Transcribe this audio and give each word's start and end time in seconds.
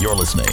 You're 0.00 0.14
listening. 0.14 0.46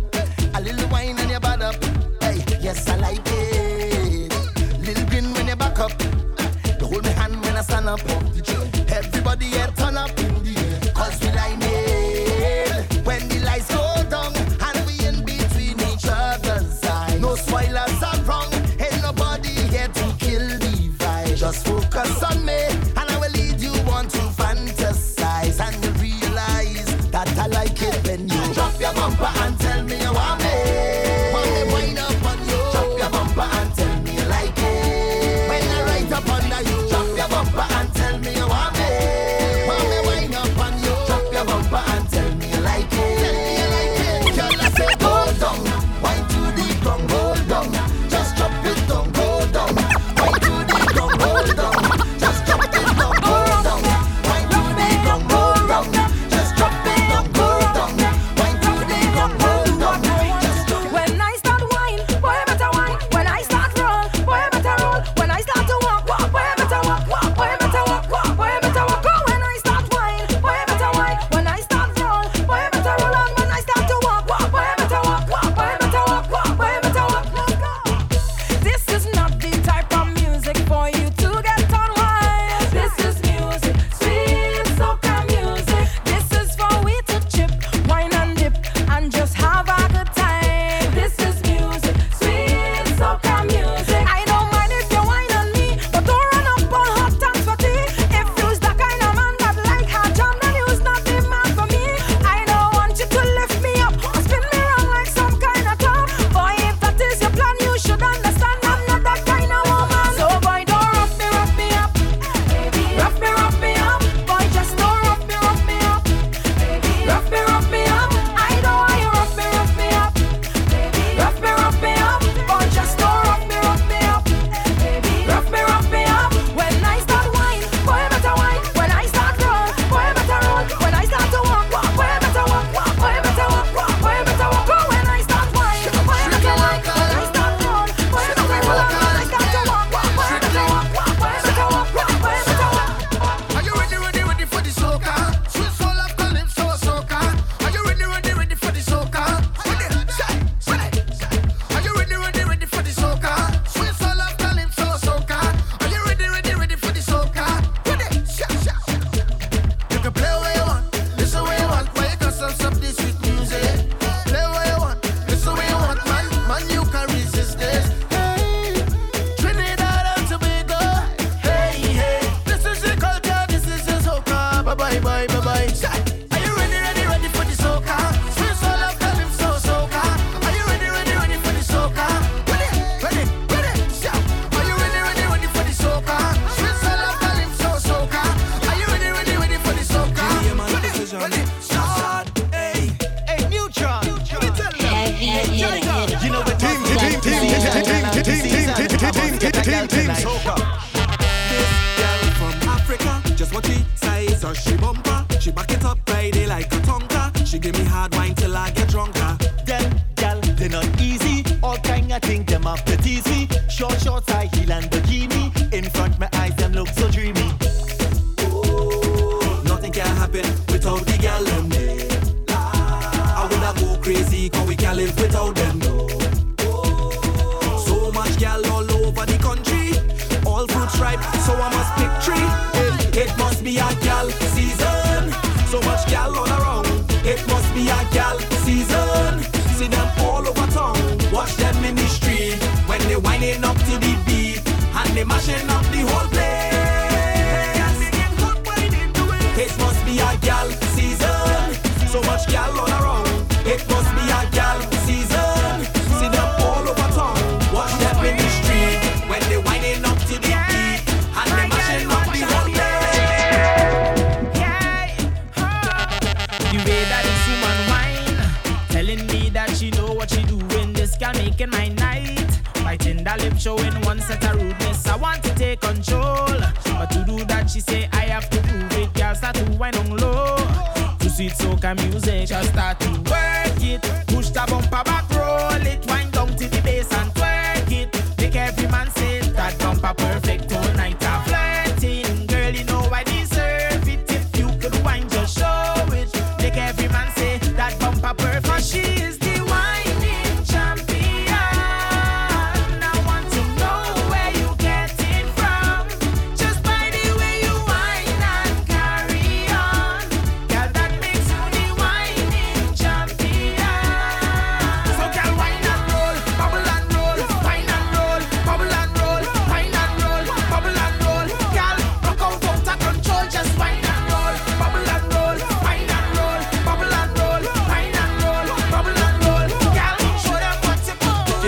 know 7.85 7.97
what 7.97 8.35
she 8.35 8.41
doing. 8.41 10.24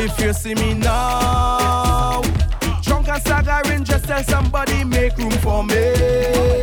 If 0.08 0.20
you 0.20 0.32
see 0.32 0.54
me 0.54 0.72
now, 0.72 2.22
drunk 2.82 3.08
and 3.08 3.20
staggering, 3.22 3.82
just 3.82 4.04
tell 4.04 4.22
somebody 4.22 4.84
make 4.84 5.16
room 5.18 5.32
for 5.32 5.64
me. 5.64 6.62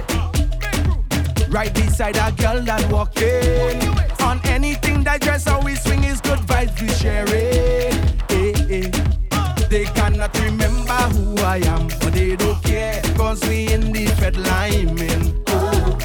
Right 1.49 1.73
beside 1.73 2.15
a 2.15 2.31
girl 2.31 2.61
that 2.61 2.89
walking. 2.89 3.81
On 4.25 4.39
anything 4.45 5.03
that 5.03 5.19
dress 5.19 5.43
how 5.43 5.59
we 5.61 5.75
swing 5.75 6.05
is 6.05 6.21
good 6.21 6.39
vibes 6.39 6.81
we 6.81 6.87
sharing. 6.87 7.93
Eh, 8.29 8.87
eh. 8.87 9.67
They 9.67 9.83
cannot 9.87 10.33
remember 10.39 11.01
who 11.11 11.35
I 11.43 11.57
am, 11.65 11.89
but 11.99 12.13
they 12.13 12.37
don't 12.37 12.63
care, 12.63 13.01
cause 13.17 13.41
we 13.49 13.67
in 13.73 13.91
the 13.91 14.05
Fed 14.19 14.37
line. 14.37 15.43
Oh, 15.47 15.97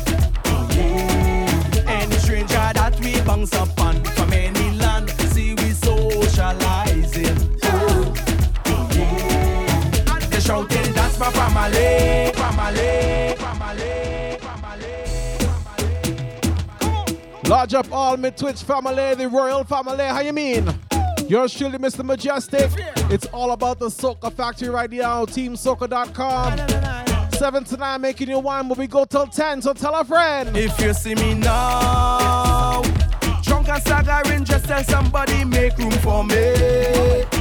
oh 0.47 0.69
yeah. 0.75 1.85
Any 1.87 2.17
stranger 2.17 2.73
that 2.75 2.99
we 2.99 3.21
bounce 3.21 3.53
upon 3.53 4.03
family, 11.31 12.33
family, 12.35 13.37
family. 13.37 14.09
Large 17.49 17.75
up 17.75 17.91
all 17.91 18.17
my 18.19 18.29
Twitch 18.29 18.63
family, 18.63 19.15
the 19.15 19.27
royal 19.27 19.65
family. 19.65 20.05
How 20.05 20.21
you 20.21 20.35
mean? 20.35 20.69
Yours 21.29 21.55
truly, 21.55 21.79
Mr. 21.79 22.05
Mejustik. 22.05 22.71
It's 23.11 23.25
all 23.27 23.53
about 23.53 23.79
the 23.79 23.89
Soca 23.89 24.31
Factory 24.31 24.69
right 24.69 24.91
now. 24.91 25.25
TeamSoca.com. 25.25 26.59
7 27.33 27.65
to 27.65 27.77
9 27.77 28.01
making 28.01 28.29
you 28.29 28.39
wine, 28.39 28.69
but 28.69 28.77
we 28.77 28.87
go 28.87 29.05
till 29.05 29.27
10, 29.27 29.63
so 29.63 29.73
tell 29.73 29.95
a 29.95 30.05
friend. 30.05 30.57
If 30.57 30.79
you 30.81 30.93
see 30.93 31.15
me 31.15 31.35
now, 31.35 32.83
drunk 33.43 33.69
and 33.69 33.81
staggering, 33.81 34.45
just 34.45 34.67
tell 34.67 34.85
somebody 34.85 35.45
make 35.45 35.79
room 35.79 35.93
for 35.93 36.25
me. 36.25 37.38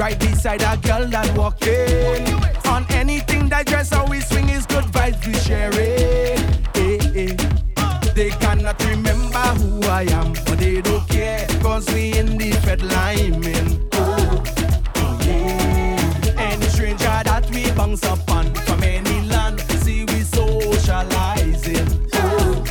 Right 0.00 0.18
beside 0.18 0.62
a 0.62 0.78
girl 0.78 1.06
that 1.08 1.36
walking. 1.36 2.24
On 2.72 2.86
anything 2.88 3.50
that 3.50 3.66
dress 3.66 3.90
how 3.90 4.06
we 4.06 4.20
swing 4.20 4.48
is 4.48 4.64
good 4.64 4.84
vibes 4.84 5.26
we 5.26 5.34
sharing. 5.34 6.40
Eh, 6.74 6.98
eh. 7.20 7.36
They 8.14 8.30
cannot 8.30 8.82
remember 8.86 9.44
who 9.60 9.82
I 9.82 10.04
am, 10.04 10.32
but 10.46 10.58
they 10.58 10.80
don't 10.80 11.06
care, 11.06 11.46
cause 11.60 11.86
we 11.92 12.16
in 12.16 12.38
the 12.38 12.50
Fed 12.64 12.80
line. 12.80 13.44
Oh, 13.92 14.42
yeah. 15.26 16.48
Any 16.48 16.66
stranger 16.68 17.20
that 17.28 17.50
we 17.50 17.70
bounce 17.72 18.02
upon 18.02 18.54
from 18.54 18.82
any 18.82 19.28
land, 19.28 19.60
see 19.82 20.06
we 20.06 20.22
socializing. 20.22 22.08
Oh, 22.14 22.64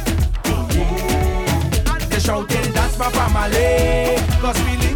oh 0.45 0.67
yeah. 0.73 1.93
And 1.93 2.01
they 2.09 2.19
shouting, 2.19 2.71
that's 2.73 2.97
my 2.97 3.11
family. 3.11 4.17
Cause 4.41 4.59
we 4.63 4.88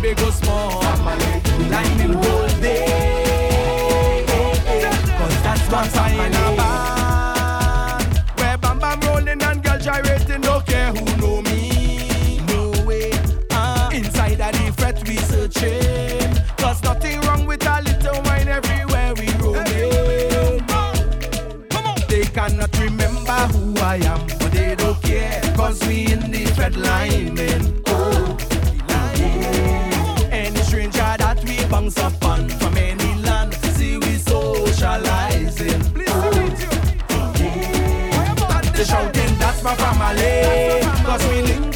big 0.00 0.20
or 0.20 0.32
small. 0.32 0.80
Lightning 1.70 2.14
whole 2.14 2.48
day, 2.60 4.24
cause 5.18 5.42
that's 5.42 5.70
my 5.70 5.86
sign 5.88 6.34
of 6.34 6.56
band. 6.56 8.04
Where 8.38 8.58
bam 8.58 8.78
bam 8.78 9.00
rolling 9.00 9.42
and 9.42 9.62
girl 9.62 9.78
gyrating, 9.78 10.40
don't 10.40 10.66
care 10.66 10.92
who 10.92 11.04
know 11.18 11.42
me. 11.42 12.40
No 12.48 12.72
way, 12.84 13.12
uh, 13.50 13.90
inside 13.92 14.40
of 14.40 14.52
the 14.52 14.72
fret 14.76 15.06
we 15.06 15.16
searching. 15.16 16.34
Cause 16.56 16.82
nothing 16.82 17.20
wrong 17.22 17.46
with 17.46 17.66
a 17.66 17.82
little 17.82 18.22
wine 18.22 18.48
everywhere 18.48 19.14
we 19.14 19.28
roaming. 19.42 20.64
They 22.08 22.24
cannot 22.24 22.76
remember 22.78 23.40
who 23.52 23.76
I 23.78 23.96
am, 23.96 24.26
but 24.38 24.52
they 24.52 24.74
don't 24.74 25.00
care, 25.02 25.40
cause 25.54 25.80
we 25.86 26.06
in 26.12 26.30
the 26.30 26.46
Fed 26.56 26.76
line. 26.76 27.79
That 31.94 32.12
upon 32.14 32.48
from 32.48 32.76
any 32.76 33.14
land, 33.22 33.54
see 33.54 33.98
we 33.98 34.18
socializing. 34.18 35.82
Oh, 36.08 36.30
yeah. 37.38 38.58
And 38.58 38.66
they 38.74 38.84
shouting, 38.84 39.38
that's 39.38 39.62
my 39.62 39.74
family, 39.74 40.82
cause 41.04 41.26
we 41.28 41.42
link 41.42 41.69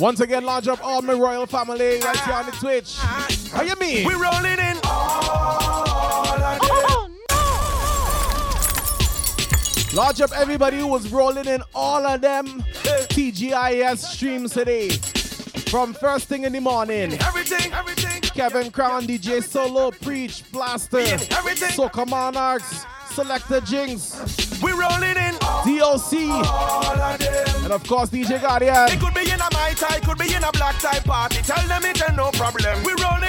Once 0.00 0.20
again, 0.20 0.44
launch 0.44 0.66
up 0.66 0.82
all 0.82 1.02
my 1.02 1.12
royal 1.12 1.46
family 1.46 2.00
right 2.00 2.18
here 2.20 2.32
on 2.34 2.46
the 2.46 2.52
Twitch. 2.52 2.96
How 3.52 3.60
you 3.60 3.74
mean? 3.76 4.06
We're 4.06 4.22
rolling 4.22 4.58
in 4.58 4.78
all 4.82 6.26
of 6.26 6.60
them. 6.60 7.16
Large 9.92 10.22
up 10.22 10.30
everybody 10.34 10.78
who 10.78 10.86
was 10.86 11.12
rolling 11.12 11.46
in 11.46 11.62
all 11.74 12.06
of 12.06 12.22
them 12.22 12.64
TGIS 13.10 13.98
streams 13.98 14.52
today. 14.54 14.88
From 15.68 15.92
first 15.92 16.28
thing 16.28 16.44
in 16.44 16.54
the 16.54 16.60
morning, 16.60 17.12
Everything, 17.20 17.70
everything, 17.72 18.22
Kevin 18.22 18.70
Crown, 18.70 19.06
DJ 19.06 19.42
Solo, 19.42 19.90
Preach, 19.90 20.50
Blaster, 20.50 20.98
everything. 20.98 21.70
Soca 21.70 22.08
Monarchs, 22.08 22.86
Selector 23.10 23.60
Jinx, 23.60 24.62
We're 24.62 24.80
rolling 24.80 25.16
in 25.16 25.34
DOC, 25.40 26.14
all 26.46 26.86
of 26.86 27.18
them. 27.18 27.19
And 27.64 27.72
of 27.72 27.82
course 27.86 28.10
DJ 28.10 28.36
It 28.36 28.42
Guardian. 28.42 28.98
could 29.00 29.14
be 29.14 29.30
in 29.30 29.40
a 29.40 29.48
my 29.52 29.72
tie, 29.76 30.00
could 30.00 30.18
be 30.18 30.34
in 30.34 30.42
a 30.44 30.52
black 30.52 30.78
tie 30.78 31.00
party. 31.00 31.36
Tell 31.42 31.66
them 31.68 31.82
it's 31.84 32.02
no 32.16 32.30
problem. 32.32 32.82
We 32.84 32.92
in 32.92 33.04
all 33.04 33.22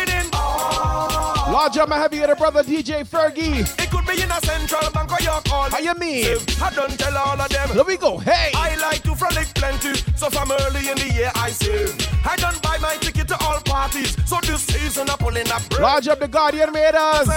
Large 1.51 1.77
up 1.79 1.89
my 1.89 1.97
heavy 1.97 2.17
hitter 2.17 2.35
brother 2.35 2.63
DJ 2.63 3.05
Fergie. 3.05 3.59
It 3.77 3.91
could 3.91 4.05
be 4.05 4.21
in 4.21 4.31
a 4.31 4.39
central 4.41 4.89
bank 4.91 5.11
or 5.11 5.21
your 5.21 5.41
call. 5.41 5.69
How 5.69 5.79
you 5.79 5.93
mean? 5.95 6.37
I 6.61 6.71
don't 6.73 6.97
tell 6.97 7.17
all 7.17 7.39
of 7.39 7.49
them. 7.49 7.69
Here 7.69 7.83
we 7.83 7.97
go. 7.97 8.17
Hey. 8.19 8.51
I 8.55 8.75
like 8.75 9.03
to 9.03 9.15
frolic 9.15 9.47
plenty, 9.55 9.93
so 10.15 10.29
from 10.29 10.51
early 10.51 10.87
in 10.89 10.97
the 10.97 11.11
year 11.13 11.31
I 11.35 11.49
save. 11.49 11.93
I 12.25 12.35
don't 12.37 12.61
buy 12.61 12.77
my 12.77 12.95
ticket 13.01 13.27
to 13.27 13.37
all 13.43 13.59
parties, 13.65 14.15
so 14.25 14.39
this 14.41 14.61
season 14.63 15.09
I'm 15.09 15.17
pulling 15.17 15.51
up. 15.51 15.61
Large 15.77 16.07
up 16.07 16.19
the 16.19 16.27
Guardian 16.27 16.71
Raiders. 16.71 17.27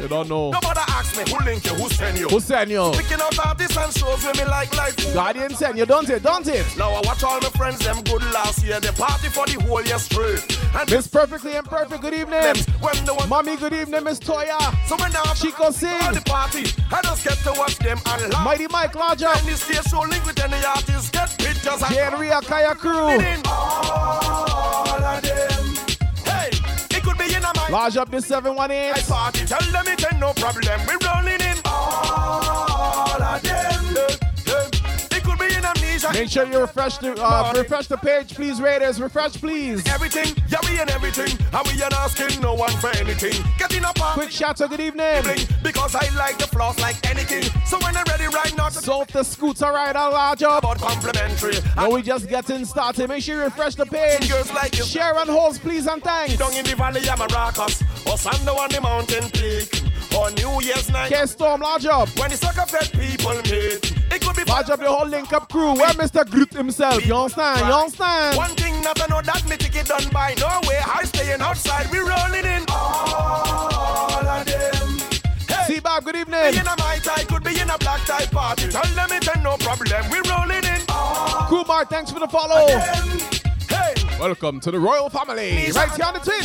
You 0.00 0.08
don't 0.08 0.28
know. 0.28 0.50
Nobody 0.52 0.80
ask 0.88 1.16
me 1.18 1.30
who 1.30 1.44
link 1.44 1.64
you, 1.66 1.74
who 1.74 1.88
send 1.90 2.18
you. 2.18 2.28
Who 2.28 2.40
send 2.40 2.70
you? 2.70 2.92
Picking 2.94 3.20
out 3.20 3.38
artists 3.46 3.76
and 3.76 3.92
shows 3.92 4.24
with 4.24 4.38
me 4.38 4.44
like 4.46 4.74
life. 4.74 4.96
Guardian 5.12 5.54
send 5.54 5.76
you, 5.76 5.84
don't 5.84 6.08
it, 6.08 6.22
don't 6.22 6.46
it? 6.48 6.64
Now 6.78 6.92
I 6.92 7.02
watch 7.04 7.22
all 7.22 7.38
my 7.40 7.50
friends, 7.50 7.80
them 7.80 8.02
good 8.04 8.22
last 8.32 8.64
year. 8.64 8.80
They 8.80 8.90
party 8.92 9.28
for 9.28 9.44
the 9.46 9.60
whole 9.62 9.82
year 9.82 9.98
straight. 9.98 10.58
And 10.74 10.90
Miss 10.90 11.06
Perfectly 11.06 11.56
Imperfect, 11.56 12.00
good 12.00 12.14
evening. 12.14 12.40
When 12.80 13.04
the 13.04 13.14
one 13.14 13.28
Mommy, 13.28 13.56
good 13.56 13.72
evening, 13.72 14.04
Miss 14.04 14.18
Toya. 14.18 14.58
So 14.86 14.96
when 14.96 15.14
I 15.14 15.34
Chico 15.34 15.70
sing. 15.70 15.90
All 16.02 16.14
the 16.14 16.20
party, 16.22 16.64
I 16.90 17.00
just 17.02 17.24
get 17.24 17.38
to 17.38 17.52
watch 17.58 17.78
them 17.78 17.98
and 18.06 18.32
laugh. 18.32 18.44
Mighty 18.44 18.66
Mike 18.68 18.94
Larger. 18.94 19.28
And 19.28 19.46
this 19.46 19.62
stage 19.62 19.84
show 19.84 20.00
link 20.00 20.24
with 20.24 20.42
any 20.42 20.56
get 21.10 21.36
pictures. 21.38 21.82
Ria 22.18 22.40
Kaya 22.40 22.74
crew. 22.74 23.18
All 23.46 25.04
of 25.04 25.22
them. 25.22 25.64
Hey, 26.24 26.50
it 26.96 27.02
could 27.02 27.18
be 27.18 27.34
in 27.34 27.42
a 27.42 27.52
mind. 27.56 27.72
Large 27.72 27.96
up 27.96 28.10
the 28.10 28.20
718. 28.20 28.92
I 28.92 29.00
party, 29.02 29.46
tell 29.46 29.60
them 29.72 29.86
it 29.86 30.12
ain't 30.12 30.20
no 30.20 30.32
problem. 30.34 30.80
We're 30.86 30.98
rolling 31.06 31.40
in. 31.40 31.58
All 31.64 33.22
of 33.22 33.42
them. 33.42 34.19
Make 36.12 36.28
sure 36.28 36.46
you 36.46 36.60
refresh 36.60 36.98
the 36.98 37.14
uh, 37.22 37.52
refresh 37.56 37.86
the 37.86 37.96
page, 37.96 38.34
please, 38.34 38.60
Raiders. 38.60 39.00
Refresh, 39.00 39.34
please. 39.34 39.86
Everything, 39.88 40.34
yeah, 40.48 40.58
we 40.64 40.78
and 40.78 40.90
everything. 40.90 41.38
And 41.52 41.66
we 41.66 41.82
ain't 41.82 41.92
asking 41.92 42.40
no 42.40 42.54
one 42.54 42.72
for 42.78 42.88
anything. 42.96 43.42
Getting 43.58 43.84
up 43.84 44.00
on 44.00 44.14
quick 44.14 44.30
shots 44.30 44.60
of 44.60 44.70
good 44.70 44.80
evening. 44.80 45.22
Because 45.62 45.94
I 45.94 46.08
like 46.16 46.38
the 46.38 46.46
floss 46.46 46.78
like 46.80 46.96
anything. 47.08 47.42
So 47.66 47.78
when 47.78 47.96
I'm 47.96 48.04
ready 48.08 48.26
right 48.26 48.54
now, 48.56 48.68
so 48.70 49.04
the 49.12 49.22
scooter 49.22 49.66
ride 49.66 49.96
a 49.96 50.08
large 50.08 50.42
up. 50.42 50.64
About 50.64 50.78
complimentary. 50.78 51.54
Now 51.76 51.90
we 51.90 52.02
just 52.02 52.28
getting 52.28 52.64
started. 52.64 53.08
Make 53.08 53.22
sure 53.22 53.36
you 53.36 53.44
refresh 53.44 53.76
the 53.76 53.86
page. 53.86 54.28
Girls 54.28 54.52
like 54.52 54.76
you. 54.76 54.84
Share 54.84 55.16
and 55.16 55.30
holds, 55.30 55.58
please, 55.58 55.86
and 55.86 56.02
thanks. 56.02 56.36
Down 56.36 56.52
in 56.54 56.64
the 56.64 56.74
valley, 56.74 57.08
I'm 57.08 57.20
a 57.20 57.26
Maracas. 57.26 57.82
Or 58.06 58.60
on 58.60 58.70
the 58.70 58.80
mountain 58.80 59.30
peak. 59.30 59.89
Or 60.16 60.30
New 60.32 60.60
Year's 60.62 60.90
night. 60.90 61.12
K 61.12 61.26
Storm, 61.26 61.60
large 61.60 61.86
up. 61.86 62.08
When 62.18 62.30
the 62.30 62.36
sucker 62.36 62.66
fed 62.66 62.90
people 62.92 63.34
meet. 63.50 63.94
It 64.12 64.20
could 64.20 64.36
be 64.36 64.44
large 64.44 64.68
up 64.70 64.80
the 64.80 64.90
whole 64.90 65.06
link 65.06 65.32
up 65.32 65.48
crew. 65.48 65.74
Where 65.74 65.92
Mr. 65.94 66.28
Groot 66.28 66.52
himself. 66.52 67.06
You 67.06 67.14
understand? 67.14 67.66
You 67.66 67.72
understand? 67.72 68.36
One 68.36 68.50
thing 68.50 68.80
not 68.82 68.98
know 69.08 69.22
that 69.22 69.48
me 69.48 69.56
ticket 69.56 69.86
done 69.86 70.08
by 70.12 70.34
no 70.38 70.60
way. 70.68 70.78
I 70.84 71.04
staying 71.04 71.40
outside. 71.40 71.90
We 71.90 71.98
rolling 71.98 72.44
in. 72.44 72.64
All 72.70 74.26
of 74.26 74.46
them. 74.46 74.98
Hey, 75.48 75.74
See 75.74 75.80
Bob, 75.80 76.04
good 76.04 76.16
evening. 76.16 76.52
Be 76.52 76.58
in 76.58 76.66
a 76.66 76.74
my 76.78 76.98
tie, 77.02 77.24
could 77.24 77.44
be 77.44 77.58
in 77.58 77.70
a 77.70 77.78
black 77.78 78.00
tie 78.06 78.26
party. 78.26 78.68
Tell 78.68 78.82
them 78.94 79.10
it 79.12 79.28
ain't 79.28 79.42
no 79.42 79.56
problem. 79.58 80.10
We 80.10 80.18
rolling 80.28 80.64
in. 80.64 80.80
Kumar, 81.48 81.84
thanks 81.86 82.10
for 82.10 82.18
the 82.18 82.28
follow. 82.28 82.66
Hey. 82.66 83.39
Welcome 84.20 84.60
to 84.60 84.70
the 84.70 84.78
royal 84.78 85.08
family. 85.08 85.72
Right 85.72 85.90
here 85.92 86.04
on 86.04 86.12
the 86.12 86.20
Twitch. 86.20 86.44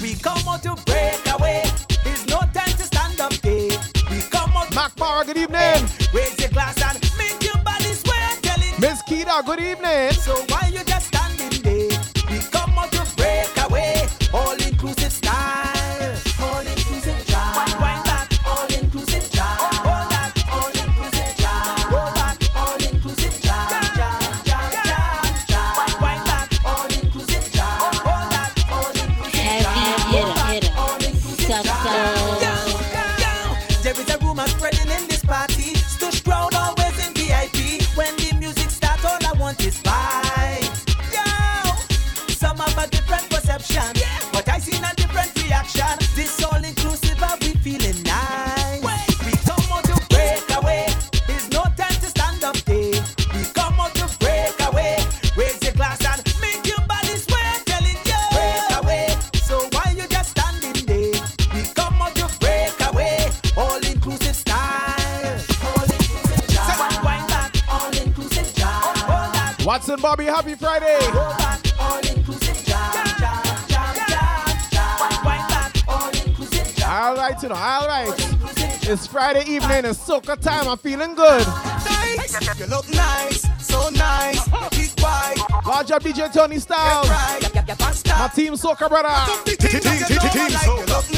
We 0.00 0.14
come 0.14 0.46
out 0.46 0.62
to 0.62 0.76
break 0.86 1.26
away. 1.34 1.64
There's 2.04 2.24
no 2.28 2.38
time 2.54 2.70
to 2.70 2.84
stand 2.84 3.20
up 3.20 3.32
day. 3.42 3.70
We 4.08 4.20
come 4.30 4.52
out. 4.56 4.72
Mac 4.76 4.94
Power, 4.94 5.24
good 5.24 5.38
evening. 5.38 5.88
Raise 6.14 6.38
your 6.38 6.50
glass 6.50 6.80
and 6.80 7.02
make 7.18 7.42
your 7.42 7.60
body 7.64 7.92
sweat. 7.94 8.38
Telling 8.42 8.80
Miss 8.80 9.02
Kita, 9.08 9.44
good 9.44 9.58
evening. 9.58 10.12
So 10.12 10.36
why 10.50 10.70
you 10.72 10.84
just 10.84 11.08
standing 11.08 11.62
there? 11.62 11.90
We 12.30 12.38
come 12.46 12.78
out 12.78 12.92
to 12.92 13.04
break 13.16 13.50
away. 13.68 14.06
All 14.32 14.54
Friday 79.18 79.50
evening, 79.50 79.84
it's 79.84 79.98
soca 79.98 80.40
time. 80.40 80.68
I'm 80.68 80.78
feeling 80.78 81.16
good. 81.16 81.44
Nice. 81.44 82.56
You 82.56 82.66
look 82.66 82.88
nice, 82.94 83.42
so 83.58 83.88
nice. 83.90 84.44
Keep 84.70 84.94
quiet. 85.00 85.38
Large 85.66 85.90
up 85.90 86.02
DJ 86.04 86.32
Tony 86.32 86.60
Styles. 86.60 87.08
My 87.08 88.30
team 88.32 88.52
soca 88.52 88.88
brother. 88.88 89.10
Team 89.44 89.82
You 89.82 90.86
look 90.86 91.12
nice, 91.12 91.17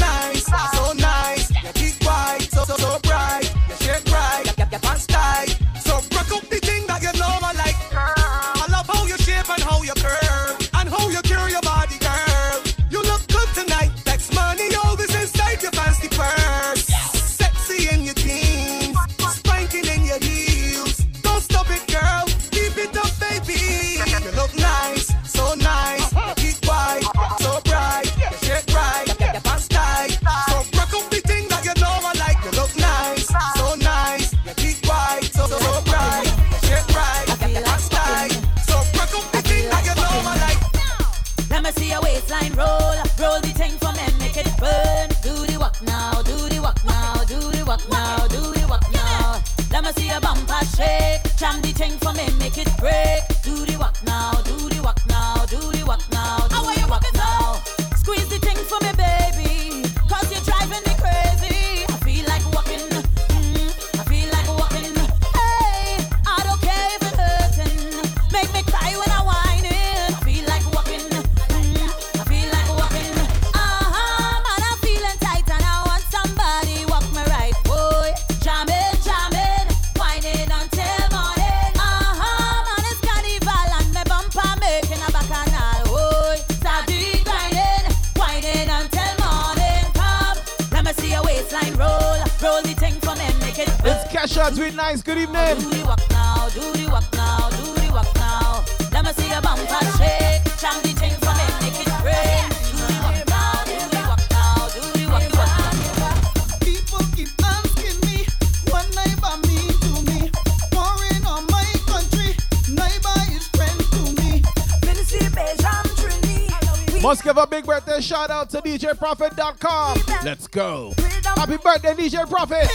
to 118.51 118.61
DJProfit.com. 118.61 119.97
Let's 120.25 120.47
go. 120.47 120.93
Happy 121.37 121.55
birthday, 121.57 121.93
DJ 121.93 122.29
Profit. 122.29 122.67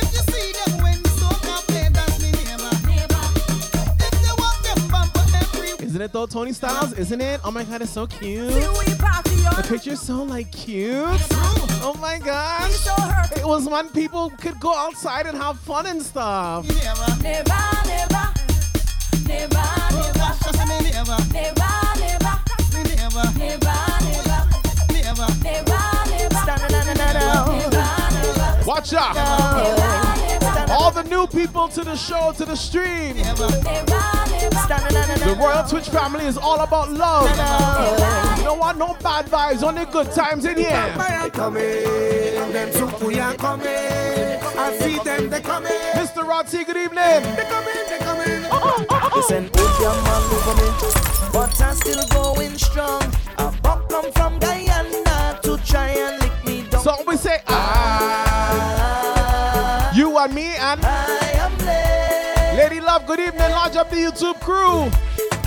Isn't 5.82 6.02
it 6.02 6.12
though, 6.12 6.26
Tony 6.26 6.52
Styles? 6.52 6.94
Isn't 6.94 7.20
it? 7.20 7.40
Oh 7.44 7.50
my 7.50 7.64
god, 7.64 7.82
it's 7.82 7.90
so 7.90 8.06
cute. 8.06 8.48
The 8.48 9.66
picture's 9.68 10.00
so 10.00 10.22
like 10.22 10.50
cute. 10.50 11.04
Oh 11.82 11.96
my 12.00 12.18
gosh. 12.20 12.86
It 13.36 13.46
was 13.46 13.68
when 13.68 13.90
people 13.90 14.30
could 14.40 14.58
go 14.58 14.74
outside 14.74 15.26
and 15.26 15.36
have 15.36 15.58
fun 15.60 15.86
and 15.86 16.02
stuff. 16.02 16.66
Never, 28.92 28.96
Watch 29.06 29.16
out. 29.16 30.70
All 30.70 30.90
the 30.90 31.02
new 31.04 31.26
people 31.26 31.68
to 31.68 31.82
the 31.84 31.96
show, 31.96 32.32
to 32.36 32.44
the 32.44 32.56
stream. 32.56 33.16
The 33.16 33.46
Royal 35.38 35.64
Twitch 35.64 35.88
family 35.88 36.26
is 36.26 36.36
all 36.36 36.60
about 36.60 36.90
love. 36.90 37.30
You 38.38 38.44
don't 38.44 38.58
want 38.58 38.76
no 38.78 38.94
bad 39.02 39.26
vibes, 39.26 39.62
only 39.62 39.84
good 39.86 40.10
times 40.12 40.44
in 40.44 40.56
here. 40.56 40.94
They 41.22 41.30
coming, 41.30 41.62
them 42.52 42.72
super 42.72 43.12
are 43.20 43.34
coming. 43.34 43.66
I 43.68 44.76
see 44.80 44.98
them, 44.98 45.30
they 45.30 45.40
coming. 45.40 45.72
Mr. 45.94 46.26
Rotty, 46.26 46.64
good 46.64 46.76
evening. 46.76 47.22
They 47.36 47.44
coming, 47.44 47.74
they 47.88 47.98
coming. 47.98 48.42
Listen, 49.14 49.48
put 49.50 49.80
your 49.80 49.94
man 50.02 50.22
over 50.32 50.54
me, 50.62 50.68
but 51.32 51.60
I'm 51.60 51.74
still 51.74 52.04
going 52.08 52.56
strong. 52.58 53.05
And 60.26 60.34
me 60.34 60.56
and 60.56 60.80
I 60.82 61.30
am. 61.44 62.56
Lady 62.56 62.80
Love, 62.80 63.06
good 63.06 63.20
evening. 63.20 63.50
Lodge 63.50 63.76
up 63.76 63.90
the 63.90 63.96
YouTube 63.96 64.40
crew. 64.40 64.90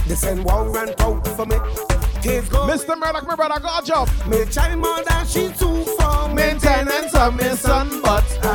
Listen, 0.08 0.44
one 0.44 0.72
run 0.72 0.94
out 1.00 1.28
for 1.36 1.46
me. 1.46 1.58
Keep 2.22 2.50
going. 2.50 2.70
Mr. 2.70 2.98
Murdoch, 2.98 3.28
my 3.28 3.36
brother, 3.36 3.60
God 3.60 3.86
job. 3.86 4.10
Me 4.28 4.46
child 4.46 4.80
more 4.80 5.04
than 5.04 5.26
she 5.26 5.50
too 5.60 5.84
for 5.98 6.30
Maintenance 6.34 7.14
of 7.14 7.36
my 7.36 7.50
son, 7.56 8.02
but 8.02 8.24
I, 8.42 8.48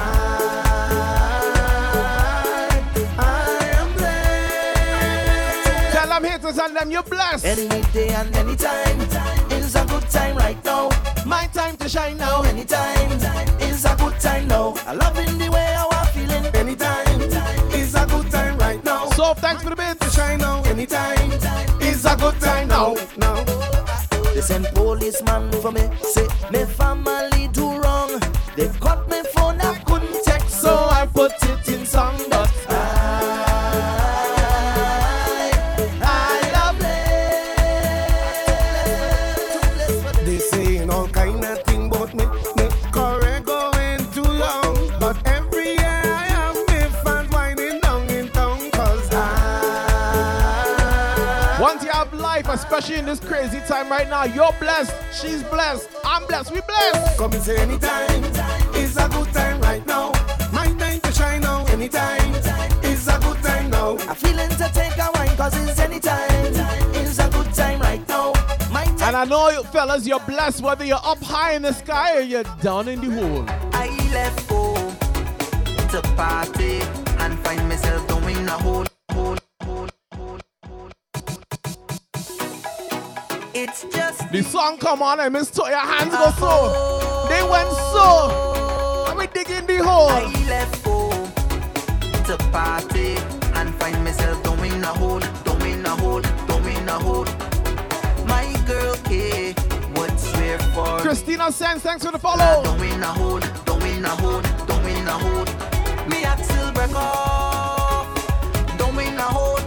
I 3.19 3.21
am 3.81 3.93
blessed. 3.95 5.93
tell 5.93 6.09
them 6.09 6.25
haters 6.25 6.59
and 6.59 6.76
them 6.76 6.90
you 6.90 7.02
blessed. 7.02 7.45
Any 7.45 7.83
day 7.93 8.09
and 8.09 8.35
any 8.37 8.57
time 8.57 9.00
is 9.50 9.75
a 9.75 9.85
good 9.87 10.09
time 10.09 10.37
right 10.37 10.64
now. 10.64 10.88
My 11.26 11.47
time 11.49 11.76
to 11.78 11.88
shine 11.88 12.16
now. 12.16 12.43
Anytime 12.43 13.12
is 13.61 13.85
a 13.85 13.95
good 13.97 14.19
time 14.21 14.49
now. 14.49 14.75
I 14.87 14.93
love 14.95 15.19
in 15.19 15.38
the 15.38 15.50
way 15.50 15.74
So 19.25 19.33
thanks 19.33 19.62
for 19.62 19.71
the 19.71 19.76
bits. 19.76 20.14
Shine 20.14 20.38
now, 20.38 20.62
anytime 20.64 21.33
is 21.81 22.04
a 22.04 22.14
good 22.14 22.38
time 22.40 22.69
now. 22.69 22.95
Now, 23.16 23.43
Listen, 24.35 24.64
policeman 24.75 25.50
for 25.62 25.73
me, 25.73 25.88
say 26.12 26.28
me 26.52 26.64
right 53.95 54.09
now, 54.09 54.25
you're 54.25 54.52
blessed. 54.59 54.93
She's 55.13 55.43
blessed. 55.45 55.89
I'm 56.04 56.26
blessed. 56.26 56.52
We 56.52 56.61
blessed. 56.63 57.19
Come 57.19 57.33
and 57.33 57.43
say 57.43 57.59
anytime 57.59 58.25
is 58.75 58.97
a 58.97 59.09
good 59.09 59.33
time 59.33 59.61
right 59.61 59.87
now. 59.87 60.11
My 60.52 60.67
time 60.80 61.00
to 61.00 61.13
shine 61.13 61.43
now. 61.43 61.65
Anytime 61.67 62.35
is 62.91 63.07
a 63.07 63.19
good 63.21 63.41
time 63.43 63.71
now. 63.71 63.97
I 64.11 64.15
feeling 64.15 64.50
to 64.50 64.67
take 64.75 64.97
a 64.99 65.09
wine 65.15 65.37
cause 65.37 65.54
it's 65.63 65.78
anytime. 65.78 66.45
It's 66.99 67.19
a 67.19 67.28
good 67.30 67.54
time 67.54 67.80
right 67.80 68.07
now. 68.09 68.33
My 68.73 68.85
time 68.85 69.02
And 69.02 69.17
I 69.17 69.25
know, 69.25 69.50
you 69.50 69.63
fellas, 69.65 70.07
you're 70.07 70.21
blessed 70.21 70.63
whether 70.63 70.85
you're 70.85 71.07
up 71.13 71.23
high 71.23 71.52
in 71.52 71.63
the 71.63 71.73
sky 71.73 72.17
or 72.17 72.23
you're 72.23 72.49
down 72.63 72.89
in 72.89 73.00
the 73.00 73.11
hole. 73.19 73.45
I 73.73 73.87
left 74.13 74.49
home 74.50 74.97
to 75.93 76.02
party 76.17 76.80
and 77.23 77.39
find 77.45 77.69
myself 77.69 78.09
doing 78.09 78.49
a 78.49 78.59
whole, 78.65 78.87
song 84.64 84.78
come 84.78 85.02
on 85.02 85.20
and 85.20 85.32
Miss 85.32 85.50
Toya 85.50 85.78
hands 85.78 86.12
go 86.12 86.30
so. 86.42 87.26
They 87.28 87.42
went 87.42 87.70
so. 87.92 89.06
And 89.08 89.18
we 89.18 89.26
dig 89.26 89.50
in 89.50 89.66
the 89.66 89.78
hole. 89.84 90.08
I 90.08 90.24
left 90.48 90.82
home 90.84 91.26
to 92.24 92.36
party 92.50 93.16
and 93.58 93.74
find 93.74 94.02
myself 94.02 94.42
doing 94.42 94.82
a 94.82 94.92
hole, 95.00 95.20
doing 95.44 95.84
a 95.84 95.90
hole, 95.90 96.22
doing 96.46 96.88
a 96.88 96.98
hole. 97.06 97.26
My 98.26 98.46
girl 98.66 98.94
K 99.04 99.54
would 99.96 100.18
swear 100.18 100.58
for 100.74 100.98
Christina 101.00 101.52
Sands, 101.52 101.82
thanks 101.82 102.04
for 102.04 102.12
the 102.12 102.18
follow. 102.18 102.62
Doing 102.76 103.02
a 103.02 103.12
hole, 103.20 103.40
doing 103.70 104.04
a 104.04 104.14
hole, 104.22 104.42
doing 104.70 105.06
a 105.06 105.16
hole. 105.24 105.44
Me 106.08 106.24
axle 106.24 106.72
break 106.72 106.94
off, 106.94 108.08
a 108.80 109.28
hole, 109.36 109.58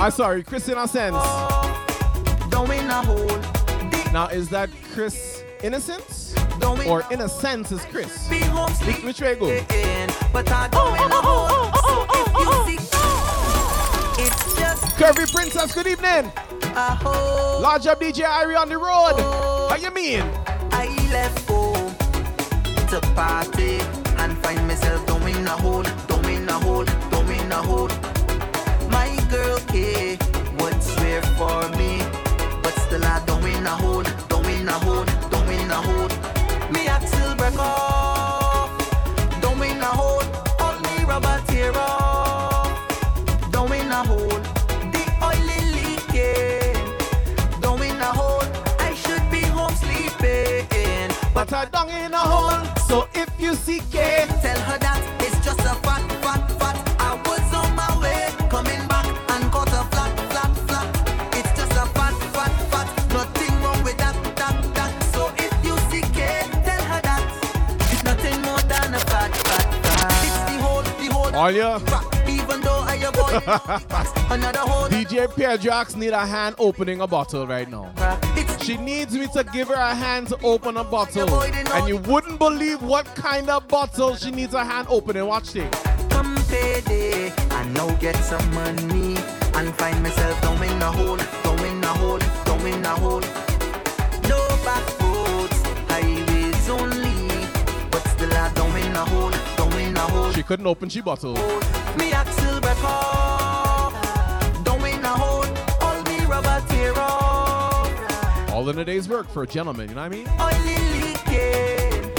I'm 0.00 0.10
sorry, 0.10 0.42
Christina 0.42 0.88
Sands. 0.88 1.16
doing 2.50 2.88
a 2.88 3.02
hole. 3.04 3.55
The 4.16 4.22
Now, 4.22 4.28
is 4.28 4.48
that 4.48 4.70
Chris 4.94 5.44
Innocence? 5.62 6.34
doing 6.58 6.88
Or 6.88 7.04
Innocence 7.10 7.70
is 7.70 7.84
Chris? 7.84 8.26
be 8.28 8.38
home 8.38 8.72
Which, 8.86 9.04
which 9.04 9.20
way 9.20 9.34
go? 9.34 9.44
sleeping, 9.44 10.08
but 10.32 10.50
I 10.50 10.68
doing 10.68 11.12
a 11.12 11.20
hole. 11.20 11.68
So 11.84 12.06
if 12.08 12.32
you 12.32 12.46
oh, 12.48 12.48
oh. 12.48 12.66
see, 12.66 14.22
it's 14.22 14.58
just 14.58 14.96
Curvy 14.96 15.30
Princess, 15.30 15.74
good 15.74 15.86
evening. 15.86 16.32
Large 16.74 17.88
up 17.88 18.00
DJ 18.00 18.24
Irie 18.24 18.58
on 18.58 18.70
the 18.70 18.78
road. 18.78 19.20
How 19.68 19.76
you 19.76 19.90
mean? 19.90 20.22
I 20.72 20.86
left 21.12 21.46
home 21.46 21.94
to 22.88 23.00
party 23.12 23.80
and 24.16 24.38
find 24.38 24.66
myself 24.66 25.06
doing 25.06 25.46
a 25.46 25.50
hole, 25.50 25.82
doing 26.08 26.48
a 26.48 26.52
hole, 26.52 26.86
doing 27.10 27.52
a 27.52 27.56
hole. 27.56 27.90
My 28.88 29.14
girl 29.28 29.58
K 29.68 30.16
would 30.58 30.82
swear 30.82 31.20
for 31.36 31.68
me, 31.76 32.00
but 32.62 32.72
still 32.78 33.04
I 33.04 33.22
doing 33.26 33.35
You 53.64 53.80
Tell 53.80 54.60
her 54.68 54.78
that 54.78 55.00
it's 55.20 55.42
just 55.44 55.60
a 55.60 55.74
fat, 55.82 56.04
fat, 56.22 56.44
fat. 56.60 56.76
I 57.00 57.16
was 57.26 57.54
on 57.54 57.74
my 57.74 57.88
way, 58.00 58.28
coming 58.50 58.86
back 58.86 59.06
and 59.06 59.50
caught 59.50 59.72
a 59.72 59.82
flat, 59.90 60.12
flat, 60.30 60.52
flat. 60.68 61.34
It's 61.34 61.50
just 61.56 61.72
a 61.72 61.86
fat, 61.96 62.14
fat, 62.36 62.52
fat. 62.70 62.86
Nothing 63.12 63.52
wrong 63.62 63.82
with 63.82 63.96
that, 63.96 64.14
that, 64.36 64.74
that. 64.76 65.02
So 65.14 65.32
if 65.38 65.52
you 65.64 65.74
see 65.90 66.02
K, 66.12 66.46
tell 66.64 66.82
her 66.84 67.00
that 67.00 67.24
it's 67.90 68.04
nothing 68.04 68.40
more 68.42 68.60
than 68.68 68.94
a 68.94 69.00
fat, 69.00 69.34
fat, 69.34 69.66
fat. 69.84 70.24
It's 70.28 70.40
the 70.52 70.56
whole, 70.62 70.82
the 70.82 71.06
whole. 71.12 71.34
All 71.34 71.50
ya? 71.50 71.80
Even 72.28 72.60
though 72.60 72.84
I 72.86 72.96
avoid 73.08 74.12
another. 74.36 74.60
DJ 74.90 75.34
Pierre 75.34 75.96
need 75.96 76.12
a 76.12 76.26
hand 76.26 76.54
opening 76.58 77.00
a 77.00 77.06
bottle 77.06 77.46
right 77.46 77.68
now. 77.68 77.92
She 78.62 78.76
needs 78.76 79.14
me 79.14 79.26
to 79.28 79.44
give 79.44 79.68
her 79.68 79.74
a 79.74 79.94
hand 79.94 80.28
to 80.28 80.38
open 80.42 80.76
a 80.76 80.84
bottle. 80.84 81.28
And 81.40 81.88
you 81.88 81.98
wouldn't 81.98 82.38
believe 82.38 82.82
what 82.82 83.06
kind 83.14 83.48
of 83.48 83.66
bottle 83.68 84.16
she 84.16 84.30
needs 84.30 84.54
a 84.54 84.64
hand 84.64 84.88
opening. 84.90 85.26
Watch 85.26 85.52
this. 85.52 85.72
come 86.10 86.34
payday. 86.48 87.32
I 87.50 87.68
now 87.68 87.90
get 87.96 88.16
some 88.16 88.54
money 88.54 89.16
and 89.54 89.74
find 89.76 90.02
myself 90.02 90.40
down 90.42 90.62
in 90.62 90.82
a 90.82 90.90
hole, 90.90 91.16
down 91.16 91.64
in 91.64 91.84
a 91.84 91.86
hole, 91.86 92.18
down 92.44 92.66
in 92.66 92.84
a 92.84 92.88
hole. 92.88 93.20
No 94.28 94.40
back 94.64 95.00
roads, 95.00 95.62
highways 95.88 96.68
only, 96.68 97.28
but 97.90 98.02
still 98.08 98.32
I 98.32 98.52
down 98.54 98.76
in 98.76 98.96
a 98.96 99.04
hole, 99.04 99.30
down 99.56 99.80
in 99.80 99.96
a 99.96 100.00
hole. 100.00 100.32
She 100.32 100.42
couldn't 100.42 100.66
open 100.66 100.88
she 100.88 101.00
bottle. 101.00 101.34
Me 101.96 102.12
axle 102.12 102.60
break 102.60 102.82
all 106.94 107.84
me 107.84 107.90
rubber 107.90 107.96
tear 107.96 108.12
off. 108.12 108.50
All 108.50 108.68
in 108.68 108.78
a 108.78 108.84
day's 108.84 109.08
work 109.08 109.28
for 109.28 109.42
a 109.42 109.46
gentleman, 109.46 109.88
you 109.88 109.94
know 109.94 110.02
what 110.02 110.12
I 110.12 110.16
mean? 110.16 110.28
Oily 110.40 110.78
leaking, 111.02 112.12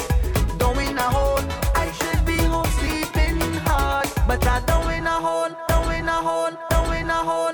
don't 0.58 0.78
in 0.80 0.98
a 0.98 1.02
hole. 1.02 1.40
I 1.76 1.92
should 1.92 2.26
be 2.26 2.38
home 2.38 2.66
sleeping 2.66 3.40
hard, 3.66 4.08
but 4.28 4.46
I 4.46 4.60
don't 4.62 4.92
in 4.92 5.06
a 5.08 5.12
hole, 5.12 5.50
don't 5.68 5.94
in 5.94 6.08
a 6.08 6.12
hole, 6.12 6.52
don't 6.70 6.94
in 6.96 7.10
a 7.10 7.14
hole, 7.14 7.54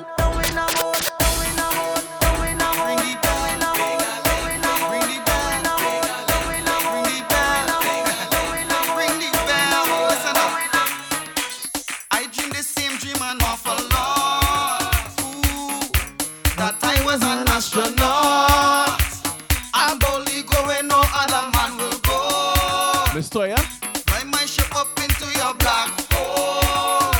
Miss 23.34 23.42
Toya? 23.42 23.58
Fly 23.58 24.24
my 24.26 24.46
ship 24.46 24.76
up 24.76 24.88
into 25.00 25.26
your 25.38 25.54
black 25.56 25.92
hole. 26.12 27.14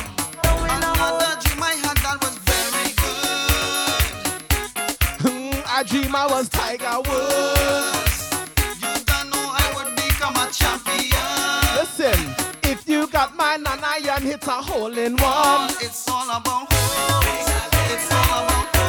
Another 0.64 1.40
dream 1.42 1.64
I 1.64 1.74
had 1.82 1.98
that 2.06 2.18
was 2.22 2.38
very 2.50 2.90
good. 3.02 4.04
Hmm, 5.22 5.62
I 5.68 5.84
dream 5.84 6.16
I 6.16 6.28
was 6.28 6.50
Tiger 6.50 7.02
Woods. 7.10 8.32
You 8.82 8.94
don't 9.06 9.30
know 9.32 9.46
I 9.50 9.74
would 9.76 9.96
become 9.96 10.36
a 10.36 10.48
champion. 10.52 11.30
Listen, 11.76 12.36
if 12.64 12.88
you 12.88 13.08
got 13.08 13.36
my 13.36 13.58
nana, 13.58 13.98
you 14.02 14.30
hit 14.30 14.48
a 14.48 14.52
hole 14.52 14.98
in 14.98 15.18
one. 15.18 15.70
It's 15.82 16.08
all 16.10 16.30
about 16.30 16.68
holes. 16.72 17.50
It's 17.92 18.12
all 18.12 18.44
about. 18.44 18.83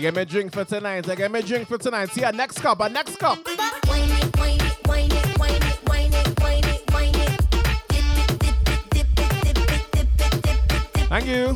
I 0.00 0.02
get 0.02 0.14
my 0.14 0.24
drink 0.24 0.50
for 0.54 0.64
tonight. 0.64 1.06
I 1.10 1.14
get 1.14 1.30
my 1.30 1.42
drink 1.42 1.68
for 1.68 1.76
tonight. 1.76 2.08
See 2.08 2.22
ya 2.22 2.30
next 2.30 2.58
cup. 2.62 2.80
A 2.80 2.88
next 2.88 3.18
cup. 3.18 3.38
Thank 11.04 11.26
you. 11.26 11.54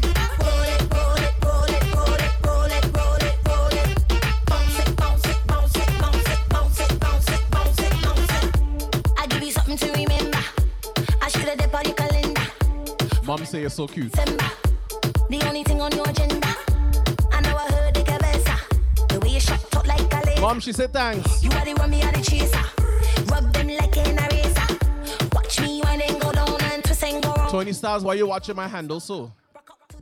I 9.16 9.26
give 9.26 9.42
you 9.42 9.52
something 9.52 9.78
to 9.78 9.86
remember. 9.92 10.38
I 11.22 11.28
should 11.28 11.44
have 11.44 11.56
dip 11.56 11.74
on 11.74 11.84
your 11.86 11.94
calendar. 11.94 12.42
Mom 13.24 13.42
say 13.46 13.62
you're 13.62 13.70
so 13.70 13.86
cute. 13.88 14.12
The 14.12 15.42
only 15.46 15.62
thing 15.62 15.80
on 15.80 15.90
your 15.92 16.06
agenda. 16.06 16.63
Mom, 20.44 20.60
she 20.60 20.74
said 20.74 20.92
thanks. 20.92 21.42
You 21.42 21.50
are 21.52 21.64
the 21.64 21.72
one, 21.72 21.88
me 21.88 22.02
are 22.02 22.12
the 22.12 22.20
chaser. 22.20 22.58
Rub 23.32 23.50
them 23.54 23.68
like 23.68 23.96
an 23.96 24.18
eraser. 24.18 24.76
Watch 25.32 25.58
me 25.58 25.80
when 25.80 26.00
they 26.00 26.08
go 26.18 26.32
down 26.32 26.60
and 26.64 26.84
twist 26.84 27.02
and 27.02 27.22
go 27.22 27.32
wrong. 27.32 27.50
Tony 27.50 27.72
Stars, 27.72 28.04
why 28.04 28.12
you 28.12 28.26
watching 28.26 28.54
my 28.54 28.68
handle 28.68 29.00
so? 29.00 29.32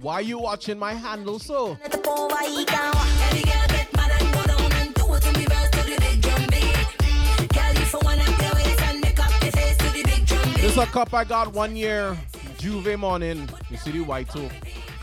Why 0.00 0.18
you 0.18 0.40
watching 0.40 0.80
my 0.80 0.94
handle 0.94 1.38
so? 1.38 1.78
Let 1.80 1.92
the 1.92 1.98
poor 1.98 2.28
white 2.28 2.66
down. 2.66 2.92
Every 3.28 3.42
girl 3.42 3.66
get 3.68 3.96
mad 3.96 4.10
and 4.20 4.34
go 4.34 4.42
down 4.42 4.72
and 4.80 4.94
do 4.94 5.14
it 5.14 5.22
to 5.22 5.38
me 5.38 5.44
verse 5.44 5.70
to 5.70 5.82
the 5.88 5.96
big 6.00 6.20
drum 6.20 6.42
beat. 6.50 7.48
Girl, 7.54 7.72
you 7.74 7.86
for 7.86 8.00
one 8.00 8.18
up 8.18 8.42
your 8.42 8.54
waist 8.56 8.82
and 8.82 9.00
make 9.00 9.20
up 9.24 9.42
your 9.44 9.52
face 9.52 9.76
to 9.76 9.90
the 9.92 10.02
big 10.02 10.26
drum 10.26 10.54
beat. 10.54 10.60
This 10.60 10.76
a 10.76 10.86
cup 10.86 11.14
I 11.14 11.22
got 11.22 11.52
one 11.52 11.76
year. 11.76 12.18
Juve 12.58 12.98
morning. 12.98 13.48
You 13.70 13.76
see 13.76 13.92
the 13.92 14.00
White 14.00 14.34
Oak. 14.34 14.50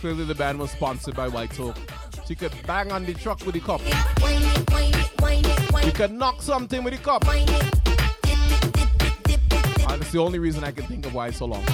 Clearly 0.02 0.26
the 0.26 0.36
band 0.36 0.60
was 0.60 0.72
sponsored 0.72 1.16
by 1.16 1.30
White 1.30 1.58
Oak. 1.62 1.78
You 2.30 2.36
could 2.36 2.54
bang 2.68 2.92
on 2.92 3.06
the 3.06 3.16
truck 3.16 3.44
with 3.44 3.56
the 3.56 3.60
cup. 3.60 3.82
You 5.84 5.92
could 5.92 6.12
knock 6.12 6.44
something 6.44 6.84
with 6.84 6.94
the 6.94 7.00
cup. 7.00 7.28
And 9.90 10.00
it's 10.00 10.12
the 10.12 10.20
only 10.20 10.38
reason 10.38 10.64
I 10.64 10.70
can 10.70 10.86
think 10.86 11.08
of 11.08 11.16
why 11.16 11.30
it's 11.30 11.38
so 11.38 11.46
long. 11.46 11.66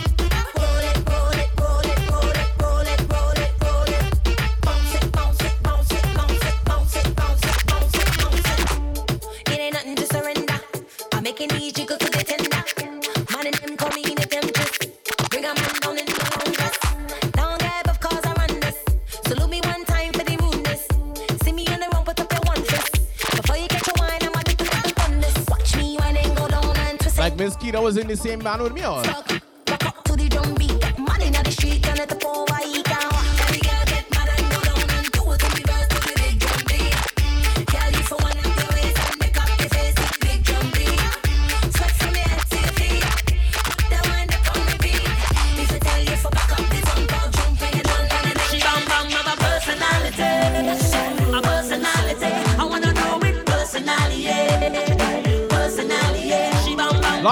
Keita 27.75 27.83
was 27.83 27.97
in 27.97 28.07
the 28.07 28.15
same 28.15 28.39
band 28.39 28.61
with 28.61 28.73
me 28.73 28.85
or? 28.85 29.01
Rock, 29.01 29.41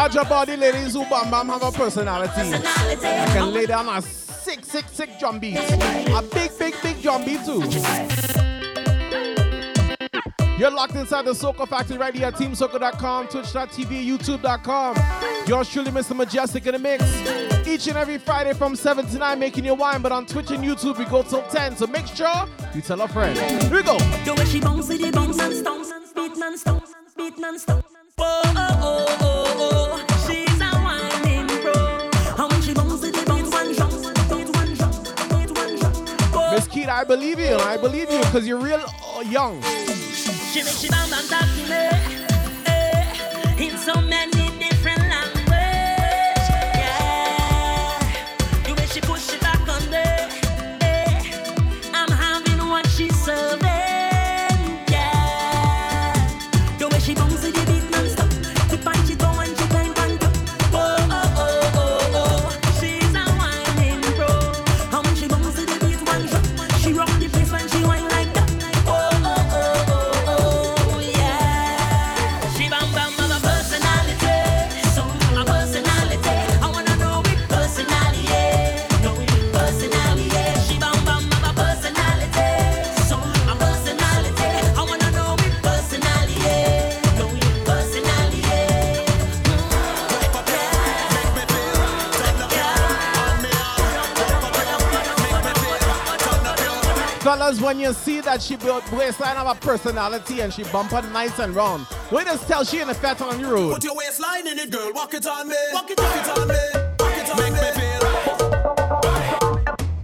bam 0.03 0.13
Larger 0.15 0.29
body 0.29 0.57
ladies 0.57 0.93
who 0.93 1.05
bam 1.05 1.31
bam 1.31 1.47
have 1.47 1.63
a 1.63 1.71
personality. 1.71 2.33
personality. 2.33 3.01
Can 3.01 3.53
lay 3.53 3.65
down 3.65 3.87
a 3.89 4.01
sick, 4.01 4.65
sick, 4.65 4.85
sick 4.91 5.19
drum 5.19 5.39
beat. 5.39 5.57
A 5.57 6.21
big, 6.33 6.51
big, 6.59 6.75
big 6.81 7.01
drum 7.01 7.23
beat 7.23 7.43
too. 7.45 7.61
You're 10.57 10.71
locked 10.71 10.95
inside 10.95 11.25
the 11.25 11.31
Soca 11.31 11.67
Factory 11.67 11.97
right 11.97 12.13
here 12.13 12.27
at 12.27 12.35
TeamSoca.com, 12.35 13.27
Twitch.tv, 13.27 14.05
YouTube.com. 14.05 14.95
Yours 15.47 15.69
truly, 15.69 15.91
Mr. 15.91 16.15
Mejustik 16.15 16.67
in 16.67 16.73
the 16.73 16.79
mix. 16.79 17.67
Each 17.67 17.87
and 17.87 17.97
every 17.97 18.19
Friday 18.19 18.53
from 18.53 18.75
7 18.75 19.05
to 19.07 19.17
9, 19.17 19.39
making 19.39 19.65
your 19.65 19.75
wine. 19.75 20.01
But 20.01 20.11
on 20.11 20.25
Twitch 20.25 20.51
and 20.51 20.63
YouTube, 20.63 20.99
we 20.99 21.05
go 21.05 21.23
till 21.23 21.41
10. 21.43 21.77
So 21.77 21.87
make 21.87 22.05
sure 22.07 22.47
you 22.75 22.81
tell 22.81 23.01
a 23.01 23.07
friend. 23.07 23.37
Here 23.63 23.73
we 23.73 23.83
go. 23.83 23.97
The 23.97 24.45
she 24.45 24.59
bounce 24.59 24.87
bounce 24.87 25.39
and 25.39 25.53
stomps, 25.53 26.15
beat 26.15 26.37
non-stop, 26.37 26.87
beat 27.17 27.37
non-stop. 27.39 27.85
Oh, 28.19 28.41
oh, 28.45 28.55
oh, 28.55 29.05
oh, 29.09 29.12
Oh, 36.83 36.85
Keita, 36.85 36.89
I 36.89 37.03
believe 37.05 37.39
you. 37.39 37.55
I 37.55 37.77
believe 37.77 38.11
you 38.11 38.19
because 38.19 38.45
you're 38.47 38.59
real 38.59 38.83
uh, 39.15 39.21
young. 39.21 39.61
eh, 39.63 39.83
fellas, 97.43 97.61
when 97.61 97.79
you 97.79 97.91
see 97.93 98.21
that 98.21 98.41
she 98.41 98.55
built 98.55 98.89
waistline 98.91 99.35
have 99.35 99.47
a 99.47 99.55
personality 99.59 100.39
and 100.41 100.53
she 100.53 100.63
bump 100.65 100.91
her 100.91 101.01
nice 101.11 101.37
and 101.39 101.53
round, 101.55 101.85
we 102.11 102.23
just 102.23 102.47
tell 102.47 102.63
she 102.63 102.79
in 102.79 102.87
the 102.87 102.93
fat 102.93 103.21
on 103.21 103.41
the 103.41 103.47
road. 103.47 103.73
Put 103.73 103.83
your 103.83 103.95
waistline 103.95 104.47
in 104.47 104.57
it, 104.59 104.71
girl. 104.71 104.91
Walk 104.93 105.13
it 105.13 105.25
on 105.27 105.47
me. 105.49 105.55
Walk 105.73 105.89
it, 105.91 105.99
walk 105.99 106.15
it 106.15 106.37
on 106.39 106.47
me. 106.47 106.55
Walk 106.99 107.17
it 107.17 107.29
on 107.29 107.37
Make 107.37 107.53
me. 107.53 107.59
me 107.59 107.71
feel. 107.75 108.01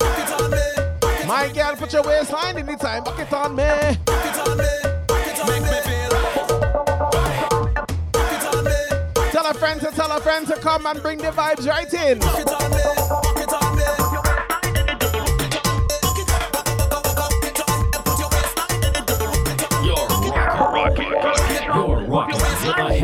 Walk 0.02 0.20
it 0.20 0.42
on 0.42 0.52
me. 0.52 1.28
My 1.28 1.52
girl, 1.54 1.76
put 1.78 1.94
your 1.94 2.04
waistline 2.04 2.58
in 2.58 2.66
the 2.66 2.76
time. 2.76 3.04
Walk 3.06 3.20
it 3.20 3.32
on 3.32 3.56
me. 3.56 3.64
Walk 3.64 4.26
it 4.26 4.48
on 4.48 4.58
me. 4.58 4.64
Walk 5.10 5.28
it 5.28 5.40
on 5.40 5.48
Make 5.48 5.64
me. 5.64 5.80
feel. 5.88 6.12
Walk 8.16 8.32
it 8.34 8.56
on 8.56 8.64
me. 8.66 9.32
Tell 9.32 9.46
a 9.48 9.54
friend 9.54 9.80
to 9.82 9.92
tell 9.92 10.12
a 10.12 10.20
friend 10.20 10.46
to 10.48 10.56
come 10.58 10.86
and 10.86 11.02
bring 11.02 11.20
the 11.20 11.32
vibes 11.32 11.68
right 11.68 11.94
in. 11.94 12.20
Walk 12.20 12.40
it 12.40 12.50
on 12.50 12.72
me. 12.72 13.29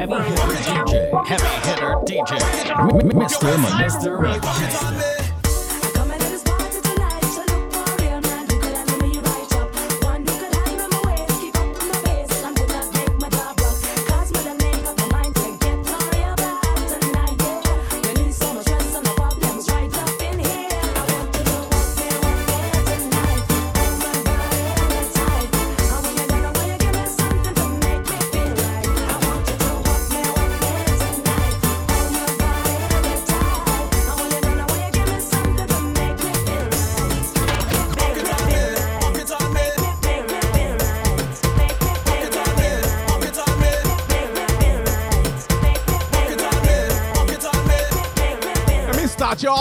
Heavy 0.08 0.30
hitter 0.30 0.56
DJ. 0.62 1.26
Heavy 1.28 1.44
hitter 1.68 1.96
DJ. 2.06 2.32
Mr. 3.14 3.50
Mr. 3.80 5.35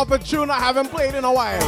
Off 0.05 0.11
a 0.11 0.19
tune 0.19 0.51
I 0.51 0.59
haven't 0.59 0.91
played 0.91 1.15
in 1.15 1.25
a 1.25 1.33
while. 1.33 1.63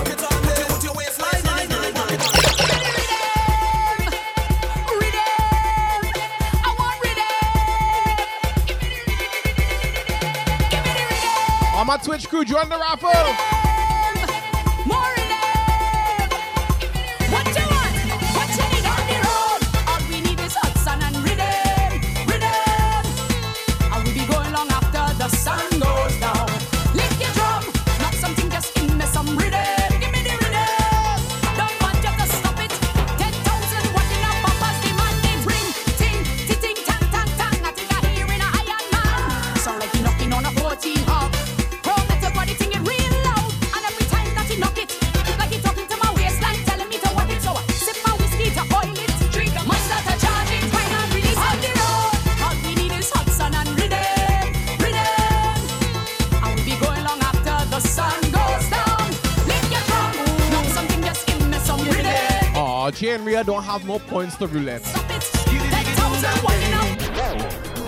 On 11.75 11.87
my 11.87 11.97
Twitch 11.97 12.29
crew, 12.29 12.45
join 12.45 12.69
the 12.69 12.77
raffle. 12.77 13.66
Have 63.79 63.87
more 63.87 64.01
points 64.01 64.37
to 64.37 64.47
roulette. 64.47 64.81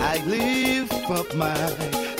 I 0.01 0.21
lift 0.27 1.09
up 1.09 1.33
my 1.35 1.57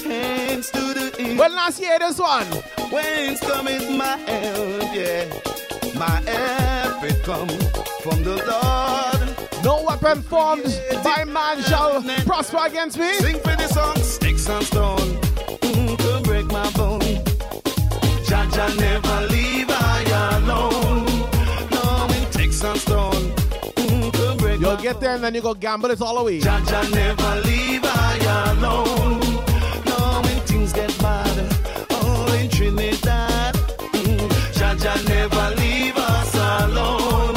hands 0.03 0.71
to 0.71 0.79
the 0.79 1.15
east. 1.19 1.38
Well, 1.38 1.51
last 1.51 1.79
year 1.79 1.99
this 1.99 2.17
one. 2.17 2.47
Whence 2.91 3.39
cometh 3.41 3.88
my 3.91 4.17
help? 4.17 4.95
Yeah, 4.95 5.25
my 5.99 6.19
help 6.32 7.03
it 7.03 7.21
come 7.23 7.49
from 8.01 8.23
the 8.23 8.38
Lord. 8.49 9.63
No 9.63 9.84
weapon 9.88 10.23
formed 10.23 10.63
by 11.03 11.23
man 11.25 11.62
shall 11.62 12.01
prosper 12.25 12.65
against 12.65 12.97
me. 12.97 13.13
Sing 13.19 13.38
for 13.38 13.55
the 13.55 13.67
song, 13.67 13.97
sticks 13.97 14.49
and 14.49 14.65
stone 14.65 14.97
mm, 15.62 15.95
to 15.95 16.21
break 16.27 16.47
my 16.47 16.67
bone. 16.71 16.99
Jah 18.25 18.47
never 18.79 19.29
get 24.93 24.99
there 25.02 25.15
and 25.15 25.23
then 25.23 25.36
you 25.36 25.41
go 25.41 25.54
gamble 25.54 25.91
it 25.91 26.02
all 26.02 26.17
away. 26.17 26.39
Jah 26.39 26.62
Jah 26.65 26.88
never 26.89 27.41
leave 27.47 27.82
I 27.84 28.54
alone. 28.54 29.19
No, 29.89 30.21
when 30.23 30.39
things 30.49 30.73
get 30.73 30.91
bad, 30.97 31.36
oh, 31.91 32.39
in 32.39 32.49
Trinidad. 32.49 33.54
Mm, 33.93 34.30
Jah 34.58 34.75
Jah 34.84 34.99
never 35.08 35.45
leave 35.62 35.95
us 35.95 36.34
alone. 36.63 37.36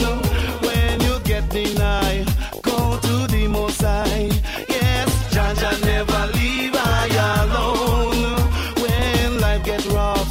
When 0.67 1.01
you 1.03 1.19
get 1.25 1.51
denied, 1.51 2.27
go 2.63 2.99
to 3.07 3.15
the 3.35 3.47
Most 3.49 3.83
High. 3.83 4.31
Yes, 4.69 5.09
Jah 5.35 5.53
Jah 5.61 5.77
never 5.85 6.23
leave 6.39 6.75
I 6.75 7.09
alone. 7.43 8.37
When 8.83 9.41
life 9.41 9.65
gets 9.65 9.87
rough 9.87 10.31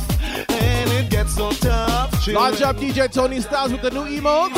and 0.49 0.89
it 0.91 1.10
gets 1.12 1.36
so 1.36 1.51
tough. 1.51 2.27
Launch 2.27 2.62
up 2.62 2.77
DJ 2.77 3.12
Tony 3.12 3.41
Styles 3.41 3.71
with 3.71 3.84
the 3.84 3.91
new 3.91 4.05
emote. 4.05 4.57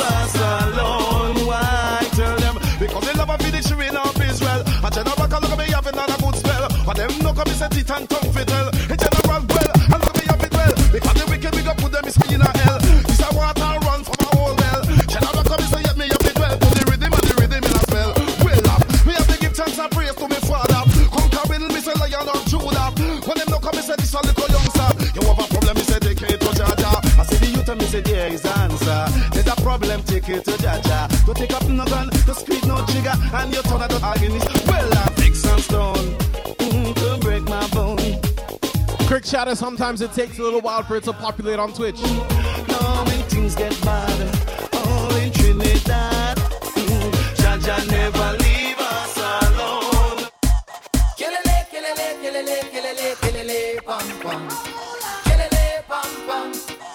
Because 2.84 3.06
they 3.08 3.14
love 3.14 3.30
a 3.32 3.38
finish 3.40 3.72
in 3.72 3.96
of 3.96 4.20
Israel. 4.20 4.60
A 4.84 4.92
general 4.92 5.16
can 5.16 5.40
look 5.40 5.56
at 5.56 5.58
me 5.58 5.72
having 5.72 5.96
a 5.96 6.04
good 6.20 6.36
spell. 6.36 6.68
But 6.84 7.00
them 7.00 7.16
no 7.24 7.32
come 7.32 7.48
set 7.56 7.72
it 7.80 7.88
and 7.88 8.10
tongue 8.12 8.28
well. 8.36 8.68
A 8.92 8.96
general 9.00 9.40
well, 9.48 9.72
and 9.88 10.00
look 10.04 10.12
at 10.12 10.20
me 10.20 10.28
have 10.28 10.44
it 10.44 10.52
well. 10.52 10.74
Because 10.92 11.16
the 11.16 11.26
wicked 11.32 11.56
we 11.56 11.64
go 11.64 11.72
put 11.80 11.96
them 11.96 12.04
in 12.04 12.44
a 12.44 12.50
hell. 12.60 12.80
This 13.08 13.24
a 13.24 13.32
water 13.32 13.72
run 13.88 14.04
from 14.04 14.20
a 14.20 14.30
whole 14.36 14.52
well. 14.60 14.84
General 15.08 15.44
come 15.48 15.64
say 15.64 15.80
yet 15.80 15.96
me 15.96 16.12
have 16.12 16.28
it 16.28 16.36
well. 16.36 16.60
Put 16.60 16.76
the 16.76 16.84
rhythm 16.92 17.12
and 17.16 17.24
the 17.24 17.36
rhythm 17.40 17.64
in 17.64 17.72
a 17.72 17.82
spell. 17.88 18.12
Well 18.44 18.68
up, 18.68 18.84
me 19.08 19.16
have 19.16 19.28
to 19.32 19.38
give 19.40 19.56
thanks 19.56 19.80
and 19.80 19.92
praise 19.96 20.18
to 20.20 20.28
me 20.28 20.40
father. 20.44 20.84
Conquer 21.08 21.44
will 21.48 21.66
me 21.72 21.80
say 21.80 21.96
lion 21.96 22.28
or 22.28 22.42
Judah. 22.52 22.92
When 23.00 23.36
them 23.40 23.48
no 23.48 23.64
come 23.64 23.80
say 23.80 23.96
this 23.96 24.12
a 24.12 24.20
little 24.20 24.50
youngster. 24.52 24.92
You 25.16 25.24
have 25.24 25.40
a 25.40 25.48
problem, 25.48 25.80
me 25.80 25.88
say 25.88 26.04
take 26.04 26.20
it 26.20 26.36
to 26.36 26.52
Jah 26.52 26.76
Jah. 26.76 27.00
I 27.00 27.24
say 27.32 27.40
the 27.40 27.48
youth 27.48 27.70
and 27.72 27.80
me 27.80 27.88
say 27.88 28.04
there 28.04 28.28
is 28.28 28.44
answer. 28.44 29.08
There's 29.32 29.48
a 29.48 29.56
problem, 29.64 30.04
take 30.04 30.28
it 30.28 30.44
to 30.44 30.54
Jah 30.60 30.84
Jah. 30.84 30.93
And 33.36 33.54
you 33.54 33.62
turn 33.64 33.82
out 33.82 33.90
the 33.90 33.98
agonist. 33.98 34.68
Well, 34.68 34.98
I'm 34.98 35.14
fix 35.16 35.44
and 35.46 35.62
stone 35.62 35.96
mm, 35.96 36.96
to 36.96 37.26
break 37.26 37.44
my 37.44 37.68
bone. 37.70 37.98
Quick 39.08 39.24
chatter, 39.24 39.56
sometimes 39.56 40.02
it 40.02 40.14
takes 40.14 40.38
a 40.40 40.44
little 40.44 40.62
while 40.62 40.84
for 40.84 40.98
it 40.98 41.04
to 41.06 41.14
populate 41.14 41.60
on 41.60 41.74
Twitch. 41.74 42.02
No, 42.02 43.04
when 43.08 43.22
things 43.24 43.56
get 43.56 43.80
bad, 43.82 44.70
oh, 44.74 45.20
in 45.22 45.32
Trinidad, 45.32 46.38
mm, 46.38 47.38
Jah 47.38 47.58
Jah 47.58 47.84
never 47.92 48.38
leave 48.44 48.80
us 48.80 49.18
alone. 49.18 50.30
Kilele, 51.18 51.58
kilele, 51.72 52.08
kilele, 52.22 52.58
kilele, 52.72 53.16
kilele, 53.16 53.84
pam, 53.84 54.20
pam. 54.22 54.50
Kilele, 55.26 55.84
pam, 55.88 56.28
pam. 56.28 56.52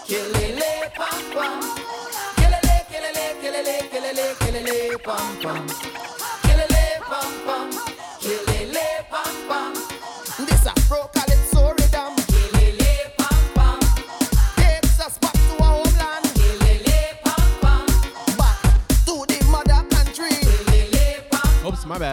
Kilele, 0.06 0.94
pam, 0.94 1.32
pam 1.32 1.78
kilele, 3.90 4.34
kilele, 4.40 4.98
pam, 5.02 5.36
pam. 5.42 6.07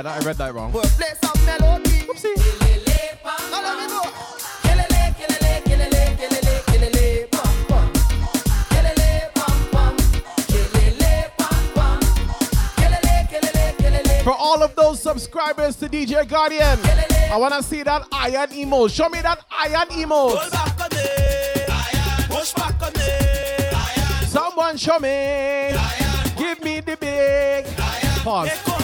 Oops, 0.05 0.13
my 0.13 0.21
bad. 0.21 0.21
I 0.21 0.25
read 0.25 0.37
that 0.37 0.53
wrong. 0.53 0.71
We'll 0.71 0.83
play 0.83 1.13
some 1.21 1.45
melody. 1.45 2.05
Oopsie. 2.05 2.35
Kilele, 2.35 3.21
pam, 3.23 3.37
pam. 3.37 3.51
Now 3.51 3.61
let 3.63 3.77
me 3.79 3.87
go. 3.87 4.01
For 14.23 14.33
all 14.33 14.63
of 14.63 14.75
those 14.75 14.99
subscribers 14.99 15.75
to 15.77 15.87
DJ 15.87 16.27
Guardian, 16.27 16.79
I 17.31 17.37
want 17.37 17.53
to 17.53 17.61
see 17.61 17.83
that 17.83 18.07
iron 18.11 18.51
emo. 18.53 18.87
Show 18.87 19.07
me 19.09 19.21
that 19.21 19.45
iron 19.51 19.91
emo. 19.91 20.35
Someone 24.25 24.77
show 24.77 24.99
me. 24.99 25.75
Give 26.37 26.63
me 26.63 26.79
the 26.79 26.97
big. 26.99 27.65
Pause. 28.23 28.74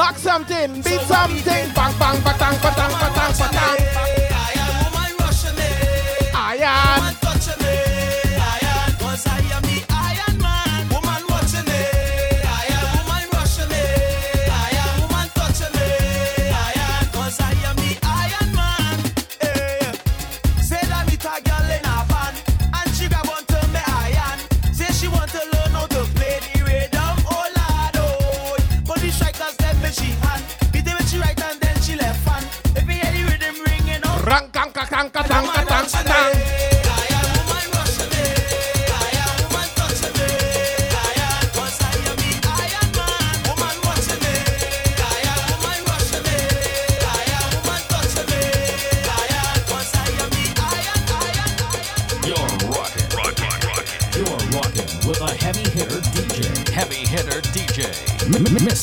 Knock 0.00 0.16
something, 0.16 0.80
beat 0.80 1.00
something, 1.02 1.44
bang 1.44 1.74
bang, 1.74 2.16
batang, 2.24 2.56
batang, 2.62 2.90
batang, 2.90 3.32
batang. 3.36 3.76
batang. 3.76 4.19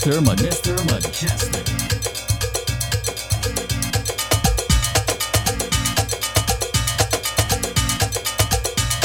Mr. 0.07 0.23
Ma- 0.23 0.35
Mr. 0.35 0.73
Mejustik. 0.87 1.67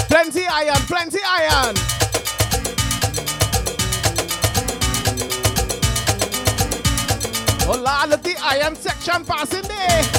Plenty 0.08 0.46
iron, 0.46 0.82
plenty 0.86 1.18
iron. 1.26 1.74
Lord, 7.66 8.10
look 8.10 8.22
the 8.22 8.36
iron 8.40 8.76
section 8.76 9.24
passing 9.24 9.62
there. 9.62 10.11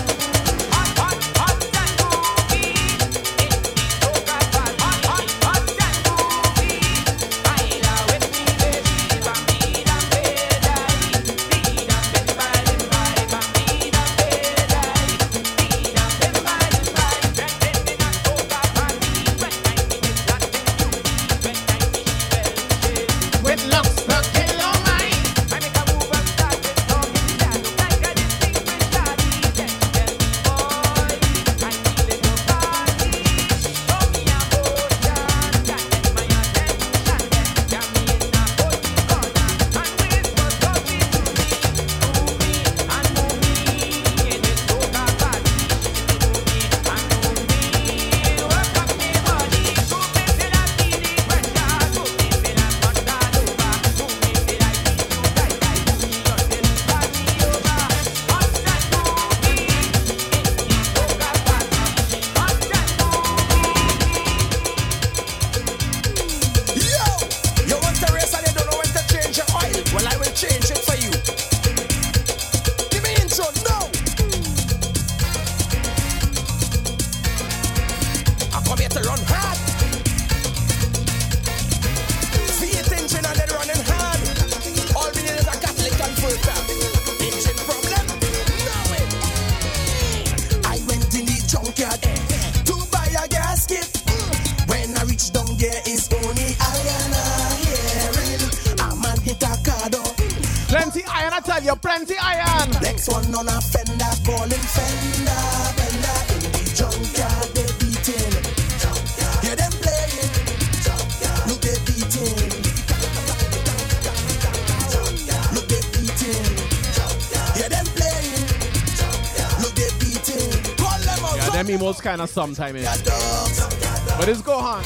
Kind 122.04 122.22
of 122.22 122.30
sometime 122.30 122.76
in. 122.76 122.84
But 122.84 124.28
it's 124.28 124.42
go 124.42 124.58
on. 124.58 124.84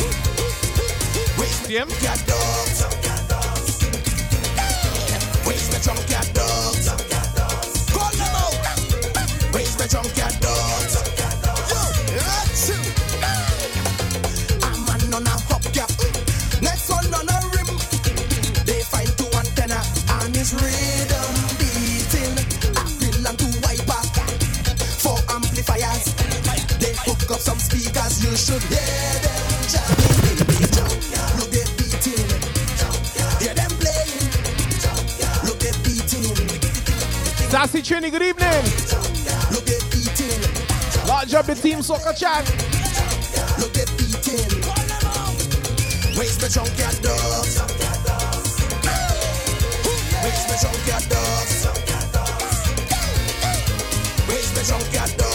Trini, 37.88 38.12
good 38.12 38.22
evening. 38.22 38.66
Large 41.08 41.34
up 41.36 41.46
the 41.46 41.56
team 41.56 41.80
Soca 41.80 42.14
chat. 42.14 42.44
Look 43.60 43.78
at 43.78 43.88
beating. 43.98 44.44
Raise 46.20 46.38
the 46.38 46.50
chunk 46.50 46.78
at 46.82 47.02
dogs. 47.02 47.62
Raise 50.22 50.46
the 50.48 50.58
at 50.94 51.10
dogs. 51.10 51.64
The 54.58 54.64
at 55.02 55.18
dogs. 55.18 55.27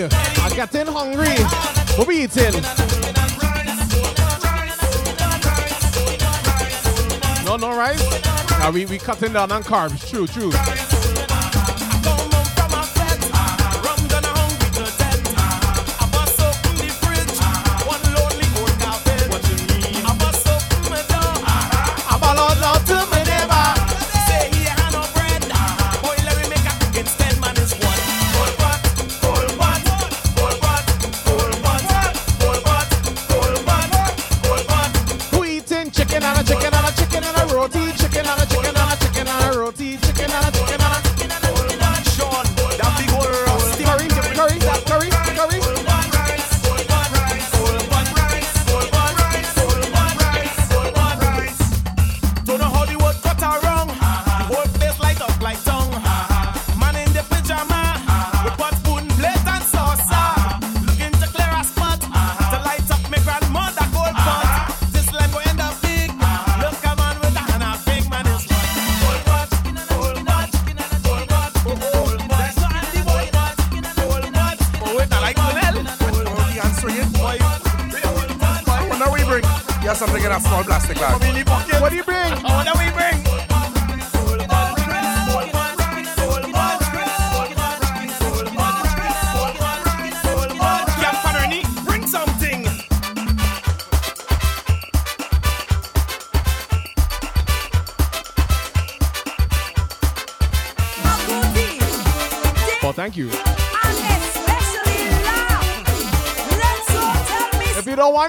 I'm 0.00 0.56
getting 0.56 0.86
hungry. 0.86 1.36
We're 1.98 2.12
eating. 2.12 2.62
No, 7.44 7.56
no 7.56 7.76
rice. 7.76 8.00
Now 8.52 8.70
we, 8.70 8.86
we 8.86 8.96
cutting 8.96 9.34
down 9.34 9.52
on 9.52 9.62
carbs. 9.62 10.08
True, 10.08 10.26
true. 10.26 10.91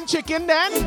chicken 0.06 0.48
then? 0.48 0.83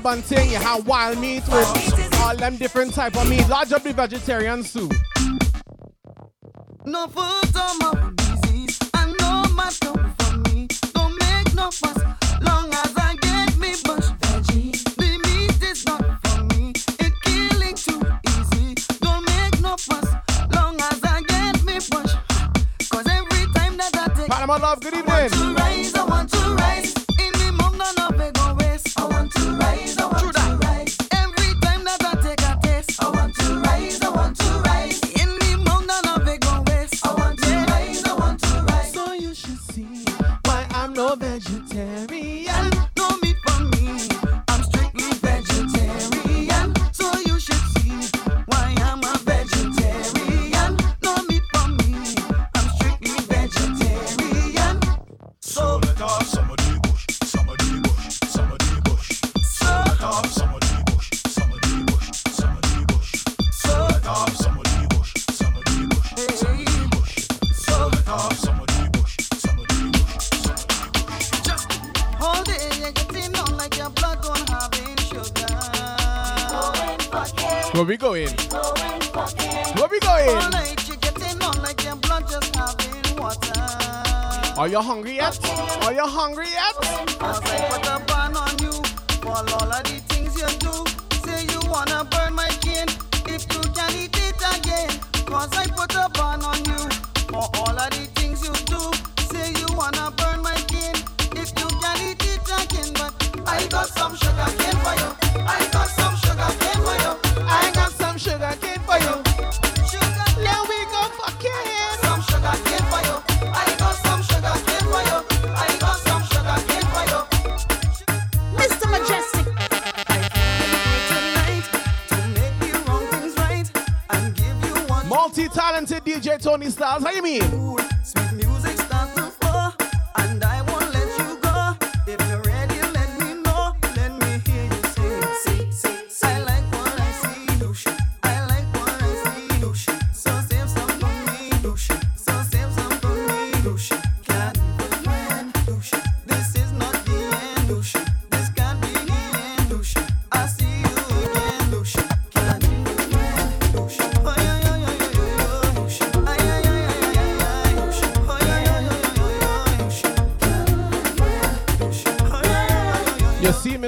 grab 0.00 0.18
thing, 0.20 0.50
you 0.50 0.56
have 0.56 0.86
wild 0.86 1.18
meat 1.18 1.42
with 1.48 2.20
all 2.20 2.36
them 2.36 2.56
different 2.56 2.94
type 2.94 3.16
of 3.16 3.28
meat. 3.28 3.46
Large 3.48 3.72
up 3.72 3.82
the 3.82 3.92
vegetarian 3.92 4.62
soup. 4.62 4.92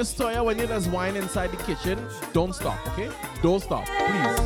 Miss 0.03 0.15
Toya, 0.15 0.43
when 0.43 0.57
there's 0.57 0.89
wine 0.89 1.15
inside 1.15 1.49
the 1.51 1.63
kitchen, 1.63 1.97
don't 2.33 2.53
stop, 2.53 2.77
okay? 2.87 3.09
Don't 3.41 3.61
stop, 3.61 3.85
please. 3.85 4.37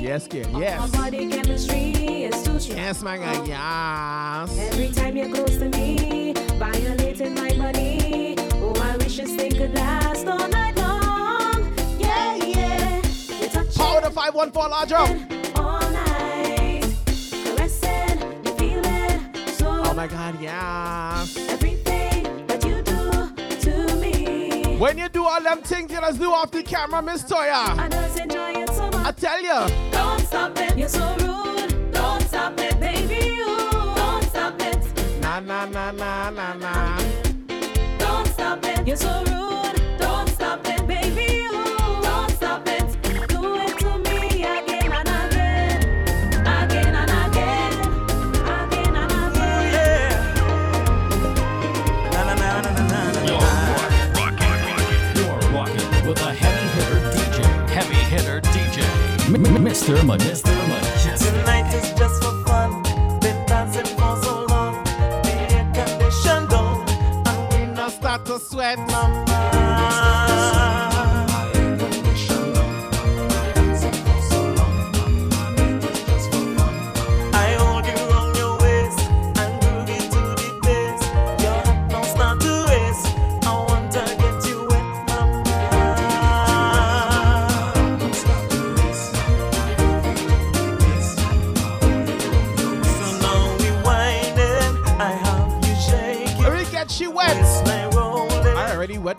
Yes, 0.00 0.28
kid, 0.28 0.46
yes. 0.56 0.88
Yes, 2.68 3.02
my 3.02 3.16
guy, 3.16 3.44
yes. 3.44 4.56
Every 4.56 4.92
time 4.92 5.16
you're 5.16 5.34
close 5.34 5.56
to 5.56 5.68
me, 5.70 6.32
violating 6.60 7.34
my. 7.34 7.50
Oh, 8.54 8.72
I 8.80 8.96
wish 8.98 9.16
this 9.16 9.34
thing 9.34 9.50
could 9.56 9.74
last 9.74 10.28
all 10.28 10.46
night 10.48 10.76
long. 10.76 11.74
Yeah, 11.98 12.36
yeah. 12.36 13.02
Power 13.74 14.00
to 14.02 14.10
514 14.12 14.70
Larger. 14.70 15.06
Oh 19.68 19.94
my 19.96 20.06
god, 20.06 20.40
yeah. 20.40 21.26
Everything 21.48 21.95
when 24.78 24.98
you 24.98 25.08
do 25.08 25.24
all 25.24 25.40
them 25.40 25.62
things 25.62 25.90
you 25.90 25.98
just 26.00 26.20
do 26.20 26.30
off 26.30 26.50
the 26.50 26.62
camera, 26.62 27.00
Miss 27.00 27.22
Toya. 27.22 27.78
I, 27.78 28.66
so 28.66 28.90
I 28.92 29.12
tell 29.12 29.42
you. 29.42 29.90
Don't 29.90 30.20
stop 30.20 30.58
it. 30.58 30.76
You're 30.76 30.88
so 30.88 31.16
rude. 31.20 31.92
Don't 31.92 32.20
stop 32.20 32.60
it, 32.60 32.78
baby. 32.78 33.24
You. 33.36 33.56
Don't 33.94 34.22
stop 34.24 34.60
it. 34.60 35.20
Na 35.22 35.40
na 35.40 35.64
na 35.64 35.92
na 35.92 36.30
na 36.30 36.52
na. 36.54 36.98
Don't 37.98 38.26
stop 38.26 38.62
it. 38.66 38.86
You're 38.86 38.96
so 38.96 39.24
rude. 39.24 39.75
Thurman. 59.86 60.18
Tonight 60.18 61.72
is 61.72 61.92
just 61.92 62.20
for 62.20 62.44
fun. 62.44 62.82
Been 63.20 63.46
dancing 63.46 63.86
for 63.96 64.20
so 64.20 64.44
long. 64.46 64.82
The 65.22 65.30
air 65.54 65.64
conditioned 65.72 66.52
and 66.52 67.52
we 67.52 67.72
now 67.72 67.88
start 67.90 68.26
to 68.26 68.40
sweat. 68.40 68.78
Mama. 68.78 69.65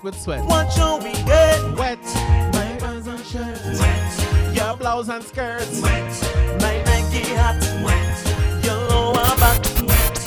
with 0.08 0.22
sweat. 0.22 0.41
We 1.03 1.12
get 1.26 1.78
wet. 1.78 2.01
Nightmares 2.53 3.08
and 3.08 3.20
shirts. 3.26 3.80
Wet. 3.82 4.55
Your 4.55 4.78
blouse 4.78 5.10
and 5.10 5.22
skirts. 5.22 5.82
Wet. 5.82 6.12
My 6.62 6.82
Nike 6.88 7.28
hat. 7.36 7.60
Wet. 7.84 8.64
Your 8.64 8.80
lower 8.88 9.36
back. 9.43 9.62
Wet. 9.89 10.18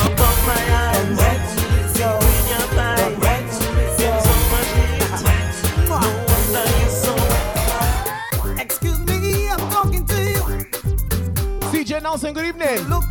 I'm 0.00 0.12
my 0.50 0.62
eyes. 0.84 1.16
Wet. 1.16 1.44
Between 1.94 2.44
your 2.52 2.66
thighs. 2.76 3.18
Wet. 3.24 3.52
It's 3.84 4.24
so 4.26 4.34
much 4.52 4.70
heat. 4.76 5.16
Wet. 5.26 5.52
No 5.88 5.96
wonder 6.30 6.66
you're 6.78 6.96
so 7.04 7.14
wet. 7.14 8.60
Excuse 8.60 9.00
me, 9.00 9.48
I'm 9.48 9.64
talking 9.70 10.04
to 10.04 10.16
you. 10.30 10.42
CJ 11.70 12.02
Nelson, 12.02 12.34
good 12.34 12.44
evening. 12.44 12.80
Look 12.90 13.01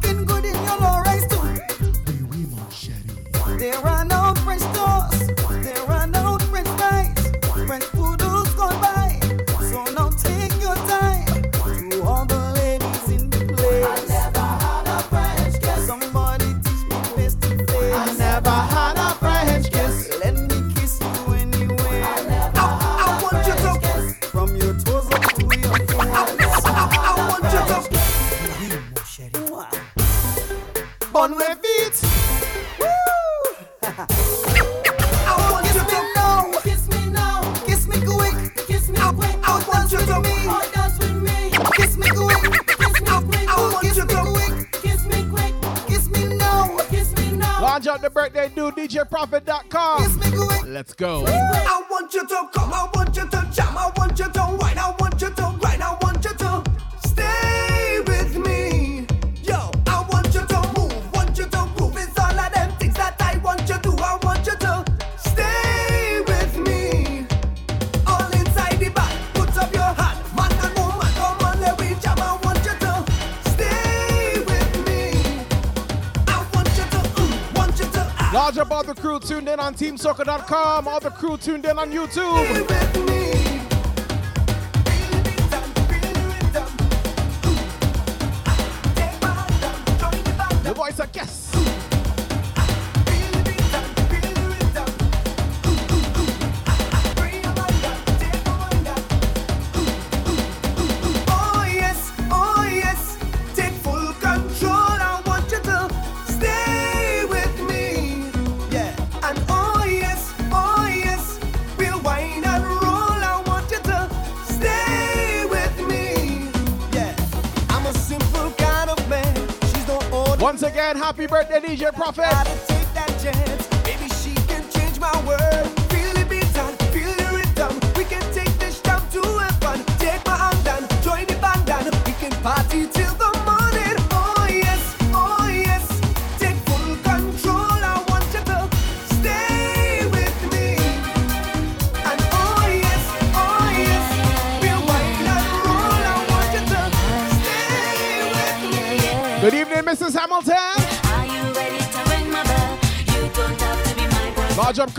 soccer.com. 80.02 80.88
All 80.88 81.00
the 81.00 81.12
crew 81.12 81.38
tuned 81.38 81.66
in 81.66 81.78
on 81.78 81.92
YouTube. 81.92 83.21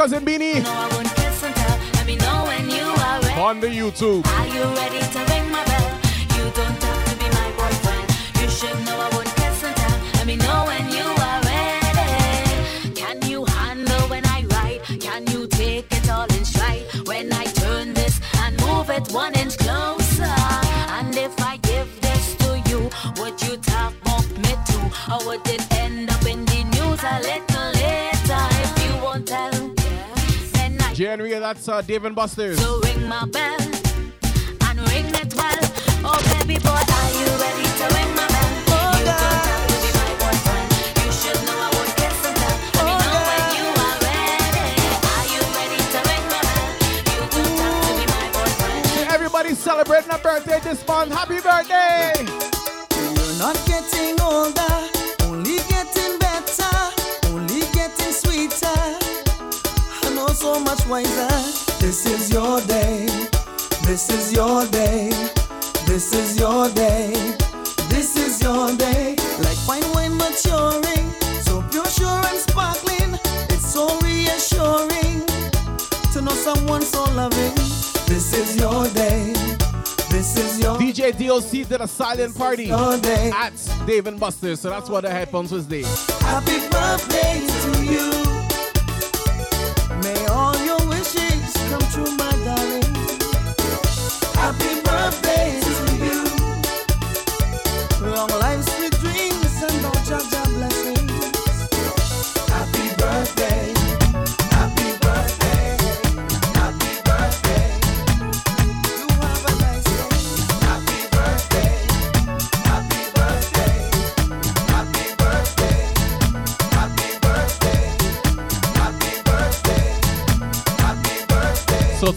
cousin 0.02 0.24
Beanie. 0.24 0.60
No, 0.64 0.68
I 0.68 0.88
won't. 0.94 1.94
Let 1.94 2.06
me 2.06 2.16
know 2.16 2.42
when 2.44 2.68
you 2.68 2.82
are 2.82 3.20
ready. 3.20 3.40
On 3.40 3.60
the 3.60 3.68
YouTube. 3.68 4.26
Are 4.26 4.46
you 4.48 4.64
ready 4.74 4.98
to 4.98 5.31
Dave 31.86 32.04
and 32.04 32.14
Buster's. 32.14 32.60
So 32.60 32.80
ring 32.80 33.08
my 33.08 33.24
bell. 33.26 33.61
party 82.30 82.70
at 82.70 83.52
Dave 83.86 84.06
and 84.06 84.20
Buster's. 84.20 84.60
So 84.60 84.70
that's 84.70 84.88
what 84.88 85.04
happens 85.04 85.50
with 85.50 85.68
was 85.68 85.82
Happy 86.20 86.68
birthday 86.70 87.71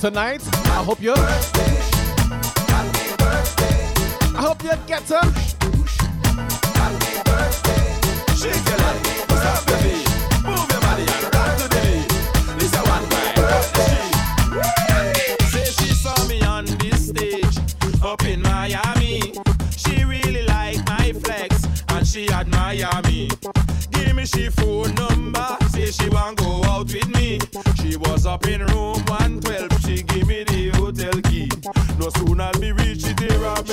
tonight. 0.05 0.47
I 0.53 0.83
hope 0.83 1.01
you. 1.01 1.13
I 1.15 1.21
hope 4.35 4.61
you 4.63 4.71
get 4.85 5.11
up. 5.11 5.44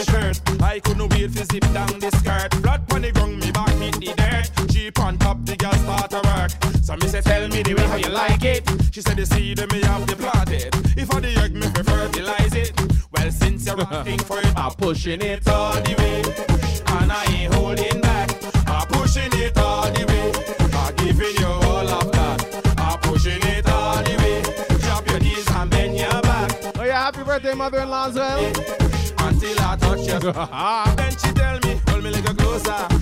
the 0.04 0.10
shirt. 0.10 0.62
I 0.62 0.80
couldn't 0.80 1.08
wait 1.10 1.32
to 1.34 1.44
zip 1.44 1.62
down 1.72 1.98
the 1.98 2.10
skirt. 2.18 2.62
Blood 2.62 2.92
on 2.92 3.02
the 3.02 3.12
ground, 3.12 3.38
me 3.40 3.50
back 3.50 3.74
hit 3.76 3.94
the 3.94 4.14
dirt. 4.16 4.68
Jeep 4.68 4.98
on 5.00 5.18
top, 5.18 5.44
the 5.44 5.56
girl 5.56 5.72
start 5.72 6.10
to 6.10 6.20
work. 6.24 6.50
So 6.82 6.96
me 6.96 7.08
say, 7.08 7.20
tell 7.20 7.48
me 7.48 7.62
the 7.62 7.74
way 7.74 7.86
how 7.86 7.96
you 7.96 8.10
like 8.10 8.44
it. 8.44 8.68
She 8.92 9.00
said, 9.00 9.16
the 9.16 9.26
seed 9.26 9.58
me 9.72 9.80
have 9.82 10.06
the 10.06 10.16
plotted. 10.16 10.74
If 10.96 11.14
I 11.14 11.20
the 11.20 11.30
egg, 11.42 11.54
me 11.54 11.70
prefer 11.70 12.08
fertilize 12.08 12.54
it. 12.54 12.72
Well, 13.12 13.30
since 13.30 13.66
you're 13.66 13.76
rocking 13.76 14.18
for 14.18 14.38
it, 14.38 14.52
I'm 14.56 14.72
pushing 14.72 15.20
it 15.20 15.46
all 15.48 15.74
the 15.74 15.94
way. 15.98 16.22
And 16.98 17.12
I 17.12 17.24
ain't 17.32 17.54
holding 17.54 18.00
back. 18.00 18.30
I'm 18.66 18.86
pushing 18.88 19.32
it 19.34 19.56
all 19.58 19.90
the 19.90 20.04
way. 20.06 20.32
I'm 20.80 20.94
giving 20.96 21.36
you 21.38 21.46
all 21.46 21.88
of 21.88 22.12
that. 22.12 22.38
I'm 22.78 22.98
pushing 23.00 23.42
it 23.42 23.68
all 23.68 24.02
the 24.02 24.16
way. 24.18 24.42
Drop 24.80 25.08
your 25.08 25.20
knees 25.20 25.48
and 25.50 25.70
bend 25.70 25.96
your 25.96 26.22
back. 26.22 26.50
Oh 26.78 26.84
yeah, 26.84 27.04
happy 27.04 27.22
birthday, 27.22 27.54
mother-in-law. 27.54 28.91
And 29.44 29.80
touch 29.80 29.98
you. 29.98 30.20
then 30.96 31.10
she 31.18 31.32
tell 31.32 31.58
me, 31.64 31.80
hold 31.88 32.04
me 32.04 32.10
like 32.10 32.28
a 32.28 32.34
closer. 32.34 33.01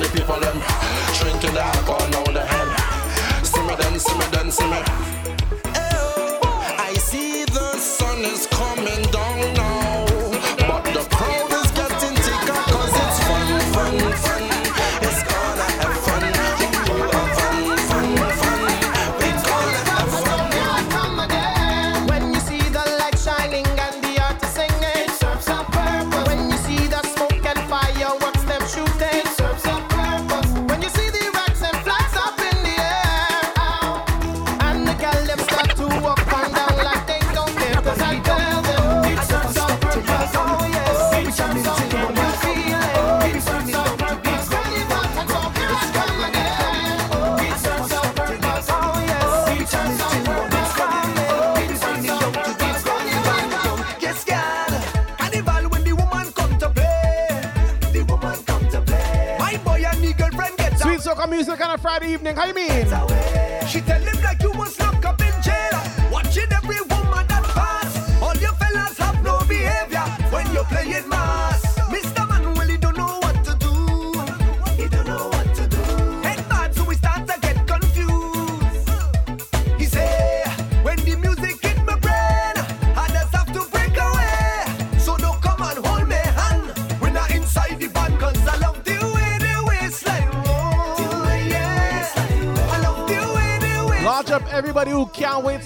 the 0.00 0.08
people 0.08 0.38
them. 0.40 1.25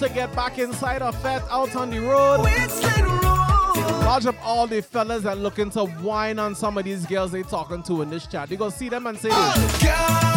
to 0.01 0.09
get 0.09 0.33
back 0.35 0.57
inside 0.57 1.03
of 1.03 1.15
fat 1.21 1.43
out 1.51 1.75
on 1.75 1.91
the 1.91 1.99
road. 1.99 2.39
Lodge 4.03 4.25
up 4.25 4.35
all 4.43 4.65
the 4.65 4.81
fellas 4.81 5.21
that 5.21 5.37
looking 5.37 5.69
to 5.69 5.85
whine 5.85 6.39
on 6.39 6.55
some 6.55 6.75
of 6.79 6.85
these 6.85 7.05
girls 7.05 7.31
they 7.31 7.43
talking 7.43 7.83
to 7.83 8.01
in 8.01 8.09
this 8.09 8.25
chat. 8.25 8.49
You 8.49 8.57
go 8.57 8.69
see 8.69 8.89
them 8.89 9.05
and 9.05 9.15
say 9.15 9.29
this. 9.29 10.30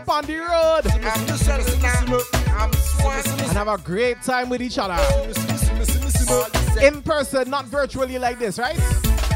Manscope 0.00 0.12
on 0.12 0.24
the 0.26 0.36
road 0.38 0.86
and 3.40 3.52
have 3.52 3.68
a 3.68 3.78
great 3.78 4.22
time 4.22 4.48
with 4.48 4.62
each 4.62 4.78
other. 4.78 4.96
In 6.84 7.02
person, 7.02 7.50
not 7.50 7.66
virtually 7.66 8.18
like 8.18 8.38
this, 8.38 8.58
right? 8.58 8.76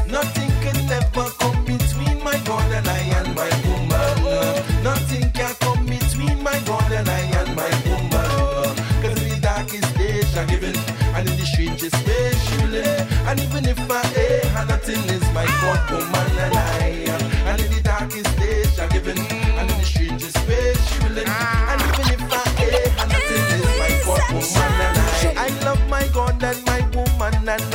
Nothing 0.07 0.49
can 0.61 0.91
ever 0.91 1.29
come 1.39 1.65
between 1.65 2.23
my 2.23 2.37
God 2.45 2.71
and 2.71 2.87
I 2.87 2.97
and 2.97 3.35
my 3.35 3.49
woman. 3.67 4.83
Nothing 4.83 5.31
can 5.31 5.53
come 5.55 5.85
between 5.85 6.41
my 6.43 6.59
God 6.65 6.91
and 6.91 7.09
I 7.09 7.19
and 7.19 7.55
my 7.55 7.69
woman. 7.85 8.75
Cause 9.01 9.21
in 9.21 9.29
the 9.29 9.39
darkest 9.41 9.95
days 9.97 10.37
I 10.37 10.45
given, 10.45 10.75
and 11.15 11.27
in 11.27 11.37
the 11.37 11.45
strangest 11.45 11.95
ways 12.07 12.43
she 12.45 12.57
will 12.57 12.69
live. 12.69 13.27
And 13.27 13.39
even 13.39 13.65
if 13.65 13.79
I 13.89 14.01
eh, 14.15 14.65
nothing 14.65 15.03
is 15.09 15.23
my 15.33 15.45
God, 15.45 15.91
woman 15.91 16.39
and 16.39 16.55
I. 16.55 17.34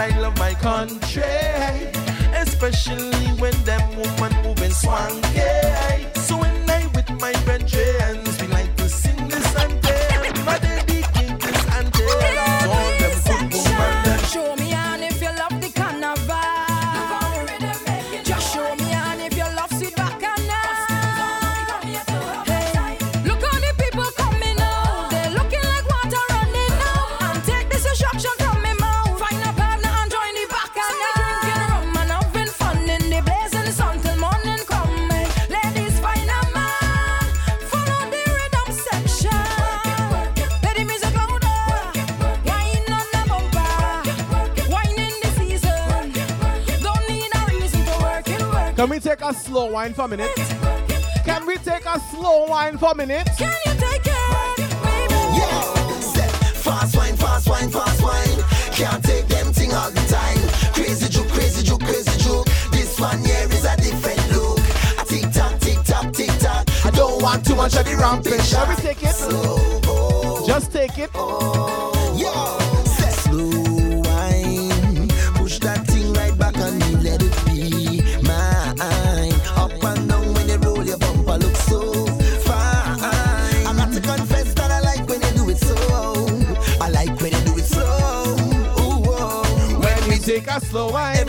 I 0.00 0.18
love 0.18 0.38
my 0.38 0.54
country. 0.54 1.22
Especially 2.34 3.26
when 3.38 3.52
them 3.64 3.82
woman 3.98 4.32
moving 4.42 4.72
swanky. 4.72 5.19
Slow 49.60 49.72
wine 49.72 49.92
for 49.92 50.06
a 50.06 50.08
minute? 50.08 50.34
Can 51.26 51.44
we 51.46 51.56
take 51.58 51.84
a 51.84 52.00
slow 52.10 52.46
wine 52.46 52.78
for 52.78 52.92
a 52.92 52.94
minute? 52.94 53.28
Can 53.36 53.52
you 53.66 53.72
take 53.74 54.06
it, 54.06 54.72
baby? 54.82 55.12
Yeah, 55.36 55.74
fast 56.54 56.96
wine, 56.96 57.14
fast 57.16 57.46
wine, 57.46 57.68
fast 57.68 58.02
wine. 58.02 58.44
Can't 58.72 59.04
take 59.04 59.26
them 59.28 59.52
thing 59.52 59.72
all 59.74 59.90
the 59.90 60.00
time. 60.08 60.72
Crazy 60.72 61.10
juke, 61.10 61.28
crazy 61.28 61.62
juke, 61.62 61.82
crazy 61.82 62.18
juke. 62.18 62.46
This 62.72 62.98
one 62.98 63.22
here 63.22 63.48
is 63.50 63.66
a 63.66 63.76
different 63.76 64.32
look. 64.32 64.58
A 64.98 65.04
tick 65.04 65.30
tock, 65.30 65.58
tick 65.60 65.82
tock, 65.84 66.10
tick 66.14 66.30
tock. 66.38 66.66
I 66.86 66.90
don't 66.92 67.20
want 67.22 67.44
too 67.44 67.54
much 67.54 67.76
of 67.76 67.84
the 67.84 67.96
rampage. 67.96 68.42
Shall 68.42 68.66
we 68.66 68.76
take 68.76 69.02
it? 69.02 69.14
Oh. 69.20 70.42
Just 70.46 70.72
take 70.72 70.96
it. 70.96 71.10
Yeah, 71.14 71.99
slow 90.70 90.92
wine, 90.92 91.19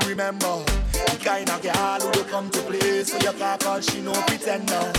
to 0.00 0.08
remember. 0.08 0.64
The 0.92 1.20
kind 1.22 1.50
of 1.50 1.62
girl 1.62 2.00
who 2.00 2.18
will 2.18 2.28
come 2.28 2.50
to 2.50 2.58
play 2.62 3.04
so 3.04 3.16
you 3.16 3.36
can't 3.38 3.60
call 3.60 3.80
she 3.80 4.00
no 4.00 4.12
pretender. 4.22 4.92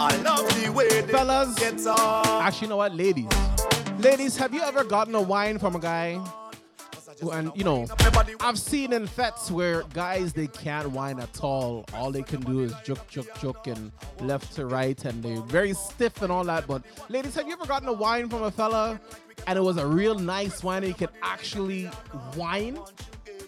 I 0.00 0.16
love 0.16 0.48
the 0.62 0.70
way 0.70 0.88
they 0.88 1.12
Fellas. 1.12 1.54
get 1.58 1.86
on. 1.86 2.42
Actually, 2.42 2.66
you 2.66 2.70
know 2.70 2.76
what, 2.76 2.94
ladies? 2.94 3.28
Ladies, 3.98 4.36
have 4.36 4.52
you 4.52 4.62
ever 4.62 4.84
gotten 4.84 5.14
a 5.14 5.20
wine 5.22 5.58
from 5.58 5.76
a 5.76 5.78
guy? 5.78 6.20
And 7.32 7.52
you 7.54 7.62
know, 7.62 7.86
I've 8.40 8.58
seen 8.58 8.92
in 8.92 9.06
fetes 9.06 9.48
where 9.50 9.82
guys 9.94 10.32
they 10.32 10.48
can't 10.48 10.90
wine 10.90 11.20
at 11.20 11.40
all. 11.40 11.84
All 11.94 12.10
they 12.10 12.22
can 12.22 12.40
do 12.40 12.60
is 12.60 12.72
juk 12.86 12.98
juk 13.08 13.28
juk 13.38 13.72
and 13.72 13.92
left 14.20 14.56
to 14.56 14.66
right, 14.66 15.02
and 15.04 15.22
they're 15.22 15.40
very 15.42 15.72
stiff 15.72 16.20
and 16.22 16.32
all 16.32 16.42
that. 16.44 16.66
But 16.66 16.82
ladies, 17.08 17.36
have 17.36 17.46
you 17.46 17.52
ever 17.52 17.66
gotten 17.66 17.86
a 17.86 17.92
wine 17.92 18.28
from 18.28 18.42
a 18.42 18.50
fella, 18.50 19.00
and 19.46 19.56
it 19.56 19.62
was 19.62 19.76
a 19.76 19.86
real 19.86 20.18
nice 20.18 20.64
wine, 20.64 20.78
and 20.82 20.88
you 20.88 20.94
could 20.94 21.14
actually 21.22 21.88
wine 22.36 22.78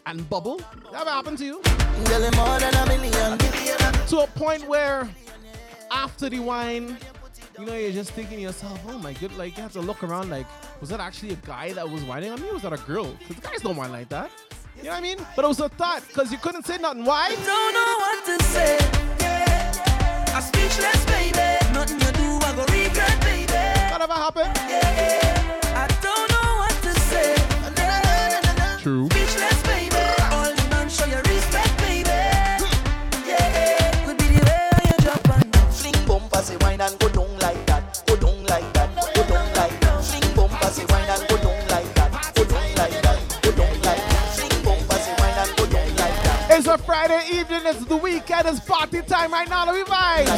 and 0.07 0.29
bubble. 0.29 0.61
That 0.93 1.07
happened 1.07 1.39
to 1.39 1.45
you. 1.45 1.63
To 4.09 4.19
a 4.21 4.27
point 4.35 4.67
where 4.69 5.09
after 5.91 6.29
the 6.29 6.41
wine, 6.41 6.99
you 7.59 7.65
know, 7.65 7.75
you're 7.75 7.93
just 7.93 8.11
thinking 8.13 8.39
to 8.39 8.43
yourself, 8.43 8.81
oh 8.89 8.99
my 8.99 9.13
god, 9.15 9.33
like 9.37 9.57
you 9.57 9.63
have 9.63 9.73
to 9.73 9.81
look 9.81 10.03
around 10.03 10.31
like, 10.31 10.47
was 10.81 10.91
that 10.91 11.01
actually 11.01 11.33
a 11.33 11.37
guy 11.37 11.73
that 11.73 11.89
was 11.89 12.03
whining 12.03 12.31
on 12.31 12.41
me? 12.41 12.51
Was 12.53 12.63
that 12.63 12.73
a 12.73 12.79
girl? 12.79 13.17
Because 13.27 13.43
guys 13.43 13.61
don't 13.61 13.77
whine 13.77 13.93
like 13.93 14.09
that. 14.09 14.31
You 14.77 14.85
know 14.85 14.91
what 14.91 14.99
I 14.99 15.03
mean? 15.03 15.19
But 15.37 15.45
it 15.45 15.49
was 15.49 15.61
a 15.61 15.69
thought, 15.69 16.03
because 16.09 16.33
you 16.33 16.39
couldn't 16.39 16.67
say 16.67 16.79
nothing. 16.79 17.05
Why? 17.05 17.29
I 17.31 17.35
don't 17.37 17.75
know 17.75 17.99
what 17.99 18.25
to 18.27 18.45
say. 18.47 18.79
Yeah. 19.21 20.33
I'm 20.35 20.43
speechless, 20.43 21.05
baby. 21.07 21.39
Nothing 21.73 22.01
to 22.01 22.13
do, 22.13 22.39
I 22.43 22.53
go 22.57 22.63
regret, 22.63 23.21
baby. 23.21 23.47
That 23.47 24.01
ever 24.03 24.13
happened? 24.13 24.53
Yeah. 24.69 25.24
the 47.25 47.35
evening, 47.37 47.61
it's 47.65 47.85
the 47.85 47.97
weekend, 47.97 48.47
it's 48.47 48.61
party 48.61 49.03
time 49.03 49.33
right 49.33 49.49
now, 49.49 49.67
let 49.67 49.75
me 49.75 49.83
vibes. 49.85 50.29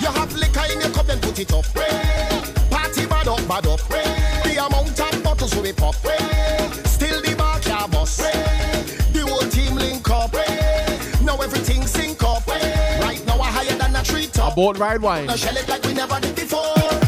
You 0.00 0.08
have 0.08 0.34
liquor 0.34 0.72
in 0.72 0.80
your 0.80 0.90
cup, 0.90 1.08
and 1.08 1.22
put 1.22 1.38
it 1.38 1.52
up. 1.52 1.64
Party 2.70 3.06
bad 3.06 3.28
up, 3.28 3.48
bad 3.48 3.66
up. 3.66 3.80
The 4.44 4.66
amount 4.66 5.00
of 5.00 5.22
bottles 5.22 5.54
we 5.54 5.62
be 5.62 5.72
pop. 5.72 5.94
Still 6.86 7.22
the 7.22 7.34
bar 7.36 7.60
can 7.60 7.90
bust. 7.90 8.18
The 8.18 9.26
whole 9.26 9.48
team 9.50 9.74
link 9.76 10.08
up. 10.10 10.32
Now 11.22 11.36
everything 11.36 11.86
sync 11.86 12.22
up. 12.22 12.46
Right 12.46 13.24
now, 13.26 13.36
we're 13.36 13.44
higher 13.44 13.76
than 13.76 13.96
a 13.96 14.02
treetop. 14.02 14.52
I 14.52 14.54
bought 14.54 14.78
red 14.78 15.02
wine. 15.02 15.26
Now 15.26 15.36
shell 15.36 15.56
it 15.56 15.68
like 15.68 15.84
we 15.84 15.94
never 15.94 16.20
did 16.20 16.34
before. 16.34 17.07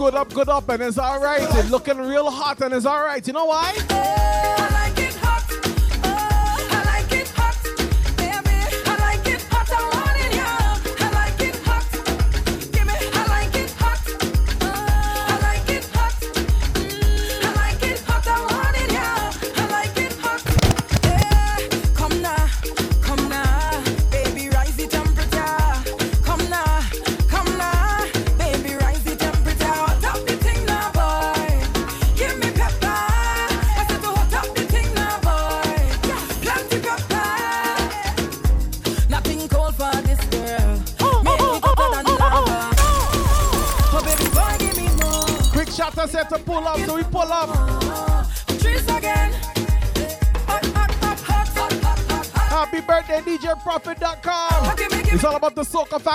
good 0.00 0.14
up, 0.14 0.32
good 0.32 0.48
up, 0.48 0.66
and 0.70 0.82
it's 0.82 0.96
all 0.96 1.20
right. 1.20 1.42
It's 1.42 1.70
looking 1.70 1.98
real 1.98 2.30
hot, 2.30 2.62
and 2.62 2.72
it's 2.72 2.86
all 2.86 3.02
right. 3.02 3.24
You 3.26 3.34
know 3.34 3.44
why? 3.44 4.19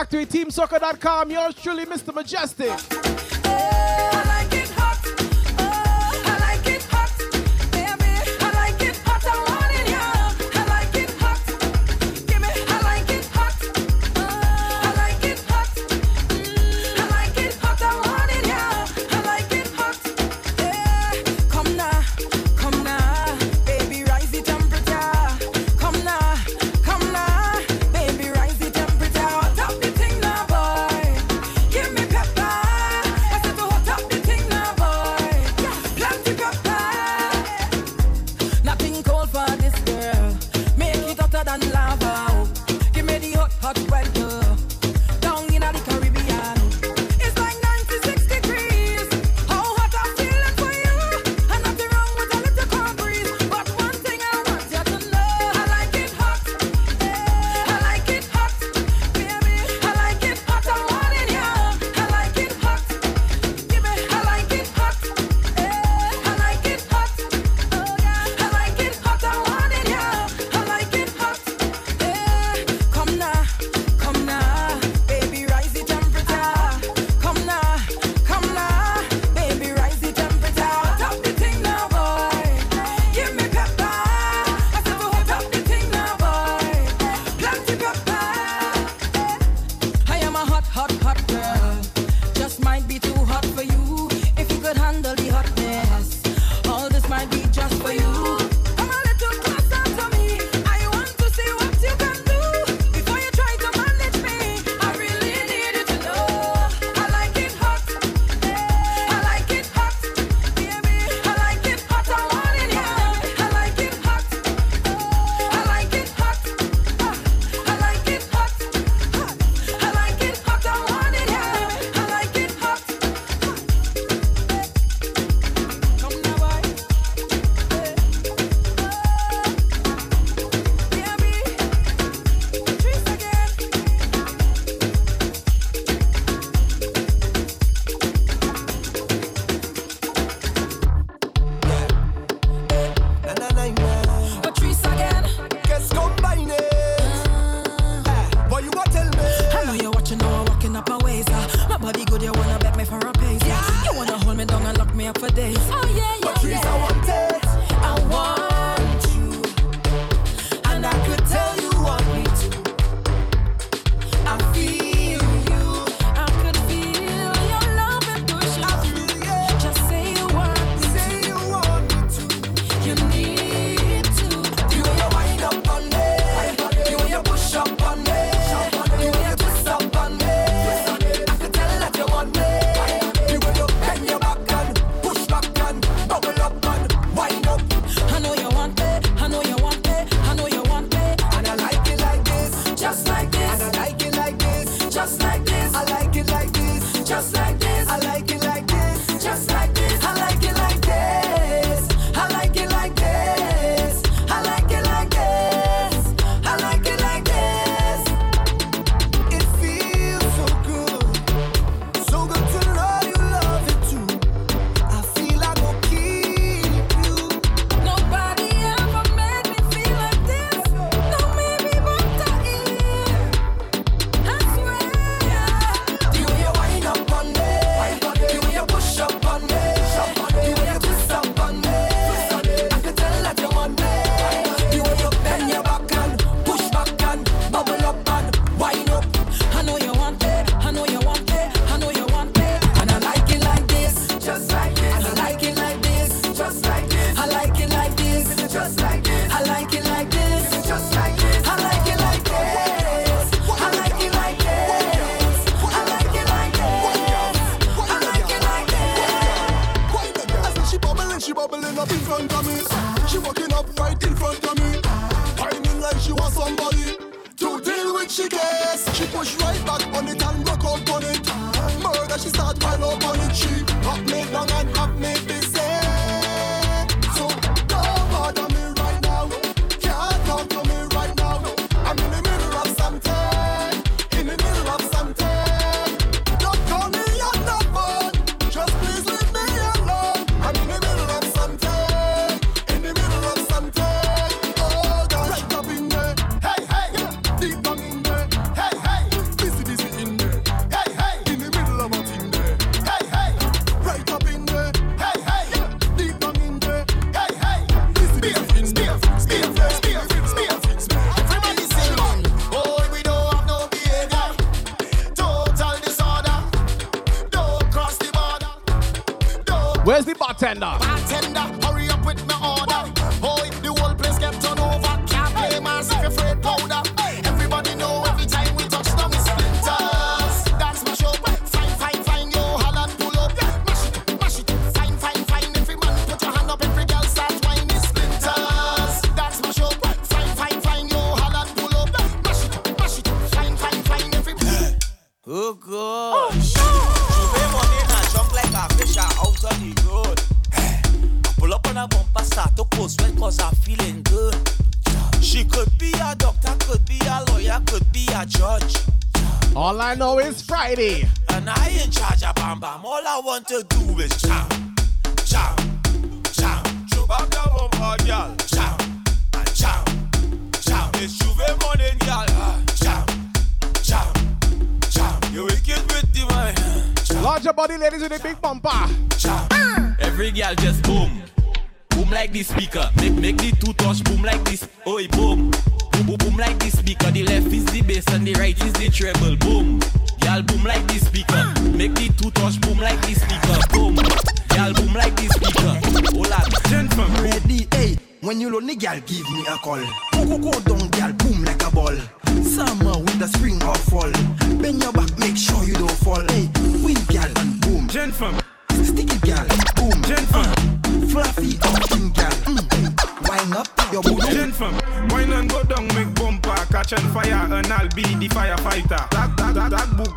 Factory 0.05 0.27
TeamSoca.com. 0.27 1.31
Yours 1.31 1.55
truly, 1.55 1.85
Mr. 1.85 2.13
Mejustik. 2.13 2.94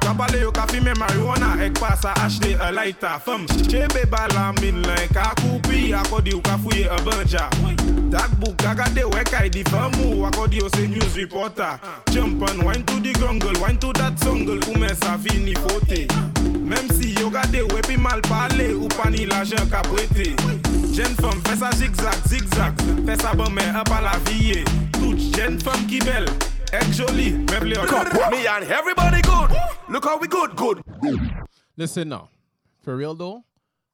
Kapale 0.08 0.40
yo 0.40 0.50
ka 0.50 0.66
fime 0.66 0.94
marijuana 0.94 1.60
Ek 1.60 1.74
pa 1.78 1.94
sa 1.94 2.14
ashte 2.24 2.56
e 2.56 2.68
laita 2.72 3.20
Fem, 3.20 3.44
chebe 3.68 4.06
bala 4.08 4.54
min 4.62 4.80
len 4.80 5.08
Ka 5.12 5.34
koupi 5.36 5.92
akodi 5.92 6.30
yo 6.30 6.40
ka 6.40 6.56
fouye 6.56 6.88
e 6.88 6.98
banja. 7.04 7.50
Takbou 8.10 8.54
kagade 8.56 9.04
wekay 9.04 9.50
di 9.50 9.62
famou 9.64 10.24
Akodi 10.24 10.64
yo 10.64 10.68
se 10.68 10.86
news 10.86 11.14
reporter. 11.14 11.78
Chumpan, 12.08 12.64
wine 12.64 12.84
to 12.84 12.98
di 13.00 13.12
grungle 13.12 13.60
Wine 13.60 13.76
to 13.76 13.92
dat 13.92 14.16
sungle 14.18 14.58
Koumen 14.60 14.96
sa 14.96 15.18
fini 15.18 15.52
fote 15.52 16.08
Mem 16.56 16.88
si 16.96 17.12
yo 17.20 17.28
gade 17.28 17.60
wepi 17.74 17.98
mal 18.00 18.22
pale 18.22 18.72
Ou 18.80 18.88
pani 18.96 19.26
la 19.26 19.44
jen 19.44 19.68
ka 19.68 19.82
brete 19.92 20.32
Jen 20.88 21.12
fem, 21.20 21.36
fè 21.44 21.54
sa 21.60 21.70
zigzag, 21.76 22.16
zigzag 22.24 22.80
Fè 23.04 23.20
sa 23.20 23.36
bame 23.36 23.60
e 23.60 23.84
pa 23.84 24.00
la 24.00 24.16
viye 24.24 24.64
Tout 24.96 25.20
jen 25.36 25.60
fem 25.60 25.84
ki 25.84 26.00
bel 26.00 26.32
est 26.72 26.92
jolie, 26.92 27.32
même 27.32 27.64
Me 28.30 28.46
and 28.46 28.64
everybody 28.64 29.22
good. 29.22 29.50
Look 29.88 30.04
how 30.04 30.18
we 30.18 30.28
good, 30.28 30.54
good. 30.56 30.82
Listen 31.76 32.08
now. 32.08 32.30
For 32.82 32.96
real 32.96 33.14
though, 33.14 33.44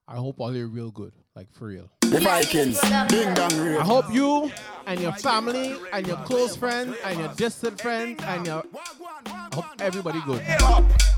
I 0.06 0.16
hope 0.16 0.40
all 0.40 0.54
you're 0.54 0.68
real 0.68 0.90
good. 0.90 1.12
Like 1.36 1.52
for 1.52 1.66
real. 1.66 1.90
The 2.00 2.20
Vikings, 2.20 2.80
ding 3.08 3.34
dong 3.34 3.58
real. 3.58 3.80
I 3.80 3.84
hope 3.84 4.04
you 4.12 4.52
and 4.86 5.00
your 5.00 5.10
family 5.14 5.74
and 5.92 6.06
your 6.06 6.16
close 6.18 6.54
friends 6.54 6.96
and 7.04 7.18
your 7.18 7.26
distant 7.34 7.80
friends 7.80 8.22
and 8.22 8.46
your 8.46 8.62
I 9.26 9.48
hope 9.52 9.64
everybody 9.80 10.20
good. 10.26 10.40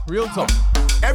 Real 0.08 0.26
talk. 0.28 0.48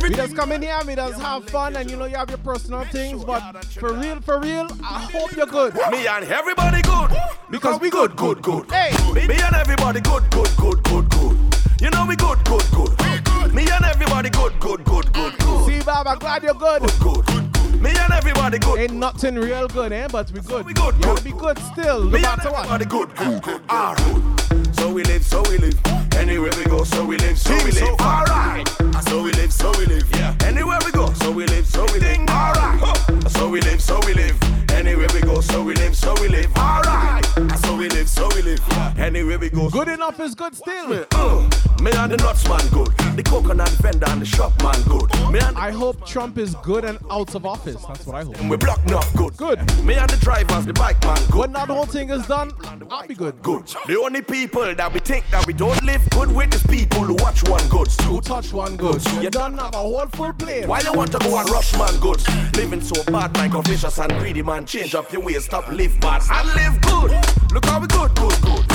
we 0.04 0.12
just 0.12 0.36
come 0.36 0.52
in 0.52 0.62
here, 0.62 0.78
we 0.86 0.94
just 0.94 1.20
have 1.20 1.50
fun, 1.50 1.78
and 1.78 1.90
you 1.90 1.98
know 1.98 2.06
you 2.06 2.16
have 2.16 2.30
your 2.30 2.38
personal 2.40 2.84
things, 2.86 3.26
but 3.26 3.66
for 3.74 3.94
real, 3.94 4.22
for 4.22 4.40
real, 4.40 4.68
I 4.84 5.10
hope 5.12 5.36
you're 5.36 5.48
good. 5.48 5.74
Me 5.90 6.06
and 6.06 6.26
everybody 6.26 6.84
good. 6.84 7.10
Because 7.50 7.82
we 7.82 7.90
good, 7.90 8.16
good, 8.16 8.44
good. 8.44 8.70
Hey. 8.70 8.92
Me, 9.14 9.28
me 9.28 9.42
and 9.42 9.56
everybody 9.56 10.02
good, 10.02 10.30
good, 10.30 10.56
good, 10.58 10.84
good, 10.84 11.10
good. 11.10 11.38
You 11.82 11.90
know 11.90 12.06
we 12.08 12.16
good, 12.16 12.38
good, 12.46 12.70
good. 12.70 13.52
Me 13.52 13.64
and 13.68 13.84
everybody 13.84 14.30
good, 14.30 14.60
good, 14.60 14.86
good, 14.86 15.12
good, 15.12 15.40
good. 15.40 15.66
See, 15.66 15.84
Bob, 15.84 16.06
I'm 16.06 16.20
glad 16.20 16.44
you're 16.44 16.54
good. 16.54 16.84
Good, 16.84 17.00
good, 17.00 17.26
good. 17.26 17.51
Me 17.82 17.90
and 17.98 18.14
everybody 18.14 18.60
good. 18.60 18.80
Ain't 18.80 18.94
nothing 18.94 19.36
real 19.36 19.68
good, 19.68 19.92
eh? 19.92 20.08
But 20.12 20.32
we 20.32 20.42
good. 20.42 20.66
We 20.66 20.74
good. 20.74 20.96
You 20.96 21.02
gotta 21.02 21.24
be 21.24 21.32
good 21.32 21.58
still, 21.60 22.04
no 22.04 22.10
Me 22.10 22.16
and 22.18 22.24
matter 22.24 22.52
what. 22.52 22.66
everybody 22.72 22.86
good, 22.86 23.16
good, 23.16 23.42
good. 23.42 23.62
Alright. 23.70 24.76
So 24.76 24.92
we 24.94 25.04
live, 25.04 25.26
so 25.26 25.42
we 25.50 25.58
live. 25.58 26.01
Anywhere 26.22 26.52
we 26.56 26.64
go, 26.66 26.84
so 26.84 27.04
we 27.04 27.18
live, 27.18 27.38
so 27.40 27.52
we 27.66 27.72
live. 27.72 28.00
Alright. 28.00 28.68
So 29.10 29.24
we 29.24 29.32
live, 29.32 29.52
so 29.52 29.72
we 29.80 29.88
live. 29.88 30.08
Yeah. 30.14 30.36
Anywhere 30.46 30.78
we 30.86 30.92
go, 30.92 31.12
so 31.14 31.32
we 31.32 31.48
live, 31.48 31.66
so 31.66 31.84
we 31.92 32.00
live. 32.00 32.20
Alright. 32.30 33.32
So 33.32 33.50
we 33.50 33.60
live, 33.62 33.82
so 33.82 34.00
we 34.06 34.14
live. 34.14 34.38
Anywhere 34.72 35.08
we 35.16 35.22
go, 35.22 35.42
so 35.42 35.64
we 35.64 35.74
live, 35.74 35.96
so 35.96 36.14
we 36.22 36.28
live. 36.28 36.56
Alright. 36.56 37.26
So 37.66 37.76
we 37.76 37.90
live, 37.90 38.08
so 38.08 38.30
we 38.36 38.44
live. 38.44 38.62
Anywhere 39.00 39.40
we 39.40 39.50
go. 39.50 39.68
Good 39.70 39.88
enough 39.88 40.20
is 40.20 40.36
good 40.36 40.56
still. 40.56 41.06
Uh, 41.12 41.50
me 41.82 41.92
and 41.92 42.12
the 42.12 42.18
nuts 42.18 42.48
man 42.48 42.68
good. 42.70 42.90
The 43.16 43.24
coconut 43.24 43.70
vendor 43.82 44.06
and 44.10 44.22
the 44.22 44.26
shop 44.26 44.54
man 44.62 44.80
good. 44.84 45.10
Me 45.32 45.40
and 45.40 45.58
I 45.58 45.72
hope 45.72 46.06
Trump 46.06 46.38
is 46.38 46.56
good 46.64 46.86
and 46.86 47.00
out 47.10 47.34
of 47.34 47.46
office. 47.46 47.84
That's 47.88 48.06
what 48.06 48.16
I 48.16 48.24
hope. 48.24 48.40
we 48.44 48.58
block 48.58 48.80
enough 48.86 49.12
good. 49.16 49.36
Good. 49.38 49.60
Me 49.84 49.96
and 49.96 50.10
the 50.10 50.18
drivers, 50.18 50.66
the 50.66 50.74
bike 50.74 51.02
man 51.04 51.18
good. 51.32 51.40
When 51.40 51.54
that 51.54 51.70
whole 51.70 51.86
thing 51.86 52.12
is 52.12 52.28
done, 52.28 52.52
I'll 52.92 53.08
be 53.08 53.16
good. 53.16 53.42
Good. 53.42 53.68
The 53.88 54.00
only 54.00 54.22
people 54.22 54.74
that 54.76 54.94
we 54.94 55.00
think 55.00 55.26
that 55.32 55.48
we 55.48 55.54
don't 55.54 55.84
live 55.84 56.08
good 56.12 56.32
with 56.36 56.54
is 56.54 56.64
people 56.64 57.04
who 57.04 57.16
watch 57.16 57.44
one 57.50 57.68
goods. 57.70 58.00
Who 58.06 58.22
touch 58.22 58.54
one 58.54 58.78
good? 58.78 59.02
You 59.22 59.30
done 59.30 59.58
have 59.58 59.74
a 59.74 59.78
whole 59.78 60.06
full 60.08 60.34
plate. 60.34 60.68
Why 60.68 60.82
you 60.82 60.94
want 60.94 61.12
to 61.14 61.20
go 61.20 61.38
and 61.38 61.50
rush 61.50 61.74
man 61.78 62.00
goods? 62.00 62.26
Living 62.56 62.82
so 62.82 63.04
bad, 63.06 63.34
Michael 63.34 63.62
vicious 63.64 63.98
and 64.00 64.12
greedy 64.20 64.42
man. 64.42 64.66
Change 64.66 64.96
up 64.96 65.12
your 65.12 65.22
ways, 65.22 65.46
stop 65.46 65.68
live 65.70 66.00
bad 66.00 66.22
and 66.30 66.48
live 66.56 66.82
good. 66.82 67.12
Look 67.54 67.66
how 67.66 67.80
we 67.80 67.88
good, 67.88 68.14
good, 68.16 68.42
good. 68.42 68.68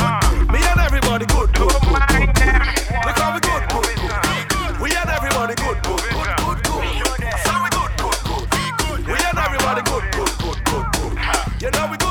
Me 0.53 0.61
and 0.61 0.81
everybody 0.81 1.27
good, 1.27 1.53
good, 1.55 1.73
good, 1.73 2.03
good. 2.09 2.29
Look 3.07 3.19
how 3.19 3.35
we 3.35 3.41
good, 3.41 3.65
good, 3.71 3.99
good. 4.49 4.81
We 4.81 4.91
and 4.97 5.11
everybody 5.11 5.55
good, 5.55 5.83
good, 5.83 6.03
good, 6.11 6.37
good, 6.45 6.59
good. 6.65 6.85
So 7.45 7.53
we 7.63 7.69
good, 7.71 7.93
good, 8.01 8.21
good. 8.29 9.07
We 9.07 9.19
and 9.19 9.39
everybody 9.39 9.83
good, 9.83 10.05
good, 10.13 10.33
good, 10.39 10.59
good, 10.65 10.87
good. 10.93 11.15
You 11.63 11.71
know 11.71 11.89
we 11.91 11.97
good, 11.97 12.01
good, 12.01 12.01
good, 12.01 12.06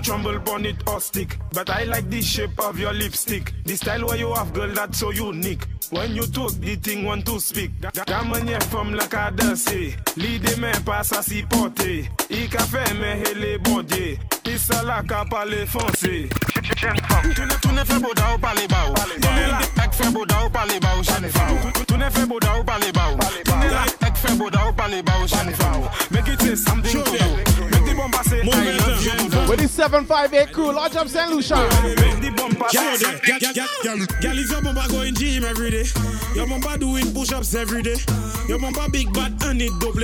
if 0.00 0.06
you 0.06 0.40
bonnet 0.40 0.76
or 0.88 1.00
stick, 1.00 1.38
but 1.52 1.68
I 1.68 1.84
like 1.84 2.08
the 2.08 2.22
shape 2.22 2.58
of 2.60 2.78
your 2.78 2.92
lipstick. 2.92 3.52
The 3.64 3.76
style 3.76 4.06
where 4.06 4.16
you 4.16 4.32
have, 4.34 4.52
girl, 4.52 4.68
that's 4.72 4.98
so 4.98 5.10
unique. 5.10 5.66
When 5.90 6.14
you 6.14 6.26
talk, 6.26 6.52
the 6.54 6.76
thing 6.76 7.04
want 7.04 7.26
to 7.26 7.40
speak. 7.40 7.72
Gamanye 7.80 8.62
from 8.64 8.94
la 8.94 9.06
cadence. 9.06 9.68
L'idée 10.16 10.56
mais 10.58 10.72
pas 10.84 11.02
ça 11.02 11.22
si 11.22 11.42
porté. 11.42 12.08
I 12.30 12.48
ka 12.48 12.60
fait 12.60 12.94
mais 13.00 13.22
elle 13.30 13.44
est 13.44 13.58
bondée. 13.58 14.18
I 14.46 14.58
sa 14.58 14.82
la 14.84 15.02
ka 15.02 15.24
parler 15.28 15.66
français. 15.66 16.28
Tu 16.62 16.86
ne, 16.86 17.58
tu 17.60 17.68
ne 17.68 17.84
fais 17.84 17.98
beau 17.98 18.14
d'au 18.14 18.38
parler 18.40 18.68
bao. 18.68 18.94
Tu 19.20 19.28
ne 19.28 19.84
ek 19.84 19.92
fais 19.92 20.10
beau 20.10 20.24
d'au 20.24 20.48
parler 20.52 20.78
bao. 20.80 21.02
Chane 21.02 21.28
fao. 21.28 21.56
Tu 21.88 21.94
ne 21.94 22.08
fais 22.10 22.26
beau 22.26 22.38
d'au 22.38 22.64
parler 22.64 22.92
bao. 22.92 23.18
Tu 23.44 23.50
ne 23.50 24.06
ek 24.06 24.16
fais 24.16 24.34
beau 24.36 24.48
d'au 24.48 24.72
parler 24.76 25.02
bao. 25.02 25.26
Chane 25.26 25.52
fao. 25.54 25.90
Make 26.10 26.28
it 26.28 26.40
say 26.40 26.54
something 26.54 27.02
to 27.02 27.10
you. 27.10 27.79
With 29.48 29.60
the 29.60 29.68
758 29.68 30.52
crew, 30.52 30.72
Lodge 30.72 30.96
up 30.96 31.08
St. 31.08 31.30
Lucia. 31.30 31.56
Make 31.84 32.36
Girl, 32.72 32.96
say 32.96 33.18
girl, 34.22 34.38
is 34.38 34.50
your 34.50 34.62
bumper 34.62 34.88
going 34.88 35.14
gym 35.14 35.44
every 35.44 35.70
day? 35.70 35.84
Your 36.34 36.46
bumper 36.46 36.78
doing 36.78 37.12
push-ups 37.12 37.54
every 37.54 37.82
day. 37.82 37.96
Your 38.48 38.58
bumper 38.58 38.88
big 38.90 39.12
bad 39.12 39.42
and 39.44 39.60
it 39.60 39.72
double. 39.80 40.00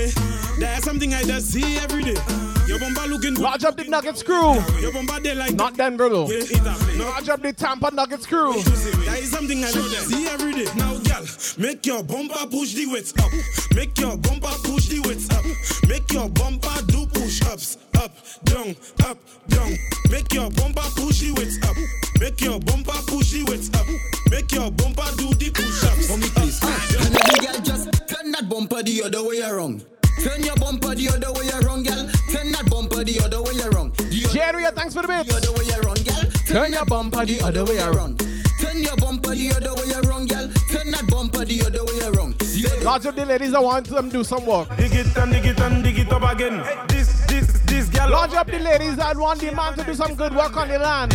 There's 0.59 0.85
something 0.85 1.14
I 1.14 1.23
just 1.23 1.52
see 1.52 1.78
every 1.78 2.02
day. 2.02 2.45
Your 2.67 2.81
bumper 2.81 3.07
looking 3.07 3.35
good. 3.35 3.43
Lodge 3.45 3.65
up 3.65 3.77
the 3.77 3.85
Nuggets 3.85 4.23
crew. 4.23 4.55
Your 4.81 4.93
bumper 4.93 5.21
they 5.21 5.35
like 5.35 5.55
Not 5.55 5.77
Denver 5.77 6.09
though. 6.09 6.29
Yeah, 6.29 6.71
up. 6.71 6.81
No, 6.97 7.05
Lodge 7.05 7.29
up 7.29 7.43
the 7.43 7.53
Tampa 7.53 7.91
Nuggets 7.93 8.27
crew. 8.27 8.55
that 8.55 9.19
is 9.21 9.31
something 9.31 9.63
I 9.63 9.71
just 9.71 10.09
see 10.09 10.27
every 10.27 10.53
day. 10.53 10.67
Now, 10.77 10.97
girl, 10.99 11.25
make 11.59 11.87
your 11.87 12.03
bumper 12.03 12.47
push 12.51 12.75
the 12.75 12.87
weights 12.87 13.15
up. 13.23 13.31
Make 13.75 13.99
your 14.01 14.17
bumper 14.17 14.51
push 14.65 14.89
the 14.89 15.01
weights 15.07 15.31
up. 15.31 15.45
Make 15.89 16.13
your 16.13 16.29
bumper 16.29 16.83
do 16.87 17.07
push-ups. 17.07 17.79
Up, 17.99 18.13
down, 18.45 18.75
up, 19.05 19.19
down. 19.49 19.73
Make 20.11 20.33
your 20.35 20.51
bumper 20.51 20.83
push 20.97 21.21
the 21.21 21.33
weights 21.37 21.59
up. 21.63 21.77
Make 22.21 22.41
your 22.41 22.59
bumper 22.61 22.99
push 23.07 23.31
the 23.31 23.45
weights 23.45 23.71
up. 23.75 23.87
Make 24.31 24.51
your 24.53 24.71
bumper 24.73 25.07
do 25.17 25.33
the 25.35 25.51
push-ups. 25.51 26.09
For 26.09 26.19
me, 26.19 26.29
please. 26.35 26.61
And 26.63 27.17
every 27.17 27.47
girl 27.47 27.61
just 27.63 27.93
turn 28.09 28.33
that 28.33 28.49
bumper 28.49 28.83
the 28.83 29.05
other 29.05 29.23
way 29.23 29.41
around. 29.41 29.87
Turn 30.23 30.43
your 30.43 30.57
bumper 30.57 30.95
the 30.95 31.09
other 31.09 31.33
way 31.33 31.49
around, 31.61 31.87
girl. 31.87 32.09
Turn 32.33 32.53
that 32.53 32.69
bumper 32.71 33.05
the 33.05 33.21
other 33.25 33.43
way 33.43 33.57
around. 33.69 33.95
The 33.97 34.29
Jerry, 34.33 34.65
thanks 34.75 34.95
for 34.95 35.03
the 35.03 35.09
bits. 35.09 35.29
the 35.29 35.37
other 35.37 35.53
way 35.53 35.69
around, 35.79 36.05
girl. 36.05 36.31
Turn 36.47 36.73
your 36.73 36.85
bumper 36.87 37.25
the 37.25 37.41
other 37.43 37.65
way 37.65 37.79
around. 37.79 38.19
Turn 38.59 38.83
your 38.83 38.97
bumper 38.97 39.35
the 39.35 39.53
other 39.53 39.75
way 39.75 39.93
around, 40.01 40.29
girl. 40.31 40.49
Turn 40.73 40.91
that 40.91 41.07
bumper 41.09 41.45
the 41.45 41.61
other 41.63 41.85
way 41.85 42.01
around. 42.09 42.39
The 42.39 42.73
other 42.73 42.85
Lots 42.85 43.05
of 43.07 43.17
the 43.17 43.27
ladies 43.27 43.53
I 43.55 43.61
want 43.61 43.87
them 43.87 44.11
to 44.11 44.19
do 44.19 44.25
some 44.25 44.47
work. 44.47 44.75
dig 44.77 44.93
it 44.95 45.17
and 45.17 45.33
dig 45.33 45.45
it 45.47 45.61
and 45.61 45.85
dig 45.85 45.99
it 45.99 46.13
up 46.13 46.23
again. 46.33 46.63
This, 46.89 47.27
this, 47.27 47.47
this 47.67 47.89
girl. 47.91 48.11
Lodge 48.11 48.35
up 48.35 48.47
the 48.47 48.59
ladies 48.59 48.97
that 48.97 49.17
want 49.17 49.41
the 49.41 49.53
man 49.53 49.75
to 49.77 49.85
do 49.85 49.95
some 49.95 50.15
good 50.15 50.35
work 50.35 50.57
on 50.57 50.69
the 50.69 50.79
land. 50.79 51.15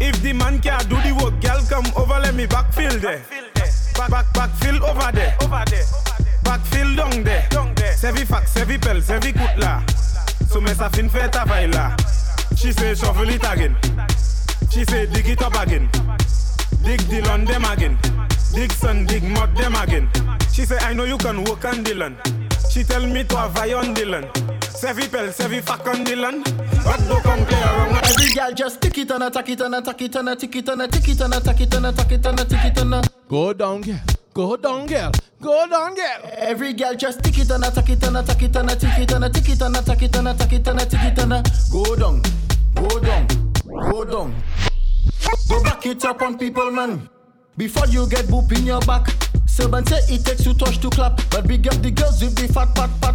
If 0.00 0.22
the 0.22 0.32
man 0.32 0.60
can't 0.60 0.88
do 0.88 0.96
the 1.02 1.12
work, 1.22 1.38
girl, 1.42 1.60
come 1.68 1.84
over, 1.96 2.18
let 2.18 2.34
me 2.34 2.46
backfill 2.46 2.98
there. 3.00 3.22
Back, 3.94 4.10
back, 4.10 4.26
backfill 4.32 4.80
over 4.80 5.12
there. 5.12 5.36
Over 5.42 5.62
there. 5.68 5.84
Backfill 6.42 6.96
down 6.96 7.24
there. 7.24 7.46
Down 7.50 7.74
there. 7.74 7.94
Sevi 7.94 8.26
fax, 8.26 8.52
sevi 8.52 8.78
pel, 8.78 9.00
sevi 9.02 9.32
kutla. 9.32 9.82
So 10.48 10.60
me 10.60 10.74
sa 10.74 10.88
fin 10.88 11.08
fait 11.08 11.30
ta 11.30 11.44
la. 11.44 11.96
She 12.56 12.72
say 12.72 12.94
shuffle 12.94 13.28
it 13.28 13.44
again. 13.44 13.76
She 14.70 14.84
say 14.84 15.06
dig 15.06 15.28
it 15.28 15.42
up 15.42 15.54
again. 15.60 15.88
Dig 16.84 17.00
the 17.08 17.22
land 17.22 17.46
them 17.46 17.64
again. 17.64 17.98
Dig 18.54 18.72
sun, 18.72 19.06
dig 19.06 19.22
mud 19.22 19.56
them 19.56 19.74
again. 19.74 20.08
She 20.52 20.64
say 20.64 20.78
I 20.78 20.92
know 20.92 21.04
you 21.04 21.18
can 21.18 21.44
work 21.44 21.64
on 21.64 21.84
the 21.84 21.94
land. 21.94 22.16
She 22.70 22.84
tell 22.84 23.04
me 23.04 23.24
to 23.24 23.36
have 23.36 23.56
I 23.58 23.72
on 23.74 23.94
the 23.94 24.04
land. 24.04 24.26
Sevi 24.62 25.10
pel, 25.10 25.32
sevi 25.32 25.60
fac 25.60 25.84
on 25.88 26.04
the 26.04 26.14
land. 26.14 26.44
But 26.84 27.00
do 27.08 27.18
come 27.20 27.44
clear 27.44 27.64
around. 27.64 28.06
Every 28.06 28.32
girl 28.32 28.52
just 28.52 28.80
tick 28.80 28.96
it 28.96 29.10
and 29.10 29.24
attack 29.24 29.48
it 29.48 29.60
and 29.60 29.74
attack 29.74 30.00
it 30.02 30.14
and 30.14 30.28
a 30.28 30.36
tick 30.36 30.54
it 30.54 30.68
and 30.68 30.82
a 30.82 30.86
tick 30.86 31.08
it 31.08 31.20
and 31.20 31.34
attack 31.34 31.60
it 31.60 31.74
and 31.74 31.86
attack 31.86 32.12
it 32.12 32.24
and 32.24 32.40
a 32.40 32.44
tick 32.44 32.64
it 32.64 32.78
and 32.78 32.94
a. 32.94 33.02
Go 33.28 33.52
down, 33.52 33.80
girl. 33.80 34.00
Go 34.32 34.56
down, 34.56 34.86
girl. 34.86 35.10
Go 35.42 35.66
down, 35.68 35.96
girl. 35.96 36.30
Every 36.38 36.72
girl 36.72 36.94
just 36.94 37.24
tick 37.24 37.38
it 37.38 37.50
and 37.50 37.64
attack 37.64 37.90
it 37.90 38.04
and 38.04 38.16
attack 38.16 38.40
it 38.40 38.54
and 38.54 38.70
a 38.70 38.76
tick 38.76 38.98
it 39.00 39.12
and 39.12 39.24
a 39.24 39.28
tick 39.28 39.48
it 39.48 39.62
and 39.62 39.76
attack 39.76 40.02
it 40.02 40.16
and 40.16 40.28
attack 40.28 40.52
it 40.52 40.68
and 40.68 40.80
a 40.80 40.86
tick 40.86 41.02
it 41.02 41.18
and 41.18 41.32
a. 41.32 41.42
Go 41.72 41.96
down, 41.96 42.22
go 42.76 43.00
down, 43.00 43.26
go 43.90 44.04
down. 44.04 44.34
Go 45.48 45.62
back 45.64 45.84
it 45.86 46.04
up 46.04 46.22
on 46.22 46.38
people, 46.38 46.70
man. 46.70 47.08
Before 47.56 47.88
you 47.88 48.08
get 48.08 48.26
boop 48.26 48.56
in 48.56 48.64
your 48.64 48.80
back. 48.82 49.08
Servant 49.60 49.88
say 49.90 50.14
it 50.14 50.24
takes 50.24 50.42
two 50.42 50.54
touch 50.54 50.78
to 50.78 50.88
clap, 50.88 51.20
but 51.30 51.46
big 51.46 51.68
up 51.68 51.74
the 51.82 51.90
girls 51.90 52.22
with 52.22 52.34
the 52.34 52.50
fat 52.50 52.74
pat 52.74 52.88
pat. 53.02 53.14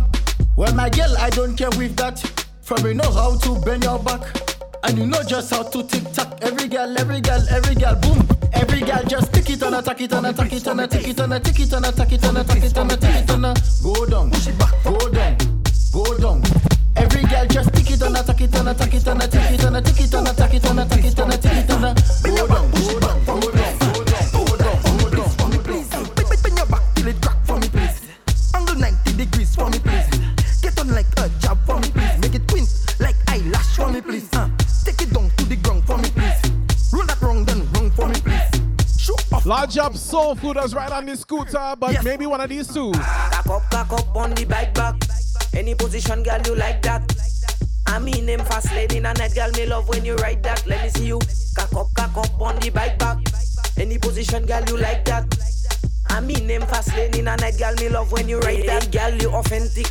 Well, 0.56 0.74
my 0.76 0.90
girl, 0.90 1.18
I 1.18 1.32
don't 1.32 1.58
care 1.58 1.72
with 1.72 1.96
that. 1.98 2.22
From 2.62 2.86
you 2.86 2.94
know 2.94 3.12
how 3.12 3.36
to 3.40 3.60
bend 3.62 3.84
your 3.84 3.98
back. 3.98 4.22
And 4.84 4.96
you 5.00 5.08
know 5.08 5.24
just 5.24 5.50
how 5.50 5.64
to 5.64 5.82
tick 5.82 6.04
tock. 6.14 6.38
Every 6.44 6.68
girl, 6.68 6.96
every 7.00 7.20
girl, 7.20 7.42
every 7.50 7.74
girl, 7.74 7.96
boom. 7.96 8.22
Every 8.54 8.82
girl 8.82 9.02
just 9.08 9.34
tick 9.34 9.50
it 9.50 9.64
and 9.64 9.74
attack 9.74 10.02
it 10.02 10.14
and 10.14 10.28
attack 10.28 10.54
it 10.54 10.68
and 10.68 10.82
attack 10.82 11.08
it 11.08 11.20
and 11.20 11.34
attack 11.34 11.60
it 11.60 11.74
and 11.74 11.86
attack 11.86 12.12
it 12.12 12.24
and 12.24 12.38
attack 12.38 12.64
it 12.64 12.78
and 12.78 12.92
attack 12.92 13.16
it 13.24 13.30
and 13.32 13.42
go 13.82 14.06
down, 14.06 14.30
go 14.84 15.10
down, 15.10 15.38
go 15.92 16.18
down. 16.20 16.44
Every 16.96 17.24
girl 17.24 17.46
just 17.48 17.74
tick 17.74 17.90
it 17.90 18.02
and 18.04 18.18
attack 18.18 18.42
it 18.42 18.54
and 18.54 18.70
attack 18.70 18.94
it 18.94 19.08
and 19.08 19.22
attack 19.24 19.52
it 19.52 19.64
and 19.64 19.78
attack 19.78 20.00
it 20.00 20.14
and 20.14 20.28
attack 20.28 20.54
it 20.54 20.64
and 20.64 20.80
attack 20.80 21.06
it 21.06 21.20
and 21.20 21.34
attack 21.34 21.58
it 21.58 21.70
and 21.72 21.82
go 22.22 22.48
down, 22.48 22.72
go 22.72 23.00
down, 23.00 23.26
go 23.26 23.42
down, 23.42 23.55
eyelash 33.76 33.88
for 33.88 33.94
me, 33.94 34.02
please. 34.02 34.30
Uh, 34.34 34.50
take 34.84 35.02
it 35.02 35.14
down 35.14 35.30
to 35.38 35.46
the 35.46 35.56
ground 35.58 35.86
for 35.86 35.98
me, 35.98 36.10
please. 36.10 36.94
Roll 36.94 37.06
that 37.06 37.22
wrong, 37.22 37.46
then 37.46 37.72
wrong 37.74 37.92
for 37.92 38.08
me, 38.08 38.16
please. 38.16 39.00
Show 39.00 39.14
off. 39.32 39.46
Lodge 39.46 39.78
up 39.78 39.96
soul 39.96 40.36
food 40.36 40.58
that's 40.58 40.74
right 40.74 40.92
on 40.92 41.06
the 41.06 41.16
scooter, 41.16 41.76
but 41.80 42.04
maybe 42.04 42.26
one 42.26 42.42
of 42.42 42.50
these 42.50 42.72
two. 42.74 42.92
Cock 42.94 43.48
up, 43.48 43.72
cock 43.72 43.94
up 43.94 44.16
on 44.16 44.32
the 44.32 44.46
bike 44.46 44.74
back. 44.74 44.96
Any 45.54 45.76
position, 45.76 46.24
girl, 46.24 46.42
you 46.46 46.56
like 46.56 46.82
that. 46.84 47.04
I 47.88 48.00
mean, 48.00 48.26
them 48.26 48.40
fast 48.40 48.72
lady 48.74 48.98
and 48.98 49.06
that 49.06 49.36
girl, 49.36 49.52
me 49.52 49.68
love 49.68 49.88
when 49.88 50.04
you 50.04 50.16
ride 50.16 50.42
that. 50.44 50.66
Let 50.66 50.84
me 50.84 50.90
see 50.90 51.08
you. 51.08 51.20
Cock 51.56 51.74
up, 51.76 51.88
cock 51.94 52.18
up 52.18 52.42
on 52.42 52.60
the 52.60 52.70
bike 52.70 52.98
back. 52.98 53.20
Any 53.78 53.98
position, 53.98 54.46
girl, 54.46 54.64
you 54.68 54.78
like 54.78 55.06
that. 55.06 55.26
I 56.10 56.20
mean, 56.20 56.48
them 56.48 56.62
fast 56.62 56.96
lady 56.96 57.20
and 57.20 57.28
that 57.28 57.58
girl, 57.58 57.74
me 57.76 57.90
love 57.90 58.12
when 58.12 58.28
you 58.28 58.40
ride 58.40 58.66
that. 58.68 58.92
Girl, 58.92 59.14
you 59.14 59.30
authentic. 59.30 59.88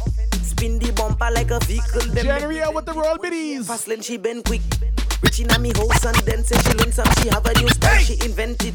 Spin 0.64 0.78
the 0.78 0.92
bumper 0.92 1.28
like 1.30 1.50
a 1.50 1.58
vehicle. 1.66 2.00
Them 2.14 2.74
with 2.74 2.86
the 2.86 2.94
roll 2.94 3.18
biddies. 3.20 3.66
Fast 3.66 3.86
lane, 3.86 4.00
she 4.00 4.16
been 4.16 4.42
quick. 4.42 4.62
Rich 5.22 5.40
in 5.40 5.50
a 5.50 5.58
me 5.58 5.74
house 5.76 6.06
and 6.06 6.16
then 6.24 6.42
say 6.42 6.56
she 6.56 6.72
learn 6.78 6.90
some. 6.90 7.04
She 7.20 7.28
have 7.28 7.44
a 7.44 7.52
new 7.60 7.68
style, 7.68 8.00
she 8.00 8.14
invented. 8.24 8.72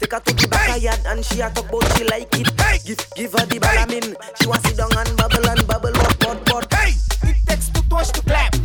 Take 0.00 0.12
her 0.12 0.20
to 0.20 0.32
the 0.32 0.48
back 0.48 0.80
yard 0.80 1.00
and 1.04 1.22
she 1.22 1.42
a 1.42 1.50
talk 1.50 1.68
about 1.68 1.84
she 1.98 2.04
like 2.04 2.32
it. 2.32 2.48
Give, 2.86 2.96
give 3.14 3.32
her 3.32 3.44
the 3.44 3.60
balamin. 3.60 4.16
She 4.40 4.48
want 4.48 4.64
sit 4.64 4.78
down 4.78 4.96
and 4.96 5.16
bubble 5.18 5.46
and 5.46 5.66
bubble. 5.66 5.92
What, 5.92 6.50
what? 6.50 6.72
Hey! 6.72 6.94
It 7.28 7.46
takes 7.46 7.68
two 7.68 7.82
toes 7.90 8.10
to 8.12 8.22
clap. 8.22 8.57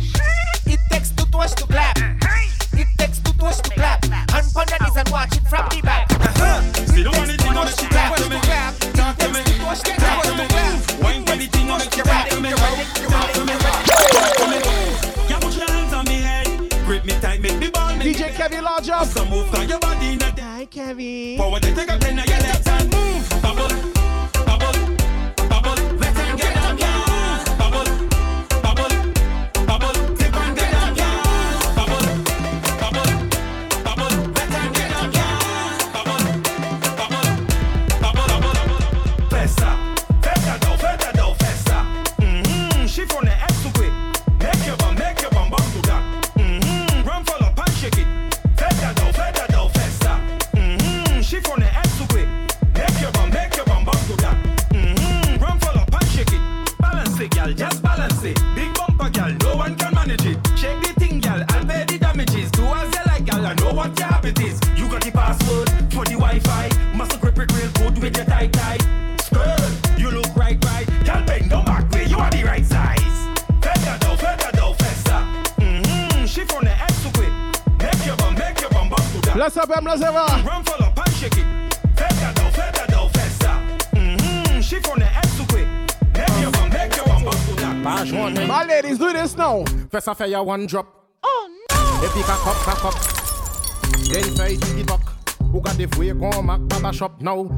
Ça 90.00 90.14
fait 90.14 90.30
ya 90.30 90.42
one 90.42 90.66
drop. 90.66 90.86
Oh 91.22 91.28
no! 91.48 92.04
Et 92.04 92.08
puis 92.08 92.22
cock 92.22 92.46
up, 92.46 92.56
cock 92.64 92.84
up. 92.86 92.94
Then 94.10 94.24
fait 94.36 94.56
tiki 94.56 94.84
tock. 94.84 95.00
Ou 95.52 95.60
gade 95.60 95.86
fouye 95.94 96.12
kon 96.18 96.42
mak 96.42 96.60
baba 96.62 96.92
shop 96.92 97.12
now. 97.20 97.48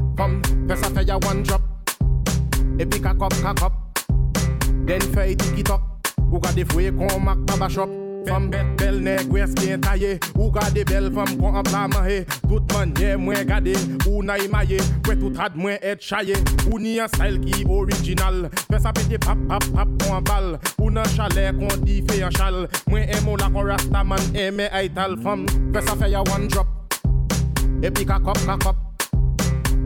Fais 0.67 0.75
ça 0.75 0.89
fait 0.89 1.05
ya 1.05 1.15
one 1.15 1.43
drop. 1.43 1.61
Et 2.79 2.85
puis 2.85 3.01
cock 3.01 3.21
up, 3.21 3.33
cock 3.41 3.63
up. 3.63 3.73
Then 4.85 5.01
fait 5.01 5.35
tiki 5.35 5.63
tock. 5.63 5.81
Ou 6.31 6.39
gade 6.39 6.63
fouye 6.71 6.91
kon 6.91 7.19
mak 7.19 7.39
baba 7.39 7.67
shop. 7.69 7.89
Femme 8.27 8.49
belle, 8.49 8.75
belle 8.77 9.01
nèg 9.01 9.31
wès 9.31 9.47
bien 9.55 9.79
taillé 9.79 10.19
Ou 10.37 10.51
gade 10.51 10.83
belle 10.85 11.11
femme 11.13 11.37
kon 11.37 11.55
en 11.55 11.63
plat 11.63 11.87
mahé 11.87 12.25
Tout 12.49 12.61
manye 12.73 13.15
mwen 13.15 13.45
gade 13.47 13.73
Ou 14.05 14.21
na 14.23 14.37
imaye 14.37 14.81
Kwe 15.05 15.15
tout 15.15 15.33
rad 15.37 15.55
mwen 15.55 15.77
et 15.81 15.95
chaye 16.01 16.35
Ou 16.69 16.79
ni 16.79 16.99
un 16.99 17.07
style 17.07 17.39
qui 17.39 17.63
original 17.63 18.49
Fè 18.67 18.81
sa 18.83 18.91
eh, 18.91 18.99
pete 18.99 19.17
pap 19.23 19.39
pap 19.47 19.63
pap 19.73 19.87
kon 20.03 20.21
bal 20.21 20.59
Ou 20.75 20.76
nan 20.97 21.09
chalet 21.13 21.53
kon 21.59 21.83
di 21.85 22.01
fè 22.07 22.21
un 22.25 22.33
chal 22.33 22.65
Mwen 22.89 23.09
emo 23.15 23.35
la 23.37 23.49
kon 23.53 23.67
rastaman 23.69 24.23
eme 24.35 24.69
aital 24.73 25.17
femme. 25.23 25.45
Fè 25.73 25.83
sa 25.85 25.95
fè 25.99 26.09
ya 26.11 26.23
one 26.33 26.47
drop. 26.47 26.67
E 27.83 27.91
pi 27.91 28.05
kakop 28.05 28.39
kakop 28.47 28.77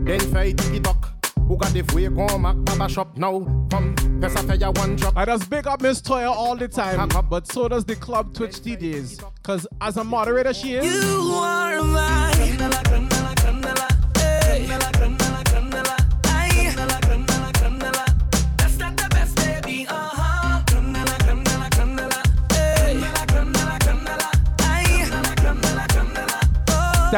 Den 0.06 0.24
fè 0.32 0.48
tiki 0.56 0.80
tok 0.80 1.10
Ou 1.48 1.58
gade 1.60 1.84
fouye 1.90 2.10
kon 2.16 2.40
mak 2.40 2.64
baba 2.64 2.88
shop. 2.88 3.16
Now 3.16 3.44
Femme 3.70 3.94
fè 4.22 4.32
sa 4.32 4.44
fè 4.48 4.58
ya 4.60 4.72
one 4.80 4.96
drop. 4.96 5.16
I 5.16 5.26
just 5.26 5.50
big 5.50 5.66
up 5.66 5.82
Miss 5.82 6.00
Toya 6.00 6.30
all 6.30 6.56
the 6.56 6.68
time, 6.68 7.08
but 7.28 7.46
so 7.46 7.68
does 7.68 7.84
the 7.84 7.96
club 7.96 8.34
Twitch 8.34 8.60
DJs. 8.62 9.22
Cause 9.42 9.66
as 9.80 9.96
a 9.96 10.04
moderator, 10.04 10.54
she 10.54 10.74
is. 10.74 10.84
You 10.84 11.20
are 11.42 11.82
my 11.82 12.31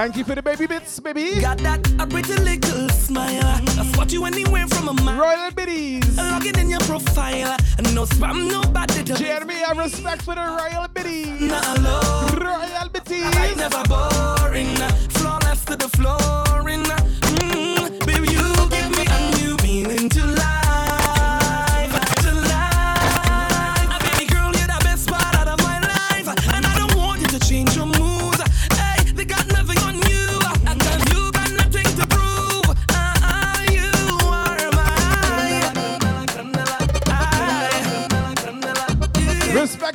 Thank 0.04 0.18
you 0.18 0.24
for 0.24 0.34
the 0.34 0.42
baby 0.42 0.66
bits, 0.66 1.00
baby. 1.00 1.40
Got 1.40 1.56
that 1.60 1.80
a 1.98 2.06
pretty 2.06 2.34
little 2.34 2.90
smile. 2.90 3.40
I 3.42 3.86
spot 3.86 4.12
you 4.12 4.26
anywhere 4.26 4.66
from 4.66 4.88
a 4.88 4.92
mile. 4.92 5.18
Royal 5.18 5.50
Biddies. 5.50 6.18
Logging 6.18 6.58
in 6.58 6.68
your 6.68 6.80
profile. 6.80 7.56
No 7.94 8.04
spam, 8.04 8.50
no 8.50 8.60
bad 8.70 8.90
data. 8.90 9.14
Jeremy, 9.14 9.64
I 9.64 9.72
respect 9.72 10.20
for 10.20 10.34
the 10.34 10.42
Royal 10.42 10.88
Biddies. 10.88 11.40
Nah, 11.40 11.72
love. 11.80 12.34
Royal 12.34 12.88
Biddies. 12.90 13.34
I 13.34 13.54
never 13.56 13.82
boring. 13.88 14.76
Flawless 15.16 15.64
to 15.64 15.74
the 15.74 15.88
flooring. 15.88 16.84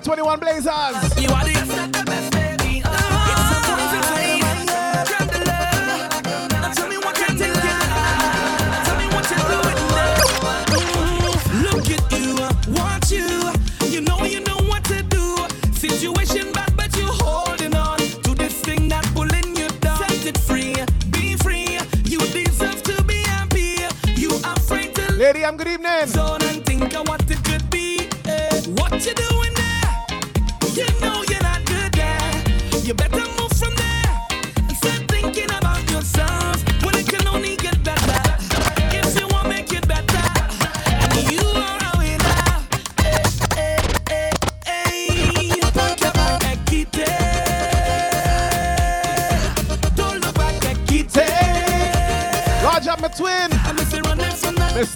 21 0.10 0.40
Blazers. 0.40 1.22
You 1.22 1.30
are 1.30 1.45
the 1.45 2.03
best, 2.03 2.31
baby. 2.31 2.80
It's 2.80 2.88
a 2.88 3.57
poison 3.61 4.02
flame. 4.10 4.41
Grab 5.06 5.30
the 5.30 5.38
love. 5.45 6.49
Now 6.49 6.73
tell 6.73 6.90
me 6.90 6.98
what 6.98 7.14
can 7.14 7.38
take 7.38 7.53
you. 7.53 7.77
Tell 8.86 8.98
me 8.98 9.06
what 9.14 9.30
you're 9.30 9.45
doing 9.53 9.77
now. 9.94 10.18
Look 11.61 11.86
at 11.94 12.02
you, 12.18 12.41
want 12.73 13.11
you. 13.11 13.53
You 13.88 14.02
know 14.02 14.23
you 14.23 14.40
know 14.40 14.57
what 14.65 14.84
to 14.86 15.03
do. 15.03 15.45
Situation 15.73 16.53
bad, 16.53 16.76
but 16.76 16.98
you 16.98 17.06
holding 17.06 17.76
on 17.76 17.99
to 17.99 18.34
this 18.34 18.61
thing 18.61 18.88
that 18.88 19.06
pulling 19.14 19.56
you 19.56 19.69
down. 19.80 19.99
Set 20.10 20.26
it 20.26 20.40
free, 20.40 20.73
be 21.11 21.36
free. 21.36 21.77
You 22.06 22.18
deserve 22.34 22.81
to 22.81 23.03
be 23.03 23.18
happy. 23.30 23.77
You 24.15 24.31
afraid 24.44 24.95
to 24.95 25.14
Lady, 25.14 25.45
I'm 25.45 25.56
good 25.56 25.68
evening. 25.68 26.07
zone 26.07 26.49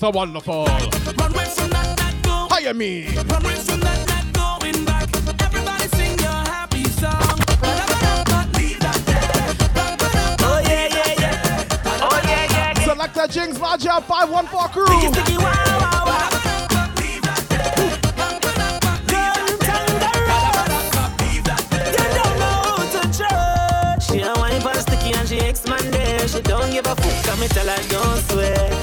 Mr. 0.03 0.13
Wonderful. 0.13 0.65
Run 0.65 1.33
away 1.33 1.45
from 1.45 1.69
that, 1.69 1.95
that 1.95 2.13
go. 2.23 2.47
Hire 2.51 2.73
me. 2.73 3.07
Run 3.15 3.45
away 3.45 3.55
from 3.55 3.79
that, 3.79 4.05
that 4.05 4.25
going 4.33 4.83
back. 4.83 5.07
Everybody 5.41 5.87
sing 5.95 6.19
your 6.19 6.27
happy 6.27 6.83
song. 6.99 7.39
Leave 8.59 8.79
that 8.83 8.99
there. 9.07 9.55
Oh. 10.41 10.59
Oh. 12.01 12.83
Selector 12.83 13.27
Jinx, 13.31 13.57
Roger, 13.57 14.01
514 14.01 14.69
crew. 14.73 14.87
She 24.01 24.19
a 24.19 24.33
wine 24.35 24.59
for 24.59 24.73
sticky 24.81 25.13
and 25.13 25.29
she 25.29 25.39
ex-man. 25.39 26.27
She 26.27 26.41
don't 26.41 26.71
give 26.71 26.87
a 26.87 26.93
fuck, 26.93 27.23
come 27.23 27.39
me 27.39 27.47
tell 27.47 27.67
her 27.67 27.81
don't 27.87 28.19
swear. 28.23 28.82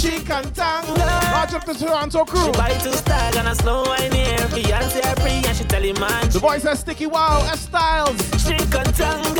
She 0.00 0.18
can 0.20 0.44
tango. 0.54 0.94
Roger 0.94 1.56
up 1.58 1.66
the 1.66 1.74
Toronto 1.74 2.20
oh, 2.20 2.24
crew. 2.24 2.46
She 2.46 2.52
buy 2.52 2.72
two 2.78 2.90
stag 2.92 3.36
and 3.36 3.48
a 3.48 3.54
slow 3.54 3.82
wine 3.82 4.10
here. 4.10 4.38
Beyonce 4.48 5.02
pre 5.20 5.46
and 5.46 5.54
she 5.54 5.64
tell 5.64 5.82
him 5.82 6.00
man. 6.00 6.30
The 6.30 6.40
boy 6.40 6.56
says 6.56 6.80
Sticky 6.80 7.04
Wow, 7.04 7.46
F 7.52 7.58
Styles. 7.58 8.18
She 8.42 8.56
can 8.56 8.86
tango 8.94 9.39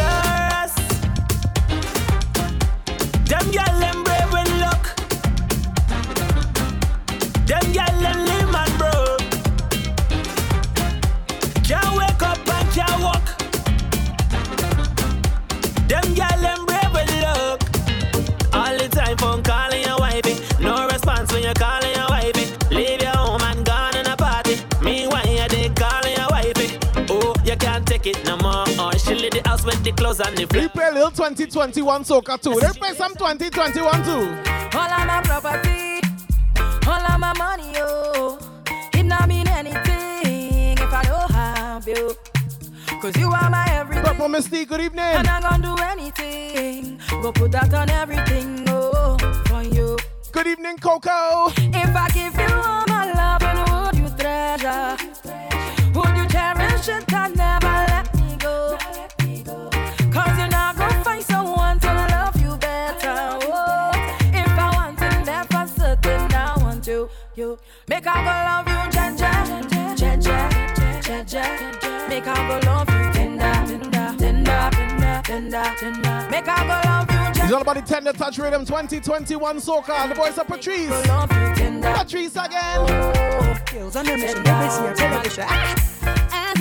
2021 31.21 32.03
soca 32.05 32.41
too. 32.41 32.59
They 32.59 32.73
play 32.79 32.95
some 32.95 33.13
2021 33.13 34.05
too. 34.05 34.11
All 34.73 34.91
of 34.91 35.07
my 35.07 35.21
property, 35.23 36.01
all 36.89 37.13
of 37.13 37.21
my 37.21 37.35
money, 37.37 37.73
oh. 37.77 38.39
It 38.95 39.03
not 39.03 39.29
mean 39.29 39.47
anything 39.49 40.79
if 40.79 40.91
I 40.91 41.03
don't 41.05 41.31
have 41.31 41.87
you. 41.87 42.17
Cause 43.03 43.15
you 43.19 43.31
are 43.31 43.51
my 43.51 43.67
everything. 43.69 44.03
Purple 44.03 44.29
Mystique, 44.29 44.69
good 44.69 44.81
evening. 44.81 45.05
And 45.05 45.29
I'm 45.29 45.43
gonna 45.43 45.77
do 45.77 45.83
anything. 45.83 46.99
Go 47.21 47.33
put 47.33 47.53
that 47.53 47.75
on 47.75 47.91
everything, 47.91 48.65
oh, 48.69 49.19
for 49.45 49.63
you. 49.63 49.99
Good 50.33 50.47
evening, 50.47 50.79
Coco. 50.79 51.53
If 51.55 51.95
I 51.97 52.09
give 52.15 52.35
you 52.35 52.55
all 52.55 52.87
my 52.89 53.13
love, 53.13 53.43
and 53.43 53.59
would 53.69 53.95
you 54.01 54.09
treasure? 54.17 54.97
Would 55.95 56.17
you 56.17 56.27
cherish 56.31 56.89
it 56.89 57.13
and 57.13 57.37
never 57.37 57.60
make 68.01 68.17
I 68.17 68.25
go 68.25 68.33
love 68.49 68.69
you, 68.69 68.81
Jaja, 68.99 69.33
Jaja, 69.95 70.39
Jaja. 71.03 72.09
Make 72.09 72.27
I 72.27 72.35
go 72.49 72.67
love 72.67 72.89
you, 72.89 73.13
tender, 73.13 73.53
tender, 73.67 74.17
tender, 74.19 74.71
tender, 74.73 75.23
tender, 75.25 75.75
tender. 75.79 76.29
Make 76.31 76.49
I 76.49 76.51
go 76.63 76.89
love 76.89 77.11
you, 77.37 77.43
It's 77.43 77.53
all 77.53 77.61
about 77.63 77.77
the 77.77 77.83
tender 77.83 78.13
touch 78.13 78.39
rhythm 78.39 78.65
2021 78.65 79.57
soca. 79.59 80.09
The 80.09 80.15
voice 80.15 80.39
of 80.39 80.47
Patrice. 80.47 80.89
Patrice 81.83 82.37
again. 82.37 82.79
Oh, 82.79 83.57
As 83.77 83.97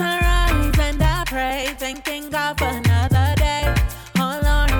I 0.01 0.19
rise 0.21 0.79
and 0.79 1.01
I 1.01 1.23
pray, 1.25 1.73
thanking 1.77 2.29
God 2.29 2.57
for 2.59 2.65
another 2.65 3.33
day. 3.37 3.73
Oh 4.17 4.39
Lord, 4.43 4.71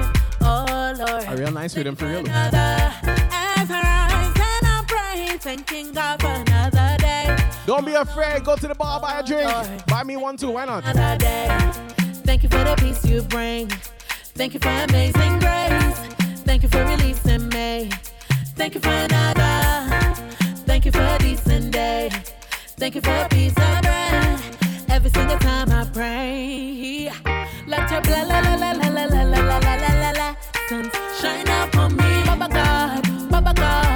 oh 0.41 0.93
Lord. 0.97 1.23
A 1.27 1.35
real 1.37 1.51
nice 1.51 1.75
rhythm 1.77 1.95
for 1.95 2.07
real. 2.07 2.23
God 5.41 6.21
for 6.21 6.27
another 6.27 6.97
day. 6.99 7.37
Don't 7.65 7.85
be 7.85 7.93
afraid. 7.93 8.43
Go 8.43 8.57
to 8.57 8.67
the 8.67 8.75
bar, 8.75 8.99
buy 8.99 9.19
a 9.19 9.23
drink. 9.23 9.49
Buy 9.87 10.03
me 10.03 10.17
one 10.17 10.35
too. 10.35 10.51
Why 10.51 10.65
not? 10.65 10.83
Another 10.83 11.17
day. 11.17 11.47
Thank 12.25 12.43
you 12.43 12.49
for 12.49 12.61
the 12.63 12.75
peace 12.75 13.05
you 13.05 13.21
bring. 13.21 13.69
Thank 14.35 14.53
you 14.53 14.59
for 14.59 14.67
amazing 14.69 15.39
grace. 15.39 15.99
Thank 16.43 16.63
you 16.63 16.69
for 16.69 16.83
releasing 16.83 17.47
me. 17.49 17.89
Thank 18.55 18.75
you 18.75 18.81
for 18.81 18.89
another. 18.89 19.89
Thank 20.67 20.85
you 20.85 20.91
for 20.91 21.03
a 21.03 21.17
decent 21.19 21.71
day. 21.71 22.09
Thank 22.77 22.95
you 22.95 23.01
for 23.01 23.11
a 23.15 23.29
piece 23.29 23.51
of 23.57 23.81
bread. 23.81 24.41
Every 24.89 25.09
single 25.09 25.39
time 25.39 25.71
I 25.71 25.85
pray. 25.85 27.11
Let 27.65 27.89
your 27.91 28.01
blah 28.01 28.23
la 28.23 28.39
la 28.41 28.55
la 28.55 28.71
la 28.73 28.87
la 28.89 29.05
la 29.05 29.23
la 29.23 29.41
la 29.41 29.57
la 29.59 29.75
la 29.75 29.93
la 30.03 30.11
la 30.11 30.35
sun 30.67 30.91
shine 31.19 31.47
upon 31.47 31.95
me. 31.95 32.23
Baba 32.25 32.49
God, 32.49 33.29
Baba 33.29 33.53
God, 33.53 33.88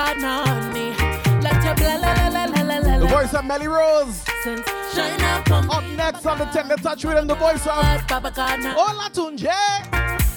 God, 0.00 0.24
on 0.24 0.72
me. 0.72 0.94
Let 1.42 1.62
your 1.62 1.74
blah 1.74 1.96
la 1.96 2.12
la 2.14 2.28
la 2.28 2.44
la 2.46 2.62
la 2.62 2.78
la 2.78 2.98
The 3.00 3.06
voice 3.06 3.34
of 3.34 3.44
Melly 3.44 3.68
Rose. 3.68 4.24
sun 4.42 4.64
shine 4.94 5.20
upon 5.40 5.66
me. 5.66 5.74
Up 5.74 5.84
next 5.94 6.24
on 6.24 6.38
the 6.38 6.46
Tender 6.46 6.76
Touch 6.76 7.04
Rhythm, 7.04 7.26
the 7.26 7.34
voice 7.34 7.66
of 7.66 8.06
Baba 8.08 8.30
God. 8.30 8.60
Olatunji. 8.60 9.50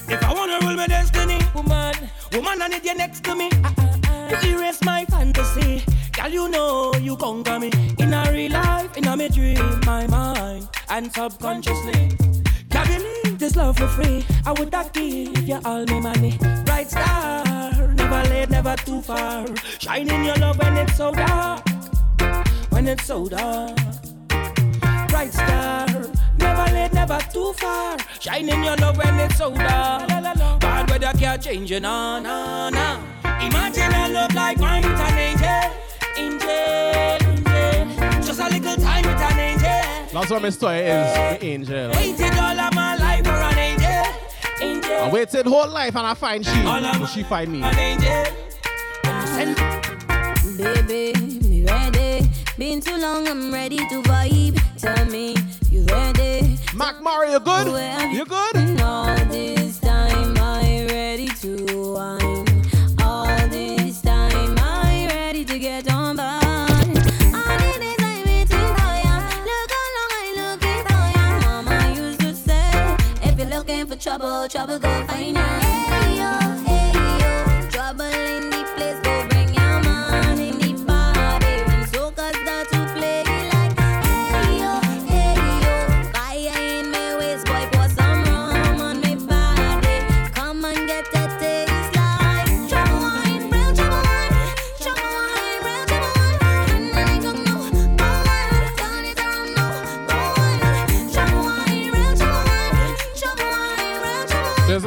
If 0.10 0.22
I 0.22 0.34
wanna 0.34 0.60
rule 0.64 0.76
my 0.76 0.88
destiny, 0.88 1.40
woman, 1.56 1.96
woman, 2.34 2.62
I 2.62 2.68
need 2.68 2.84
you 2.84 2.96
next 2.96 3.24
to 3.24 3.36
me. 3.36 3.50
Uh, 3.64 3.72
uh, 3.78 3.98
uh. 4.10 4.42
To 4.42 4.50
erase 4.50 4.84
my 4.84 5.06
fantasy, 5.06 5.86
girl, 6.12 6.28
you 6.28 6.50
know 6.50 6.94
you 6.96 7.16
conquer 7.16 7.58
me 7.58 7.72
in 8.00 8.14
a 8.14 8.30
real 8.34 8.52
life, 8.52 8.98
in 8.98 9.08
a 9.08 9.16
me 9.16 9.30
dream, 9.30 9.80
my 9.86 10.06
mind, 10.08 10.68
and 10.90 11.10
subconsciously. 11.14 12.18
Can't 12.70 12.90
believe 12.90 13.40
this 13.40 13.56
love 13.56 13.78
for 13.78 13.88
free. 13.88 14.26
I 14.46 14.52
would 14.52 14.74
not 14.74 14.92
give 14.92 15.48
you 15.48 15.60
all 15.64 15.86
my 15.86 16.00
money. 16.02 16.38
Bright 16.66 16.90
star, 16.90 17.46
never 17.94 18.30
late, 18.30 18.50
never 18.64 18.82
too 18.84 19.02
far. 19.02 19.46
Shining 19.80 20.24
your 20.24 20.36
love 20.36 20.58
when 20.58 20.78
it's 20.78 20.96
so 20.96 21.12
dark, 21.12 21.64
when 22.70 22.88
it's 22.88 23.06
so 23.06 23.28
dark. 23.28 23.78
Bright 25.10 25.34
star, 25.34 25.88
never 26.38 26.74
late, 26.74 26.94
never 26.94 27.20
too 27.32 27.54
far. 27.54 27.98
Shining 28.20 28.64
your 28.64 28.76
love 28.78 28.98
when 28.98 29.20
it's 29.20 29.38
so 29.38 29.54
dark. 29.54 30.08
Bad 30.08 30.90
weather 30.90 31.12
can't 31.18 31.42
change 31.42 31.72
you, 31.72 31.80
no, 31.80 32.20
no, 32.20 32.70
no. 32.70 33.04
Imagine 33.42 33.94
a 33.94 34.10
love 34.10 34.34
like 34.34 34.58
mine 34.60 34.84
with 34.84 35.00
an 35.00 35.18
angel, 35.18 35.72
angel, 36.18 36.50
angel. 37.50 38.22
Just 38.24 38.40
a 38.40 38.50
little 38.50 38.76
time 38.78 39.06
with 39.06 39.22
an 39.22 39.40
angel. 39.40 40.14
That's 40.14 40.30
what 40.32 40.42
my 40.42 40.50
story 40.50 40.80
is, 40.80 41.14
the 41.14 41.46
angel. 41.46 41.92
Waited 41.92 42.34
all 42.38 42.60
of 42.60 42.74
my 42.74 42.96
life 42.96 43.26
for 43.26 43.32
an 43.32 43.58
angel, 43.58 44.06
angel. 44.62 44.92
I 44.94 45.12
waited 45.12 45.46
whole 45.46 45.70
life 45.70 45.96
and 45.96 46.08
I 46.08 46.14
find 46.14 46.46
she, 46.46 46.62
All 46.64 46.86
of 46.86 47.00
but 47.00 47.08
she 47.08 47.24
find 47.24 47.52
me. 47.52 48.43
Baby, 49.34 51.14
me 51.50 51.64
ready. 51.64 52.30
Been 52.56 52.80
too 52.80 52.98
long, 52.98 53.28
I'm 53.28 53.52
ready 53.52 53.78
to 53.78 54.02
vibe. 54.04 54.62
Tell 54.78 55.06
me, 55.08 55.36
you 55.72 55.84
ready? 55.86 56.60
Mac 56.76 57.02
you 57.26 57.40
good? 57.40 58.14
You 58.14 58.26
good? 58.26 58.82
All 58.82 59.16
this 59.26 59.80
time, 59.80 60.38
I'm 60.38 60.88
ready 60.88 61.30
to 61.42 61.94
wine. 61.94 62.46
All 63.02 63.48
this 63.48 64.02
time, 64.02 64.56
I'm 64.60 65.08
ready 65.08 65.44
to 65.46 65.58
get 65.58 65.92
on 65.92 66.18
board. 66.18 66.44
All 67.34 67.58
the 67.58 67.78
days 67.80 68.04
I 74.56 74.74
waiting 75.08 75.53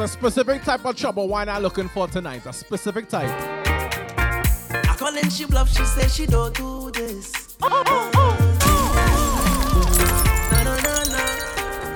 a 0.07 0.09
specific 0.09 0.63
type 0.63 0.85
of 0.85 0.95
trouble 0.95 1.27
wine 1.27 1.49
I'm 1.49 1.61
looking 1.61 1.89
for 1.89 2.07
tonight. 2.07 2.45
A 2.45 2.53
specific 2.53 3.09
type. 3.09 3.29
I 3.67 4.95
call 4.97 5.13
and 5.13 5.31
she 5.31 5.43
bluff, 5.43 5.67
she 5.69 5.83
says 5.83 6.15
she 6.15 6.25
don't 6.25 6.55
do 6.55 6.89
this. 6.91 7.57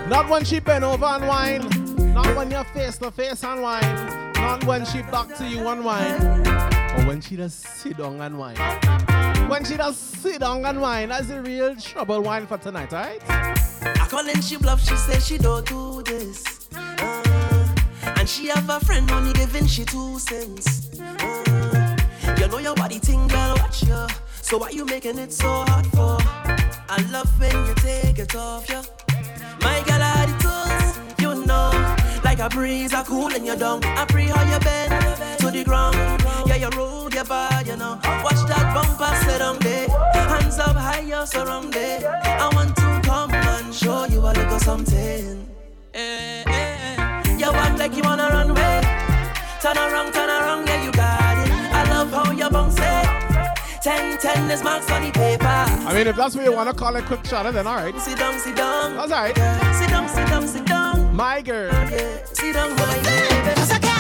Not 0.09 0.29
when 0.29 0.43
she 0.43 0.59
bend 0.59 0.83
over 0.83 1.05
and 1.05 1.25
wine. 1.25 2.13
Not 2.13 2.35
when 2.35 2.51
you're 2.51 2.65
face 2.65 2.97
to 2.97 3.11
face 3.11 3.45
and 3.45 3.61
wine. 3.61 4.33
Not 4.33 4.65
when 4.65 4.83
she 4.83 5.03
back 5.03 5.33
to 5.37 5.47
you 5.47 5.65
and 5.69 5.85
wine. 5.85 6.45
Or 6.97 7.07
when 7.07 7.21
she 7.21 7.37
just 7.37 7.61
sit 7.61 7.97
down 7.97 8.19
and 8.19 8.37
wine. 8.37 8.57
When 9.47 9.63
she 9.63 9.77
just 9.77 10.21
sit 10.21 10.41
down 10.41 10.65
and 10.65 10.81
wine, 10.81 11.09
that's 11.09 11.27
the 11.27 11.41
real 11.41 11.77
trouble 11.77 12.21
wine 12.23 12.45
for 12.45 12.57
tonight, 12.57 12.91
alright? 12.91 13.21
I 13.29 14.05
call 14.09 14.27
and 14.27 14.43
she 14.43 14.57
bluff, 14.57 14.81
she 14.85 14.97
says 14.97 15.25
she 15.25 15.37
don't 15.37 15.65
do 15.65 16.03
this. 16.03 16.67
Uh, 16.75 17.30
and 18.21 18.29
she 18.29 18.49
have 18.49 18.69
a 18.69 18.79
friend 18.81 19.09
only 19.09 19.33
giving 19.33 19.65
she 19.65 19.83
two 19.83 20.19
cents. 20.19 20.91
Uh, 20.99 21.97
you 22.37 22.47
know 22.49 22.59
your 22.59 22.75
body 22.75 22.99
thing, 22.99 23.27
girl, 23.27 23.55
watch 23.57 23.81
ya. 23.81 24.07
So 24.43 24.59
why 24.59 24.69
you 24.69 24.85
making 24.85 25.17
it 25.17 25.33
so 25.33 25.49
hard 25.49 25.87
for? 25.87 26.17
I 26.87 27.03
love 27.09 27.31
when 27.39 27.55
you 27.65 27.73
take 27.75 28.19
it 28.19 28.35
off, 28.35 28.69
yeah. 28.69 28.83
My 29.61 29.81
girl, 29.87 30.03
I 30.03 30.27
the 30.27 30.35
tools, 30.43 30.93
you 31.19 31.45
know. 31.47 31.71
Like 32.23 32.37
a 32.37 32.47
breeze, 32.47 32.93
I 32.93 33.01
cooling 33.03 33.43
you 33.43 33.55
down. 33.55 33.83
I 33.85 34.05
pray 34.05 34.25
how 34.25 34.43
you 34.53 34.59
bend 34.59 35.39
to 35.39 35.49
the 35.49 35.63
ground. 35.63 35.95
Yeah, 36.45 36.57
you 36.57 36.69
roll 36.77 37.09
your 37.09 37.25
body, 37.25 37.71
you 37.71 37.77
know. 37.77 37.99
Watch 38.23 38.41
that 38.45 38.71
bumper 38.75 39.15
sit 39.25 39.39
down 39.39 39.57
there. 39.61 39.89
Hands 40.13 40.59
up 40.59 40.75
high, 40.75 40.99
you're 40.99 41.25
surrounded. 41.25 42.05
I 42.05 42.47
want 42.53 42.75
to 42.75 43.01
come 43.03 43.33
and 43.33 43.73
show 43.73 44.05
you 44.05 44.19
a 44.19 44.31
little 44.31 44.59
something. 44.59 45.47
Eh, 45.95 46.43
eh, 46.45 46.70
Act 47.71 47.79
like 47.79 47.95
you 47.95 48.03
wanna 48.03 48.27
run 48.27 48.49
away. 48.49 48.81
Turn 49.61 49.77
around, 49.77 50.11
turn 50.11 50.29
around, 50.29 50.67
yeah, 50.67 50.83
you 50.83 50.91
got 50.91 51.37
it. 51.37 51.53
I 51.73 51.89
love 51.89 52.11
how 52.11 52.29
you 52.33 52.49
bounce 52.49 52.75
it. 52.77 53.81
Ten, 53.81 54.17
ten, 54.17 54.49
there's 54.49 54.61
marks 54.61 54.91
on 54.91 55.03
the 55.03 55.11
paper. 55.11 55.45
I 55.45 55.93
mean, 55.93 56.05
if 56.05 56.17
that's 56.17 56.35
what 56.35 56.43
you 56.43 56.51
want 56.51 56.69
to 56.69 56.75
call 56.75 56.97
it, 56.97 57.05
quick 57.05 57.25
shot, 57.25 57.51
then 57.53 57.65
alright. 57.65 57.97
Sit 57.97 58.17
down, 58.17 58.37
sit 58.39 58.57
down. 58.57 58.97
That's 58.97 59.13
alright. 59.13 59.37
Sit 59.77 59.89
down, 59.89 60.09
sit 60.09 60.27
down, 60.27 60.47
sit 60.47 60.65
down. 60.65 61.15
My 61.15 61.41
girl. 61.41 61.71
Yeah, 61.71 62.25
sit 62.25 62.53
down, 62.53 62.71
on. 62.71 63.55
Cause 63.55 63.71
I 63.71 63.79
can't 63.79 63.90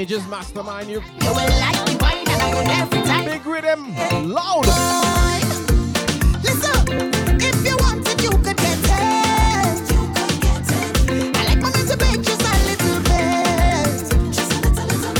Ages 0.00 0.26
mastermind 0.28 0.88
you. 0.88 1.02
you 1.20 1.28
will 1.28 1.34
like 1.60 1.84
the 1.84 1.98
wine 2.00 2.26
and 2.26 2.40
I 2.40 2.50
go 2.52 2.60
every 2.60 3.02
time. 3.02 3.26
Big 3.26 3.44
rhythm, 3.44 3.94
loud. 4.32 4.64
Listen, 6.42 6.88
if 7.38 7.56
you 7.66 7.76
want 7.76 8.08
it, 8.08 8.22
you 8.22 8.30
could 8.30 8.56
get 8.56 8.78
it. 8.80 9.92
You 9.92 10.00
could 10.16 10.40
get 10.40 10.70
it. 10.72 11.36
I 11.36 11.38
like 11.48 11.60
women 11.62 11.86
to 11.86 11.96
beg 11.98 12.22
just 12.24 12.40
a 12.40 12.52
little 12.64 13.00
bit. 13.10 14.32
Just 14.32 14.50
a 14.50 14.56
little, 14.64 14.86
little. 14.88 15.14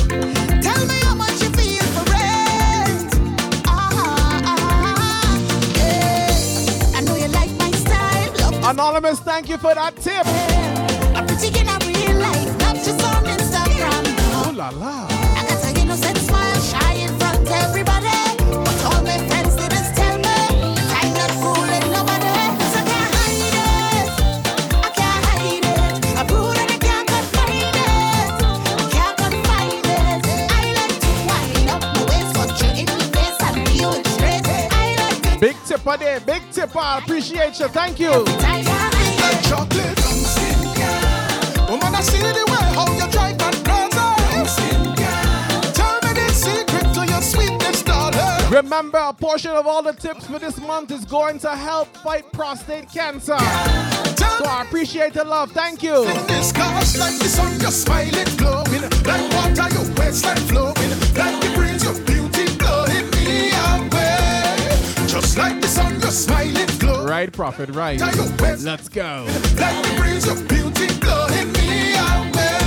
Tell 0.63 0.87
me 0.87 0.97
how 1.03 1.15
much 1.15 1.43
you 1.43 1.51
feel 1.51 1.87
for 1.93 2.09
it. 2.17 3.05
Ah, 3.67 4.41
ah, 4.47 5.37
yeah. 5.77 6.97
I 6.97 6.99
know 7.03 7.17
you 7.17 7.29
like 7.29 7.53
my 7.59 7.71
style. 7.73 8.33
Love 8.51 8.65
Anonymous, 8.65 9.21
thank 9.21 9.51
you 9.51 9.59
for 9.59 9.75
that 9.75 9.95
tip. 9.97 10.27
I'm 10.27 10.80
la 14.61 14.69
la. 14.79 15.07
I 15.09 15.47
got 15.49 15.65
an 15.65 15.77
innocent 15.81 16.19
smile, 16.19 16.61
shy 16.61 16.93
in 17.05 17.19
front 17.19 17.39
of 17.41 17.49
everybody. 17.65 18.13
But 18.67 18.79
all 18.89 19.03
my 19.03 19.17
friends 19.29 19.57
they 19.57 19.69
just 19.75 19.95
tell 19.97 20.17
me 20.19 20.37
that 20.77 21.01
I'm 21.01 21.11
not 21.19 21.33
fooling 21.41 21.87
nobody. 21.97 22.35
'Cause 22.59 22.75
I 22.81 22.83
can't 22.91 23.13
hide 23.17 23.57
it, 23.57 24.09
I 24.87 24.91
can't 24.99 25.23
hide 25.29 25.65
it. 25.65 26.19
I'm 26.19 26.27
rude 26.35 26.59
and 26.63 26.71
I 26.77 26.79
can't 26.87 27.07
confine 27.13 27.63
it, 27.69 27.77
can't 28.97 29.17
confine 29.23 29.81
it. 29.97 30.29
I 30.59 30.65
like 30.79 30.97
to 31.05 31.11
wind 31.29 31.71
up 31.75 31.83
my 31.95 32.03
waist, 32.11 32.31
go 32.37 32.43
straight 32.55 32.79
in 32.83 32.87
your 32.93 33.09
face 33.17 33.41
and 33.47 33.57
do 33.79 33.89
it 33.97 34.07
straight. 34.15 34.45
I 34.81 34.87
like 35.01 35.41
Big 35.41 35.57
tipper 35.69 35.97
there, 35.97 36.21
big 36.21 36.43
tipper. 36.53 36.87
Appreciate 37.01 37.55
you. 37.61 37.69
Thank 37.69 37.99
you. 37.99 38.13
Chocolate. 39.49 39.99
Woman, 41.71 41.95
I 41.95 42.03
see 42.03 42.19
the 42.19 42.45
way 42.53 42.67
how 42.77 42.87
you 42.99 43.07
drive 43.15 43.39
that 43.39 43.57
Remember, 48.51 48.99
a 48.99 49.13
portion 49.13 49.53
of 49.53 49.69
all 49.69 49.81
the 49.81 49.93
tips 49.93 50.27
for 50.27 50.41
this 50.41 50.61
month 50.61 50.91
is 50.91 51.05
going 51.05 51.39
to 51.39 51.55
help 51.55 51.87
fight 51.99 52.31
prostate 52.33 52.91
cancer. 52.91 53.39
So 53.39 54.45
I 54.45 54.65
appreciate 54.67 55.13
the 55.13 55.23
love. 55.23 55.53
Thank 55.53 55.85
you. 55.85 56.05
This 56.27 56.51
cause 56.51 56.99
like 56.99 57.17
the 57.19 57.29
sun, 57.29 57.61
your 57.61 57.71
smile 57.71 58.13
it 58.13 58.37
glowing. 58.37 58.83
Like 59.05 59.33
water, 59.33 59.73
your 59.73 59.95
waistline 59.95 60.37
flowing. 60.49 60.75
Like 61.15 61.41
the 61.41 61.53
breeze, 61.55 61.85
your 61.85 61.95
beauty 62.05 62.57
blowing 62.57 63.09
me 63.11 63.53
away. 63.71 65.07
Just 65.07 65.39
like 65.39 65.61
the 65.61 65.69
sun, 65.69 66.01
your 66.01 66.11
smile 66.11 66.57
it 66.57 66.77
glowing. 66.81 67.07
Right, 67.07 67.33
Prophet, 67.33 67.69
right. 67.71 68.01
Let's 68.01 68.89
go. 68.89 69.27
Like 69.59 69.81
the 69.85 69.95
breeze, 69.97 70.27
your 70.27 70.43
beauty 70.49 70.89
blowing 70.99 71.53
me 71.53 71.95
away. 71.95 72.59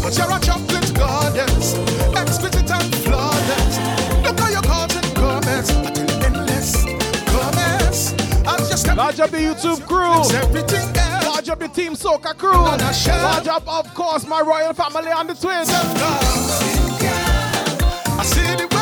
But 0.00 0.16
you're 0.16 0.30
a 0.30 0.38
chocolate 0.40 0.94
goddess, 0.94 1.74
Large 8.96 9.20
up 9.20 9.30
the 9.30 9.38
YouTube 9.38 9.86
crew. 9.86 10.22
Large 11.26 11.48
up 11.48 11.58
the 11.58 11.68
Team 11.68 11.94
Soca 11.94 12.36
crew. 12.36 12.52
Large 12.52 13.48
up, 13.48 13.66
of 13.66 13.94
course, 13.94 14.26
my 14.26 14.40
royal 14.40 14.74
family 14.74 15.10
on 15.10 15.26
the 15.26 15.34
twins. 15.34 15.68
I 18.14 18.22
see 18.24 18.54
the 18.56 18.81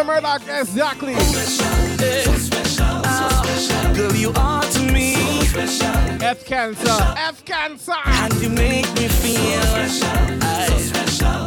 Mr. 0.00 0.06
Murdoch, 0.06 0.42
exactly. 0.48 1.14
Girl, 3.94 4.14
you 4.14 4.32
are 4.34 4.62
to 4.62 4.92
me 4.92 5.14
F 6.22 6.44
cancer, 6.46 7.14
F 7.18 7.44
cancer 7.44 7.92
And 8.06 8.32
you 8.40 8.48
make 8.48 8.86
me 8.94 9.08
feel 9.08 9.62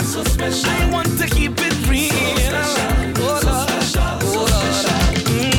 so 0.03 0.23
special, 0.23 0.69
I, 0.69 0.87
I 0.87 0.91
want 0.91 1.17
to 1.17 1.27
keep 1.27 1.53
it 1.57 1.87
real 1.89 2.11
Oh 3.17 3.41
Lord, 3.43 3.69
oh 4.23 4.45
Lord 4.51 4.73
Mm. 5.33 5.55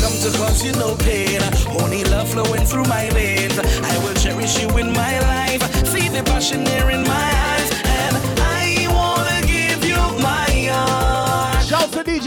Come 0.00 0.32
to 0.32 0.38
cause 0.38 0.64
you 0.64 0.72
no 0.72 0.94
pain 0.94 1.40
Only 1.82 2.04
love 2.04 2.28
flowing 2.30 2.64
through 2.66 2.84
my 2.84 3.10
veins 3.10 3.58
I 3.58 3.98
will 4.04 4.14
cherish 4.14 4.62
you 4.62 4.68
in 4.78 4.92
my 4.92 5.18
life 5.20 5.62
See 5.86 6.08
the 6.08 6.22
passion 6.22 6.62
there 6.62 6.90
in 6.90 7.02
my 7.02 7.32
eyes 7.48 7.79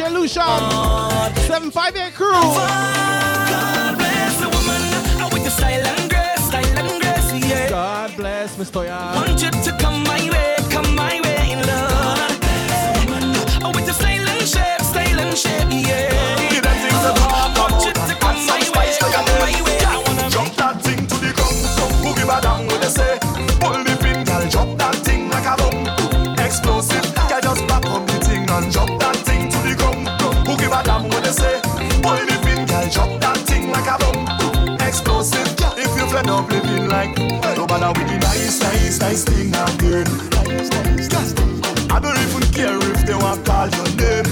Shout 0.04 0.12
to 0.12 0.18
DJ 0.18 0.20
Lucian 0.20 1.36
758 1.48 2.14
crew 2.14 2.32
God 2.34 3.98
bless 3.98 4.38
the 4.38 4.50
woman 4.50 5.34
with 5.34 5.44
the 5.44 5.50
style 5.50 5.86
and 5.86 6.10
grace, 6.10 6.44
style 6.48 6.78
and 6.78 7.02
grace, 7.02 7.50
yeah 7.50 7.70
God 7.70 8.16
bless 8.18 8.56
Mr. 8.58 8.86
Yan. 8.86 9.73
Say. 31.34 31.62
Pull 32.04 32.22
the 32.30 32.38
girl, 32.68 32.88
drop 32.94 33.12
that 33.22 33.38
thing 33.48 33.72
like 33.72 33.88
a 33.88 33.98
bomb. 33.98 34.44
If 35.76 35.90
you 35.98 36.06
fed 36.12 36.30
up 36.30 36.50
living 36.50 36.88
like 36.88 37.18
no 37.18 37.66
with 37.66 38.08
the 38.08 38.18
nice, 38.22 38.62
nice, 38.62 39.00
nice 39.00 39.24
thing 39.24 39.50
again. 39.50 40.08
I 41.90 42.00
don't 42.00 42.18
even 42.18 42.44
care 42.54 42.78
if 42.78 43.06
they 43.06 43.16
want 43.16 43.46
call 43.46 43.68
your 43.68 43.90
name. 43.98 44.28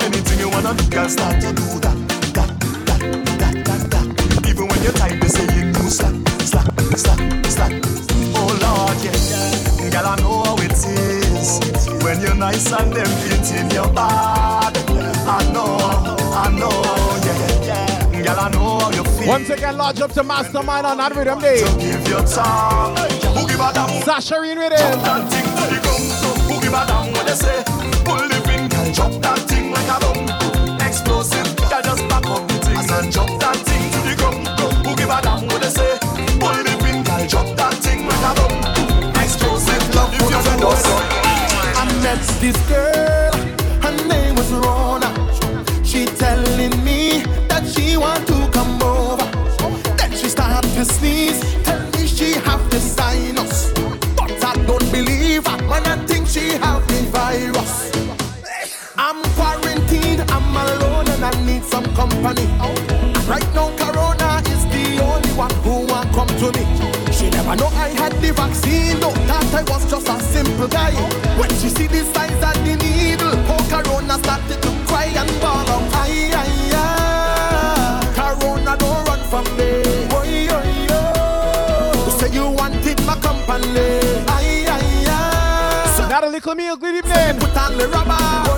Anything 0.00 0.38
you 0.38 0.48
wanna 0.48 0.74
do, 0.74 0.88
girl, 0.88 1.08
start 1.08 1.40
to 1.42 1.52
do 1.52 1.66
that. 1.84 1.96
Even 4.48 4.68
when 4.68 4.82
you're 4.82 4.92
tight, 4.92 5.20
they 5.20 5.28
say 5.28 5.44
you 5.54 5.72
do 5.72 5.82
slack, 5.90 6.14
slack, 6.40 6.66
slack, 6.96 7.46
slack. 7.46 7.72
Oh 8.34 8.50
Lord, 8.64 8.98
yeah. 9.04 9.90
Girl, 9.90 10.06
I 10.06 10.16
know 10.16 10.42
how 10.44 10.56
it 10.56 10.72
is. 10.72 11.60
When 12.02 12.20
you're 12.20 12.34
nice 12.34 12.72
and 12.72 12.92
them 12.92 13.06
feet 13.20 13.60
in 13.60 13.70
your 13.70 13.88
bad. 13.92 14.81
I 15.24 15.50
know, 15.52 15.76
I 16.34 16.50
know, 16.50 16.82
yeah, 17.24 17.66
yeah. 18.12 18.22
Girl, 18.22 18.40
I 18.40 18.48
know 18.50 18.78
how 18.78 18.90
you 18.90 19.04
feel. 19.04 19.28
Once 19.28 19.50
again, 19.50 19.76
large 19.76 20.00
up 20.00 20.12
to 20.12 20.22
Mastermind 20.22 20.86
on 20.86 20.96
that 20.98 21.14
rhythm 21.14 21.40
day. 21.40 21.60
Give 21.78 22.08
your 22.08 22.24
tongue. 22.26 22.96
Boogie 23.36 23.56
badam. 23.56 24.02
Sasha 24.04 24.42
in 24.42 24.58
with 24.58 24.72
him. 24.72 24.78
Drop 24.78 25.02
that 25.04 25.30
thing 25.30 25.46
to 25.46 25.64
the 25.70 25.78
ground. 25.82 26.04
Boogie 26.50 26.70
badam, 26.70 27.12
what 27.14 27.26
they 27.26 27.34
say? 27.34 27.62
Pull 28.04 28.28
the 28.28 28.38
pin, 28.44 28.68
drop 28.92 29.12
that 29.22 29.38
thing 29.48 29.70
like 29.70 29.88
a 29.88 29.98
bomb. 30.02 30.26
Explosive, 30.80 31.48
girl, 31.56 31.82
just 31.82 32.02
back 32.08 32.26
up 32.26 32.42
the 32.48 32.54
thing 32.66 32.90
and 32.90 33.12
drop 33.12 33.30
that 33.40 33.56
thing 33.62 33.84
to 33.94 33.98
the 34.02 34.14
ground. 34.18 34.46
Boogie 34.84 35.06
badam, 35.06 35.46
what 35.50 35.60
they 35.62 35.70
say? 35.70 35.98
Pull 36.42 36.58
the 36.66 36.74
pin, 36.82 37.02
drop 37.30 37.48
that 37.56 37.74
thing 37.78 38.06
like 38.10 38.24
a 38.26 38.32
bomb. 38.36 38.58
Explosive, 39.22 39.82
love, 39.94 40.12
if 40.12 40.20
you 40.20 40.40
fed 40.42 40.62
up. 40.66 40.76
I 41.78 41.84
met 42.02 42.20
this 42.42 42.58
girl, 42.68 42.91
company. 62.22 62.46
Right 63.26 63.54
now, 63.54 63.70
Corona 63.76 64.42
is 64.46 64.64
the 64.66 65.02
only 65.02 65.30
one 65.34 65.52
who 65.64 65.86
want 65.86 66.10
come 66.12 66.28
to 66.28 66.48
me. 66.58 66.64
She 67.12 67.30
never 67.30 67.56
know 67.56 67.66
I 67.74 67.88
had 67.88 68.12
the 68.22 68.32
vaccine, 68.32 69.00
no, 69.00 69.10
that 69.26 69.54
I 69.54 69.62
was 69.70 69.90
just 69.90 70.08
a 70.08 70.20
simple 70.20 70.68
guy. 70.68 70.92
When 71.38 71.50
she 71.50 71.68
see 71.68 71.86
the 71.86 72.04
size 72.14 72.42
of 72.42 72.54
the 72.64 72.76
needle, 72.76 73.34
oh, 73.50 73.62
Corona 73.68 74.18
started 74.18 74.62
to 74.62 74.70
cry 74.86 75.06
and 75.06 75.30
bawl 75.40 75.68
out. 75.68 75.82
Aye, 75.94 76.30
aye, 76.34 76.70
aye. 76.74 78.12
Corona 78.14 78.76
don't 78.76 79.04
run 79.08 79.20
from 79.30 79.44
me. 79.56 79.82
Oi, 80.14 80.48
oi. 80.56 80.70
You 82.04 82.10
say 82.18 82.30
you 82.32 82.50
wanted 82.50 82.98
my 83.06 83.16
company. 83.16 84.00
Aye, 84.28 84.66
aye, 84.68 85.06
aye. 85.08 86.08
Natalie 86.08 86.40
Camille, 86.40 86.76
good 86.76 86.94
evening. 86.96 87.38
Put 87.38 87.56
on 87.56 87.76
the 87.78 87.88
rubber. 87.88 88.51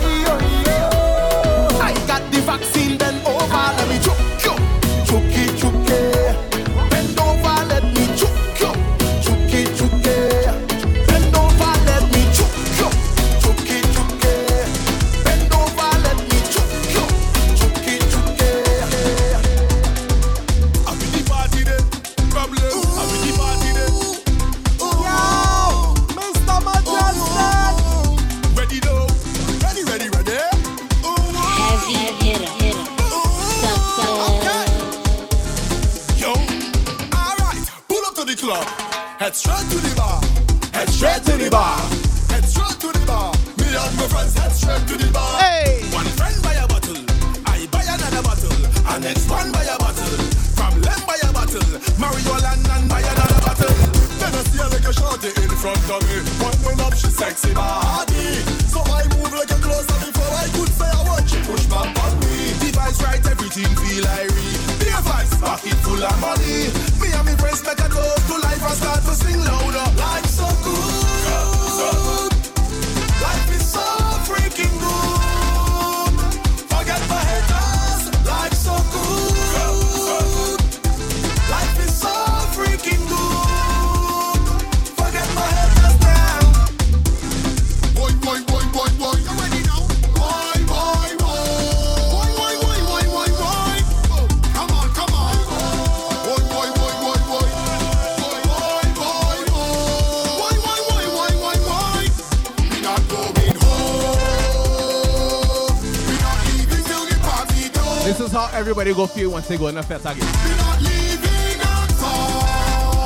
Once 109.35 109.49
they 109.49 109.57
go 109.57 109.67
in 109.67 109.75
the 109.75 109.81
again. 109.81 110.21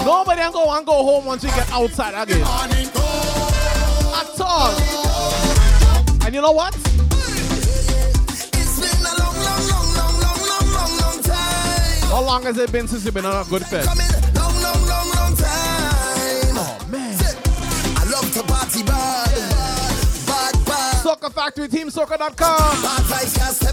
Nobody 0.04 0.42
can 0.42 0.52
go 0.52 0.76
and 0.76 0.84
go 0.84 0.92
home 0.92 1.24
once 1.24 1.42
you 1.42 1.48
get 1.48 1.72
outside 1.72 2.12
again. 2.22 2.42
At 2.42 4.38
all. 4.38 4.74
And 6.26 6.34
you 6.34 6.42
know 6.42 6.52
what? 6.52 6.74
How 12.10 12.22
long 12.22 12.42
has 12.42 12.58
it 12.58 12.70
been 12.72 12.86
since 12.86 13.06
you've 13.06 13.14
been 13.14 13.24
on 13.24 13.46
a 13.46 13.48
good 13.48 13.62
time. 13.62 13.86
Oh 13.88 13.94
man, 16.92 17.16
I 17.96 18.04
bad. 18.84 19.28
Factory 21.30 21.68
Team 21.68 21.88
Soca.com. 21.88 23.67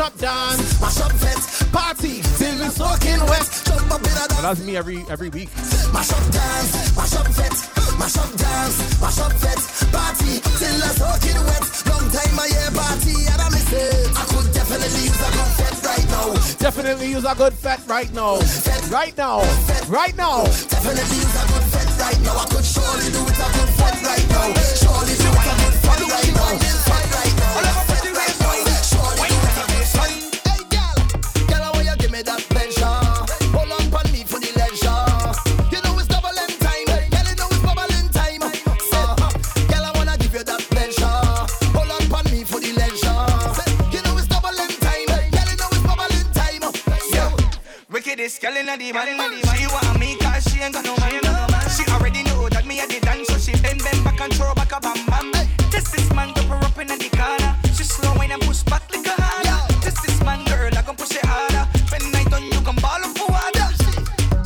Mash 0.00 0.12
up 0.12 0.18
dance, 0.18 0.80
mash 0.80 1.00
up 1.02 1.12
fete, 1.12 1.72
party. 1.72 2.22
till 2.40 2.56
we 2.56 2.72
soaking 2.72 3.20
wet. 3.28 3.44
Jump 3.68 3.92
up 3.92 4.00
in 4.00 4.16
a 4.16 4.24
Well, 4.32 4.42
that's 4.48 4.64
me 4.64 4.74
every 4.74 5.04
every 5.10 5.28
week. 5.28 5.52
Dance, 5.52 5.92
mash 5.92 7.12
up 7.20 7.28
fete, 7.36 7.60
mash 8.00 8.16
up 8.16 8.32
dance, 8.40 8.80
fete, 8.96 9.92
party 9.92 10.40
till 10.56 10.80
soaking 10.96 11.36
wet. 11.44 11.64
Long 11.84 12.08
time 12.08 12.32
I 12.40 12.48
hear 12.48 12.72
party 12.72 13.12
and 13.28 13.40
I 13.44 13.48
miss 13.52 13.72
it. 13.76 14.08
I 14.16 14.24
could 14.24 14.48
definitely 14.56 15.04
use 15.04 15.20
a 15.20 15.30
good 15.36 15.52
fete 15.60 15.84
right 15.84 16.08
now. 16.08 16.32
Definitely 16.56 17.08
use 17.12 17.24
a 17.26 17.34
good 17.34 17.52
fete 17.52 17.86
right 17.86 18.10
now. 18.14 18.40
Right 18.88 19.14
now. 19.18 19.44
Right 19.84 20.16
now. 20.16 20.48
Definitely 20.48 21.20
use 21.20 21.36
a 21.36 21.44
good 21.44 21.66
fete 21.76 21.92
right 22.00 22.20
now. 22.24 22.40
I 22.40 22.46
could 22.48 22.64
surely 22.64 23.12
do 23.12 23.20
it 23.20 23.36
a 23.36 23.48
good 23.52 23.68
fete 23.76 24.00
right 24.08 24.28
now. 24.32 24.48
Surely 24.80 25.12
do 25.20 25.28
it 25.28 25.44
a 25.44 25.54
good 25.60 25.76
fete 25.84 26.08
right 26.08 26.60
now. 26.64 26.69
Inna 48.78 49.04
the 49.06 49.16
man. 49.16 49.56
She 49.56 49.66
want 49.66 49.98
me 49.98 50.16
'cause 50.16 50.44
she 50.44 50.60
ain't 50.60 50.74
got 50.74 50.84
no 50.84 50.96
man. 50.96 51.20
She 51.76 51.84
already 51.92 52.22
know 52.24 52.48
that 52.48 52.66
me 52.66 52.80
a 52.80 52.86
the 52.86 53.00
dance, 53.00 53.28
so 53.28 53.38
she 53.38 53.52
bend 53.62 53.82
bend 53.82 54.04
back 54.04 54.20
and 54.20 54.34
throw 54.34 54.54
back 54.54 54.72
a 54.72 54.80
bam 54.80 55.06
bam. 55.06 55.32
This 55.70 55.90
this 55.90 56.12
man 56.12 56.32
go 56.34 56.42
her 56.42 56.64
up 56.64 56.78
inna 56.78 56.96
the 56.96 57.08
corner. 57.10 57.56
She 57.74 57.84
slow 57.84 58.12
wine 58.16 58.30
and 58.30 58.42
push 58.42 58.62
back 58.62 58.82
like 58.92 59.06
a 59.06 59.14
harder. 59.22 59.74
This 59.82 60.00
this 60.00 60.22
man 60.22 60.44
girl, 60.44 60.70
I 60.78 60.82
gon' 60.82 60.96
push 60.96 61.12
it 61.12 61.24
harder. 61.24 61.66
When 61.90 62.14
I 62.14 62.24
done, 62.24 62.44
you 62.44 62.60
can 62.60 62.76
ball 62.76 63.02
up 63.06 63.18
for 63.18 63.28
water. 63.32 63.68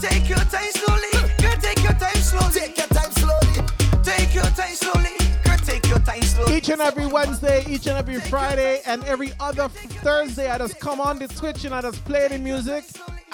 Take 0.01 0.29
your 0.29 0.45
time 0.55 0.73
slowly, 0.81 1.13
girl. 1.43 1.57
Take 1.61 1.83
your 1.83 1.97
time 2.05 2.21
slowly. 2.29 2.53
Take 2.61 2.77
your 2.79 2.89
time 2.89 3.13
slowly. 3.13 3.61
Take 4.05 4.35
your 4.35 4.51
time 4.59 4.75
slowly, 4.83 5.15
girl. 5.45 5.59
Take 5.59 5.87
your 5.89 5.99
time 6.01 6.23
slowly. 6.23 6.57
Each 6.57 6.69
and 6.69 6.81
every 6.81 7.07
Wednesday, 7.07 7.65
each 7.69 7.87
and 7.87 7.97
every 7.97 8.21
Friday, 8.21 8.81
and 8.87 9.05
every 9.05 9.33
other 9.41 9.69
Thursday, 10.05 10.51
I 10.51 10.59
just 10.59 10.79
come 10.81 11.01
on 11.01 11.19
the 11.19 11.29
Twitch 11.29 11.65
and 11.65 11.75
I 11.75 11.81
just 11.83 12.05
play 12.05 12.29
the 12.29 12.39
music. 12.39 12.85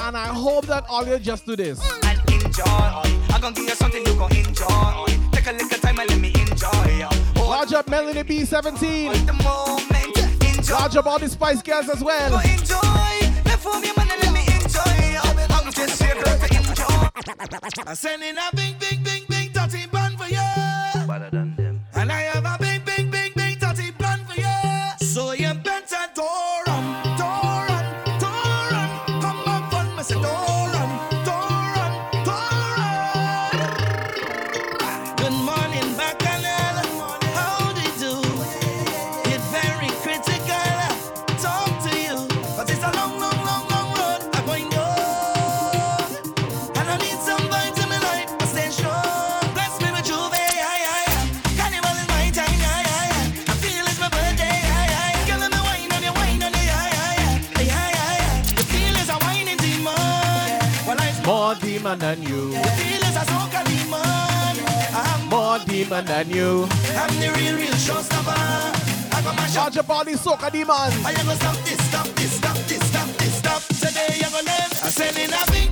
And 0.03 0.17
I 0.17 0.29
hope 0.29 0.67
that 0.67 0.87
all 0.89 1.07
you 1.07 1.19
just 1.19 1.45
do 1.47 1.55
this. 1.57 1.79
and 2.05 2.19
enjoy. 2.31 2.65
I 2.65 3.39
gon' 3.41 3.53
give 3.53 3.65
you 3.65 3.75
something 3.75 4.05
you 4.05 4.15
gon' 4.15 4.35
enjoy. 4.35 5.07
Take 5.33 5.47
a 5.47 5.53
little 5.53 5.79
time 5.79 5.99
and 5.99 6.09
let 6.09 6.19
me 6.19 6.33
enjoy. 6.41 7.09
Large 7.37 7.75
up 7.75 7.89
Melanie 7.89 8.25
B17. 8.25 9.27
The 9.27 9.33
moment. 9.45 10.71
Large 10.71 10.97
up 10.97 11.07
all 11.07 11.19
the 11.19 11.29
Spice 11.29 11.63
Girls 11.63 11.89
as 11.91 12.03
well. 12.03 12.31
Go 12.31 12.39
enjoy. 12.39 12.81
Left 13.45 13.63
for 13.63 13.79
me, 13.81 13.91
man, 13.97 14.09
and 14.11 14.23
let 14.23 14.33
me 14.33 14.45
enjoy. 14.55 15.21
I'm 15.51 15.71
just 15.71 16.03
here 16.03 16.15
to 16.15 16.57
enjoy. 16.57 17.87
I'm 17.87 17.95
sending 17.95 18.37
a 18.37 18.57
big, 18.57 18.79
big, 18.79 19.05
big, 19.05 19.29
big 19.29 19.53
dirty 19.53 19.87
bun 19.87 20.17
for 20.17 20.27
you. 20.29 21.50
Demon 61.97 61.99
than 61.99 62.23
you. 62.23 62.51
the 62.51 62.63
feel 62.79 63.03
is 63.03 63.17
demon. 63.67 64.01
I'm 64.95 65.29
More 65.29 65.59
demon 65.67 66.05
than 66.05 66.31
you. 66.31 66.69
I'm 66.95 67.15
the 67.19 67.33
real, 67.37 67.57
real 67.57 67.75
showstopper. 67.75 69.13
I 69.13 69.23
got 69.23 69.37
my 69.37 69.47
shot. 69.47 69.75
Large 69.75 69.79
up 69.79 69.91
all 69.91 70.05
the 70.05 70.13
Soca 70.13 70.53
demons. 70.53 70.95
I 71.05 71.11
am 71.11 71.27
gonna 71.27 71.37
stop 71.37 71.57
this, 71.65 71.89
stop 71.89 72.07
this, 72.07 72.33
stop 72.37 72.57
this, 72.57 72.89
stop 72.89 73.09
this, 73.19 73.35
stop. 73.39 73.63
Today 73.63 74.21
I'm 74.25 74.31
gonna 74.31 74.47
learn. 74.47 74.71
I'm 74.83 74.91
sending 74.91 75.33
a 75.33 75.51
big 75.51 75.70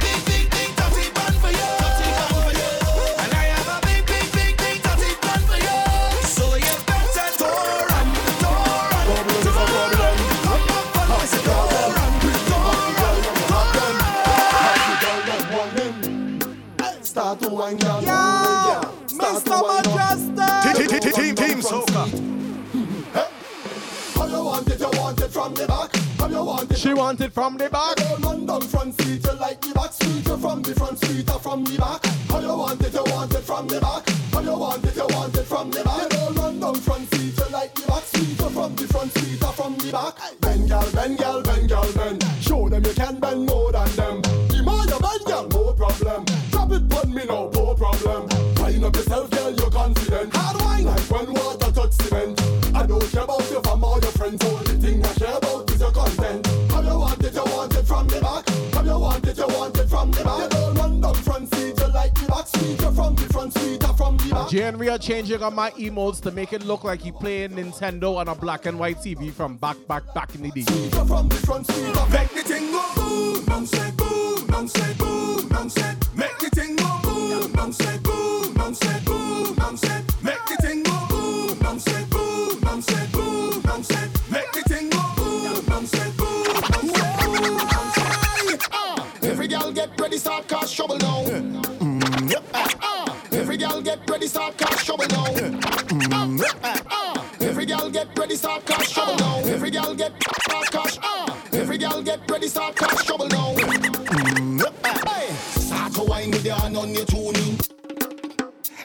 want 26.99 27.21
it? 27.21 27.33
From 27.33 27.57
the 27.57 27.71
back. 27.71 27.97
Don't 27.97 28.21
run 28.23 28.47
down 28.47 28.61
front 28.63 29.01
seat, 29.01 29.25
you 29.25 29.33
like 29.39 29.61
the 29.61 29.73
back 29.73 29.93
seat. 29.93 30.27
You 30.27 30.37
from 30.37 30.63
the 30.63 30.75
front 30.75 30.99
seat 30.99 31.31
or 31.31 31.39
from 31.39 31.65
the 31.65 31.79
back? 31.79 32.05
How 32.29 32.41
you 32.41 32.49
want 32.49 32.83
it? 32.83 32.93
You 32.93 33.05
want 33.07 33.35
it 33.35 33.43
from 33.43 33.69
the 33.69 33.81
back? 33.81 34.09
How 34.35 34.41
you 34.41 34.59
want 34.59 34.85
it? 34.85 34.97
You 34.97 35.07
want 35.15 35.37
it 35.37 35.45
from 35.45 35.71
the 35.71 35.85
back? 35.85 36.03
You 36.03 36.09
don't 36.09 36.35
run 36.35 36.61
down 36.61 36.75
front 36.75 37.15
seat, 37.15 37.39
you 37.39 37.53
like 37.53 37.75
the 37.75 37.87
back 37.87 38.03
seat. 38.03 38.41
You 38.41 38.51
from 38.51 38.75
the 38.75 38.87
front 38.89 39.13
seat 39.13 39.43
or 39.43 39.53
from 39.53 39.77
the 39.79 39.93
back? 39.93 40.15
Bend, 40.41 40.69
girl, 40.69 40.91
bend, 40.93 41.19
girl, 41.19 41.43
bend, 41.43 41.69
girl, 41.69 41.93
bend. 41.95 42.25
Show 42.41 42.69
them 42.69 42.85
you 42.85 42.95
can 42.95 43.21
bend 43.21 43.47
more 43.47 43.71
than 43.71 43.91
them. 43.95 44.23
The 44.51 44.63
more 44.67 44.85
you 44.85 44.99
bend, 44.99 45.25
girl, 45.25 45.47
no 45.55 45.73
problem. 45.75 46.25
Drop 46.51 46.73
it 46.73 46.93
on 46.99 47.15
me 47.15 47.25
no 47.27 47.49
problem. 47.49 48.27
Wind 48.59 48.85
up 48.85 48.97
yourself, 48.97 49.31
girl, 49.31 49.55
you're 49.55 49.71
confident. 49.71 50.35
Hard 50.35 50.61
wine 50.63 50.85
like 50.85 51.07
when 51.11 51.33
water 51.33 51.71
touch 51.71 51.93
cement. 51.93 52.43
I 52.75 52.87
know 52.87 52.99
friends. 54.19 54.45
Only 54.45 54.65
thing 54.65 54.78
I 54.78 54.78
care 54.78 54.78
Jane 64.49 64.89
are 64.89 64.97
changing 64.97 65.43
on 65.43 65.55
my 65.55 65.71
emotes 65.73 66.23
to 66.23 66.31
make 66.31 66.55
it 66.55 66.65
look 66.65 66.83
like 66.83 67.03
he 67.03 67.13
playing 67.13 67.51
Nintendo 67.51 68.17
on 68.17 68.29
a 68.29 68.35
black 68.35 68.65
and 68.65 68.79
white 68.79 68.97
TV 68.97 69.31
from 69.31 69.59
back, 69.59 69.77
back, 69.87 70.15
back 70.15 70.35
in 70.35 70.41
the 70.41 70.51
day. 70.51 70.61
You 70.61 70.91
from 71.05 71.29
the 71.29 71.35
front 71.37 71.67
seat, 71.67 71.87
you 71.87 72.09
make 72.11 72.31
the 72.31 72.43
thing 72.43 72.73
go 72.73 72.83
boom. 72.97 73.45
Mum 73.47 73.67
said 73.67 73.95
boom, 73.97 74.47
mum 74.47 74.67
said 74.67 74.97
boom, 74.97 75.49
mum 75.51 75.69
said 75.69 75.97
make 76.17 76.39
the 76.39 76.49
thing 76.49 76.77
go 76.77 77.01
boom. 77.03 77.53
Mum 77.53 77.73
said 77.73 78.03
boom, 78.03 78.55
mum 78.55 78.75
said 78.75 79.05
boom, 79.05 79.57
mum 79.57 79.77
said 79.77 80.05
make 80.23 80.47
the 80.47 80.57
thing 80.63 80.83
go 80.83 81.07
boom. 81.11 81.59
Mum 81.61 81.79
said 81.79 82.09
boom, 82.09 82.18
ready, 94.19 94.29
start 94.29 94.59
cause 94.59 94.85
trouble 94.85 95.07
now. 95.11 95.25
Mm, 95.27 96.41
yep. 96.41 96.57
Ah. 96.91 97.25
Every 97.41 97.65
girl 97.67 97.89
get 97.89 98.09
ready, 98.19 98.35
start 98.35 98.67
cause 98.67 98.91
trouble 98.91 99.15
now. 99.17 99.39
Every 99.45 99.71
girl 99.71 99.95
get 99.95 100.13
start 100.43 100.67
cause 100.73 100.99
ah. 101.03 101.39
Every 101.53 101.79
girl 101.79 102.03
get 102.03 102.29
ready, 102.29 102.49
start 102.49 102.75
cause 102.75 103.05
trouble 103.05 103.29
now. 103.29 103.55
Mm. 103.55 104.61
Hey. 105.09 105.33
Start 105.61 105.93
to 105.95 106.03
wine 106.03 106.33
with 106.33 106.45
your 106.45 106.57
hand 106.57 106.77
on 106.77 106.93
your 106.95 107.05
tuning. 107.05 107.61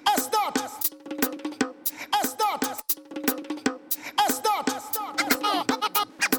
A 0.06 0.22
start. 0.22 0.56
A 0.56 0.70
start. 0.70 1.84
A 2.14 2.28
start. 2.28 2.70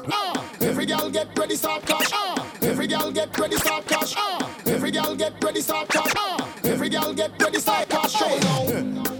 Ah. 0.07 0.45
Every 0.61 0.85
girl 0.85 1.09
get 1.09 1.37
ready, 1.37 1.55
start 1.57 1.85
cash. 1.85 2.13
Every 2.61 2.87
girl 2.87 3.11
get 3.11 3.37
ready, 3.37 3.57
start 3.57 3.85
cash. 3.87 4.13
Ah. 4.15 4.51
Every 4.75 4.91
girl 4.91 5.15
get 5.15 5.41
ready, 5.41 5.61
start 5.61 5.87
cash. 5.87 6.11
Ah. 6.17 6.53
Every 6.65 6.89
girl 6.89 7.13
get 7.13 7.31
ready, 7.41 7.59
start 7.59 7.87
cash. 7.87 8.11
Show 8.11 8.27
now. 8.27 8.65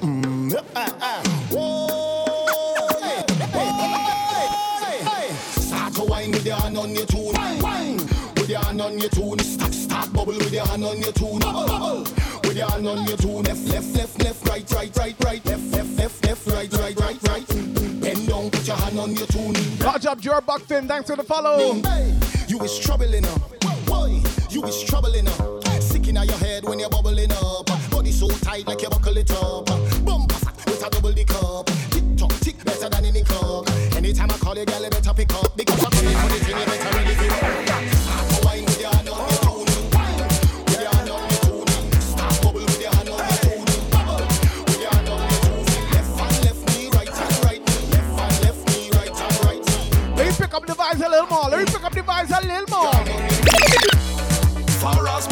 Mm. 0.04 0.66
Ah, 0.76 0.98
ah. 1.00 1.24
Whoa. 1.50 2.90
Hey, 3.02 3.24
hey, 4.84 5.00
hey. 5.10 5.34
Start 5.62 5.94
to 5.94 6.04
wine 6.04 6.32
with 6.32 6.46
your 6.46 6.58
hand 6.58 6.78
on 6.78 6.94
your 6.94 7.06
tune. 7.06 7.32
Wine, 7.34 7.62
wine. 7.62 7.98
With 8.36 8.50
your 8.50 8.60
hand 8.66 8.82
on 8.82 9.00
your 9.00 9.10
tune. 9.10 9.40
Start, 9.40 9.74
start 9.74 10.12
bubble 10.12 10.34
with 10.34 10.52
your 10.52 10.68
hand 10.68 10.84
on 10.84 11.00
your 11.00 11.14
tune. 11.14 11.40
Bubble, 11.40 11.68
bubble. 11.68 12.00
With 12.44 12.58
your 12.58 12.70
hand 12.70 12.88
on 12.90 13.06
your 13.08 13.16
tune. 13.16 13.44
Left, 13.44 13.66
left, 13.70 13.96
left, 13.96 14.24
left, 14.24 14.50
right, 14.50 14.72
right, 14.72 14.98
right, 14.98 15.16
right. 15.24 15.46
Left, 15.46 15.72
left, 15.72 15.98
left, 15.98 16.26
left, 16.26 16.48
right, 16.48 16.74
right. 16.74 16.95
Bend 18.96 19.18
down, 19.18 19.26
put 19.26 19.36
your 19.36 19.44
on 19.44 19.54
your 19.54 19.54
tune. 19.54 19.80
Large 19.80 20.06
up, 20.06 20.20
Joe 20.20 20.42
Buckfin. 20.42 20.88
Thanks 20.88 21.10
for 21.10 21.16
the 21.16 21.24
follow. 21.24 21.82
You 22.48 22.60
is 22.62 22.80
troubling 22.80 23.24
her. 23.24 23.40
Boy, 23.86 24.22
you 24.50 24.64
is 24.64 24.84
troubling 24.84 25.26
her. 25.26 25.62
Sick 25.82 26.08
in 26.08 26.16
your 26.16 26.38
head 26.38 26.64
when 26.64 26.80
you're 26.80 26.90
bubbling 26.90 27.32
up. 27.32 27.68
Body 27.92 28.12
so 28.12 28.30
tight 28.30 28.68
like 28.68 28.82
you 28.82 28.90
buckle 28.90 29.18
it 29.18 29.32
up. 29.32 29.66
Bumper 30.06 30.36
with 30.66 30.86
a 30.86 30.90
double 30.90 31.12
the 31.12 31.26
cup. 31.26 31.68
Tick 31.92 32.04
tock, 32.18 32.32
tick 32.40 32.64
better 32.64 32.90
than 32.90 33.06
any 33.06 33.24
club. 33.24 33.68
Anytime 33.96 34.32
I 34.32 34.38
call 34.38 34.58
you, 34.58 34.66
girl, 34.66 34.84
you 34.84 34.90
better 34.90 35.14
pick 35.14 35.34
up. 35.34 35.56
Because 35.58 35.85
up 50.56 50.66
the 50.66 50.74
vibes 50.74 51.06
a 51.06 51.10
little 51.10 51.28
more. 51.28 51.50
Let 51.50 51.60
me 51.60 51.66
pick 51.66 51.84
up 51.84 51.92
the 51.92 52.02
vibes 52.02 52.32
a 52.32 52.40
little 52.48 52.70
more. 52.70 52.94
Far 54.80 55.08
as 55.10 55.28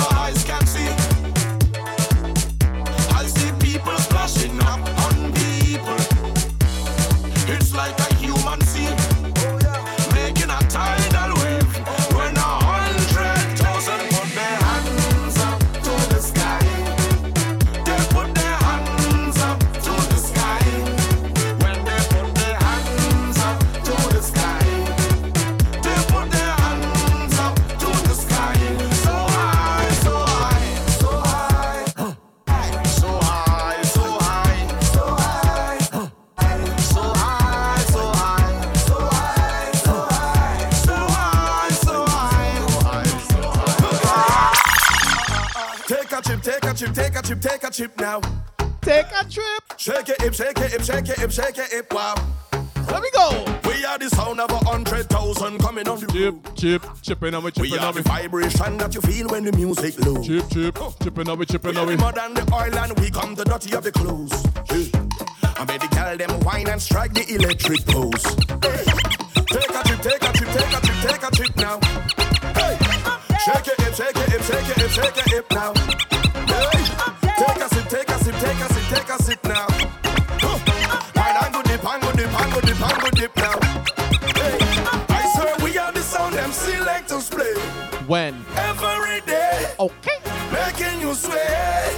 trip, 47.73 47.95
take 47.97 47.97
a 47.97 47.99
trip 47.99 47.99
now. 47.99 48.21
Take 48.81 49.05
a 49.19 49.29
trip. 49.29 49.63
Shake 49.77 50.09
it, 50.09 50.21
hip, 50.21 50.33
shake 50.33 50.59
it, 50.59 50.71
hip, 50.71 50.81
shake 50.81 51.09
it, 51.09 51.19
hip, 51.19 51.31
shake 51.31 51.57
it, 51.57 51.71
hip, 51.71 51.93
wow. 51.93 52.15
Let 52.91 53.01
me 53.01 53.09
go. 53.13 53.45
We 53.65 53.85
are 53.85 53.97
the 53.97 54.09
sound 54.09 54.39
of 54.39 54.51
a 54.51 54.57
hundred 54.65 55.09
thousand 55.09 55.59
coming 55.59 55.87
on 55.87 55.99
the 55.99 56.07
Chip, 56.07 56.55
chip, 56.55 56.85
chipping 57.01 57.33
on 57.33 57.43
me, 57.43 57.51
We 57.57 57.69
chipping 57.69 57.83
are 57.83 57.93
the 57.93 58.01
vibration 58.03 58.77
that 58.77 58.93
you 58.93 59.01
feel 59.01 59.27
when 59.29 59.45
the 59.45 59.51
music 59.53 59.97
low. 60.05 60.21
Chip, 60.21 60.49
chip, 60.51 60.77
chipping 61.01 61.29
on 61.29 61.39
me, 61.39 61.45
chipping 61.45 61.71
We 61.71 61.77
on 61.77 61.87
are 61.87 61.89
me. 61.89 61.95
the 61.95 62.01
mud 62.01 62.15
the 62.35 62.53
oil 62.53 62.77
and 62.77 62.99
we 62.99 63.09
come 63.09 63.35
the 63.35 63.45
dirty 63.45 63.73
of 63.73 63.83
the 63.83 63.91
clothes. 63.91 64.31
Yeah. 64.69 65.57
I 65.57 65.65
made 65.65 65.81
the 65.81 65.87
girl 65.95 66.17
them 66.17 66.39
wine 66.41 66.69
and 66.69 66.81
strike 66.81 67.13
the 67.13 67.25
electric 67.33 67.85
pose. 67.87 68.23
Hey. 68.61 68.83
Take 69.47 69.69
a 69.69 69.83
trip, 69.83 70.01
take 70.01 70.23
a 70.23 70.33
trip, 70.33 70.49
take 70.51 70.77
a 70.77 70.81
trip, 70.81 70.97
take 71.01 71.23
a 71.23 71.31
trip 71.31 71.55
now. 71.55 71.79
Hey. 72.53 72.77
Shake 73.39 73.67
it, 73.67 73.81
hip, 73.81 73.93
shake 73.95 74.15
it, 74.17 74.29
hip, 74.29 74.41
shake 74.41 74.69
it, 74.69 74.77
hip, 74.77 74.91
shake 74.91 75.17
it, 75.17 75.29
hip 75.31 75.45
now. 75.51 76.02
Now. 79.45 79.68
Wine 81.15 81.38
and 81.44 81.53
go 81.53 81.61
dip, 81.64 81.84
and 81.86 82.02
go 82.02 82.11
dip, 82.11 82.41
and 82.41 82.53
go 82.53 82.61
dip, 82.61 82.82
and 82.82 83.02
go 83.02 83.10
dip 83.10 83.36
now. 83.38 83.60
Hey. 84.36 84.57
I 85.10 85.32
swear 85.36 85.56
we 85.64 85.78
are 85.78 85.91
the 85.91 86.02
sound 86.02 86.36
them 86.36 86.52
selectors 86.52 87.30
play 87.30 87.53
When? 88.07 88.45
every 88.56 89.22
day. 89.22 89.74
Okay. 89.80 90.18
Making 90.52 91.02
you 91.02 91.14
sway. 91.14 91.98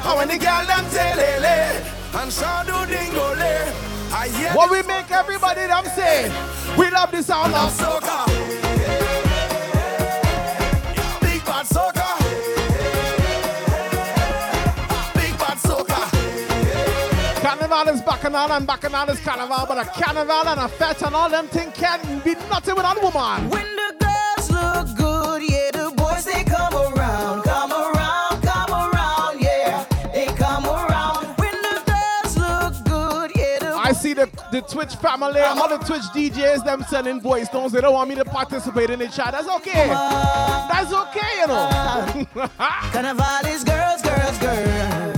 How 0.00 0.16
when 0.16 0.28
the 0.28 0.38
girl 0.38 0.64
them 0.66 0.84
telele 0.86 1.84
and 2.22 2.32
shadow 2.32 2.84
dingole. 2.86 3.72
I 4.12 4.28
hear 4.28 4.50
What 4.52 4.70
we 4.70 4.82
make 4.82 5.10
everybody 5.10 5.66
them 5.66 5.84
say. 5.94 6.30
We 6.78 6.90
love 6.90 7.10
the 7.10 7.22
sound 7.22 7.54
of 7.54 7.70
soca. 7.72 8.67
Carnival 17.68 17.94
is 17.94 18.00
bacchanal 18.00 18.52
and 18.52 18.66
bacchanal 18.66 19.10
is 19.10 19.20
carnival, 19.20 19.66
but 19.68 19.76
a 19.76 19.90
carnival 19.90 20.48
and 20.48 20.58
a 20.58 20.68
fete 20.68 21.02
and 21.02 21.14
all 21.14 21.28
them 21.28 21.46
things 21.48 21.74
can 21.74 22.00
be 22.20 22.32
nothing 22.48 22.74
without 22.74 22.96
a 22.96 23.00
woman. 23.00 23.50
When 23.50 23.76
the 23.76 23.94
girls 24.00 24.50
look 24.50 24.96
good, 24.96 25.42
yeah, 25.42 25.70
the 25.72 25.92
boys 25.94 26.24
they 26.24 26.44
come 26.44 26.72
around, 26.72 27.42
come 27.42 27.70
around, 27.70 28.42
come 28.42 28.70
around, 28.70 29.40
yeah, 29.42 29.84
they 30.14 30.24
come 30.28 30.64
around. 30.64 31.26
When 31.36 31.52
the 31.60 31.82
girls 31.84 32.38
look 32.38 32.84
good, 32.86 33.32
yeah, 33.36 33.58
the 33.58 33.76
I 33.76 33.92
see 33.92 34.14
the, 34.14 34.30
the 34.50 34.62
Twitch 34.62 34.94
family, 34.94 35.40
and 35.40 35.60
all 35.60 35.68
the 35.68 35.76
Twitch 35.76 36.04
DJs, 36.14 36.64
them 36.64 36.86
sending 36.88 37.20
voice 37.20 37.50
tones. 37.50 37.72
They 37.72 37.82
don't 37.82 37.92
want 37.92 38.08
me 38.08 38.14
to 38.14 38.24
participate 38.24 38.88
in 38.88 38.98
the 38.98 39.08
chat. 39.08 39.32
That's 39.32 39.48
okay. 39.56 39.88
That's 39.88 40.90
okay, 40.90 41.40
you 41.40 41.46
know. 41.48 42.48
Carnival 42.92 43.46
is 43.46 43.62
girls, 43.62 44.00
girls, 44.00 44.38
girls. 44.38 45.17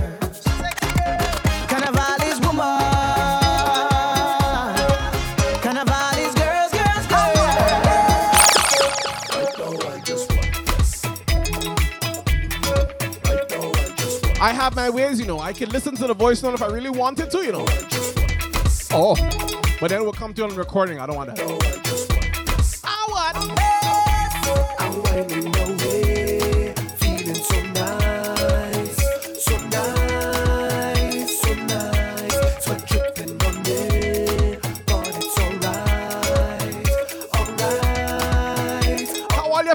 I 14.43 14.55
have 14.55 14.75
my 14.75 14.89
ways, 14.89 15.21
you 15.21 15.27
know. 15.27 15.39
I 15.39 15.53
can 15.53 15.69
listen 15.69 15.95
to 15.97 16.07
the 16.07 16.15
voice 16.15 16.43
note 16.43 16.55
if 16.55 16.63
I 16.63 16.69
really 16.69 16.89
wanted 16.89 17.31
to, 17.31 17.45
you 17.45 17.53
know. 17.53 17.67
Oh, 18.91 19.15
but 19.79 19.91
then 19.91 20.03
we'll 20.03 20.15
come 20.15 20.33
to 20.33 20.45
on 20.45 20.55
recording. 20.57 20.99
I 20.99 21.07
don't 21.07 21.17
want 21.17 21.37
that. 21.37 21.41
I 22.85 23.07
want 23.09 23.61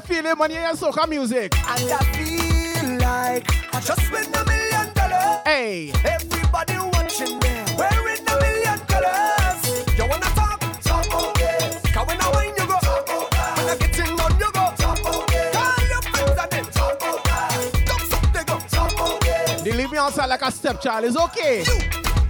Feeling 0.06 0.38
when 0.38 0.52
you 0.52 0.58
hear 0.58 0.74
soca 0.74 1.10
music. 1.10 1.56
And 1.56 1.92
I 1.92 1.98
feel 2.14 3.00
like 3.00 3.74
I 3.74 3.80
just 3.80 4.12
went 4.12 4.45
Hey. 5.46 5.92
Everybody 6.04 6.74
watching 6.94 7.38
there, 7.40 7.66
wearing 7.78 8.28
a 8.28 8.36
million 8.42 8.80
colors. 8.88 9.62
You 9.96 10.08
wanna 10.10 10.26
talk? 10.34 10.60
Talk 10.82 11.06
about 11.06 11.36
this. 11.36 11.82
Cause 11.94 12.08
when 12.08 12.20
I 12.20 12.32
wine, 12.32 12.48
you 12.58 12.66
go. 12.66 12.80
Talk 12.80 13.06
about 13.06 13.30
that. 13.30 13.58
When 13.58 13.70
I 13.70 13.76
get 13.78 14.00
in 14.00 14.20
on, 14.20 14.32
you 14.40 14.52
go. 14.52 14.74
Talk 14.76 15.00
about 15.02 15.28
this. 15.28 15.56
Call 15.56 15.88
your 15.88 16.02
friends 16.02 16.40
and 16.42 16.52
then 16.52 16.66
talk 16.74 16.98
about 16.98 17.24
that. 17.26 17.52
Thumbs 17.86 18.14
up, 18.14 18.34
they 18.34 18.44
go. 18.44 18.58
Talk 18.58 18.92
about 18.94 19.22
this. 19.22 19.62
They 19.62 19.72
leave 19.74 19.92
me 19.92 20.00
outside 20.00 20.26
like 20.26 20.42
a 20.42 20.52
stepchild. 20.52 21.06
It's 21.06 21.16
okay. 21.16 21.60
You, 21.64 21.80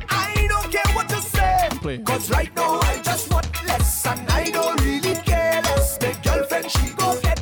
I 0.10 0.46
don't 0.50 0.70
care 0.70 0.94
what 0.94 1.10
you 1.10 1.22
say. 1.22 1.70
Play. 1.80 1.98
Cause 2.00 2.30
right 2.30 2.54
now 2.54 2.82
I 2.82 3.00
just 3.02 3.32
want 3.32 3.48
less 3.66 4.06
and 4.08 4.30
I 4.30 4.52
don't 4.52 4.82
really 4.82 5.16
care 5.22 5.62
less. 5.62 5.98
My 6.02 6.12
girlfriend 6.22 6.70
she 6.70 6.90
go 6.90 7.18
get 7.22 7.35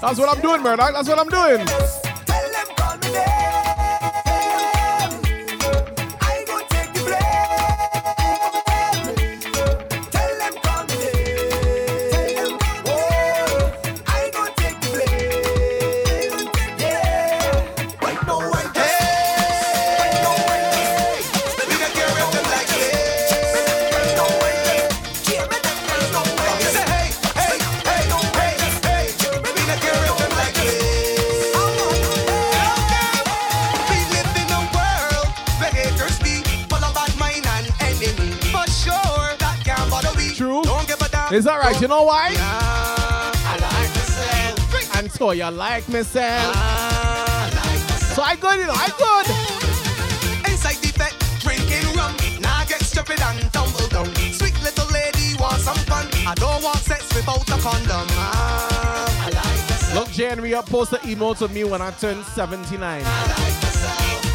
That's 0.00 0.18
what 0.18 0.28
I'm 0.28 0.40
doing, 0.40 0.62
Murdoch. 0.62 0.92
That's 0.92 1.08
what 1.08 1.18
I'm 1.18 1.28
doing. 1.28 2.07
Don't 41.30 41.34
give 41.34 41.38
a 41.38 41.38
damn. 41.38 41.38
Is 41.38 41.44
that 41.44 41.58
right? 41.60 41.80
You 41.80 41.88
know 41.88 42.02
why? 42.02 42.34
I 42.38 43.56
like 43.60 43.90
myself. 43.94 44.96
And 44.96 45.10
so 45.10 45.30
you 45.32 45.48
like 45.50 45.88
myself. 45.88 46.54
So 48.14 48.22
I 48.22 48.36
good, 48.36 48.58
you 48.58 48.66
know, 48.66 48.74
I 48.74 48.88
good. 48.98 49.26
Inside 50.50 50.76
the 50.82 50.92
bed, 50.98 51.14
drinking 51.40 51.96
rum. 51.96 52.16
Now 52.40 52.64
get 52.64 52.80
stupid 52.80 53.20
and 53.20 53.52
tumble 53.52 53.88
down. 53.88 54.12
Sweet 54.32 54.60
little 54.62 54.88
lady 54.92 55.36
want 55.38 55.60
some 55.60 55.76
fun. 55.86 56.08
I 56.26 56.34
don't 56.34 56.62
want 56.62 56.78
sex 56.78 57.14
without 57.14 57.48
a 57.48 57.60
condom. 57.60 58.06
Ah, 58.18 59.26
I 59.26 59.30
like 59.30 59.70
myself. 59.70 59.94
Look, 59.94 60.10
January 60.10 60.54
up 60.54 60.66
post 60.66 60.90
the 60.90 60.98
emote 60.98 61.42
of 61.42 61.52
me 61.52 61.64
when 61.64 61.80
I 61.80 61.90
turn 61.92 62.24
79. 62.24 63.04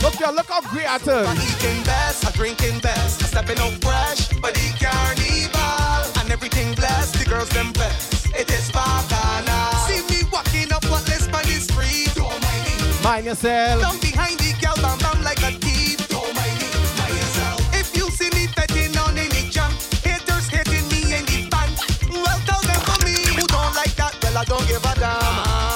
Look, 0.01 0.19
y'all, 0.19 0.33
look 0.33 0.49
how 0.49 0.61
great 0.61 0.89
I 0.89 0.97
turn. 0.97 1.25
I'm 1.25 1.37
eating 1.37 1.83
best, 1.83 2.25
I'm 2.25 2.33
drinking 2.33 2.79
best. 2.79 3.21
I'm 3.21 3.27
stepping 3.27 3.57
out 3.59 3.73
fresh, 3.83 4.29
but 4.39 4.53
the 4.53 4.73
carnival. 4.79 6.12
And 6.23 6.31
everything 6.31 6.73
blessed, 6.73 7.19
the 7.19 7.25
girls 7.25 7.49
them 7.49 7.73
best. 7.73 8.27
It 8.33 8.49
is 8.49 8.71
bacana. 8.71 9.75
See 9.87 9.99
me 10.07 10.23
walking 10.31 10.71
up 10.71 10.85
what 10.85 11.05
list 11.09 11.29
by 11.29 11.41
the 11.43 11.59
street. 11.59 12.15
Don't 12.15 12.31
mind 12.41 12.63
me. 12.79 13.03
Mind 13.03 13.25
yourself. 13.25 13.81
Down 13.81 13.99
behind 13.99 14.39
the 14.39 14.55
girl, 14.61 14.73
bam 14.79 14.97
bam 14.99 15.21
like 15.21 15.43
a 15.43 15.51
thief. 15.59 16.07
Don't 16.07 16.33
mind 16.33 16.55
me, 16.61 16.69
mind 16.97 17.15
yourself. 17.19 17.59
If 17.75 17.93
you 17.97 18.09
see 18.09 18.29
me 18.39 18.47
betting 18.55 18.95
on 18.99 19.17
any 19.17 19.49
jump, 19.49 19.75
haters 19.99 20.47
hating 20.47 20.87
me 20.87 21.11
in 21.11 21.25
the 21.27 21.49
band. 21.51 21.75
Well, 22.09 22.39
tell 22.47 22.63
them 22.71 22.79
for 22.87 23.03
me 23.03 23.19
who 23.35 23.45
don't 23.47 23.75
like 23.75 23.93
that. 23.99 24.15
Well, 24.23 24.37
I 24.37 24.45
don't 24.45 24.65
give 24.65 24.79
a 24.79 24.95
damn. 24.95 25.19
I 25.43 25.72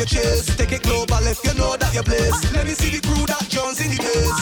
your 0.00 0.08
chest. 0.08 0.56
Take 0.56 0.72
it 0.72 0.82
global 0.82 1.20
if 1.28 1.44
you 1.44 1.52
know 1.60 1.76
that 1.76 1.92
you're 1.92 2.02
blessed. 2.02 2.52
Let 2.56 2.64
me 2.64 2.72
see 2.72 2.96
the 2.96 3.04
crew 3.04 3.20
that 3.28 3.44
Jones 3.52 3.84
in 3.84 3.92
the 3.92 4.00
place. 4.00 4.40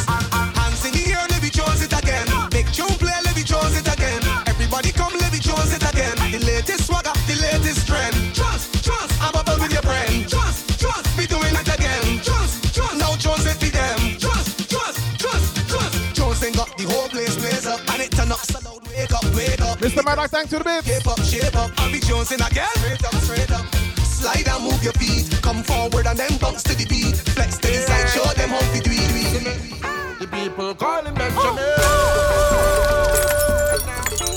Hands 0.54 0.82
in 0.86 0.92
the 0.94 1.02
air, 1.10 1.26
let 1.26 1.42
me 1.42 1.50
Jones 1.50 1.82
it 1.82 1.90
again. 1.90 2.26
Big 2.54 2.70
tune 2.70 2.94
play, 3.02 3.18
let 3.26 3.34
me 3.34 3.42
Jones 3.42 3.74
it 3.74 3.88
again. 3.90 4.22
Everybody 4.46 4.94
come, 4.94 5.10
let 5.18 5.34
me 5.34 5.42
Jones 5.42 5.74
it 5.74 5.82
again. 5.82 6.14
The 6.30 6.38
latest 6.46 6.86
swagger, 6.86 7.10
the 7.26 7.36
latest 7.42 7.90
trend. 7.90 8.14
Trust, 8.38 8.86
trust, 8.86 9.10
I'm 9.18 9.34
bubble 9.34 9.58
with 9.58 9.74
your 9.74 9.82
friend. 9.82 10.30
Trust, 10.30 10.78
trust, 10.78 11.10
be 11.18 11.26
doing 11.26 11.50
it 11.50 11.66
again. 11.66 12.22
Trust, 12.22 12.70
trust, 12.70 12.94
now 12.94 13.18
Jones 13.18 13.42
it 13.50 13.58
be 13.58 13.74
them. 13.74 13.98
Trust, 14.22 14.70
trust, 14.70 15.02
trust, 15.18 15.50
trust. 15.66 15.94
Jones 16.14 16.38
ain't 16.46 16.54
got 16.54 16.70
the 16.78 16.86
whole 16.86 17.10
place 17.10 17.34
blaze 17.34 17.66
up, 17.66 17.82
and 17.90 18.06
it 18.06 18.14
turn 18.14 18.30
up 18.30 18.46
so 18.46 18.62
loud. 18.62 18.78
Wake 18.94 19.10
up, 19.10 19.26
wake 19.34 19.58
up. 19.66 19.82
Mr. 19.82 20.06
Murdoch, 20.06 20.30
thanks 20.30 20.54
to 20.54 20.62
the 20.62 20.64
bit. 20.64 20.86
Shape 20.86 21.10
up, 21.10 21.18
shape 21.26 21.56
up, 21.58 21.74
I'll 21.82 21.90
be 21.90 21.98
Jones 21.98 22.30
in 22.30 22.38
again. 22.38 22.70
Straight 22.78 23.02
up, 23.02 23.14
straight 23.26 23.50
up. 23.50 23.66
Slide 24.06 24.46
and 24.46 24.62
move 24.62 24.82
your 24.82 24.92
feet. 24.94 25.27
Come 25.58 25.90
forward 25.90 26.06
and 26.06 26.16
then 26.16 26.38
bounce 26.38 26.62
to 26.62 26.76
the 26.76 26.86
beat. 26.86 27.16
Flex 27.34 27.58
to 27.58 27.66
the 27.66 27.78
side, 27.78 28.08
show 28.10 28.22
them 28.34 28.50
how 28.50 28.60
to 28.60 28.80
do 28.80 28.92
it. 28.92 30.20
The 30.20 30.26
people 30.28 30.72
calling 30.76 31.12
Benjamin. 31.14 31.64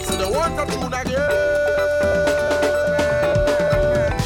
So 0.02 0.18
they 0.18 0.26
want 0.26 0.58
to 0.58 0.66
tune 0.74 0.92
again. 0.92 1.30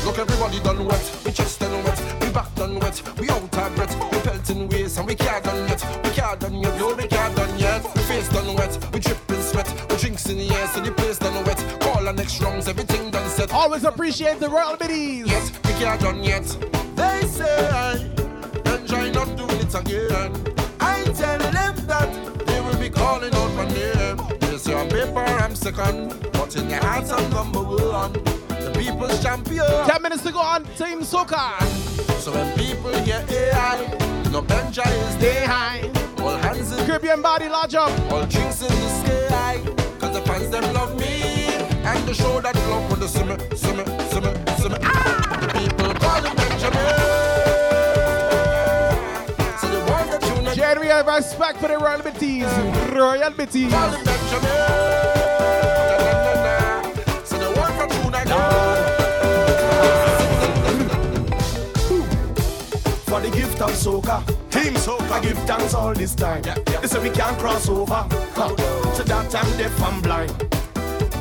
Look, 0.06 0.20
everybody 0.20 0.62
done 0.62 0.86
wet. 0.86 1.12
We 1.26 1.34
chest 1.34 1.60
done 1.60 1.84
wet. 1.84 2.00
We 2.22 2.30
back 2.30 2.56
done 2.56 2.80
wet. 2.80 3.02
We 3.20 3.30
out 3.30 3.44
of 3.44 3.76
breath. 3.76 3.94
We 4.14 4.20
pelting 4.20 4.70
waist 4.70 4.98
and 4.98 5.06
we 5.06 5.16
can't 5.16 5.44
done 5.44 5.68
yet. 5.68 5.84
We 6.02 6.12
can't 6.12 6.40
done 6.40 6.56
yet. 6.62 6.80
No, 6.80 6.96
we 6.96 7.08
can't 7.10 7.36
done 7.36 7.60
yet. 7.60 7.84
We 7.94 8.02
face 8.04 8.30
done 8.30 8.56
wet. 8.56 8.80
We 8.94 9.02
dripping 9.02 9.42
sweat. 9.42 9.68
We 9.90 9.98
drinks 9.98 10.30
in 10.30 10.38
the 10.38 10.50
air, 10.56 10.68
so 10.70 10.80
the 10.80 10.94
place 10.94 11.18
done 11.18 11.44
wet. 11.44 11.62
Call 11.82 12.08
our 12.08 12.14
next 12.14 12.40
rounds, 12.42 12.70
everything 12.70 13.12
done 13.12 13.30
set. 13.32 13.52
Always 13.52 13.84
appreciate 13.84 14.40
the 14.40 14.48
royal 14.50 14.78
biddies. 14.78 15.28
Yes, 15.28 15.52
we 15.66 15.74
can't 15.74 16.00
done 16.00 16.24
yet. 16.24 16.85
They 16.96 17.28
say, 17.28 17.70
I 17.70 18.78
enjoy 18.78 19.12
not 19.12 19.36
doing 19.38 19.60
it 19.60 19.74
again. 19.76 20.32
I 20.80 21.04
tell 21.16 21.38
them 21.40 21.76
that 21.88 22.46
they 22.46 22.62
will 22.62 22.78
be 22.80 22.90
calling 22.90 23.34
out 23.34 23.54
my 23.56 23.68
name. 23.68 24.36
Say 24.58 24.74
on 24.74 24.90
paper 24.90 25.20
I'm 25.20 25.54
second, 25.56 26.10
but 26.34 26.56
in 26.56 26.68
their 26.68 26.82
hearts 26.82 27.12
I'm 27.12 27.30
number 27.30 27.62
one. 27.62 28.14
The 28.48 28.74
people's 28.76 29.22
champion. 29.22 29.86
Ten 29.86 30.02
minutes 30.02 30.24
to 30.24 30.32
go 30.32 30.40
on 30.40 30.64
Team 30.76 31.02
Soca. 31.02 31.62
So 32.20 32.32
when 32.32 32.58
people 32.58 32.92
hear 33.04 33.24
AI, 33.30 33.78
no 34.32 34.42
Benja 34.42 34.88
is 34.88 35.14
Stay 35.16 35.46
high. 35.46 35.92
All 36.20 36.38
hands 36.38 36.72
in 36.72 36.84
Caribbean 36.88 37.22
body 37.22 37.48
large 37.48 37.76
up. 37.76 37.92
all 38.12 38.26
drinks 38.26 38.62
in 38.64 38.70
the 38.70 39.28
sky. 39.28 39.62
Cause 40.00 40.14
the 40.14 40.22
fans 40.22 40.50
them 40.50 40.74
love 40.74 41.00
me. 41.00 41.46
And 41.86 42.08
the 42.08 42.14
show 42.16 42.42
that 42.42 42.56
love 42.56 42.90
when 42.90 43.00
the 43.00 43.08
see 43.08 43.24
me, 43.24 43.36
see 43.56 43.74
me, 43.74 43.84
see 44.10 44.20
me, 44.22 44.34
see 44.58 44.70
me. 44.70 44.78
Ah! 44.82 45.75
The 46.66 46.72
people 46.72 46.96
call 46.98 48.40
him 48.98 49.36
Benjamin. 49.38 49.58
So 49.60 49.68
they 49.70 49.92
want 49.92 50.08
the 50.12 50.18
tune 50.20 50.40
again. 50.40 50.56
January, 50.56 50.92
I 50.92 50.98
have 50.98 51.08
respect 51.08 51.60
for 51.60 51.68
the 51.68 51.78
royal 51.78 52.02
biddies. 52.02 52.52
Royal 52.94 53.32
biddies. 53.32 53.72
Call 53.72 53.90
him 53.92 54.04
Benjamin. 54.06 54.50
So 57.26 57.38
they 57.38 57.52
want 57.60 57.78
the 57.80 57.88
tune 57.88 58.06
For 63.06 63.22
the 63.22 63.30
gift 63.30 63.62
of 63.62 63.72
soca, 63.72 64.26
Team 64.50 64.74
Soca, 64.74 65.12
I 65.12 65.20
give 65.22 65.38
thanks 65.40 65.74
all 65.74 65.94
this 65.94 66.14
time. 66.16 66.42
They 66.42 66.88
say 66.88 67.00
we 67.02 67.10
can't 67.10 67.38
cross 67.40 67.70
over, 67.70 68.06
huh. 68.36 68.56
so 68.94 69.04
that 69.04 69.36
I'm 69.36 69.58
deaf 69.58 69.82
and 69.82 70.04
blind. 70.04 70.32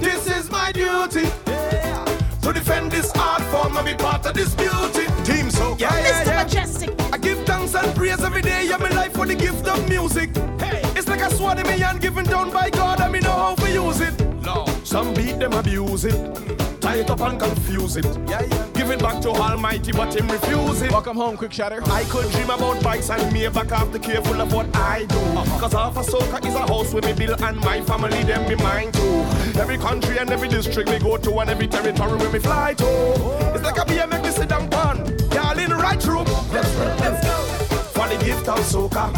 This 0.00 0.26
is 0.26 0.50
my 0.50 0.72
duty 0.72 1.26
to 2.42 2.52
defend 2.52 2.90
this 2.90 3.12
art 3.16 3.42
form 3.42 3.76
and 3.76 3.86
be 3.86 3.94
part 3.94 4.26
of 4.26 4.34
this 4.34 4.54
beauty. 4.54 5.06
Team 5.24 5.48
Soca, 5.48 5.80
yeah, 5.80 5.98
yeah, 5.98 6.22
Mr. 6.22 6.26
yeah. 6.26 6.44
Mejustik. 6.44 7.12
I 7.14 7.18
give 7.18 7.38
thanks 7.46 7.74
and 7.74 7.94
praise 7.96 8.22
every 8.22 8.42
day 8.42 8.70
of 8.70 8.80
my 8.80 8.90
life 8.90 9.14
for 9.14 9.26
the 9.26 9.34
gift 9.34 9.66
of 9.66 9.88
music. 9.88 10.28
Hey, 10.60 10.82
it's 10.94 11.08
like 11.08 11.20
a 11.22 11.30
sword 11.34 11.58
in 11.58 11.66
me 11.66 11.78
hand 11.78 12.00
given 12.00 12.24
down 12.26 12.50
by 12.50 12.68
God, 12.70 13.00
and 13.00 13.12
me 13.12 13.20
know 13.20 13.32
how 13.32 13.54
to 13.54 13.70
use 13.70 14.00
it. 14.00 14.23
Some 14.84 15.14
beat 15.14 15.38
them 15.38 15.54
abuse 15.54 16.04
it. 16.04 16.12
Tie 16.80 16.96
it 16.96 17.08
up 17.08 17.20
and 17.20 17.40
confuse 17.40 17.96
it. 17.96 18.04
Yeah, 18.28 18.42
yeah. 18.42 18.68
Give 18.74 18.90
it 18.90 19.00
back 19.00 19.22
to 19.22 19.30
Almighty, 19.30 19.92
but 19.92 20.14
him 20.14 20.28
refuse 20.28 20.82
it. 20.82 20.92
Welcome 20.92 21.16
home, 21.16 21.38
quick 21.38 21.54
shatter. 21.54 21.82
I 21.86 22.04
could 22.04 22.30
dream 22.32 22.50
about 22.50 22.82
bikes 22.82 23.08
and 23.08 23.32
me 23.32 23.48
back 23.48 23.72
after 23.72 23.98
careful 23.98 24.42
of 24.42 24.52
what 24.52 24.66
I 24.76 25.06
do. 25.06 25.16
Uh-huh. 25.16 25.58
Cause 25.58 25.72
half 25.72 25.96
a 25.96 26.00
soca 26.00 26.46
is 26.46 26.54
a 26.54 26.66
house 26.66 26.92
with 26.92 27.06
me 27.06 27.14
bill 27.14 27.34
and 27.42 27.58
my 27.60 27.80
family 27.80 28.24
them 28.24 28.46
be 28.46 28.62
mine 28.62 28.92
too. 28.92 29.24
Every 29.58 29.78
country 29.78 30.18
and 30.18 30.30
every 30.30 30.48
district 30.48 30.90
we 30.90 30.98
go 30.98 31.16
to 31.16 31.40
and 31.40 31.48
every 31.48 31.66
territory 31.66 32.18
where 32.18 32.30
we 32.30 32.38
fly 32.38 32.74
to. 32.74 32.86
It's 33.54 33.64
like 33.64 33.78
a 33.78 34.06
make 34.06 34.22
me 34.22 34.30
sit 34.30 34.50
down 34.50 34.68
pan. 34.68 34.98
Y'all 35.32 35.58
in 35.58 35.70
the 35.70 35.76
right 35.76 36.04
room. 36.04 36.26
Let's 36.52 36.70
go, 36.76 36.84
let's 37.00 37.26
go. 37.26 37.36
For 37.96 38.06
the 38.06 38.22
gift 38.22 38.46
of 38.48 38.58
soca. 38.58 39.10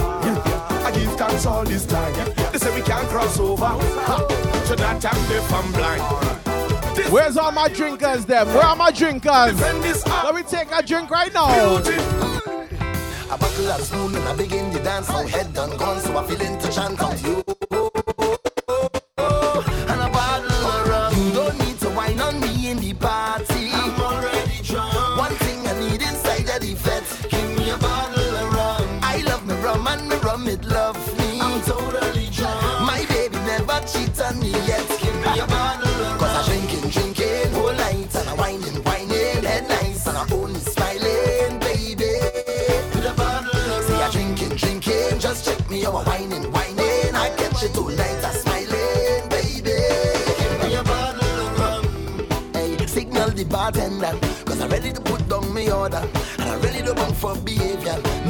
I 0.85 0.93
give 0.93 1.13
thanks 1.17 1.45
all 1.45 1.65
this 1.65 1.85
time. 1.85 2.15
They 2.53 2.59
say 2.59 2.73
we 2.73 2.83
can't 2.83 3.09
cross 3.09 3.41
over. 3.41 3.67
Ha. 3.67 4.46
So 4.67 4.75
that 4.75 5.01
time 5.01 5.29
they 5.29 5.41
from 5.47 5.71
blind. 5.73 6.03
Where's 7.13 7.37
all 7.37 7.53
my 7.53 7.69
drinkers 7.69 8.25
then? 8.27 8.49
Where 8.49 8.65
are 8.65 8.75
my 8.75 8.91
drinkers? 8.91 9.61
Let 9.61 10.35
me 10.35 10.43
take 10.43 10.69
a 10.73 10.83
drink 10.83 11.09
right 11.09 11.33
now. 11.33 11.77
A 13.29 13.39
buckle 13.39 13.69
of 13.71 13.81
spoon 13.81 14.15
and 14.15 14.29
I 14.29 14.35
begin 14.37 14.73
to 14.73 14.83
dance. 14.83 15.09
Now 15.09 15.27
head 15.27 15.53
done 15.55 15.77
gone, 15.77 16.01
so 16.01 16.17
I 16.19 16.27
feel 16.27 16.41
into 16.41 16.73
chant 16.73 17.01
out 17.01 17.23
you. 17.23 17.45
On 34.27 34.41
me 34.41 34.51
yet. 34.67 34.87
Give 35.01 35.15
me 35.15 35.39
a 35.39 35.47
bottle. 35.47 36.19
Cause 36.19 36.35
I'm 36.37 36.45
drinking, 36.45 36.91
drinking 36.91 37.53
whole 37.53 37.73
night. 37.73 38.15
And 38.15 38.29
I'm 38.29 38.37
whining, 38.37 38.83
whining, 38.85 39.43
head 39.45 39.69
nice. 39.69 40.07
And 40.07 40.17
I'm 40.19 40.33
only 40.33 40.61
smiling, 40.61 41.59
baby. 41.61 42.13
With 42.95 43.11
a 43.11 43.15
bottle 43.17 43.83
See, 43.87 43.95
I'm 43.95 44.11
drinking, 44.11 44.57
drinking. 44.57 45.19
Just 45.19 45.45
check 45.47 45.71
me 45.71 45.87
out, 45.87 46.07
whining, 46.07 46.51
whining. 46.53 47.15
I 47.15 47.31
catch 47.37 47.63
it 47.63 47.75
tonight. 47.75 48.21
I'm 48.29 48.35
smiling, 48.43 49.29
baby. 49.29 49.79
Give 50.41 50.55
me 50.63 50.75
a 50.75 50.83
bottle 50.83 51.41
of 51.45 51.59
rum. 51.61 52.53
Hey, 52.55 52.87
signal 52.87 53.31
the 53.31 53.45
bartender. 53.45 54.15
Cause 54.45 54.61
I'm 54.61 54.71
ready 54.71 54.93
to 54.93 55.01
put 55.01 55.29
down 55.29 55.53
my 55.55 55.71
order. 55.71 56.03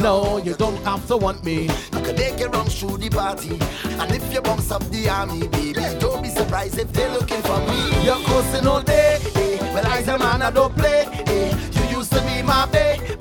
No, 0.06 0.36
you 0.36 0.54
don't 0.54 0.80
have 0.84 1.04
to 1.08 1.16
want 1.16 1.42
me. 1.44 1.62
You 1.62 2.00
can 2.00 2.14
make 2.14 2.38
your 2.38 2.50
runs 2.50 2.78
through 2.78 2.98
the 2.98 3.10
party. 3.10 3.58
And 4.00 4.12
if 4.12 4.32
you 4.32 4.40
bounce 4.40 4.70
up 4.70 4.84
the 4.90 5.08
army, 5.08 5.48
baby, 5.48 5.82
don't 5.98 6.22
be 6.22 6.28
surprised 6.28 6.78
if 6.78 6.92
they're 6.92 7.10
looking 7.10 7.42
for 7.42 7.58
me. 7.66 8.04
You're 8.04 8.22
coasting 8.26 8.68
all 8.68 8.82
day. 8.82 9.18
Eh. 9.34 9.58
Well, 9.74 9.84
I 9.84 10.04
say, 10.04 10.16
man, 10.16 10.42
I 10.42 10.52
don't 10.52 10.72
play. 10.76 11.06
Eh. 11.26 11.58
You 11.72 11.98
used 11.98 12.12
to 12.12 12.20
be 12.20 12.40
my 12.42 12.66
baby. 12.66 13.16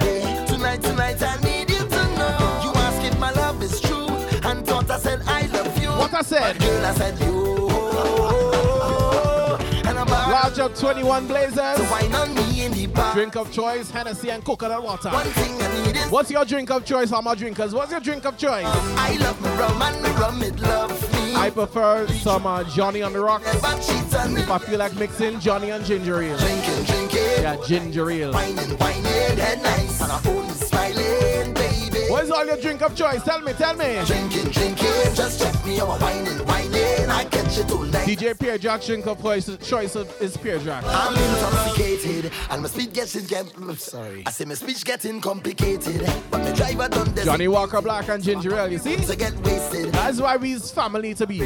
Tonight, 0.46 0.84
tonight, 0.84 1.24
I 1.24 1.42
need 1.42 1.72
you 1.72 1.80
to 1.80 2.04
know. 2.20 2.62
You 2.64 2.72
ask 2.86 3.04
if 3.04 3.18
my 3.18 3.32
love 3.32 3.64
is 3.64 3.82
true. 3.82 4.10
And 4.48 4.64
thought 4.64 4.92
I 4.92 5.00
said, 5.00 5.24
I 5.26 5.48
love 5.48 5.82
you. 5.82 5.90
What 5.90 6.14
I 6.14 6.22
said? 6.22 6.56
But 6.60 6.68
girl, 6.68 6.86
I 6.86 6.94
said, 6.94 7.20
you. 7.22 7.66
I'm 9.88 10.60
up 10.60 10.76
21 10.76 11.26
Blazers. 11.26 11.80
me 12.36 12.45
in 12.66 12.72
the 12.74 12.88
bar. 12.88 13.14
Drink 13.14 13.36
of 13.36 13.52
choice, 13.52 13.90
Hennessy 13.92 14.32
and 14.32 14.44
coconut 14.44 14.84
water. 14.84 15.10
One 15.10 15.26
thing 15.28 15.62
I 15.62 15.86
need 15.86 15.96
is 15.96 16.12
What's 16.12 16.32
your 16.32 16.46
drink 16.46 16.72
of 16.72 16.86
choice, 16.86 17.12
all 17.12 17.22
my 17.22 17.36
drinkers? 17.36 17.74
What's 17.74 17.92
your 17.92 18.00
drink 18.00 18.26
of 18.26 18.38
choice? 18.38 18.66
I 18.66 19.18
love 19.20 19.42
me 19.42 19.50
rum 19.50 19.82
and 19.82 20.04
me 20.04 20.10
rum 20.12 20.44
it 20.44 20.60
love 20.60 21.14
me. 21.14 21.36
I 21.36 21.50
prefer 21.50 22.08
some 22.08 22.48
uh, 22.48 22.64
Johnny 22.64 23.02
on 23.02 23.14
the 23.14 23.20
rocks. 23.20 23.46
Never 23.46 23.82
cheat 23.82 24.16
on 24.16 24.34
me. 24.34 24.42
If 24.42 24.50
I 24.50 24.58
feel 24.58 24.80
like 24.80 24.96
mixing 24.96 25.40
Johnny 25.40 25.70
and 25.70 25.86
ginger 25.86 26.22
ale. 26.22 26.38
Drinking, 26.38 26.84
drinking. 26.86 27.20
Yeah, 27.42 27.58
ginger 27.68 28.10
ale. 28.10 28.34
Whining, 28.34 28.78
whining, 28.78 29.04
head 29.38 29.62
nice. 29.62 30.02
And 30.02 30.12
smiling, 30.12 30.24
baby. 30.24 30.45
What 32.10 32.24
is 32.24 32.32
all 32.32 32.46
your 32.46 32.58
drink 32.58 32.82
of 32.82 32.96
choice? 32.96 33.24
Tell 33.24 33.42
me, 33.42 33.54
tell 33.54 33.76
me. 33.76 34.00
Drinking, 34.06 34.52
drinking. 34.52 35.16
Just 35.16 35.42
check 35.42 35.66
me 35.66 35.80
out, 35.80 36.00
whining, 36.00 36.46
whining. 36.46 37.10
I 37.10 37.26
catch 37.26 37.58
it 37.58 37.72
all 37.72 37.84
night. 37.84 38.08
DJ 38.08 38.40
Pierre 38.40 38.58
Jack 38.58 38.84
drink 38.84 39.08
of 39.08 39.22
choice, 39.22 39.58
choice 39.68 39.96
is 39.96 40.38
Pierre 40.38 40.60
Jack. 40.60 40.84
I'm 40.86 41.14
intoxicated 41.14 42.32
and 42.50 42.62
my 42.62 42.68
speech 42.68 42.94
getting 42.94 43.26
get, 43.26 43.80
sorry. 43.80 44.24
I 44.26 44.32
say 44.32 44.46
my 44.46 44.54
speech 44.54 44.86
getting 44.86 45.20
complicated, 45.20 46.02
but 46.30 46.42
my 46.42 46.52
driver 46.52 46.88
done 46.90 47.14
this. 47.16 47.26
Johnnie 47.26 47.48
Walker 47.48 47.82
Black 47.82 48.08
and 48.10 48.24
ginger 48.24 48.56
ale, 48.56 48.72
you 48.72 48.78
see? 48.78 48.98
To 48.98 49.16
get 49.16 49.36
wasted. 49.44 49.92
That's 49.94 50.22
why 50.22 50.38
we's 50.38 50.72
family 50.72 51.14
to 51.16 51.26
be. 51.26 51.40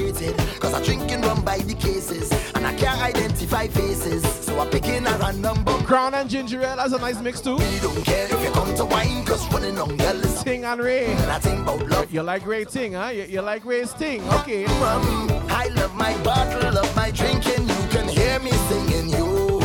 Cause 0.60 0.74
I 0.74 0.84
drinking 0.84 1.22
rum 1.22 1.44
by 1.44 1.60
the 1.60 1.76
cases 1.76 2.32
and 2.56 2.66
I 2.66 2.76
can't 2.76 3.02
identify 3.02 3.68
faces. 3.68 4.24
So 4.24 4.60
I'm 4.60 4.70
picking 4.70 5.06
a 5.08 5.18
random 5.18 5.64
book. 5.64 5.86
Crown 5.86 6.14
and 6.14 6.30
ginger 6.30 6.62
ale 6.62 6.78
has 6.78 6.94
a 6.94 7.00
nice 7.00 7.22
mix 7.22 7.40
too. 7.42 7.58
We 7.58 7.80
don't 7.80 8.04
care 8.04 8.26
if 8.26 8.44
you 8.44 8.52
come 8.52 8.76
to 8.76 8.86
wine, 8.86 9.26
cause 9.26 9.48
running 9.54 9.78
on 9.80 9.96
girl 9.98 10.16
is 10.18 10.40
Ting 10.50 10.66
and 10.66 10.82
Wray. 10.82 11.06
And 11.06 11.32
I 11.32 11.38
love. 11.76 12.12
You 12.12 12.24
like 12.24 12.44
Wray 12.44 12.66
Ting, 12.66 12.94
huh? 12.94 13.10
You, 13.10 13.22
you 13.26 13.42
like 13.42 13.64
Wray's 13.64 13.94
Ting, 13.94 14.28
okay. 14.40 14.66
I 14.66 15.70
love 15.76 15.94
my 15.94 16.18
bottle, 16.24 16.74
love 16.74 16.96
my 16.96 17.12
drinking. 17.12 17.70
You 17.70 17.88
can 17.92 18.08
hear 18.08 18.40
me 18.40 18.50
singing 18.50 19.10
you. 19.10 19.60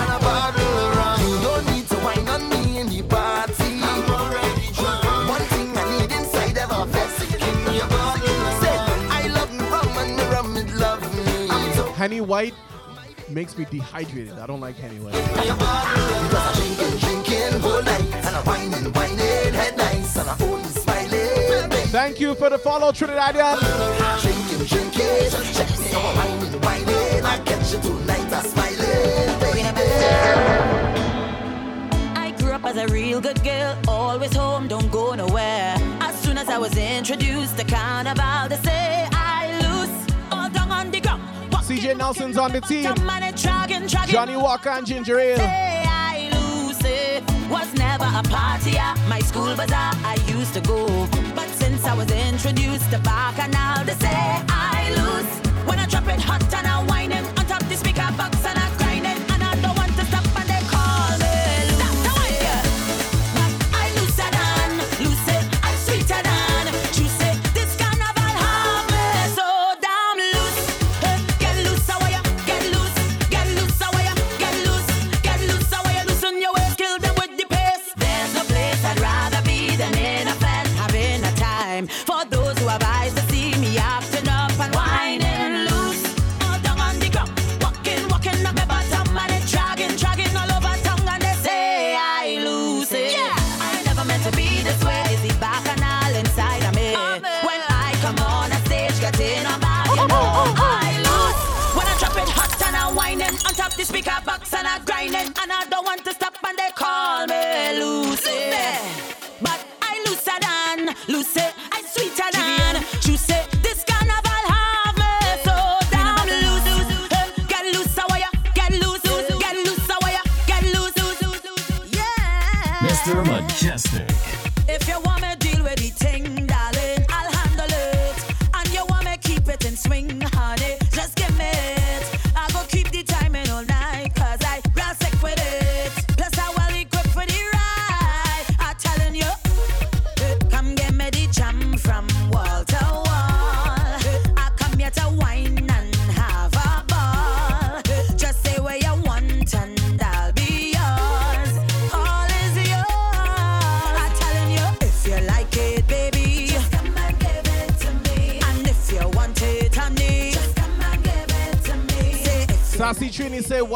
And 0.00 0.08
a 0.08 0.18
bottle 0.24 0.78
of 0.84 0.96
rum. 0.96 1.20
You 1.20 1.36
don't 1.42 1.66
need 1.74 1.86
to 1.88 1.96
wine 1.98 2.26
on 2.28 2.48
me 2.48 2.78
in 2.78 2.86
the 2.88 3.02
party. 3.02 3.82
I'm 3.82 4.08
already 4.08 4.72
drunk. 4.72 5.04
One 5.28 5.46
thing 5.52 5.76
I 5.76 5.84
need 5.98 6.10
inside 6.10 6.56
of 6.56 6.72
a 6.72 6.86
vest. 6.86 7.20
Give 7.30 7.58
me 7.66 7.78
a 7.78 7.86
bottle 7.88 8.24
of 8.24 8.62
rum. 8.62 8.88
I 9.10 9.26
love 9.36 9.52
me 9.52 9.64
rum 9.68 9.98
and 9.98 10.18
the 10.18 10.24
rum 10.32 10.56
it 10.56 10.72
love 10.76 11.02
me. 11.14 11.50
I'm 11.50 11.74
so 11.74 11.92
Henny 11.92 12.22
White 12.22 12.54
makes 13.28 13.58
me 13.58 13.66
dehydrated. 13.70 14.38
I 14.38 14.46
don't 14.46 14.60
like 14.60 14.76
Henny 14.76 14.96
White. 14.98 15.12
Because 18.32 18.48
I 18.48 18.54
drinking, 18.54 18.82
drinking 18.82 18.92
whole 18.92 18.92
night. 18.92 18.92
And 18.92 18.92
I 18.92 18.92
whining, 18.92 18.92
whining, 18.92 19.54
head 19.54 19.76
nice. 19.76 20.16
And 20.16 20.28
I 20.28 20.36
only 20.44 20.68
smiling, 20.68 21.68
baby. 21.68 21.88
Thank 21.88 22.20
you 22.20 22.34
for 22.34 22.48
the 22.50 22.58
follow, 22.58 22.92
Trinidadian. 22.92 23.58
Drinking, 24.22 24.66
drinking, 24.66 25.30
check 25.52 25.70
me 25.78 25.92
out, 25.92 26.16
whining, 26.16 26.60
whining. 26.62 27.24
I 27.24 27.38
catch 27.44 27.72
you 27.72 27.80
tonight, 27.80 28.32
I 28.32 28.42
smiling. 28.42 29.28
I 32.16 32.30
grew 32.38 32.52
up 32.52 32.64
as 32.64 32.76
a 32.76 32.86
real 32.88 33.20
good 33.20 33.42
girl, 33.44 33.76
always 33.86 34.34
home, 34.34 34.66
don't 34.68 34.90
go 34.90 35.14
nowhere. 35.14 35.76
As 36.00 36.18
soon 36.22 36.38
as 36.38 36.48
I 36.48 36.56
was 36.58 36.76
introduced 36.76 37.58
to 37.58 37.64
carnival, 37.64 38.48
they 38.48 38.56
say 38.62 39.08
I 39.12 39.58
lose 39.62 40.14
all 40.30 40.48
down 40.48 40.70
on 40.70 40.90
the 40.90 41.00
ground. 41.00 41.22
CJ 41.52 41.96
Nelson's 41.96 42.38
on 42.38 42.52
the 42.52 42.60
team. 42.62 42.84
Some 42.84 43.04
money 43.06 43.32
dragging, 43.32 43.86
dragging. 43.86 44.12
Johnnie 44.12 44.36
Walker 44.36 44.70
and 44.70 44.86
ginger 44.86 45.18
ale. 45.18 45.91
Was 47.52 47.74
never 47.74 48.04
a 48.04 48.22
party 48.22 48.78
at 48.78 48.96
my 49.10 49.20
school 49.20 49.54
bazaar. 49.54 49.92
I 50.12 50.16
used 50.26 50.54
to 50.54 50.60
go, 50.62 50.86
but 51.36 51.48
since 51.50 51.84
I 51.84 51.94
was 51.94 52.10
introduced 52.10 52.90
to 52.92 52.98
Bacchanal, 53.00 53.84
they 53.84 53.92
say 53.92 54.42
I 54.48 54.88
lose. 54.96 55.30
When 55.68 55.78
I 55.78 55.84
drop 55.84 56.08
it 56.08 56.18
hot 56.18 56.42
and 56.54 56.66
I 56.66 56.82
whine 56.84 57.12
it 57.12 57.24
on 57.38 57.44
top 57.44 57.62
the 57.68 57.76
speaker 57.76 58.08
box 58.16 58.41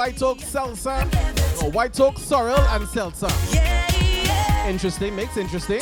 white 0.07 0.23
oak 0.23 0.41
seltzer. 0.41 1.05
Or 1.63 1.71
white 1.73 1.99
oak 1.99 2.17
sorrel 2.19 2.59
and 2.59 2.87
seltzer. 2.89 3.27
Interesting, 4.69 5.17
makes 5.17 5.37
interesting. 5.37 5.81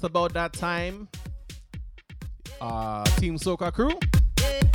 Just 0.00 0.10
about 0.12 0.32
that 0.32 0.54
time. 0.54 1.08
Uh, 2.58 3.04
Team 3.18 3.36
Soca 3.36 3.70
crew. 3.70 3.90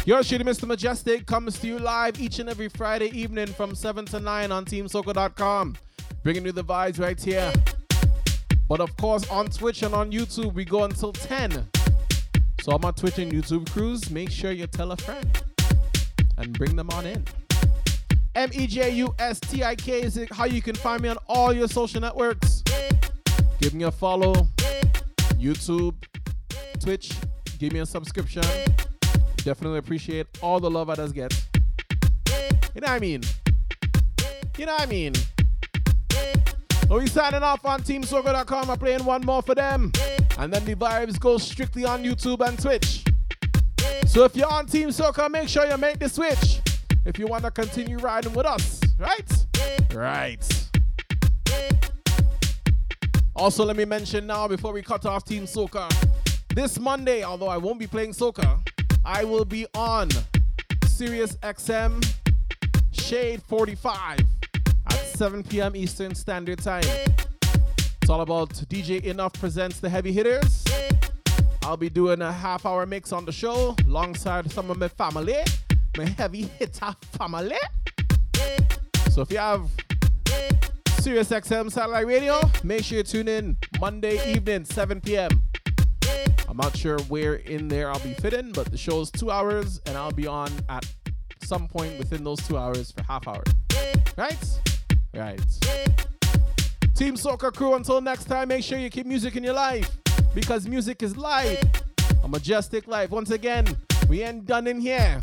Your 0.05 0.19
shitty 0.19 0.43
Mr. 0.43 0.67
Mejustik 0.69 1.25
comes 1.25 1.57
to 1.61 1.65
you 1.65 1.79
live 1.79 2.19
each 2.19 2.37
and 2.37 2.47
every 2.47 2.69
Friday 2.69 3.07
evening 3.07 3.47
from 3.47 3.73
7 3.73 4.05
to 4.05 4.19
9 4.19 4.51
on 4.51 4.65
TeamSoca.com. 4.65 5.77
Bringing 6.21 6.45
you 6.45 6.51
the 6.51 6.63
vibes 6.63 6.99
right 6.99 7.19
here. 7.19 7.51
But 8.69 8.81
of 8.81 8.95
course, 8.97 9.27
on 9.31 9.47
Twitch 9.47 9.81
and 9.81 9.95
on 9.95 10.11
YouTube, 10.11 10.53
we 10.53 10.63
go 10.63 10.83
until 10.83 11.11
10. 11.11 11.69
So, 12.61 12.73
on 12.73 12.81
my 12.81 12.91
Twitch 12.91 13.17
and 13.17 13.31
YouTube 13.31 13.67
crews, 13.71 14.11
make 14.11 14.29
sure 14.29 14.51
you 14.51 14.67
tell 14.67 14.91
a 14.91 14.97
friend 14.97 15.41
and 16.37 16.55
bring 16.55 16.75
them 16.75 16.91
on 16.91 17.07
in. 17.07 17.25
M 18.35 18.51
E 18.53 18.67
J 18.67 18.91
U 18.91 19.15
S 19.17 19.39
T 19.39 19.63
I 19.63 19.73
K 19.73 20.03
is 20.03 20.19
how 20.29 20.45
you 20.45 20.61
can 20.61 20.75
find 20.75 21.01
me 21.01 21.09
on 21.09 21.17
all 21.25 21.51
your 21.51 21.67
social 21.67 21.99
networks. 21.99 22.61
Give 23.59 23.73
me 23.73 23.85
a 23.85 23.91
follow, 23.91 24.49
YouTube, 25.37 25.95
Twitch. 26.79 27.11
Give 27.59 27.71
me 27.73 27.79
a 27.79 27.85
subscription. 27.85 28.43
Definitely 29.37 29.79
appreciate 29.79 30.27
all 30.41 30.59
the 30.59 30.69
love 30.69 30.89
I 30.89 30.95
does 30.95 31.11
get. 31.11 31.33
You 32.73 32.81
know 32.81 32.87
what 32.87 32.89
I 32.89 32.99
mean? 32.99 33.21
You 34.57 34.65
know 34.65 34.73
what 34.73 34.81
I 34.81 34.85
mean? 34.85 35.13
So 36.87 36.99
we 36.99 37.07
signing 37.07 37.43
off 37.43 37.65
on 37.65 37.81
TeamSoca.com. 37.81 38.69
I'm 38.69 38.77
playing 38.77 39.05
one 39.05 39.25
more 39.25 39.41
for 39.41 39.55
them. 39.55 39.91
And 40.37 40.53
then 40.53 40.65
the 40.65 40.75
vibes 40.75 41.19
go 41.19 41.37
strictly 41.37 41.85
on 41.85 42.03
YouTube 42.03 42.45
and 42.45 42.59
Twitch. 42.61 43.03
So 44.07 44.23
if 44.23 44.35
you're 44.35 44.51
on 44.51 44.65
Team 44.67 44.89
Soca, 44.89 45.29
make 45.29 45.49
sure 45.49 45.65
you 45.65 45.77
make 45.77 45.99
the 45.99 46.09
switch. 46.09 46.61
If 47.05 47.19
you 47.19 47.27
want 47.27 47.43
to 47.43 47.51
continue 47.51 47.97
riding 47.97 48.33
with 48.33 48.45
us, 48.45 48.81
right? 48.99 49.45
Right. 49.93 50.69
Also, 53.35 53.65
let 53.65 53.75
me 53.75 53.83
mention 53.83 54.25
now 54.25 54.47
before 54.47 54.71
we 54.71 54.81
cut 54.81 55.05
off 55.05 55.25
Team 55.25 55.43
Soca. 55.43 55.91
This 56.55 56.79
Monday, 56.79 57.21
although 57.21 57.49
I 57.49 57.57
won't 57.57 57.77
be 57.77 57.85
playing 57.85 58.11
Soca, 58.11 58.65
I 59.03 59.25
will 59.25 59.43
be 59.43 59.67
on 59.75 60.07
Sirius 60.85 61.35
XM 61.37 62.01
Shade 62.93 63.43
45 63.43 64.19
at 64.87 64.93
7 64.93 65.43
p.m. 65.43 65.75
Eastern 65.75 66.15
Standard 66.15 66.59
Time. 66.59 66.85
It's 68.01 68.09
all 68.09 68.21
about 68.21 68.51
DJ 68.51 69.03
Enuff 69.03 69.33
presents 69.33 69.81
the 69.81 69.89
heavy 69.89 70.13
hitters. 70.13 70.63
I'll 71.63 71.75
be 71.75 71.89
doing 71.89 72.21
a 72.21 72.31
half 72.31 72.65
hour 72.65 72.85
mix 72.85 73.11
on 73.11 73.25
the 73.25 73.33
show 73.33 73.75
alongside 73.85 74.49
some 74.49 74.71
of 74.71 74.77
my 74.77 74.87
family, 74.87 75.39
my 75.97 76.05
heavy 76.05 76.43
hitter 76.43 76.95
family. 77.17 77.57
So 79.11 79.21
if 79.23 79.29
you 79.29 79.39
have 79.39 79.69
Sirius 81.05 81.29
XM 81.29 81.71
satellite 81.71 82.07
radio, 82.07 82.41
make 82.63 82.83
sure 82.83 82.97
you 82.97 83.03
tune 83.03 83.27
in 83.27 83.55
Monday 83.79 84.33
evening, 84.33 84.65
7 84.65 84.99
p.m. 85.01 85.29
I'm 86.49 86.57
not 86.57 86.75
sure 86.75 86.97
where 87.01 87.35
in 87.35 87.67
there 87.67 87.91
I'll 87.91 87.99
be 87.99 88.15
fitting, 88.15 88.51
but 88.51 88.71
the 88.71 88.77
show 88.77 89.01
is 89.01 89.11
two 89.11 89.29
hours 89.29 89.79
and 89.85 89.95
I'll 89.95 90.11
be 90.11 90.25
on 90.25 90.49
at 90.67 90.83
some 91.43 91.67
point 91.67 91.99
within 91.99 92.23
those 92.23 92.39
two 92.47 92.57
hours 92.57 92.89
for 92.89 93.03
half 93.03 93.27
hour. 93.27 93.43
Right? 94.17 94.59
Right. 95.13 95.39
Team 96.95 97.13
Soca 97.17 97.53
Crew, 97.53 97.75
until 97.75 98.01
next 98.01 98.25
time, 98.25 98.47
make 98.47 98.63
sure 98.63 98.79
you 98.79 98.89
keep 98.89 99.05
music 99.05 99.35
in 99.35 99.43
your 99.43 99.53
life 99.53 99.95
because 100.33 100.67
music 100.67 101.03
is 101.03 101.15
life. 101.15 101.63
A 102.23 102.27
majestic 102.27 102.87
life. 102.87 103.11
Once 103.11 103.29
again, 103.29 103.67
we 104.09 104.23
ain't 104.23 104.47
done 104.47 104.65
in 104.65 104.79
here. 104.79 105.19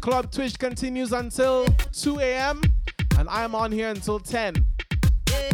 Club 0.00 0.30
Twitch 0.30 0.56
continues 0.60 1.12
until 1.12 1.66
2 1.90 2.20
a.m. 2.20 2.62
and 3.18 3.28
I'm 3.28 3.56
on 3.56 3.72
here 3.72 3.88
until 3.88 4.20
10. 4.20 4.64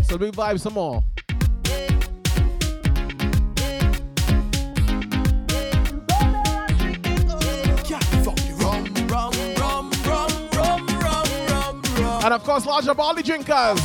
So 0.05 0.16
we 0.16 0.31
vibe 0.31 0.61
some 0.61 0.74
more. 0.74 1.05
And 12.23 12.35
of 12.35 12.44
course, 12.44 12.66
larger 12.66 12.94
the 12.94 13.23
drinkers. 13.24 13.81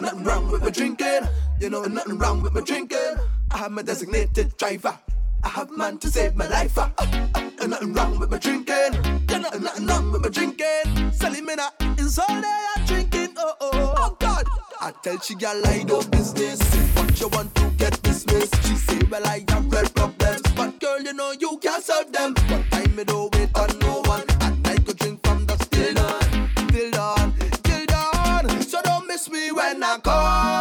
nothing 0.00 0.24
wrong 0.24 0.50
with 0.50 0.62
my 0.62 0.70
drinking. 0.70 1.20
You 1.60 1.70
know, 1.70 1.84
nothing 1.84 2.18
wrong 2.18 2.42
with 2.42 2.52
my 2.52 2.60
drinking. 2.60 3.16
I 3.50 3.58
have 3.58 3.72
my 3.72 3.82
designated 3.82 4.56
driver. 4.56 4.98
I 5.44 5.48
have 5.48 5.70
man 5.76 5.98
to 5.98 6.08
save 6.08 6.34
my 6.36 6.48
life. 6.48 6.76
Uh, 6.78 6.88
uh, 6.98 7.28
uh, 7.34 7.66
nothing 7.66 7.92
wrong 7.92 8.18
with 8.18 8.30
my 8.30 8.38
drinking. 8.38 8.94
You 9.30 9.38
know, 9.40 9.50
nothing 9.60 9.86
wrong 9.86 10.10
with 10.10 10.22
my 10.22 10.30
drinking. 10.30 10.84
Salimina 11.12 11.68
is 12.00 12.18
all 12.18 12.30
are 12.30 12.86
drinking. 12.86 13.34
Oh, 13.36 13.54
oh, 13.60 13.94
oh, 13.98 14.16
God. 14.18 14.46
I 14.80 14.92
tell 15.02 15.18
she 15.20 15.34
gal 15.34 15.60
I 15.66 15.82
do 15.82 16.02
business. 16.08 16.60
What 16.96 17.20
you 17.20 17.28
want 17.28 17.54
to 17.56 17.70
get 17.76 18.00
dismissed. 18.02 18.56
She 18.66 18.74
say, 18.74 18.98
well, 19.10 19.26
I 19.26 19.44
have 19.48 19.70
real 19.70 19.88
problems. 19.90 20.42
But 20.56 20.80
girl, 20.80 21.00
you 21.02 21.12
know 21.12 21.32
you 21.38 21.58
can't 21.62 21.84
solve 21.84 22.10
them. 22.10 22.32
But 22.48 22.64
time 22.70 22.96
me 22.96 23.04
don't 23.04 23.34
wait 23.34 23.50
on 23.54 23.78
no 23.80 24.00
one. 24.06 24.24
And 24.40 24.66
I 24.66 24.76
could 24.76 24.96
drink 24.96 25.24
from 25.26 25.44
the 25.44 25.56
still 25.58 25.94
dawn. 25.94 26.50
Till 26.68 26.90
dawn, 26.90 27.34
till 27.62 27.86
dawn. 27.86 28.62
So 28.62 28.80
don't 28.82 29.06
miss 29.06 29.30
me 29.30 29.52
when 29.52 29.82
I 29.82 29.98
call. 29.98 30.53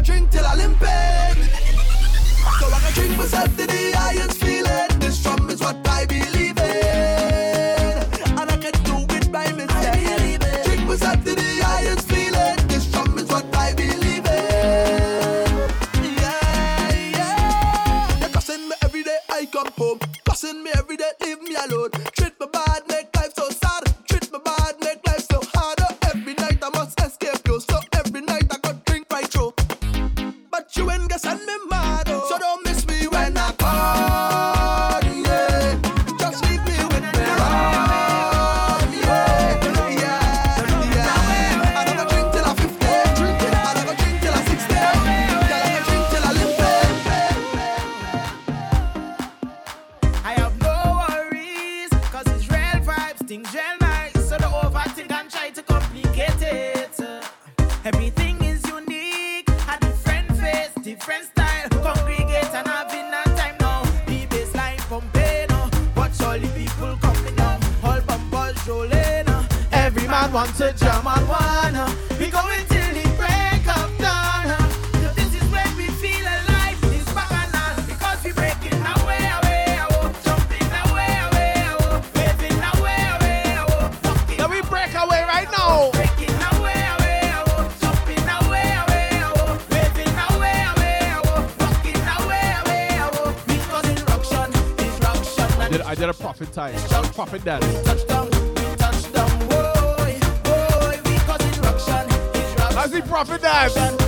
Girl, 0.00 0.06
drink 0.06 0.30
till 0.30 0.46
I 0.46 0.54
limping. 0.54 1.44
So 2.58 2.66
I 2.66 2.80
can 2.80 2.92
drink 2.94 3.18
myself 3.18 3.56
to 3.56 3.66
the 3.66 3.92
highest 3.96 4.40
feeling. 4.40 4.98
This 4.98 5.24
rum 5.26 5.50
is 5.50 5.60
what 5.60 5.76
I 5.88 6.06
believe 6.06 6.58
in. 6.58 8.38
And 8.38 8.50
I 8.50 8.56
can 8.56 8.72
do 8.84 9.04
it 9.16 9.30
by 9.30 9.52
myself. 9.52 10.64
Drink 10.64 10.86
myself 10.88 11.24
to 11.24 11.34
the 11.34 11.60
highest 11.62 12.08
feeling. 12.08 12.56
This 12.68 12.86
rum 12.94 13.18
is 13.18 13.28
what 13.28 13.44
I 13.54 13.74
believe 13.74 14.24
in. 14.24 15.52
Yeah, 16.16 16.94
yeah. 17.16 18.16
They're 18.20 18.28
cussing 18.30 18.68
me 18.68 18.74
every 18.82 19.02
day 19.02 19.18
I 19.28 19.46
come 19.52 19.70
home. 19.76 19.98
Cussing 20.24 20.62
me 20.62 20.70
every 20.76 20.96
day, 20.96 21.12
leave 21.20 21.42
me 21.42 21.56
alone. 21.56 21.90
Treat 22.16 22.40
me 22.40 22.46
bad, 22.50 22.82
make 22.88 23.14
life 23.16 23.34
so 23.36 23.50
sad. 23.50 23.89
side. 96.60 97.14
Pop 97.14 97.32
it 97.34 97.44
boy, 99.48 100.18
boy, 100.44 101.00
we 101.04 101.16
he 102.92 103.00
profit 103.02 103.42
it 103.42 103.42
down. 103.42 103.99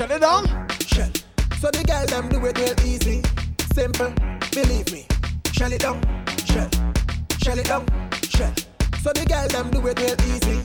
Shut 0.00 0.12
it 0.12 0.22
down. 0.22 0.46
Shell. 0.86 1.10
So 1.60 1.70
the 1.70 1.84
girl 1.84 2.06
them 2.06 2.30
do 2.30 2.42
it 2.46 2.56
real 2.56 2.72
easy, 2.88 3.20
simple. 3.74 4.10
Believe 4.50 4.90
me. 4.90 5.04
Shell 5.52 5.74
it 5.74 5.82
down. 5.82 6.00
Shell. 6.46 6.70
Shell 7.42 7.58
it 7.58 7.66
down. 7.66 7.84
Shell. 8.22 8.54
So 9.02 9.12
the 9.12 9.26
girl 9.28 9.46
them 9.48 9.68
do 9.68 9.86
it 9.88 10.00
real 10.00 10.16
easy. 10.32 10.62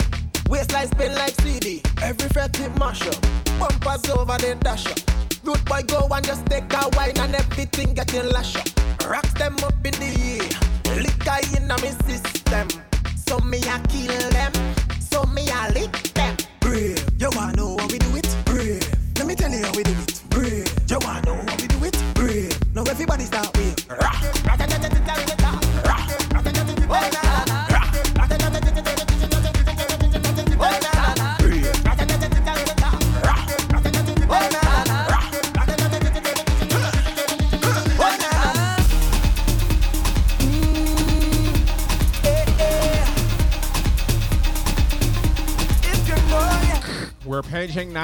Waistline 0.47 0.87
spin 0.87 1.13
like 1.15 1.35
CD. 1.41 1.81
Every 2.01 2.29
fret 2.29 2.53
tip 2.53 2.79
mash 2.79 3.05
up. 3.07 3.21
Bumpers 3.59 4.09
over 4.09 4.37
the 4.37 4.55
dash 4.61 4.87
up. 4.87 4.99
Root 5.43 5.65
boy 5.65 5.81
go 5.85 6.07
and 6.09 6.25
just 6.25 6.45
take 6.45 6.71
a 6.71 6.87
wine 6.95 7.19
and 7.19 7.35
everything 7.35 7.93
getting 7.93 8.29
lash 8.29 8.55
up. 8.55 8.69
Rocks 9.05 9.33
them 9.33 9.57
up 9.65 9.75
in 9.83 9.95
the 9.99 10.15
air. 10.31 10.95
Liquor 10.95 11.39
in 11.57 11.69
a 11.69 11.75
me 11.81 11.91
system. 12.07 12.69
So 13.27 13.39
me 13.39 13.57
a 13.57 13.83
kill 13.89 14.34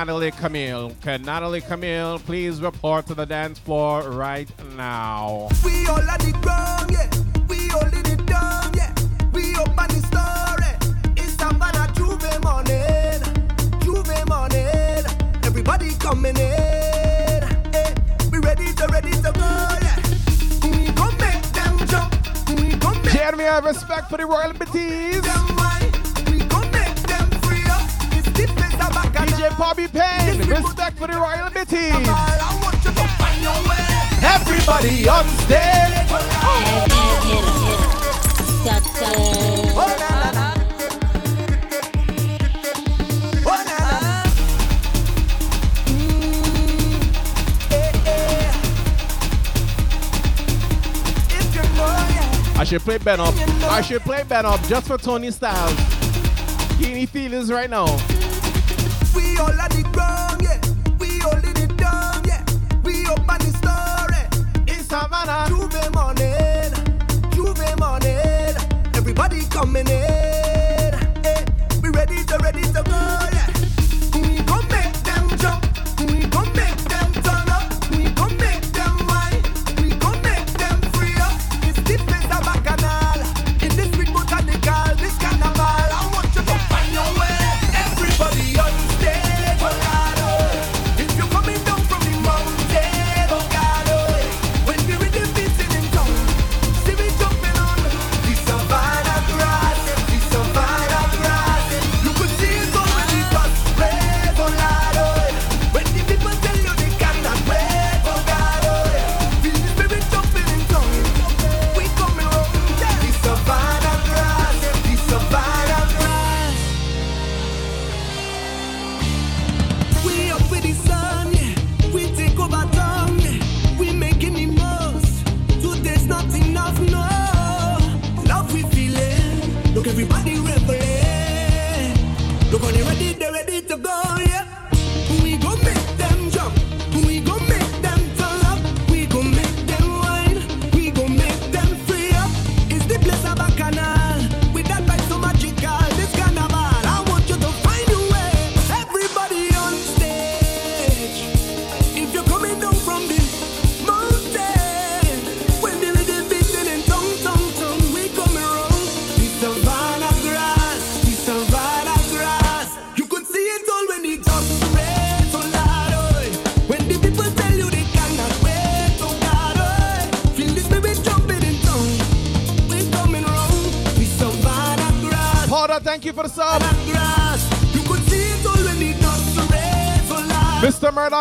Natalie 0.02 0.32
Camille. 0.32 0.95
Can 1.03 1.22
Natalie 1.22 1.61
Camille 1.61 2.18
please 2.18 2.60
report 2.60 3.06
to 3.06 3.14
the 3.14 3.23
dance 3.23 3.60
floor 3.60 4.02
right 4.10 4.49
now? 4.76 5.48
We 5.64 5.86
all 5.86 5.99
at 5.99 6.19
the 6.22 6.32
ground, 6.41 6.90
yeah. 6.90 7.07
We 7.48 7.69
all 7.69 7.86
in 7.86 8.07
it 8.07 8.26
down, 8.26 8.73
yeah. 8.73 8.95
We 9.32 9.53
up 9.57 9.76
the 9.76 10.02
story. 10.10 10.95
It's 11.18 11.34
Savannah 11.34 11.94
J'ouvert 11.94 12.41
morning. 12.41 13.22
J'ouvert 13.82 14.28
morning. 14.28 15.06
Everybody 15.44 15.94
coming 15.99 16.36
in. 16.36 17.44
Hey, 17.72 17.94
we 18.32 18.40
ready 18.40 18.73
to, 18.73 18.88
ready 18.88 19.11
to 19.11 19.32
go, 19.32 19.52
yeah. 19.86 19.99
We 20.64 20.91
gon' 20.94 21.15
make 21.19 21.44
them 21.53 21.78
jump. 21.88 22.11
We 22.60 22.76
gon' 22.78 22.99
make 23.03 23.14
Jeremy, 23.14 23.44
I 23.44 23.53
have 23.53 23.65
respect 23.65 24.10
for 24.10 24.18
the 24.18 24.26
royal 24.26 24.52
petite. 24.56 25.10
for 31.02 31.07
the 31.07 31.14
Royal 31.14 31.49
Everybody 34.23 35.10
on 35.10 35.28
stage. 35.40 35.82
I 52.53 52.64
should 52.64 52.82
play 52.82 52.99
Ben 52.99 53.19
Up. 53.19 53.34
I 53.72 53.82
should 53.82 54.03
play 54.03 54.23
Ben 54.30 54.45
Up 54.45 54.61
just 54.68 54.86
for 54.86 54.99
Tony 54.99 55.32
Styles. 55.32 55.73
Getting 56.78 57.07
feelings 57.07 57.52
right 57.52 57.69
now. 57.72 57.88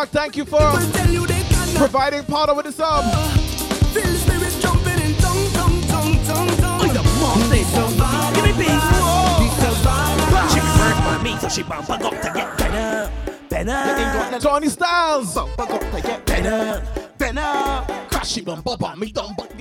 Mark, 0.01 0.09
thank 0.09 0.35
you 0.35 0.45
for 0.45 0.57
providing 1.77 2.23
powder 2.23 2.55
with 2.55 2.65
the 2.65 2.71
sub. 2.71 3.05
Tony 14.41 14.69
Styles. 14.69 15.35
Me 18.97 19.11
better, 19.11 19.51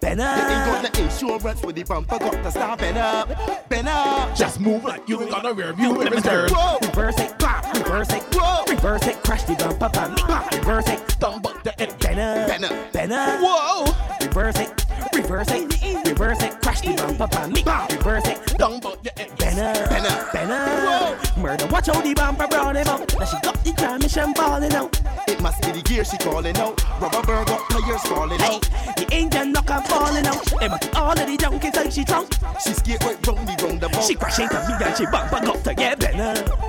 better. 0.00 0.22
Ain't 0.22 0.82
got 0.82 0.98
insurance 0.98 1.62
with 1.62 1.76
the 1.76 1.84
to 1.84 2.50
stop 2.50 2.80
better. 2.80 4.34
Just 4.34 4.58
move 4.58 4.82
like 4.82 5.08
you 5.08 5.20
rear 5.54 5.72
view. 5.72 6.02
Reverse 6.02 7.20
it, 7.20 7.38
clap, 7.38 7.72
reverse 7.76 8.12
it, 8.12 8.22
whoa. 8.34 8.63
Reverse 8.84 9.06
it, 9.06 9.22
crash 9.24 9.44
the 9.44 9.54
bumper, 9.54 9.88
bam, 9.88 10.14
bam. 10.28 10.46
Reverse 10.58 10.88
it, 10.88 11.00
thumb 11.12 11.40
up 11.46 11.62
the 11.62 11.72
M. 11.80 11.88
Banner, 12.00 12.46
banner, 12.46 12.88
banner. 12.92 13.38
Whoa. 13.40 13.86
Reverse 14.20 14.58
it, 14.60 14.84
reverse 15.14 15.50
it, 15.52 16.06
reverse 16.06 16.42
it. 16.42 16.60
Crash 16.60 16.82
the 16.82 16.92
bumper, 16.92 17.26
bam, 17.28 17.52
bam. 17.64 17.88
Reverse 17.88 18.28
it, 18.28 18.36
thumb 18.60 18.84
up 18.84 19.02
the 19.02 19.18
M. 19.18 19.30
Benner, 19.38 19.72
banner, 19.88 20.28
banner. 20.34 20.66
Whoa. 20.84 21.40
Murder, 21.40 21.66
watch 21.68 21.88
out 21.88 22.04
the 22.04 22.12
bumper, 22.12 22.46
brown 22.46 22.76
him 22.76 22.86
out. 22.86 23.18
Now 23.18 23.24
she 23.24 23.40
got 23.40 23.64
the 23.64 23.72
crime 23.72 24.02
and 24.02 24.10
she 24.10 24.20
out. 24.20 25.00
It 25.28 25.40
must 25.40 25.62
be 25.62 25.72
the 25.72 25.80
gear 25.80 26.04
she 26.04 26.18
calling 26.18 26.56
out. 26.58 26.84
Rubber 27.00 27.22
bird 27.22 27.48
up, 27.48 27.60
players 27.70 28.02
falling 28.02 28.38
hey, 28.38 28.56
out. 28.56 28.68
The 28.98 29.08
engine 29.10 29.52
knock 29.52 29.70
and 29.70 29.86
falling 29.86 30.26
out. 30.26 30.62
It 30.62 30.68
must 30.68 30.92
be 30.92 30.96
all 30.98 31.12
of 31.12 31.16
the 31.16 31.36
junkies 31.38 31.74
like 31.74 31.90
she 31.90 32.04
drunk. 32.04 32.34
She 32.62 32.74
scared 32.74 33.02
right 33.04 33.26
round 33.26 33.48
the 33.48 33.64
roundabout. 33.64 34.04
She 34.04 34.14
crash 34.14 34.40
into 34.40 34.60
me 34.68 34.84
and 34.84 34.94
she 34.94 35.06
bumper 35.06 35.40
got 35.40 35.64
to 35.64 35.74
get 35.74 36.00
Benner. 36.00 36.63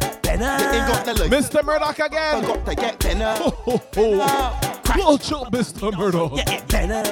Mr. 0.85 1.63
Murdoch 1.63 1.99
again. 1.99 2.43
Got 2.43 2.65
to 2.65 2.75
get 2.75 2.99
better. 2.99 3.35
Oh, 3.39 3.81
oh, 3.97 5.17
Mr. 5.51 5.97
Murdoch. 5.97 6.37
Yeah, 6.37 6.63
better. 6.65 7.03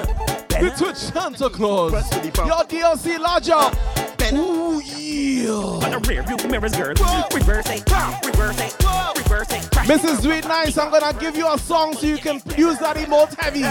better. 0.47 0.95
Santa 0.95 1.49
Claus. 1.49 1.91
Your 1.91 2.63
DLC 2.65 3.19
larger. 3.19 3.75
Better. 4.17 4.37
Ooh, 4.37 4.81
yeah. 4.81 5.51
On 5.51 5.91
the 5.91 5.99
rear 6.07 6.23
view 6.23 6.37
mirrors, 6.49 6.75
girl. 6.75 6.93
Reverse 7.33 7.69
it. 7.69 7.83
Reverse 8.25 8.59
it. 8.59 8.75
Reverse 9.17 9.51
it. 9.51 9.73
Mrs. 9.83 10.21
Sweet 10.21 10.47
Nice, 10.47 10.77
I'm 10.77 10.91
gonna 10.91 11.17
give 11.19 11.35
you 11.35 11.51
a 11.51 11.57
song 11.57 11.93
so 11.93 12.07
you 12.07 12.17
can 12.17 12.41
use 12.57 12.77
that 12.79 12.95
emote 12.95 13.35
heavy. 13.35 13.63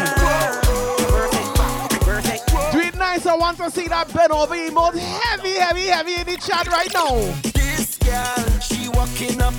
Sweet 2.73 2.95
Nice, 2.97 3.25
I 3.25 3.35
want 3.35 3.57
to 3.59 3.71
see 3.71 3.89
that 3.89 4.13
bend 4.13 4.33
over 4.33 4.55
emote 4.55 4.99
heavy, 4.99 5.55
heavy, 5.55 5.87
heavy 5.87 6.15
in 6.15 6.27
the 6.27 6.37
chat 6.37 6.69
right 6.69 6.93
now. 6.93 7.15
This 7.55 7.97
girl, 7.97 8.61
she 8.61 8.89
walking 8.91 9.41
up 9.41 9.55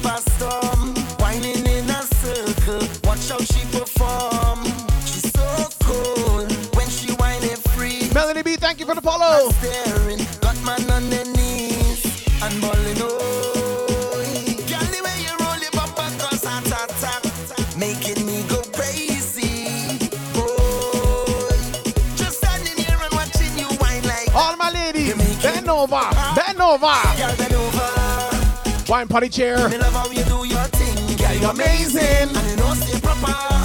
over. 26.73 26.87
Wine 28.89 29.07
party 29.07 29.29
chair. 29.29 29.57
Love 29.57 29.93
how 29.93 30.09
you 30.09 30.23
do 30.23 30.45
your 30.47 30.63
thing, 30.73 31.17
girl. 31.17 31.33
You're 31.35 31.51
amazing. 31.51 32.35
And 32.35 32.49
you 32.49 32.55
know, 32.57 32.73
stay 32.73 32.99
proper. 32.99 33.62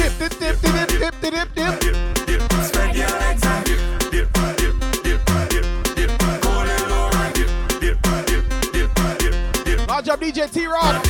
dip, 0.00 0.18
dip, 0.18 0.38
dip, 0.38 0.60
dip, 0.60 0.88
dip, 0.88 1.20
dip, 1.20 1.20
dip, 1.20 1.54
dip, 1.54 1.80
dip, 1.80 2.26
dip. 2.26 2.64
Spread 2.64 2.96
your 2.96 3.08
legs 3.08 3.44
and 3.44 3.64
dip, 3.66 3.80
dip, 4.10 4.32
dip, 4.56 4.74
dip, 5.02 5.20
dip, 5.50 5.64
dip. 5.94 6.40
Go 6.40 6.50
a 6.50 6.64
little 6.64 7.16
and 7.16 7.34
dip, 7.34 7.50
dip, 7.80 8.02
dip, 8.26 8.44
dip, 8.72 8.94
dip, 8.94 9.64
dip. 9.64 9.88
My 9.88 10.00
job, 10.00 10.20
DJ 10.20 10.50
T-Rock. 10.50 11.09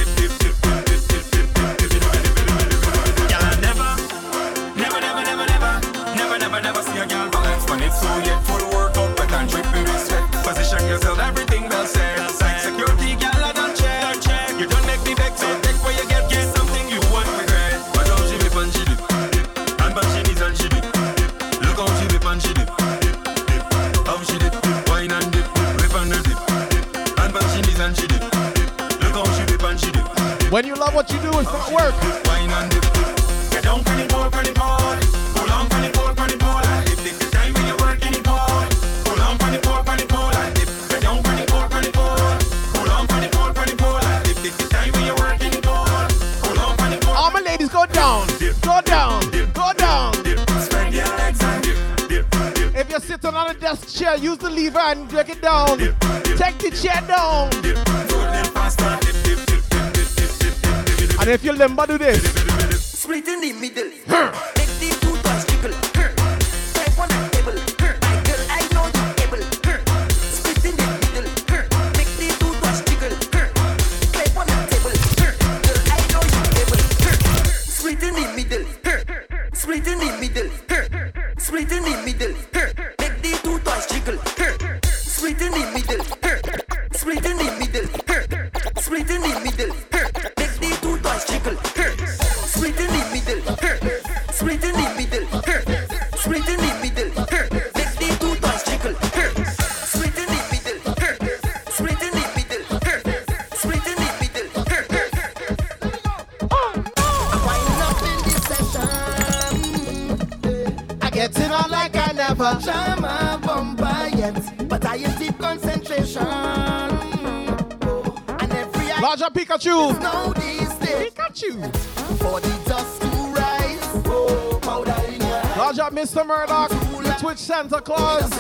Santa 127.61 127.82
Claus. 127.82 128.31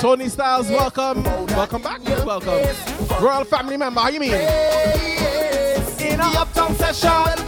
Tony 0.00 0.28
Styles, 0.28 0.68
welcome. 0.68 1.24
Welcome 1.24 1.82
back. 1.82 2.00
Welcome. 2.24 2.68
Royal 3.20 3.44
family 3.44 3.76
member, 3.76 4.00
how 4.00 4.10
you 4.10 4.20
mean? 4.20 4.32
In 4.32 6.20
uptown 6.20 6.72
session. 6.76 7.41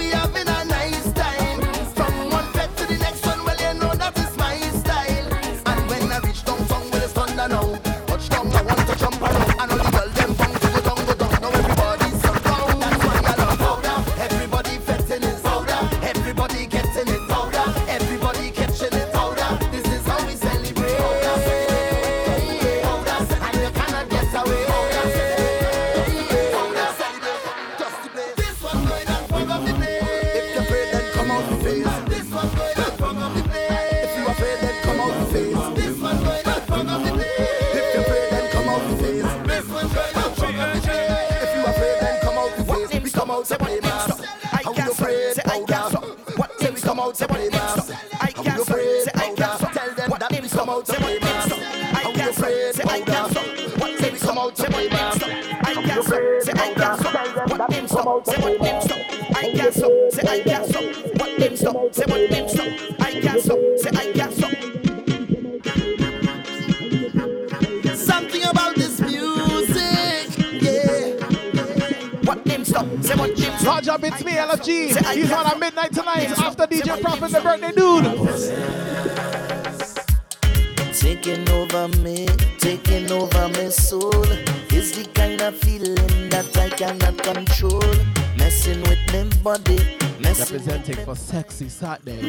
Sexy 91.84 92.04
Saturday. 92.04 92.23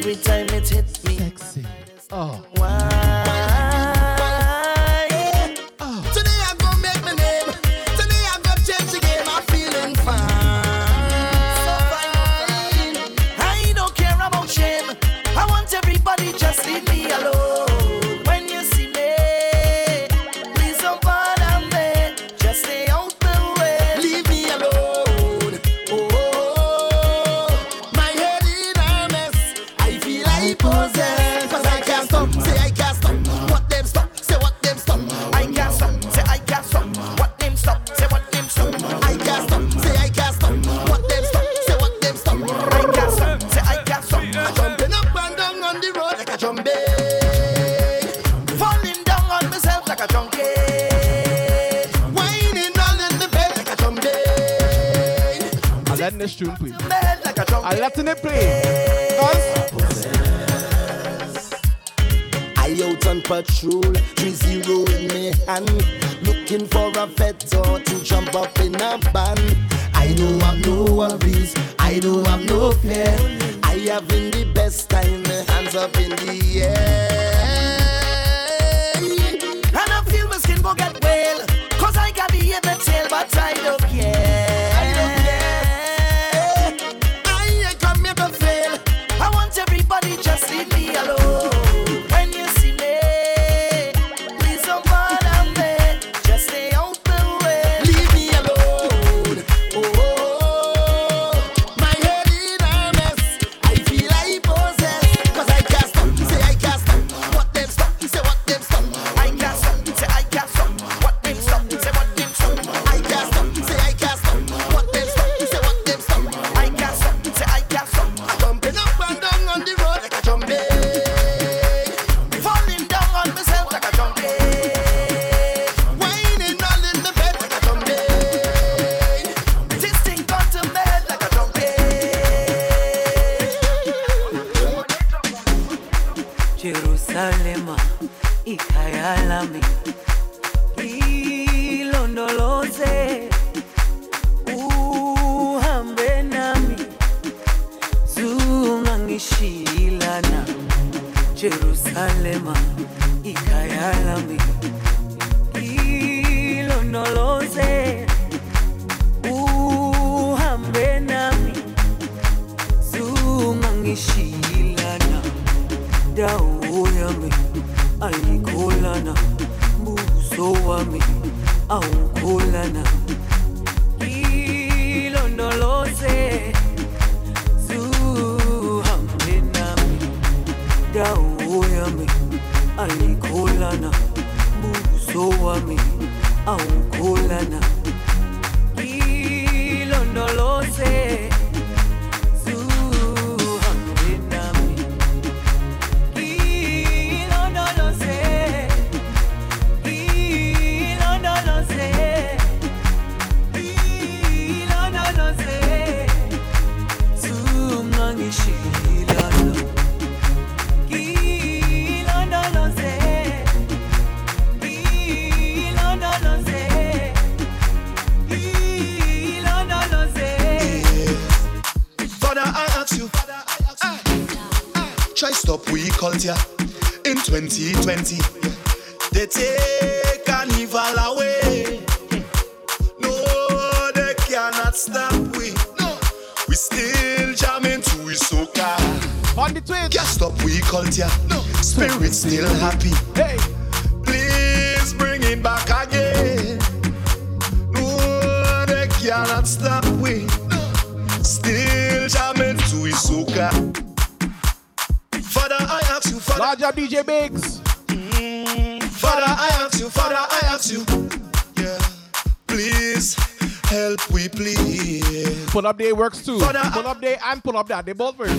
Works 265.95 266.25
too. 266.25 266.39
Father, 266.39 266.59
uh, 266.61 266.71
Pull 266.71 266.87
up 266.87 267.01
day 267.01 267.17
and 267.25 267.43
pull 267.43 267.57
up 267.57 267.67
that. 267.67 267.85
They 267.85 267.93
both 267.93 268.17
work. 268.17 268.29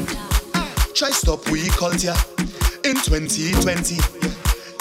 Try 0.94 1.10
stop 1.10 1.48
we 1.50 1.68
culture 1.70 2.14
in 2.84 2.96
2020. 2.96 3.96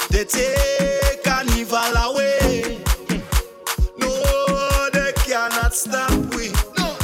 They 0.09 0.23
take 0.25 1.23
carnival 1.23 1.77
away. 2.07 2.79
No, 3.97 4.89
they 4.93 5.11
cannot 5.25 5.73
stop 5.73 6.11
we. 6.35 6.51
No. 6.77 6.95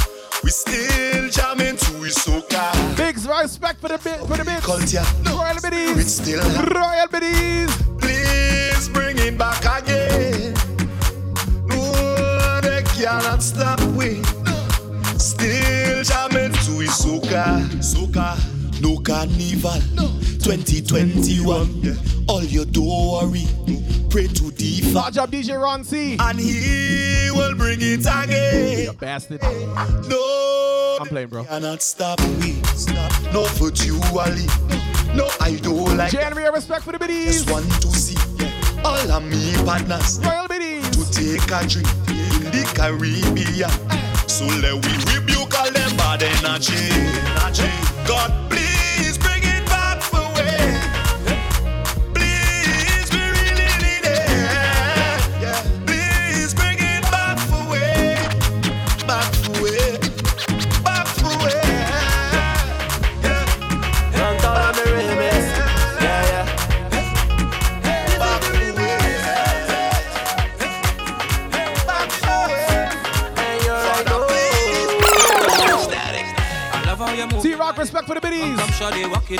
We 0.42 0.50
still 0.50 1.28
jamming 1.30 1.76
to 1.76 1.92
we 2.00 2.08
soca. 2.08 2.96
Big 2.96 3.16
respect 3.16 3.80
for 3.80 3.88
the 3.88 3.98
bit 3.98 4.20
for 4.20 4.36
the 4.36 4.44
bits. 4.44 4.64
Culture. 4.64 5.04
Royal 5.30 5.60
biddies. 5.60 5.96
We 5.96 6.02
still 6.02 6.42
No 19.22 19.28
carnival. 19.28 19.80
2021. 20.42 22.26
All 22.28 22.42
you 22.42 22.64
do 22.64 22.82
worry. 22.82 23.46
Pray 24.10 24.26
to 24.26 24.50
the 24.50 24.90
Large 24.92 25.18
up 25.18 25.30
DJ 25.30 25.60
Ron 25.60 25.84
C. 25.84 26.16
And 26.18 26.38
he 26.38 27.30
will 27.32 27.54
bring 27.54 27.78
it 27.80 28.00
again. 28.00 28.84
You 28.86 28.92
bastard. 28.94 29.42
No, 29.42 30.98
I'm 31.00 31.06
playing, 31.06 31.28
bro. 31.28 31.42
I 31.42 31.46
cannot 31.46 31.82
stop 31.82 32.20
we. 32.40 32.54
Stop. 32.74 33.12
No 33.32 33.44
virtually. 33.54 34.46
No, 35.14 35.28
I 35.40 35.58
don't 35.62 35.96
like. 35.96 36.10
January, 36.12 36.50
respect 36.50 36.84
for 36.84 36.92
the 36.92 36.98
biddies. 36.98 37.44
Just 37.44 37.50
want 37.50 37.66
to 37.82 37.88
see 37.88 38.16
all 38.84 39.10
of 39.12 39.24
me 39.24 39.54
partners 39.64 40.18
Royal 40.24 40.48
biddies. 40.48 40.88
to 40.90 41.04
take 41.12 41.50
a 41.52 41.66
drink 41.66 41.88
in 42.08 42.50
the 42.50 42.68
Caribbean. 42.74 43.70
So 44.28 44.46
let 44.46 44.74
we 44.84 45.14
rebuke 45.14 45.54
all 45.58 45.70
them 45.70 45.96
bad 45.96 46.22
energy. 46.22 46.74
energy. 47.38 47.70
God, 48.06 48.51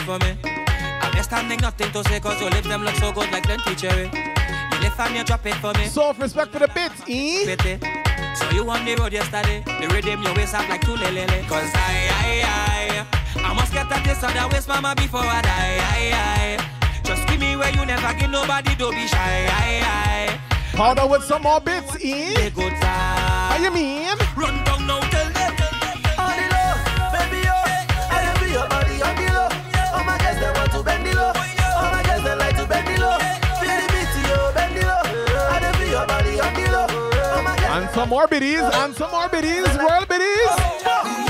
for 0.03 0.19
me. 0.19 0.37
I'm 0.45 1.13
just 1.15 1.31
standing 1.31 1.61
nothing 1.61 1.91
to 1.93 2.05
say 2.05 2.21
cause 2.21 2.41
your 2.41 2.51
lips 2.51 2.67
them 2.69 2.85
look 2.85 2.95
so 2.97 3.13
good 3.13 3.31
like 3.31 3.45
plenty 3.45 3.75
cherry. 3.75 4.11
You 4.73 4.79
lift 4.81 4.99
and 4.99 5.17
you 5.17 5.25
drop 5.25 5.47
it 5.47 5.55
for 5.57 5.73
me. 5.75 5.87
Soft 5.87 6.21
respect 6.21 6.53
for 6.53 6.59
the 6.59 6.69
bits, 6.69 7.03
eh? 7.09 7.79
So 8.35 8.51
you 8.51 8.69
on 8.69 8.85
the 8.85 8.95
road 8.97 9.13
yesterday, 9.13 9.63
the 9.65 9.89
rhythm 9.95 10.23
your 10.23 10.35
waist 10.35 10.55
up 10.55 10.69
like 10.69 10.81
two 10.83 10.95
lele. 10.97 11.27
Cause 11.49 11.71
I, 11.75 12.09
I, 12.23 13.07
I, 13.37 13.43
I 13.45 13.55
must 13.55 13.73
get 13.73 13.91
at 13.91 14.05
this 14.05 14.23
other 14.23 14.49
waist 14.53 14.69
mama 14.69 14.95
before 14.97 15.21
I 15.21 15.43
die. 15.43 15.79
I, 15.95 16.59
I. 16.59 17.03
Just 17.05 17.27
give 17.29 17.41
me 17.41 17.57
where 17.57 17.71
you 17.73 17.85
never 17.87 18.13
give 18.19 18.31
nobody, 18.31 18.75
don't 18.77 18.95
be 18.95 19.07
shy. 19.07 19.47
I, 19.49 19.83
I. 19.85 20.77
Powder 20.77 21.07
with 21.07 21.25
some 21.25 21.43
more 21.43 21.61
bits, 21.61 21.95
eh? 21.97 22.35
They 22.35 22.51
good 22.51 22.73
time. 22.81 23.53
How 23.53 23.59
you 23.63 23.71
mean? 23.71 24.22
To 30.73 30.83
bend 30.83 31.07
the 31.07 31.15
low. 31.15 31.29
All 31.29 31.91
my 31.91 32.03
guys, 32.03 32.23
they 32.25 32.35
like 32.35 32.57
to 32.57 32.67
bend 32.67 32.87
the 32.89 33.01
low. 33.01 33.19
Feel 33.61 33.77
the 33.81 33.87
beat, 33.93 34.13
yo, 34.29 34.53
bend 34.55 34.77
the 34.77 34.83
low. 34.87 35.03
I 35.55 35.59
am 35.69 35.91
your 35.91 36.07
body 36.07 36.41
on 36.41 36.55
the 36.55 36.65
low. 36.73 36.87
All 37.37 37.43
my 37.43 37.57
guys, 37.57 37.83
And 37.83 37.91
some 37.95 38.09
more 38.09 38.27
biddies, 38.27 38.61
and 38.61 38.95
some 38.95 39.11
more 39.11 39.29
biddies, 39.29 39.69
royal 39.77 40.07
biddies. 40.07 41.22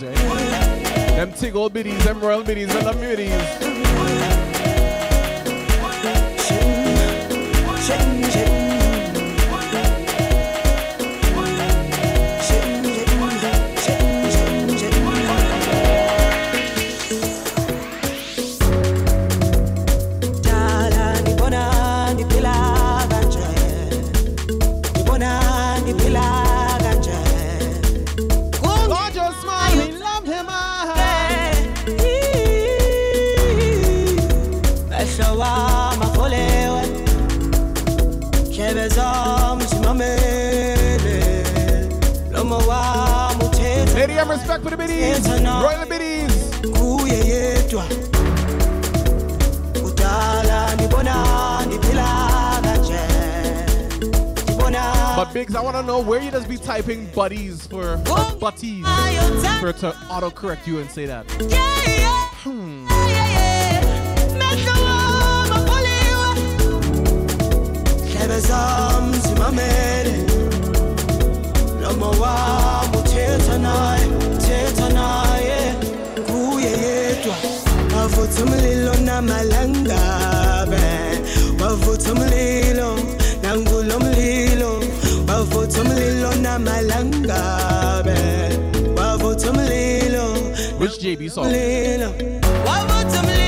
Biddies, 0.00 0.20
right? 0.20 1.16
Them 1.16 1.32
tig 1.32 1.56
old 1.56 1.72
biddies, 1.72 2.04
them 2.04 2.20
royal 2.20 2.42
biddies, 2.44 2.74
love 2.74 3.00
me 3.00 3.06
biddies. 3.06 3.78
Dala 7.88 8.67
have 44.18 44.28
respect 44.30 44.64
for 44.64 44.70
the 44.70 44.76
biddies. 44.76 45.28
Royal 45.28 45.86
biddies. 45.86 46.48
kuye 46.76 47.18
yedwa 47.28 47.84
nibona 50.76 51.66
niphila 51.66 52.60
kanje 52.62 53.00
Nibona. 54.46 55.16
But 55.16 55.32
Biggs, 55.32 55.54
I 55.54 55.60
want 55.60 55.76
to 55.76 55.82
know 55.82 56.00
where 56.00 56.20
you 56.20 56.30
just 56.30 56.48
be 56.48 56.56
typing 56.56 57.06
buddies 57.14 57.66
for 57.66 57.92
or 58.10 58.32
butties 58.40 58.84
for 59.60 59.72
to 59.72 59.90
autocorrect 60.10 60.66
you 60.66 60.78
and 60.80 60.90
say 60.90 61.06
that. 61.06 61.24
Hmm. 62.42 62.86
Ndlebe 68.28 68.40
zimamele 69.20 70.26
Lomo 71.82 72.10
wami 72.20 72.97
uthetha 73.28 73.58
naye 73.58 74.06
Thetha 74.38 74.88
naye 74.88 75.74
Kuye 76.26 76.70
yedwa 76.70 77.34
Wavutha 77.96 78.42
umlilo 78.44 78.94
namalangabe 78.94 80.86
Wavutha 81.60 82.12
umlilo 82.12 82.98
Nangulo 83.42 84.00
mlilo 84.00 84.82
Wavutha 85.28 85.80
umlilo 85.80 86.34
namalangabe 86.34 88.18
Wavutha 88.96 89.50
umlilo 89.50 90.32
Which 90.80 90.98
JB 91.00 91.28
song? 91.30 91.44
Wavutha 92.66 93.20
umlilo 93.20 93.47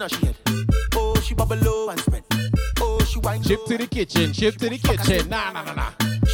the 0.00 0.08
girl 0.08 0.34
good 0.34 0.40
in 0.48 0.56
her 0.64 0.64
shade. 0.64 0.90
Oh, 0.94 1.14
she 1.20 1.34
bubble 1.34 1.56
low 1.56 1.88
and 1.90 2.00
spread. 2.00 2.24
Oh, 2.80 2.98
she 3.04 3.18
wine 3.20 3.42
Ship 3.42 3.64
to 3.66 3.78
the 3.78 3.86
kitchen, 3.86 4.32
ship 4.32 4.56
to 4.56 4.68
the 4.68 4.78
kitchen. 4.78 5.28
Nah, 5.28 5.52
nah, 5.52 5.64
nah, 5.64 5.74
nah. 5.74 5.90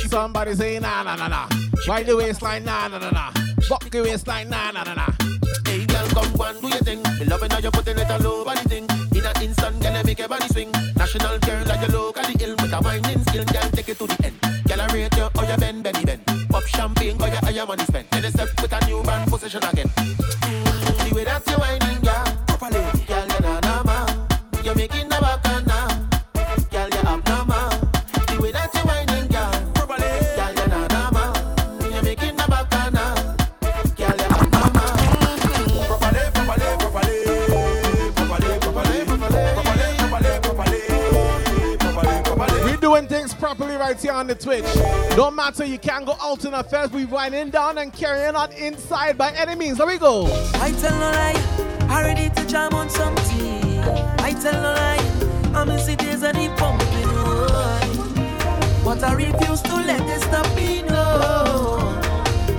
Somebody 0.09 0.55
say 0.55 0.79
nah, 0.79 1.03
nah, 1.03 1.17
nah, 1.17 1.29
nah. 1.29 1.49
Ride 1.89 2.07
the 2.07 2.17
waistline, 2.17 2.65
nah, 2.65 2.89
nah, 2.89 2.99
nah, 2.99 3.11
nah. 3.11 3.33
Buck 3.69 3.91
the 3.91 4.03
waistline, 4.03 4.49
nah, 4.49 4.71
nah, 4.71 4.85
nah, 4.85 4.95
nah. 4.95 5.07
Hey, 5.67 5.85
girl, 5.87 6.07
come 6.09 6.33
one, 6.35 6.61
do 6.61 6.69
your 6.69 6.79
thing. 6.79 7.03
Me 7.19 7.25
loving 7.27 7.51
how 7.51 7.59
you 7.59 7.71
putting 7.71 7.99
it 7.99 8.11
all 8.11 8.27
over 8.27 8.55
the 8.55 8.69
thing. 8.69 8.87
In 9.15 9.27
an 9.27 9.43
instant, 9.43 9.81
girl, 9.83 9.97
you 9.97 10.05
make 10.05 10.19
your 10.19 10.29
body 10.29 10.49
swing. 10.49 10.71
National 10.97 11.39
girl, 11.39 11.65
like 11.67 11.89
you 11.89 11.95
locally 11.95 12.35
ill 12.41 12.55
with 12.57 12.73
a 12.73 12.81
whining 12.81 13.23
skill, 13.27 13.45
girl, 13.45 13.71
take 13.73 13.89
it 13.89 13.99
to 13.99 14.07
the 14.07 14.17
end. 14.25 14.37
Girl, 14.69 14.81
I 14.81 14.87
rate 14.93 15.17
you, 15.17 15.29
how 15.35 15.51
you 15.51 15.57
bend, 15.57 15.83
belly 15.83 16.05
bend. 16.05 16.23
Pop 16.51 16.65
champagne, 16.65 17.19
how 17.19 17.51
your 17.51 17.67
money 17.67 17.85
spent. 17.85 18.11
Then 18.11 18.31
step 18.31 18.49
with 18.63 18.73
a 18.73 18.87
new 18.87 19.03
brand 19.03 19.31
position 19.31 19.63
again. 19.65 19.91
Right 43.87 44.01
here 44.01 44.13
on 44.13 44.27
the 44.27 44.35
Twitch. 44.35 44.65
Don't 45.15 45.37
matter, 45.37 45.65
you 45.65 45.79
can't 45.79 46.05
go 46.05 46.17
out 46.21 46.45
in 46.45 46.55
affairs. 46.55 46.91
We 46.91 47.05
winding 47.05 47.51
down 47.51 47.79
and 47.79 47.93
carrying 47.93 48.35
on 48.35 48.51
inside 48.53 49.17
by 49.17 49.31
any 49.33 49.55
means. 49.55 49.79
There 49.79 49.87
we 49.87 49.97
go. 49.97 50.27
I 50.55 50.73
tell 50.81 50.99
no 50.99 51.11
lie, 51.13 51.87
I 51.89 52.03
ready 52.03 52.29
to 52.29 52.47
jam 52.47 52.75
on. 52.75 52.89
I 52.89 54.33
tell 54.43 54.61
no 54.61 54.73
lie, 54.73 55.53
I'm 55.55 55.71
in 55.71 55.79
cities 55.79 56.25
and 56.25 56.37
it 56.37 56.57
pumping. 56.57 56.87
But 58.85 59.03
I 59.05 59.13
refuse 59.15 59.63
to 59.63 59.77
let 59.77 60.01
it 60.01 60.21
stop 60.23 60.57
me, 60.57 60.83
no. 60.83 61.79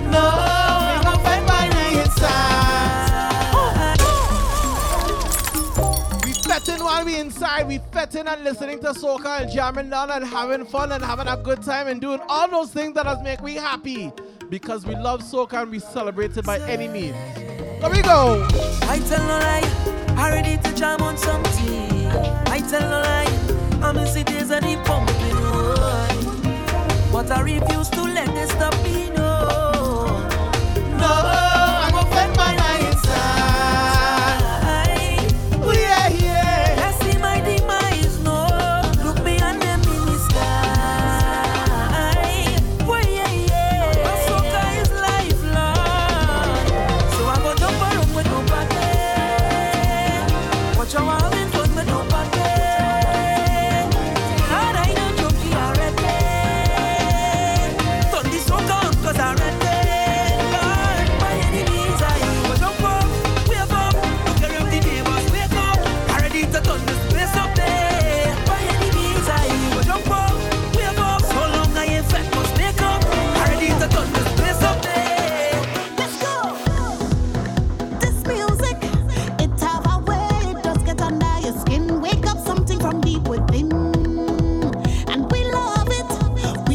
No, 0.09 0.29
I'm 1.03 1.71
way 1.73 2.03
inside. 2.03 2.66
While 6.87 7.03
we 7.03 7.19
inside. 7.19 7.67
We 7.67 7.81
feting 7.91 8.27
and 8.27 8.45
listening 8.45 8.79
to 8.79 8.93
soca 8.93 9.41
and 9.41 9.51
jamming 9.51 9.89
down 9.89 10.09
and 10.09 10.23
having 10.23 10.65
fun 10.65 10.93
and 10.93 11.03
having 11.03 11.27
a 11.27 11.35
good 11.35 11.61
time 11.61 11.89
and 11.89 11.99
doing 11.99 12.21
all 12.29 12.47
those 12.47 12.71
things 12.71 12.93
that 12.93 13.05
us 13.05 13.21
make 13.21 13.41
we 13.41 13.55
happy. 13.55 14.13
Because 14.49 14.85
we 14.85 14.95
love 14.95 15.19
soca 15.19 15.63
and 15.63 15.69
we 15.69 15.79
celebrate 15.79 16.37
it 16.37 16.45
by 16.45 16.59
any 16.59 16.87
means. 16.87 17.17
There 17.81 17.89
we 17.89 18.01
go. 18.01 18.47
I 18.83 18.99
tell 19.09 19.19
no 19.19 19.37
lie, 19.37 20.15
I 20.15 20.29
ready 20.31 20.55
to 20.63 20.75
jam 20.75 21.01
on 21.01 21.17
something. 21.17 22.07
I 22.47 22.61
tell 22.69 22.89
no 22.89 23.01
lie, 23.01 23.27
I'm 23.85 23.97
in 23.97 24.07
cities 24.07 24.49
and 24.49 24.65
it 24.65 24.85
pumping. 24.85 25.35
But 27.11 27.29
I 27.31 27.41
refuse 27.41 27.89
to 27.89 28.01
let 28.01 28.29
it 28.29 28.47
stop 28.47 28.73
me, 28.85 29.09
no. 29.09 29.26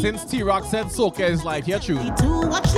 Since 0.02 0.24
T 0.24 0.42
Rock 0.42 0.64
said 0.64 0.86
soca 0.86 1.30
is 1.30 1.44
life, 1.44 1.68
yeah, 1.68 1.78
true. 1.78 1.94
To 1.94 2.48
watch, 2.48 2.72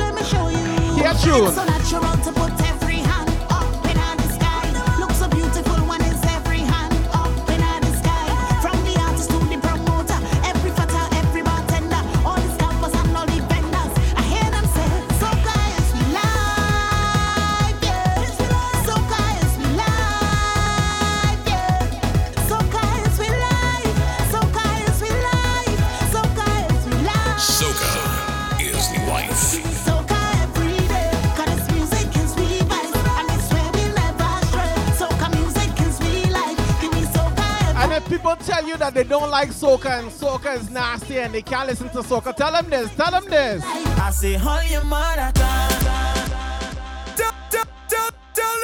like 39.34 39.48
soca 39.48 39.98
and 39.98 40.12
soca 40.12 40.56
is 40.56 40.70
nasty 40.70 41.18
and 41.18 41.34
they 41.34 41.42
can't 41.42 41.66
listen 41.68 41.88
to 41.88 41.98
soca, 42.02 42.32
tell 42.36 42.52
them 42.52 42.70
this, 42.70 42.94
tell 42.94 43.10
them 43.10 43.24
this. 43.28 43.64
I 43.64 44.12
say, 44.12 44.34
hold 44.34 44.70
your 44.70 44.84
mother 44.84 45.32
Tell 45.34 47.32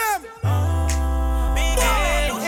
them. 0.01 0.21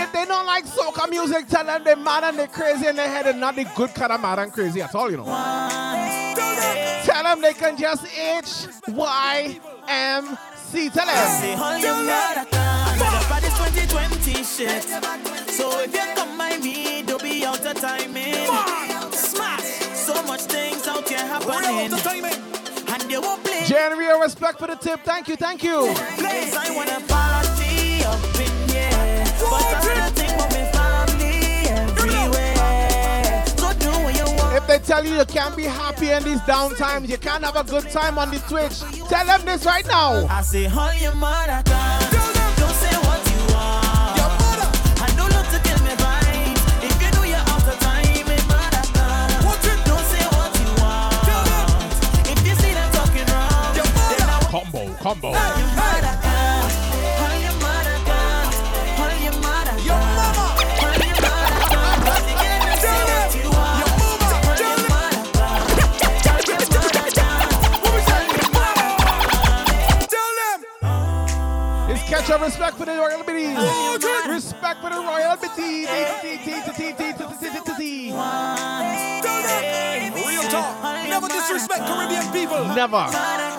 If 0.02 0.12
they 0.12 0.24
don't 0.24 0.46
like 0.46 0.66
soca 0.66 1.10
music, 1.10 1.48
tell 1.48 1.64
them 1.64 1.82
they're 1.82 1.96
mad 1.96 2.22
and 2.22 2.38
they're 2.38 2.46
crazy 2.46 2.86
in 2.86 2.94
their 2.94 3.08
head 3.08 3.26
and 3.26 3.40
not 3.40 3.56
the 3.56 3.64
good 3.74 3.92
kind 3.92 4.12
of 4.12 4.20
mad 4.20 4.38
and 4.38 4.52
crazy 4.52 4.80
at 4.80 4.94
all, 4.94 5.10
you 5.10 5.16
know. 5.16 5.24
Tell 7.02 7.24
them 7.24 7.40
they 7.40 7.54
can 7.54 7.76
just 7.76 8.06
H 8.16 8.68
Y 8.86 9.58
M 9.88 10.38
C. 10.54 10.88
Tell 10.90 11.06
them. 11.06 11.58
hold 11.58 11.82
your 11.82 11.94
mother 11.96 12.48
tongue. 12.52 12.82
For 13.26 13.40
this 13.40 13.58
2020 13.58 14.44
shit. 14.44 14.84
So 15.50 15.80
if 15.80 15.92
you 15.92 16.14
come 16.14 16.38
by 16.38 16.56
me, 16.58 17.02
don't 17.42 17.66
out 17.66 17.76
of 17.76 17.82
timing. 17.82 18.34
Smash. 19.12 19.64
So 19.94 20.22
much 20.24 20.42
things 20.42 20.86
out 20.86 21.08
here 21.08 21.18
happening. 21.18 21.92
And 22.88 23.10
they 23.10 23.18
won't 23.18 23.42
play. 23.42 23.62
January, 23.66 24.20
respect 24.20 24.58
for 24.58 24.68
the 24.68 24.76
tip. 24.76 25.00
Thank 25.04 25.28
you, 25.28 25.36
thank 25.36 25.64
you. 25.64 25.92
Place 26.18 26.54
I 26.56 26.70
wanna 26.74 27.00
party 27.08 28.04
up 28.04 28.22
in 28.38 28.68
here. 28.68 29.24
But 29.50 29.62
I 29.62 29.80
wanna 29.86 30.10
think 30.18 30.32
my 30.38 30.46
family 30.76 31.68
everywhere. 31.80 33.44
So 33.56 33.72
do 33.74 33.90
what 33.90 34.14
you 34.16 34.26
want. 34.36 34.56
If 34.56 34.66
they 34.66 34.78
tell 34.78 35.04
you 35.04 35.16
you 35.16 35.24
can't 35.24 35.56
be 35.56 35.64
happy 35.64 36.10
in 36.10 36.22
these 36.22 36.40
down 36.42 36.74
times, 36.76 37.10
you 37.10 37.18
can't 37.18 37.44
have 37.44 37.56
a 37.56 37.64
good 37.64 37.90
time 37.90 38.18
on 38.18 38.30
the 38.30 38.38
Twitch, 38.40 38.80
tell 39.08 39.26
them 39.26 39.44
this 39.44 39.64
right 39.66 39.86
now. 39.86 40.26
I 40.28 40.42
say, 40.42 40.64
hold 40.64 41.00
your 41.00 41.14
mother 41.14 41.62
It's 71.90 72.02
catch 72.08 72.30
up 72.30 72.40
respect 72.40 72.76
for 72.76 72.84
the 72.84 72.92
royal 72.92 73.24
biddies. 73.24 73.58
Respect 74.28 74.80
for 74.82 74.90
the 74.90 74.96
royal 75.00 75.36
biddies. 75.36 75.88
Real 80.14 80.42
talk. 80.50 80.82
Never 81.08 81.28
disrespect 81.28 81.86
Caribbean 81.86 82.32
people. 82.32 82.64
Never. 82.74 83.51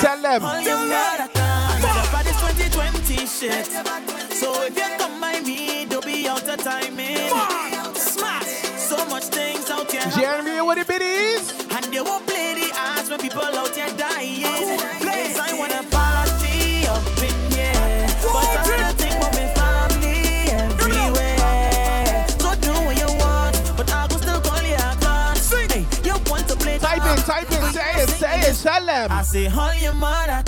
Tell 0.00 0.22
them. 0.22 0.40
For 0.40 2.22
this 2.22 2.38
2020 2.40 3.26
shit. 3.26 3.66
So 4.32 4.62
if 4.62 4.76
you 4.76 4.84
come 4.98 5.20
by 5.20 5.40
me, 5.40 5.86
don't 5.86 6.04
be 6.04 6.28
out 6.28 6.48
of 6.48 6.58
timing. 6.62 7.30
Smash. 7.94 8.46
So 8.76 9.04
much 9.06 9.24
things 9.24 9.68
out 9.70 9.90
here. 9.90 10.02
Jeremy 10.16 10.60
with 10.60 10.78
the 10.78 10.84
biddies. 10.84 11.50
And 11.70 11.84
they 11.92 12.00
won't 12.00 12.26
play 12.26 12.54
the 12.54 12.70
ass 12.76 13.10
when 13.10 13.18
people 13.18 13.42
out 13.42 13.74
here 13.74 13.88
dying. 13.96 14.97
Them. 28.62 29.10
I 29.10 29.22
say, 29.22 29.44
hold 29.44 29.80
your 29.80 29.94
mother 29.94 30.47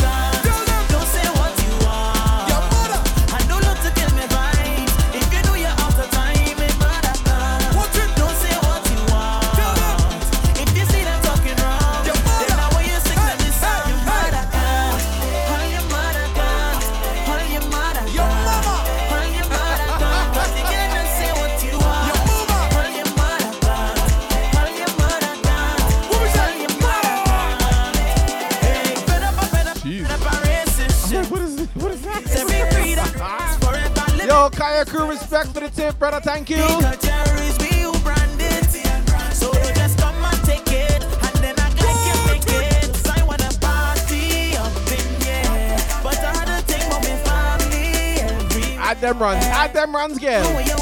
take 46.67 46.87
my 46.89 47.01
family 47.25 48.21
every 48.21 48.77
Add 48.77 49.01
them 49.01 49.19
runs. 49.19 49.45
Add 49.45 49.73
them 49.73 49.95
runs, 49.97 50.19
girl. 50.19 50.45
you 50.61 50.77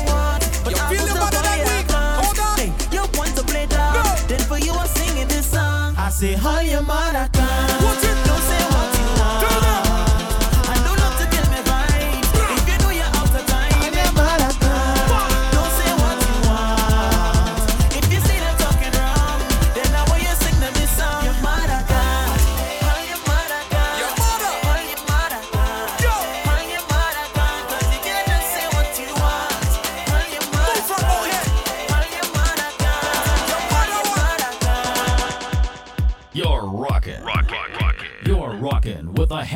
I 0.66 0.90
feel 0.90 1.06
the 1.06 1.14
body 1.14 1.36
that 1.36 1.60
week. 1.70 1.90
Hold 2.18 2.38
on. 2.40 2.92
You 2.92 3.00
want 3.18 3.36
to 3.36 3.44
play 3.44 3.66
dog? 3.66 4.18
Then 4.28 4.40
for 4.40 4.58
you, 4.58 4.72
I'm 4.72 4.88
singing 4.88 5.28
this 5.28 5.50
song. 5.50 5.94
I 5.96 6.10
say, 6.10 6.32
how 6.32 6.60
your 6.60 6.82
mother 6.82 7.37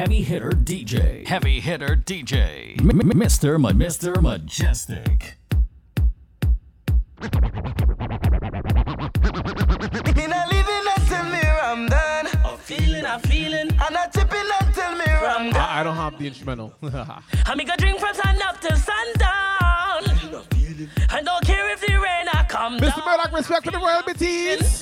heavy 0.02 0.22
hitter 0.22 0.50
DJ. 0.50 1.24
Heavy 1.28 1.60
hitter 1.60 1.94
DJ. 1.94 2.76
M- 2.81 2.90
M- 2.90 3.12
Mr. 3.12 3.56
Ma- 3.60 3.70
Mr. 3.70 4.14
Mejustik. 4.16 5.34
Me 10.16 10.26
not 10.26 10.48
living 10.50 10.84
until 10.97 11.24
me 11.31 11.39
I'm 11.62 11.86
done. 11.89 12.26
I'm 12.44 12.58
feeling, 12.58 13.06
I'm 13.06 13.20
feeling. 13.20 13.70
I'm 13.78 13.92
not 13.92 14.12
tipping 14.12 14.48
until 14.60 14.92
me 14.97 15.05
I'm 15.05 15.50
done. 15.52 15.62
I, 15.62 15.81
I 15.81 15.82
don't 15.84 15.94
have 15.94 16.18
the 16.18 16.26
instrumental. 16.26 16.74
I 16.82 17.55
make 17.55 17.72
a 17.72 17.76
drink 17.76 18.00
from 18.00 18.12
sun 18.12 18.42
up 18.42 18.60
to 18.60 18.76
sundown. 18.76 19.31
I 21.10 21.22
don't 21.22 21.44
care 21.44 21.72
if 21.74 21.81
the 21.81 21.92
rain 21.94 22.26
I 22.32 22.44
come 22.48 22.78
down. 22.78 22.90
Mr. 22.90 23.05
Murdoch, 23.06 23.32
respect 23.32 23.66
for 23.66 23.70
the 23.70 23.78
royalties. 23.78 24.82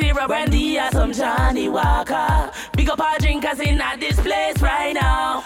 Zero 0.00 0.26
brandy 0.26 0.78
or 0.78 0.90
some 0.92 1.12
Johnnie 1.12 1.68
Walker. 1.68 2.50
Big 2.74 2.88
up 2.88 3.00
our 3.00 3.18
drinkers 3.18 3.60
in 3.60 3.78
at 3.80 4.00
this 4.00 4.18
place 4.18 4.60
right 4.62 4.94
now. 4.94 5.42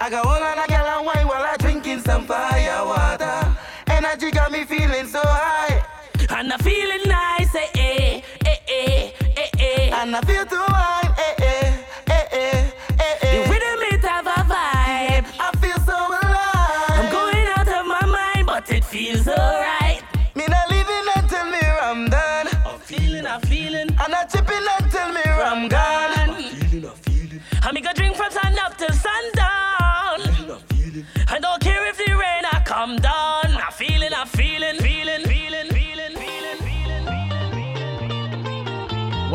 I 0.00 0.10
got 0.10 0.26
one 0.26 0.42
on 0.42 0.58
a 0.58 0.62
and 0.62 1.06
wine 1.06 1.26
while 1.28 1.44
I 1.44 1.56
drinking 1.58 2.00
some 2.00 2.26
fire 2.26 2.84
water. 2.84 3.56
Energy 3.86 4.32
got 4.32 4.50
me 4.50 4.64
feeling 4.64 5.06
so 5.06 5.20
high. 5.22 5.84
And 6.30 6.52
I'm 6.52 6.58
feeling 6.58 7.02
nice, 7.06 7.54
eh, 7.54 7.68
eh, 7.76 8.22
eh, 8.44 8.56
eh, 8.68 9.10
eh, 9.36 9.48
eh. 9.58 10.02
And 10.02 10.16
I 10.16 10.20
feel 10.22 10.44
too 10.46 10.75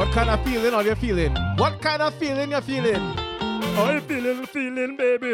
What 0.02 0.12
kind 0.14 0.32
of 0.32 0.44
feeling 0.44 0.74
are 0.74 0.82
you 0.82 0.96
feeling? 0.96 1.36
What 1.58 1.80
kind 1.80 2.02
of 2.02 2.16
feeling 2.16 2.50
you 2.50 2.62
feeling? 2.62 2.96
I'm 3.78 4.02
feeling 4.02 4.42
the 4.42 4.48
feeling, 4.48 4.98
baby. 4.98 5.34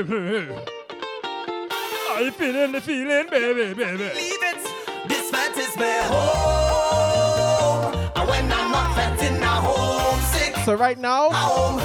I'm 2.12 2.34
feeling 2.34 2.74
the 2.74 2.82
feeling, 2.82 3.30
baby, 3.30 3.74
baby. 3.74 4.04
Leave 4.14 4.44
it. 4.44 5.08
This 5.08 5.32
fat 5.32 5.58
is 5.58 5.74
my 5.78 6.02
home. 6.12 7.96
And 8.14 8.28
when 8.30 8.52
I'm 8.52 8.72
not 8.74 8.94
fat 8.94 9.18
in 9.24 9.42
a 9.42 9.48
homesick. 9.48 10.58
So 10.66 10.76
right 10.76 11.00
now, 11.00 11.30
home. 11.30 11.78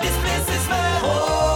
This 0.00 0.16
place 0.22 0.48
is 0.58 0.68
my 0.70 0.90
home. 1.00 1.51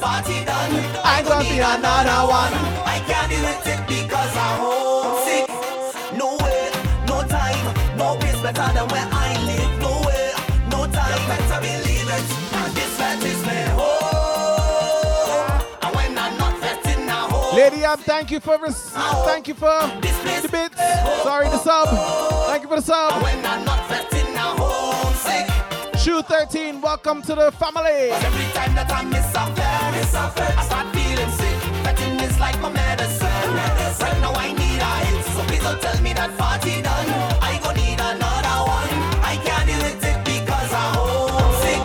Party 0.00 0.44
done. 0.44 0.72
I 1.04 1.22
don't 1.22 1.42
need 1.42 1.60
another 1.60 2.26
one. 2.28 2.52
I 2.84 3.00
can't 3.06 3.30
do 3.30 3.36
it 3.36 3.86
because 3.86 4.36
I'm 4.36 4.58
homesick. 4.60 5.46
No 6.16 6.36
way, 6.42 6.70
no 7.06 7.22
time, 7.26 7.64
no 7.96 8.16
place 8.16 8.40
better 8.40 8.68
than 8.74 8.86
where 8.88 9.08
I 9.10 9.28
live. 9.48 9.72
No 9.80 9.92
way, 10.06 10.32
no 10.70 10.86
time, 10.86 11.12
you 11.20 11.26
better 11.28 11.60
believe 11.60 12.08
it. 12.16 12.26
This 12.74 12.92
fat 12.98 13.22
is 13.24 13.42
my 13.44 13.62
home. 13.78 15.62
And 15.82 15.96
when 15.96 16.18
I'm 16.18 16.36
not 16.38 16.58
fat 16.58 16.84
in 16.86 17.08
a 17.08 17.12
home. 17.12 17.56
Lady 17.56 17.84
Am, 17.84 17.98
thank 17.98 18.30
you 18.30 18.40
for 18.40 18.58
res- 18.60 18.90
thank 19.24 19.48
you 19.48 19.54
for 19.54 19.78
the 20.00 20.48
bits. 20.50 20.76
Sorry, 21.22 21.48
the 21.48 21.58
sub. 21.58 21.88
Thank 22.48 22.62
you 22.62 22.68
for 22.68 22.76
the 22.76 22.82
sub. 22.82 23.22
When 23.22 23.44
I'm 23.44 23.64
not 23.64 23.88
fat 23.88 24.12
in 24.12 24.18
a 24.18 24.20
homesick. 24.20 24.25
Shoe 26.06 26.22
13, 26.22 26.80
welcome 26.80 27.20
to 27.22 27.34
the 27.34 27.50
family. 27.50 28.12
Every 28.14 28.46
time 28.52 28.76
that 28.76 28.92
I 28.92 29.02
miss 29.02 29.26
a 29.34 29.50
fat, 29.58 29.92
I 30.56 30.62
start 30.62 30.94
feeling 30.94 31.32
sick. 31.34 31.56
Is 32.22 32.38
like 32.38 32.60
my 32.60 32.70
medicine. 32.70 33.26
Right 33.26 34.20
now 34.20 34.32
I 34.34 34.52
need 34.52 34.78
a 34.78 34.94
hit, 35.02 35.24
so 35.34 35.42
please 35.50 35.64
don't 35.64 35.82
tell 35.82 36.00
me 36.02 36.12
that 36.12 36.30
party 36.38 36.80
done. 36.80 37.08
I 37.42 37.58
go 37.58 37.72
need 37.72 37.98
another 37.98 38.58
one. 38.70 38.88
I 39.26 39.34
can't 39.42 39.66
do 39.66 39.74
it 39.82 39.98
because 40.22 40.72
I'm 40.72 40.94
homesick. 40.94 41.82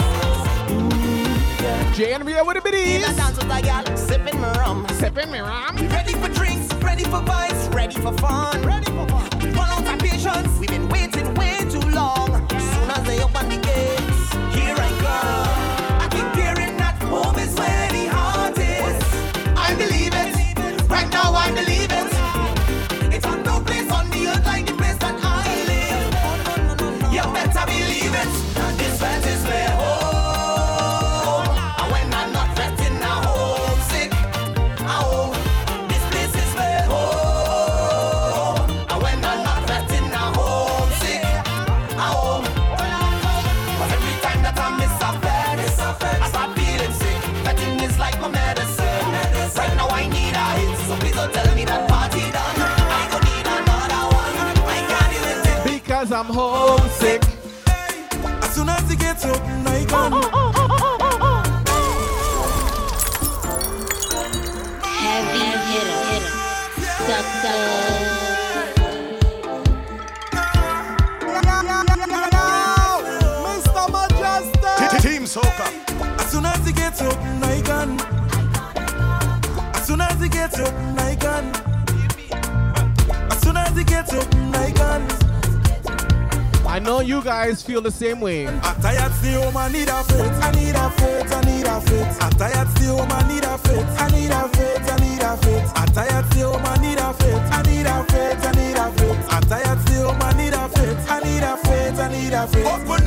Jay 1.96 2.14
and 2.14 2.24
Ria 2.24 2.44
with 2.46 2.58
the 2.58 2.62
biddies. 2.62 3.02
Dance 3.16 3.38
with 3.38 3.50
a 3.50 3.60
gal, 3.60 3.98
sipping 3.98 4.40
my 4.40 4.52
rum. 4.60 4.86
Sipping 5.02 5.32
me 5.32 5.40
rum. 5.40 5.76
Ready 5.90 6.14
for 6.14 6.30
drinks, 6.30 6.72
ready 6.76 7.06
for 7.06 7.22
vibes, 7.26 7.74
ready 7.74 7.96
for 7.96 8.14
fun. 8.20 8.62
Ready 8.62 8.86
for 8.86 9.08
fun. 9.08 9.30
Run 9.58 9.68
out 9.68 9.88
of 9.92 10.00
patience, 10.00 10.60
we've 10.60 10.70
been 10.70 10.88
waiting 10.90 11.34
way 11.34 11.58
too 11.72 11.82
long. 11.90 12.48
Soon 12.52 12.90
as 12.92 13.04
they 13.08 13.20
open 13.24 13.50
the 13.50 13.58
gates, 13.58 14.11
now 21.12 21.34
I 21.34 21.52
believe 21.52 21.71
gets 80.42 80.60
up. 80.60 80.74
As 83.32 83.42
soon 83.42 83.58
as 83.58 83.78
he 83.78 83.84
gets 83.84 84.12
up. 84.12 84.28
I 86.66 86.80
know 86.80 87.02
you 87.02 87.22
guys 87.22 87.62
feel 87.62 87.82
the 87.82 87.92
same 87.92 88.20
way. 88.22 88.48
I 88.48 88.74
tired 88.82 89.12
still, 89.20 89.44
home, 89.44 89.58
I 89.58 89.70
need 89.72 89.90
a 89.90 90.04
fit. 90.04 90.32
I 90.42 90.52
need 90.52 90.76
a 90.76 90.90
fit, 90.98 91.32
I 91.32 91.42
need 91.42 91.68
a 91.68 91.82
fit. 91.82 92.08
I 92.24 92.30
tired 92.40 92.70
still, 92.70 92.98
home, 92.98 93.12
I 93.12 93.28
need 93.28 93.44
a 93.44 93.58
fit. 93.60 93.86
I 94.00 94.08
need 94.10 94.32
a 94.32 94.50
fit, 94.56 94.82
I 94.90 94.96
need 95.04 95.22
a 95.22 95.38
fit. 95.38 95.64
I 95.76 95.86
tired 95.94 96.26
still, 96.32 96.54
home, 96.54 96.66
I 96.66 96.78
need 96.82 96.98
a 96.98 97.14
fit. 97.14 97.42
I 97.58 97.62
need 97.68 97.86
a 97.86 98.04
fit, 98.10 98.40
I 98.40 98.52
need 98.58 98.78
a 98.78 98.92
fit. 98.98 99.18
I 99.30 99.40
tired 99.42 99.82
need 100.42 100.54
a 100.54 100.70
fit. 100.70 100.98
I 101.10 101.20
need 101.20 101.44
a 101.44 101.58
fit, 101.58 102.00
I 102.00 102.08
need 102.12 102.34
a 102.34 102.48
fit. 102.48 103.01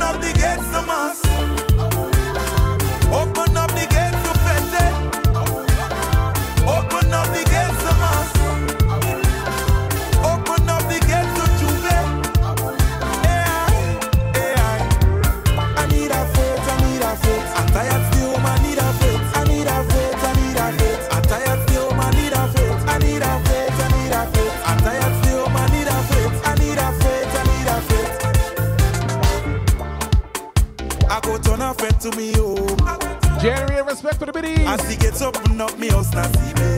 to 32.10 32.16
me 32.18 32.32
oh. 32.36 32.54
home. 32.56 33.40
Jerry, 33.40 33.82
respect 33.82 34.18
for 34.18 34.26
the 34.26 34.32
biddies. 34.32 34.66
As 34.66 34.90
he 34.90 34.96
gets 34.96 35.22
up 35.22 35.36
and 35.46 35.60
up 35.60 35.78
me 35.78 35.88
house, 35.88 36.12
now 36.12 36.30
see 36.32 36.52
me. 36.60 36.76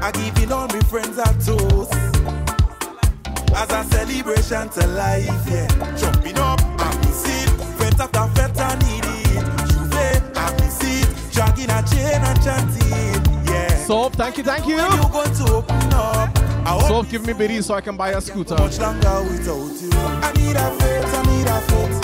I 0.00 0.10
giving 0.12 0.52
all 0.52 0.68
my 0.68 0.80
friends 0.88 1.18
a 1.18 1.24
toast. 1.44 1.92
As 3.54 3.70
a 3.70 3.84
celebration 3.90 4.68
to 4.70 4.86
life, 4.86 5.28
yeah. 5.50 5.68
Jumping 5.96 6.38
up, 6.38 6.60
I 6.62 6.96
miss 7.04 7.24
it. 7.28 7.50
Fete 7.76 8.00
after 8.00 8.26
fete, 8.34 8.58
I 8.58 8.74
need 8.84 9.04
it. 9.04 9.44
J'ouvert, 9.68 10.32
I 10.34 10.50
miss 10.60 10.80
it. 10.82 11.32
Dragging 11.34 11.70
a 11.70 11.82
chain 11.84 12.22
and 12.24 12.42
chanting, 12.42 13.44
yeah. 13.52 13.84
So, 13.84 14.08
thank 14.08 14.38
you, 14.38 14.44
thank 14.44 14.66
you. 14.66 14.76
When 14.76 14.92
you 14.92 15.08
going 15.10 15.34
to 15.34 15.52
open 15.52 15.92
up? 15.92 16.44
So 16.88 17.02
give 17.02 17.26
me 17.26 17.32
biddies 17.32 17.66
so 17.66 17.74
I 17.74 17.80
can 17.80 17.96
buy 17.96 18.10
a 18.10 18.20
scooter. 18.20 18.56
Much 18.56 18.78
longer 18.78 19.22
without 19.22 19.80
you. 19.80 19.90
I 19.92 20.32
need 20.36 20.56
a 20.56 20.70
fit, 20.78 21.04
I 21.04 21.22
need 21.26 21.46
a 21.48 21.60
fit. 21.60 22.03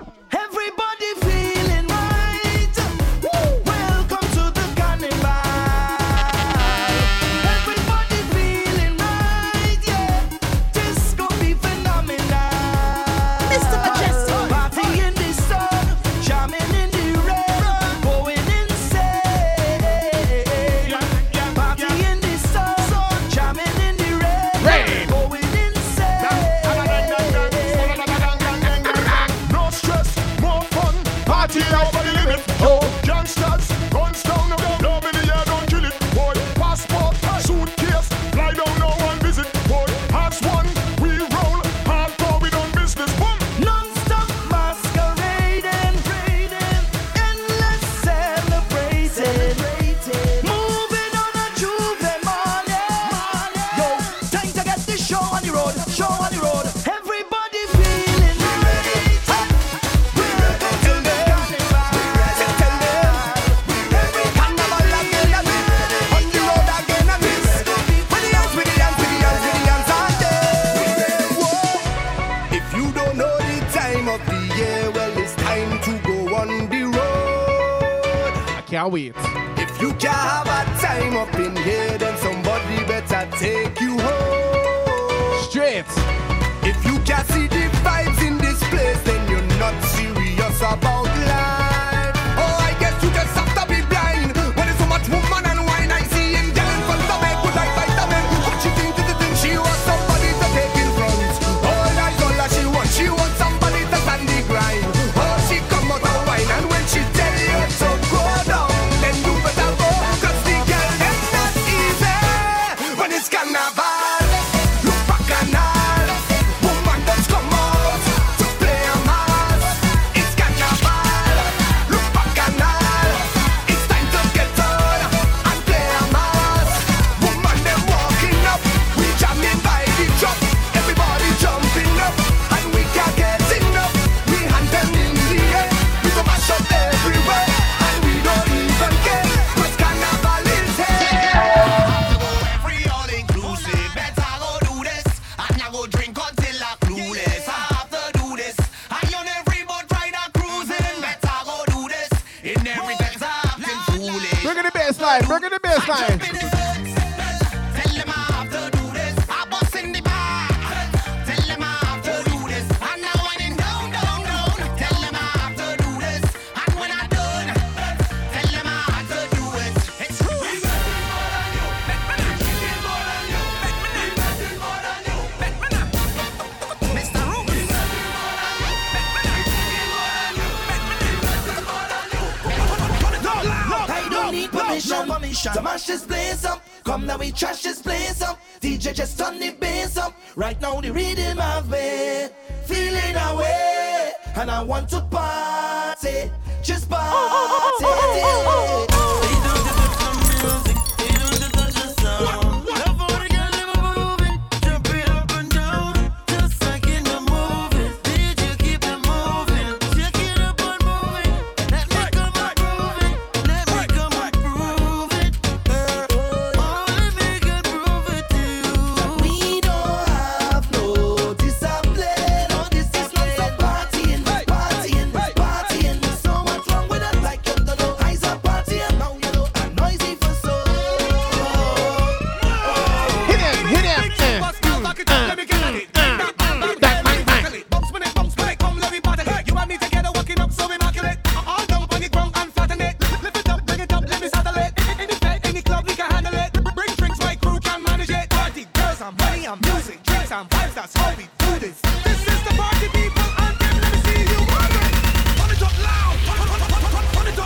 music, 249.39 250.03
drinks, 250.03 250.31
and 250.31 250.49
vibes, 250.49 250.73
that's 250.73 250.95
how 250.95 251.15
we 251.15 251.23
do 251.23 251.59
this. 251.59 251.79
This 252.03 252.27
is 252.27 252.43
the 252.43 252.53
party, 252.55 252.87
people, 252.89 253.23
and 253.39 253.55
let 253.61 253.91
me 253.91 253.99
see 254.03 254.21
you 254.27 254.39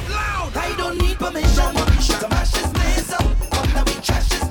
loud. 0.10 0.52
I 0.58 0.76
don't 0.78 0.98
need 0.98 1.18
permission, 1.18 1.74
we 1.90 2.02
should 2.02 2.20
this 2.54 2.72
place 2.74 3.14
up. 3.14 3.22
Come 3.52 3.74
now 3.74 3.84
we 3.86 3.94
trash 4.02 4.30
this 4.30 4.45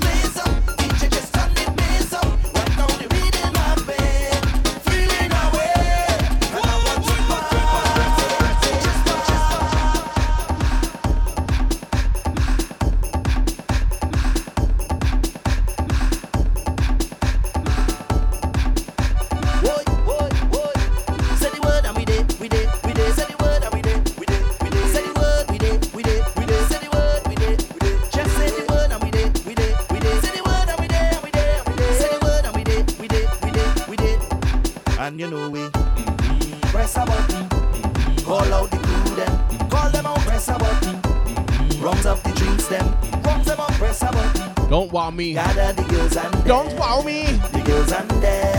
me. 45.10 45.34
Don't 45.34 46.72
wow 46.78 47.02
me. 47.02 47.24
The 47.52 47.62
girls. 47.64 48.53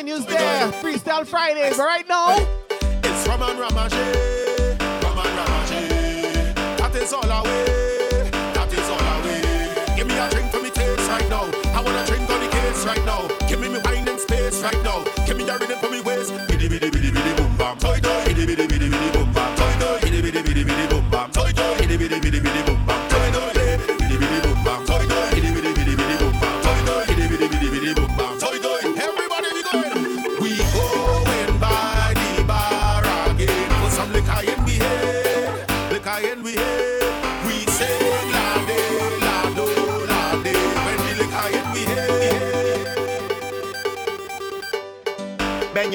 continues 0.00 0.24
there. 0.26 0.72
Freestyle 0.72 1.26
Fridays, 1.26 1.76
right 1.76 2.08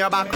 about 0.05 0.34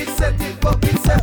it, 0.00 0.08
set 0.16 0.40
it, 0.40 0.64
rock 0.64 0.82
it, 0.84 0.98
set 1.00 1.16
it. 1.16 1.17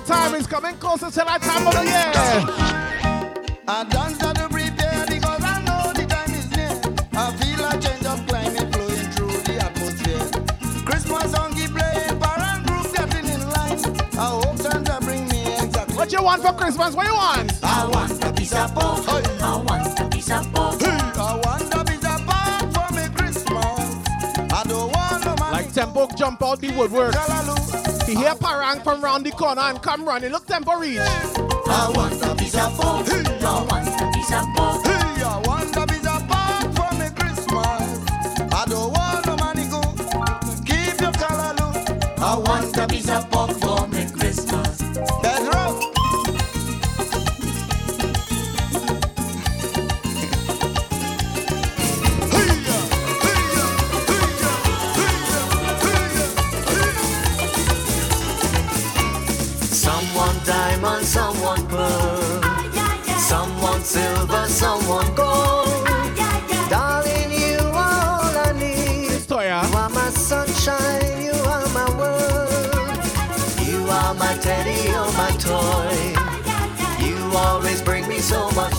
That 0.00 0.06
time. 0.06 0.34
is 0.34 0.46
coming 0.46 0.76
closer 0.76 1.10
to 1.10 1.16
that 1.16 1.40
time 1.40 1.66
of 1.66 1.74
the 1.74 1.84
year. 1.84 2.12
I 3.68 3.84
dance 3.84 4.18
to 4.18 4.26
the 4.26 4.46
prepare 4.50 5.06
because 5.08 5.42
I 5.42 5.62
know 5.64 5.92
the 5.92 6.04
time 6.06 6.32
is 6.36 6.48
near. 6.52 6.74
I 7.16 7.32
feel 7.40 7.64
a 7.64 7.72
change 7.80 8.04
of 8.04 8.26
climate 8.26 8.68
flowing 8.74 9.08
through 9.14 9.36
the 9.48 9.56
atmosphere. 9.64 10.84
Christmas 10.84 11.32
song 11.32 11.54
keep 11.54 11.70
playing, 11.72 12.20
parent 12.20 12.66
group 12.66 12.86
getting 12.92 13.26
in 13.26 13.42
line. 13.48 13.80
I 14.18 14.28
hope 14.36 14.58
Santa 14.58 14.98
bring 15.00 15.28
me 15.28 15.46
exactly 15.56 15.96
what 15.96 16.12
you 16.12 16.22
want 16.22 16.42
for 16.42 16.52
Christmas. 16.52 16.94
What 16.94 17.06
you 17.06 17.14
want? 17.14 17.64
I 17.64 17.88
want 17.88 18.24
a 18.24 18.32
piece 18.32 18.52
of 18.52 18.74
pork. 18.74 19.08
I 19.08 19.56
want 19.56 20.00
a 20.00 20.08
piece 20.08 20.30
of 20.30 20.52
pork. 20.52 20.82
I 20.82 21.40
want 21.44 21.74
a 21.74 21.84
piece 21.84 22.04
of 22.04 22.20
pork 22.28 22.64
for 22.74 22.88
me 22.94 23.04
Christmas. 23.16 23.80
I 24.52 24.62
don't 24.68 24.92
want 24.92 25.24
no 25.24 25.36
money. 25.36 25.52
Like 25.52 25.72
Tempo 25.72 26.08
jump 26.16 26.42
out 26.42 26.60
the 26.60 26.70
woodwork. 26.76 27.14
He 28.06 28.14
hear 28.14 28.36
Parang 28.36 28.80
from 28.82 29.02
round 29.02 29.26
the 29.26 29.32
corner 29.32 29.62
and 29.62 29.82
come 29.82 30.06
running. 30.06 30.30
Look 30.30 30.46
Tempo 30.46 30.78
reach. 30.78 30.98
I 31.00 31.92
want 31.94 32.22
a 32.22 32.34
piece 32.36 32.54
of 32.54 32.72
pork. 32.78 33.08
I 33.08 33.66
want 33.68 34.00
a 34.00 34.12
piece 34.12 34.32
of 34.32 34.46
pork. 34.54 34.65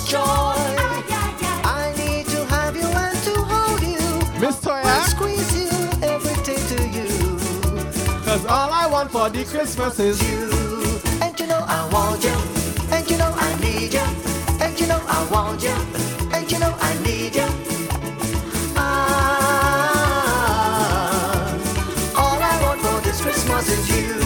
So 0.08 0.20
much 0.20 0.26
joy. 0.26 0.56
I 1.64 1.94
need 1.98 2.26
to 2.28 2.46
have 2.46 2.76
you 2.76 2.88
and 2.88 3.18
to 3.24 3.34
hold 3.44 3.82
you. 3.82 4.00
Miss 4.40 4.56
Toya. 4.62 4.84
I 4.84 5.06
squeeze 5.08 5.56
you, 5.56 5.70
everything 6.02 6.62
to 6.72 6.84
you. 6.98 7.08
Cause 8.24 8.46
all 8.46 8.72
I 8.72 8.88
want 8.88 9.12
for 9.12 9.30
the 9.30 9.44
Christmas 9.46 10.00
is 10.00 10.22
you. 10.30 10.50
And 11.22 11.40
you 11.40 11.48
know 11.48 11.64
I 11.68 11.88
want 11.92 12.24
you. 12.24 12.36
And 12.92 13.10
you 13.10 13.18
know 13.18 13.34
I 13.36 13.56
need 13.60 13.94
you. 13.94 14.08
And 14.62 14.80
you 14.80 14.88
know 14.88 15.02
I 15.08 15.28
want 15.32 15.64
you. 15.64 15.76
And 16.34 16.52
you 16.52 16.60
know 16.60 16.76
I 16.80 16.94
need 17.04 17.36
you. 17.36 17.48
Ah, 18.76 19.58
all 22.16 22.40
I 22.42 22.62
want 22.64 22.82
for 22.82 23.02
this 23.02 23.22
Christmas 23.22 23.70
is 23.70 23.90
you 23.90 24.17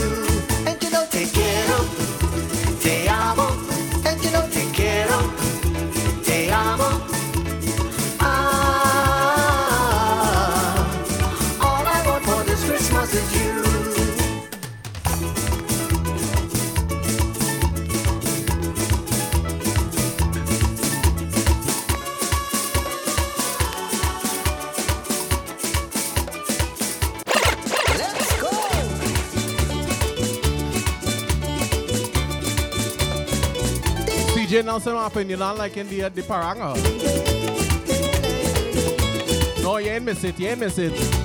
CJ 34.61 34.65
Nelson 34.65 34.95
happen. 34.95 35.29
You 35.29 35.37
not 35.37 35.57
liking 35.57 35.87
the, 35.87 36.01
the 36.09 36.21
Paranga. 36.21 36.75
No, 39.63 39.77
you 39.77 39.89
ain't 39.89 40.05
miss 40.05 40.23
it. 40.23 40.39
You 40.39 40.49
ain't 40.49 40.59
miss 40.59 40.77
it. 40.77 41.20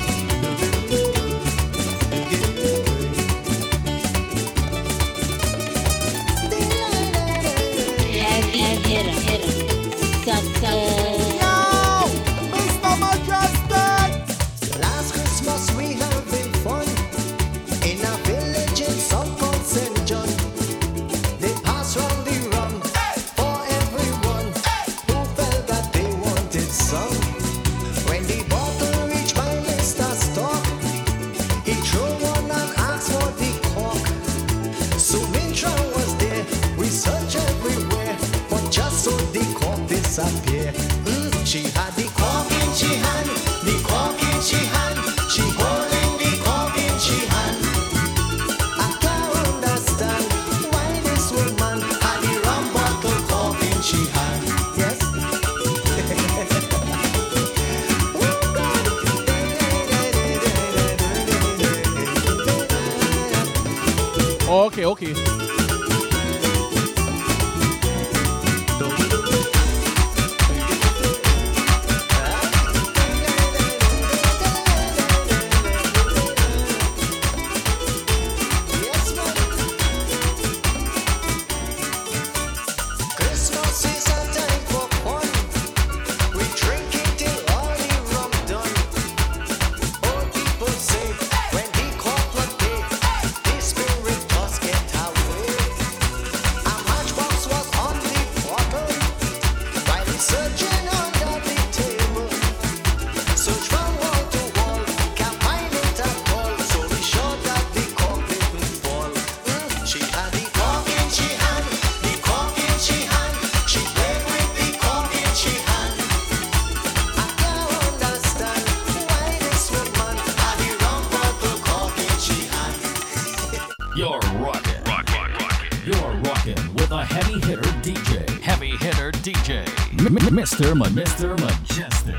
Mr. 130.57 130.75
Ma- 130.75 130.87
Mr. 130.87 131.37
Mejustik. 131.37 132.17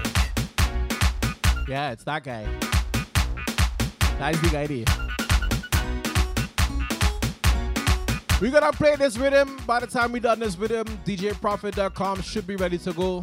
Yeah, 1.67 1.89
it's 1.89 2.03
that 2.03 2.23
guy. 2.23 2.45
That 4.19 4.35
is 4.35 4.41
big 4.41 4.85
guy. 4.85 4.85
We're 8.39 8.51
gonna 8.51 8.71
play 8.73 8.95
this 8.95 9.17
rhythm. 9.17 9.57
By 9.65 9.79
the 9.79 9.87
time 9.87 10.11
we 10.11 10.19
done 10.19 10.39
this 10.39 10.55
rhythm, 10.55 10.85
DJProfit.com 11.03 12.21
should 12.21 12.45
be 12.45 12.55
ready 12.55 12.77
to 12.77 12.93
go. 12.93 13.21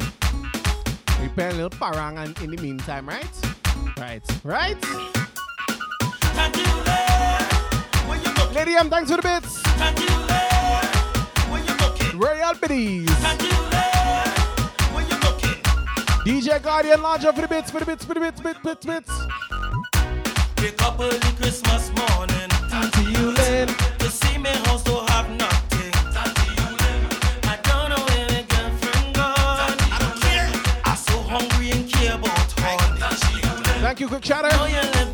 We 1.21 1.29
playing 1.29 1.53
a 1.53 1.63
little 1.63 1.69
parang 1.69 2.17
in 2.17 2.51
the 2.51 2.61
meantime, 2.61 3.07
right? 3.07 3.25
Right, 3.97 4.21
right? 4.43 4.75
Lady 8.53 8.75
M, 8.75 8.89
thanks 8.89 9.09
for 9.09 9.15
the 9.15 9.23
bits. 9.23 9.63
Royal 12.13 12.53
Biddies. 12.55 13.64
DJ 16.25 16.59
Guardian, 16.59 17.03
larger 17.03 17.31
for 17.31 17.41
the 17.41 17.47
bits, 17.47 17.69
for 17.69 17.79
the 17.79 17.85
bits, 17.85 18.03
for 18.03 18.15
the 18.15 18.19
bits, 18.19 18.41
bits, 18.41 18.59
bits, 18.63 18.83
bits. 18.83 19.11
Wake 20.59 20.81
up 20.81 20.99
early 20.99 21.19
Christmas 21.37 21.91
morning. 21.93 22.49
Time 22.67 22.89
to 22.89 23.01
you, 23.11 23.29
Lynn. 23.29 23.67
To 23.99 24.09
see 24.09 24.39
me 24.39 24.49
house 24.65 24.83
have 24.87 25.29
nothing. 25.29 25.91
Time 25.91 26.33
to 26.33 26.45
you, 26.57 26.67
Lynn. 26.81 27.05
I 27.43 27.59
don't 27.61 27.89
know 27.91 28.03
where 28.09 28.25
my 28.31 28.41
girlfriend 28.49 29.13
gone. 29.13 29.77
I 29.93 29.97
don't 29.99 30.19
care. 30.19 30.49
I'm 30.85 30.97
so 30.97 31.15
hungry 31.21 31.69
and 31.69 31.87
care 31.87 32.15
about 32.15 32.51
her. 32.59 33.81
Thank 33.81 33.99
you, 33.99 34.07
quick 34.07 34.25
shout 34.25 34.45
out. 34.45 35.04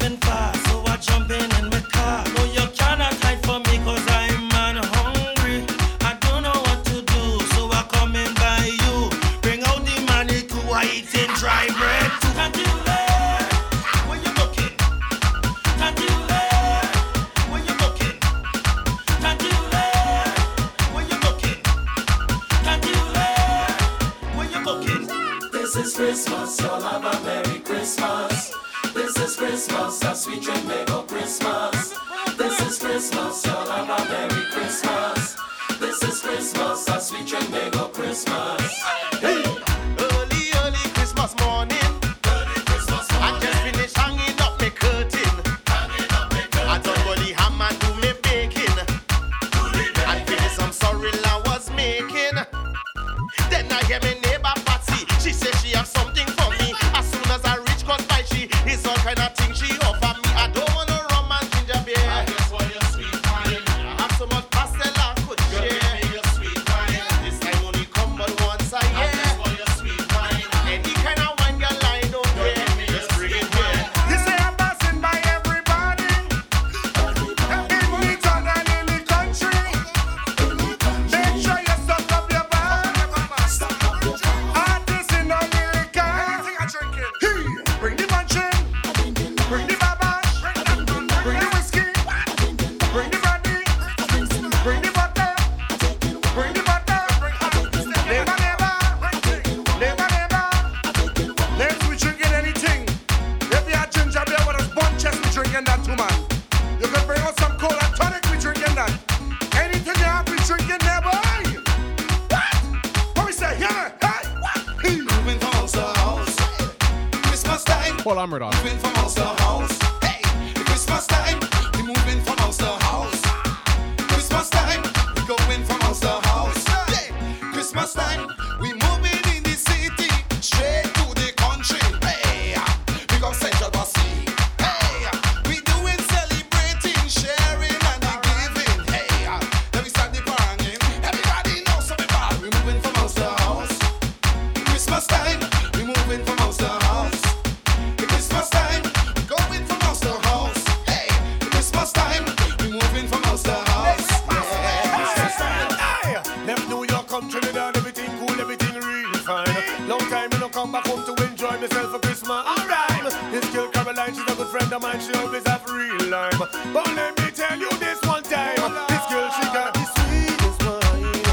Mine, 164.82 165.00
she 165.00 165.14
always 165.14 165.46
have 165.48 165.64
real 165.70 166.10
life. 166.10 166.38
But 166.40 166.88
let 166.96 167.18
me 167.20 167.32
tell 167.32 167.58
you 167.58 167.70
this 167.78 168.02
one 168.04 168.24
time, 168.24 168.56
this 168.88 169.06
girl 169.10 169.30
she 169.32 169.44
got 169.54 169.74
the 169.74 169.86
sweetest 169.96 170.64
wine. 170.66 171.24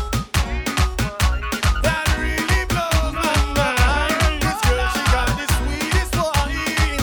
That 1.83 2.07
really 2.19 2.65
blows 2.67 3.13
my 3.15 3.37
mind. 3.57 4.43
This 4.43 4.61
girl 4.69 4.89
she 4.95 5.03
got 5.13 5.29
the 5.39 5.47
sweetest 5.57 6.15
wine. 6.17 7.01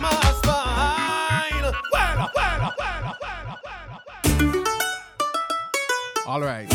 My 0.00 0.18
spine. 0.42 1.66
Well, 1.92 2.30
well, 2.34 2.72
well, 2.78 3.16
well. 3.66 4.64
All 6.26 6.40
right. 6.40 6.68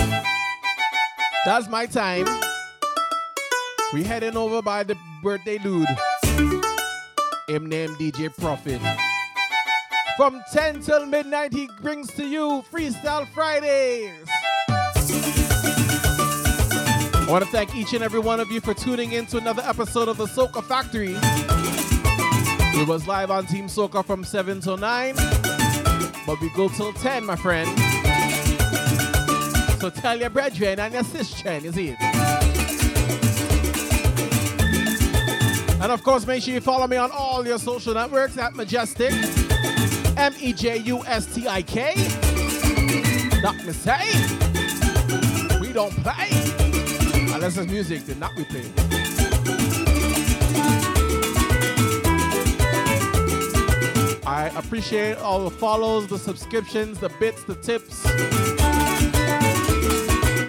That's 1.46 1.68
my 1.70 1.86
time. 1.86 2.28
We 3.94 4.04
heading 4.04 4.36
over 4.36 4.62
by 4.62 4.84
the 4.84 4.98
birthday 5.24 5.58
dude. 5.58 5.88
Him 7.48 7.68
named 7.68 7.96
DJ 7.98 8.36
Profit. 8.36 8.82
From 10.18 10.42
10 10.52 10.82
till 10.82 11.06
midnight, 11.06 11.54
he 11.54 11.70
brings 11.82 12.12
to 12.14 12.26
you 12.26 12.64
Freestyle 12.72 13.28
Fridays. 13.28 14.28
I 17.28 17.28
want 17.30 17.44
to 17.44 17.52
thank 17.52 17.76
each 17.76 17.94
and 17.94 18.04
every 18.04 18.20
one 18.20 18.40
of 18.40 18.52
you 18.52 18.62
for 18.62 18.74
tuning 18.74 19.12
in 19.12 19.28
to 19.28 19.38
another 19.38 19.62
episode 19.64 20.08
of 20.08 20.18
the 20.18 20.26
Soca 20.26 20.64
Factory. 20.64 21.16
It 22.80 22.88
was 22.88 23.08
live 23.08 23.30
on 23.30 23.46
Team 23.46 23.68
Soca 23.68 24.04
from 24.04 24.24
7 24.24 24.60
till 24.62 24.78
9, 24.78 25.16
but 26.26 26.42
we 26.42 26.50
go 26.56 26.68
till 26.70 26.94
10, 26.94 27.26
my 27.26 27.36
friend. 27.36 27.70
So 29.80 29.92
tell 29.92 30.20
your 30.20 30.32
brethren 30.32 30.80
and 30.80 30.94
your 30.94 31.04
sister, 31.04 31.60
see 31.72 31.90
it. 31.90 32.05
And 35.86 35.92
of 35.92 36.02
course, 36.02 36.26
make 36.26 36.42
sure 36.42 36.52
you 36.52 36.62
follow 36.62 36.88
me 36.88 36.98
on 36.98 37.12
all 37.12 37.46
your 37.46 37.60
social 37.60 37.94
networks 37.94 38.40
at 38.40 38.54
Mejustik, 38.54 39.12
M 40.18 40.34
E 40.40 40.52
J 40.52 40.78
U 40.78 41.06
S 41.06 41.32
T 41.32 41.48
I 41.48 41.62
K. 41.62 41.94
Not 43.44 43.54
say. 43.72 44.02
We 45.62 45.72
don't 45.72 45.94
play. 45.98 46.30
Unless 47.36 47.58
it's 47.58 47.72
music, 47.72 48.04
then 48.08 48.18
not 48.18 48.32
we 48.36 48.46
play. 48.46 48.64
I 54.26 54.52
appreciate 54.56 55.20
all 55.20 55.48
the 55.48 55.56
follows, 55.56 56.08
the 56.08 56.18
subscriptions, 56.18 57.00
the 57.00 57.10
bits, 57.20 57.44
the 57.44 57.54
tips. 57.54 58.04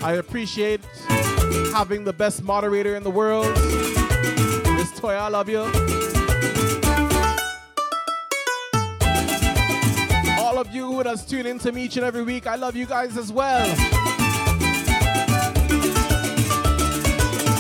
I 0.03 0.15
appreciate 0.15 0.81
having 1.75 2.05
the 2.05 2.15
best 2.15 2.43
moderator 2.43 2.97
in 2.97 3.03
the 3.03 3.11
world. 3.11 3.55
I 5.15 5.29
love 5.29 5.49
you. 5.49 5.61
All 10.39 10.59
of 10.59 10.75
you 10.75 10.87
who 10.87 11.03
does 11.05 11.25
tune 11.25 11.47
in 11.47 11.59
to 11.61 11.71
me 11.71 11.85
each 11.85 11.97
and 11.97 12.05
every 12.05 12.23
week, 12.23 12.47
I 12.47 12.57
love 12.57 12.75
you 12.75 12.87
guys 12.87 13.17
as 13.17 13.31
well. 13.31 13.67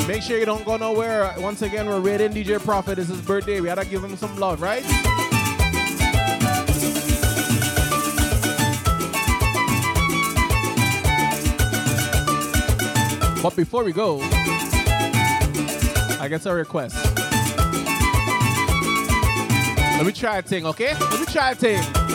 Make 0.08 0.22
sure 0.22 0.38
you 0.38 0.46
don't 0.46 0.64
go 0.64 0.76
nowhere. 0.76 1.34
Once 1.38 1.62
again, 1.62 1.86
we're 1.86 2.00
rating 2.00 2.32
DJ 2.32 2.58
Prophet. 2.64 2.98
It's 2.98 3.08
his 3.08 3.20
birthday. 3.20 3.60
We 3.60 3.66
gotta 3.66 3.84
give 3.84 4.02
him 4.02 4.16
some 4.16 4.38
love, 4.38 4.62
right? 4.62 4.84
But 13.42 13.54
before 13.54 13.84
we 13.84 13.92
go, 13.92 14.20
I 16.18 16.26
guess 16.28 16.46
a 16.46 16.54
request. 16.54 17.25
Let 19.96 20.04
me 20.04 20.12
try 20.12 20.38
a 20.38 20.42
thing, 20.42 20.66
okay? 20.66 20.94
Let 20.94 21.20
me 21.20 21.26
try 21.26 21.52
a 21.52 21.54
thing. 21.54 22.06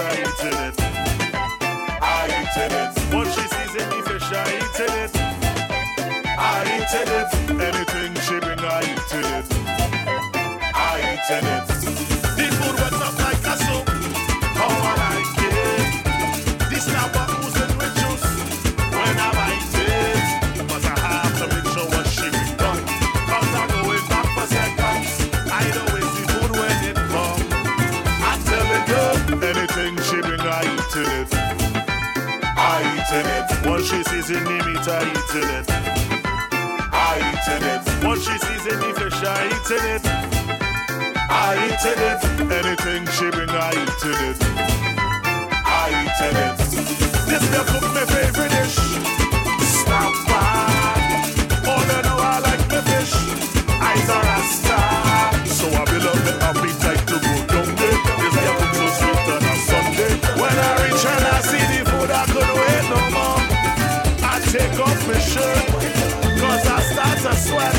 I 0.00 0.12
eat 0.12 0.44
it. 0.44 0.80
I 2.00 2.26
eat 2.38 2.56
it. 2.56 3.14
What 3.14 3.26
she 3.28 3.44
sees 3.52 3.74
in 3.80 3.88
me, 3.90 4.00
fish, 4.02 4.32
I 4.32 4.48
eat 4.56 4.80
it. 4.80 5.12
I 6.38 6.64
eat 6.76 7.34
it. 7.34 7.39
Meat, 35.34 35.44
I 35.44 35.48
eat 35.48 35.54
it. 35.54 35.70
I 36.92 37.18
eat 37.30 37.48
it. 37.62 38.04
What 38.04 38.18
she 38.18 38.36
sees 38.38 38.66
in 38.66 38.78
the 38.80 38.90
fish, 38.98 39.22
I 39.22 39.46
eat 39.46 39.70
it. 39.70 40.02
I 41.30 41.54
eat 41.66 41.84
it. 41.84 42.20
Anything 42.50 43.06
she 43.16 43.30
bring, 43.30 43.50
I 43.50 43.72
eat 43.72 44.04
it. 44.04 44.38
I 45.64 45.90
eat 46.02 46.20
it. 46.36 46.56
This 47.28 47.44
girl 47.50 47.64
cook 47.64 47.86
my 47.94 48.04
favorite 48.06 48.50
dish. 48.50 48.78
Snap 49.60 50.12
back. 50.26 51.00
Oh, 51.66 51.80
you 51.90 52.00
know 52.02 52.18
I 52.18 52.40
like 52.40 52.64
my 52.68 52.80
fish. 52.80 53.14
Eyes 53.80 54.10
are 54.10 54.22
rasta. 54.22 54.69
Shirt, 65.30 65.66
cause 66.42 66.66
I 66.66 66.78
start 66.90 67.18
to 67.24 67.32
sweat. 67.38 67.74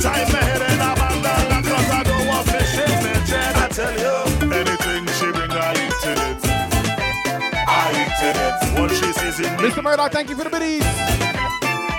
Tie 0.00 0.26
my 0.32 0.42
head 0.48 0.62
in 0.70 0.80
a 0.88 0.92
bandana, 1.00 1.58
cause 1.64 1.90
I 1.98 2.02
don't 2.04 2.26
want 2.28 2.44
fish 2.52 2.76
in 2.84 2.92
my 3.04 3.14
jet. 3.24 3.56
I 3.56 3.68
tell 3.68 3.94
you, 4.04 4.14
anything 4.60 5.02
she 5.18 5.26
bring, 5.32 5.52
I 5.52 5.72
eat 5.84 6.04
it. 6.12 6.38
I 7.68 7.86
eat 8.02 8.20
it. 8.32 8.78
What 8.78 8.90
she 8.90 9.08
sees 9.12 9.40
in 9.40 9.52
me, 9.56 9.62
Mr. 9.68 9.82
Murdoch, 9.82 10.12
thank 10.12 10.28
you 10.28 10.36
for 10.36 10.44
the 10.44 10.50
biddies. 10.50 10.84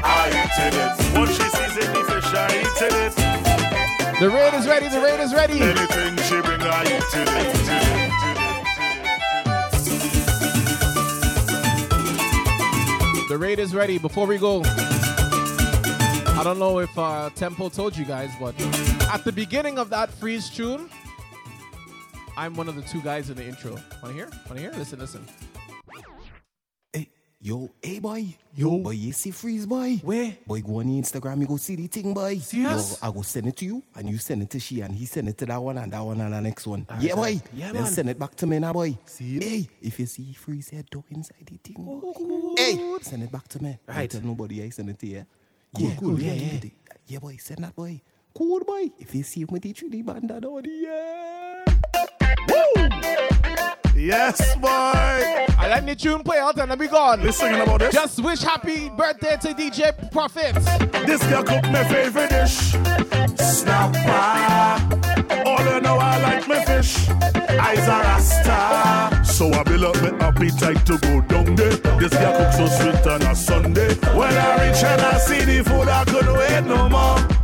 I 0.03 0.29
eat 0.41 0.57
it. 0.69 1.17
What 1.17 1.29
she 1.29 1.45
sees 1.55 1.75
in 1.83 1.89
me, 1.93 2.01
fish, 2.09 2.31
I 2.33 2.47
eat 2.61 2.81
it. 2.93 3.13
The 4.19 4.29
raid 4.29 4.53
is 4.53 4.67
ready. 4.67 4.87
The 4.89 5.01
raid 5.01 5.19
is 5.19 5.33
ready. 5.33 5.59
Anything 5.59 6.17
she 6.27 6.41
bring, 6.41 6.61
I 6.61 6.83
eat 6.83 7.13
it. 7.13 7.96
The 13.37 13.43
raid 13.43 13.59
is 13.59 13.75
ready. 13.75 13.99
Before 13.99 14.25
we 14.25 14.39
go, 14.39 14.63
I 14.65 16.41
don't 16.43 16.57
know 16.57 16.79
if 16.79 16.89
uh, 16.97 17.29
Tempo 17.35 17.69
told 17.69 17.95
you 17.95 18.03
guys, 18.03 18.31
but 18.39 18.55
at 19.13 19.23
the 19.23 19.31
beginning 19.31 19.77
of 19.77 19.91
that 19.91 20.09
freeze 20.09 20.49
tune, 20.49 20.89
I'm 22.35 22.55
one 22.55 22.67
of 22.67 22.75
the 22.75 22.81
two 22.81 22.99
guys 22.99 23.29
in 23.29 23.35
the 23.35 23.45
intro. 23.45 23.77
Wanna 24.01 24.15
hear? 24.15 24.31
Wanna 24.49 24.61
hear? 24.61 24.71
Listen, 24.71 24.97
listen. 24.97 25.23
Yo, 27.47 27.69
hey 27.81 27.99
boy. 27.99 28.25
Yo. 28.57 28.77
Boy, 28.79 28.91
you 28.91 29.13
see 29.13 29.31
freeze 29.31 29.65
boy? 29.65 30.01
Where? 30.03 30.35
Boy, 30.45 30.59
go 30.59 30.79
on 30.81 30.87
Instagram, 30.87 31.39
you 31.39 31.47
go 31.47 31.55
see 31.55 31.77
the 31.77 31.87
thing, 31.87 32.13
boy. 32.13 32.39
Serious? 32.39 32.99
Yo, 33.01 33.07
I 33.07 33.09
go 33.09 33.21
send 33.21 33.47
it 33.47 33.55
to 33.55 33.63
you, 33.65 33.81
and 33.95 34.09
you 34.09 34.17
send 34.17 34.41
it 34.41 34.49
to 34.49 34.59
she, 34.59 34.81
and 34.81 34.93
he 34.93 35.05
send 35.05 35.29
it 35.29 35.37
to 35.37 35.45
that 35.45 35.63
one, 35.63 35.77
and 35.77 35.93
that 35.93 36.01
one, 36.01 36.19
and 36.19 36.33
the 36.33 36.41
next 36.41 36.67
one. 36.67 36.85
Alright, 36.89 37.05
yeah, 37.05 37.15
boy. 37.15 37.39
Yeah, 37.53 37.71
then 37.71 37.83
man. 37.83 37.91
send 37.93 38.09
it 38.09 38.19
back 38.19 38.35
to 38.35 38.47
me 38.47 38.59
now, 38.59 38.73
boy. 38.73 38.97
See? 39.05 39.39
Hey, 39.39 39.69
if 39.81 39.97
you 39.97 40.07
see 40.07 40.33
freeze 40.33 40.71
head 40.71 40.89
dog 40.89 41.05
inside 41.09 41.49
the 41.49 41.55
thing, 41.63 41.85
boy. 41.85 42.53
Hey, 42.57 42.97
send 43.01 43.23
it 43.23 43.31
back 43.31 43.47
to 43.47 43.63
me. 43.63 43.79
Don't 43.87 43.95
Right. 43.95 44.09
tell 44.11 44.21
nobody 44.23 44.63
I 44.63 44.69
send 44.69 44.89
it 44.89 44.99
to 44.99 45.07
you. 45.07 45.25
Cool, 45.73 45.87
yeah, 45.87 45.95
cool, 45.95 46.19
yeah, 46.19 46.33
yeah, 46.33 46.41
yeah. 46.51 46.59
yeah. 46.63 46.69
Yeah, 47.07 47.19
boy, 47.19 47.37
send 47.39 47.63
that, 47.63 47.73
boy. 47.73 48.01
Cool, 48.37 48.59
boy. 48.59 48.91
If 48.99 49.15
you 49.15 49.23
see 49.23 49.41
him 49.41 49.47
with 49.49 49.63
the 49.63 49.73
3D 49.73 50.05
band, 50.05 50.29
that 50.29 50.45
on 50.45 50.63
yeah. 50.63 51.65
Woo! 52.49 53.99
Yes, 53.99 54.55
boy. 54.57 54.69
I 54.69 55.67
let 55.67 55.87
the 55.87 55.95
tune 55.95 56.21
play 56.21 56.37
out 56.37 56.55
and 56.59 56.69
then 56.69 56.77
we 56.77 56.87
gone. 56.87 57.31
Singing 57.31 57.61
about 57.61 57.79
this? 57.79 57.95
Just 57.95 58.23
wish 58.23 58.43
happy 58.43 58.89
birthday 58.89 59.37
to 59.37 59.55
DJ 59.55 60.11
Prophet. 60.11 60.53
This 61.07 61.25
girl 61.25 61.41
cook 61.41 61.63
my 61.71 61.83
favorite 61.85 62.29
dish. 62.29 62.73
Snapper. 63.39 64.07
All 65.43 65.57
oh, 65.57 65.73
you 65.73 65.81
know 65.81 65.97
I 65.97 66.21
like 66.21 66.47
my 66.47 66.63
fish. 66.63 67.09
Eyes 67.09 67.89
are 67.89 68.03
rasta. 68.03 69.25
So 69.25 69.51
I 69.51 69.63
build 69.63 69.83
up 69.83 69.95
my 70.03 70.27
appetite 70.27 70.85
to 70.85 70.99
go 70.99 71.21
down 71.21 71.55
there. 71.55 71.71
This 71.97 72.13
girl 72.13 72.37
cook 72.37 72.53
so 72.53 72.67
sweet 72.67 73.07
on 73.07 73.23
a 73.23 73.35
Sunday. 73.35 73.95
When 74.13 74.31
I 74.31 74.67
reach 74.67 74.83
and 74.83 75.01
I 75.01 75.17
see 75.17 75.43
the 75.43 75.63
food, 75.63 75.87
I 75.87 76.05
couldn't 76.05 76.37
wait 76.37 76.63
no 76.65 76.87
more. 76.87 77.36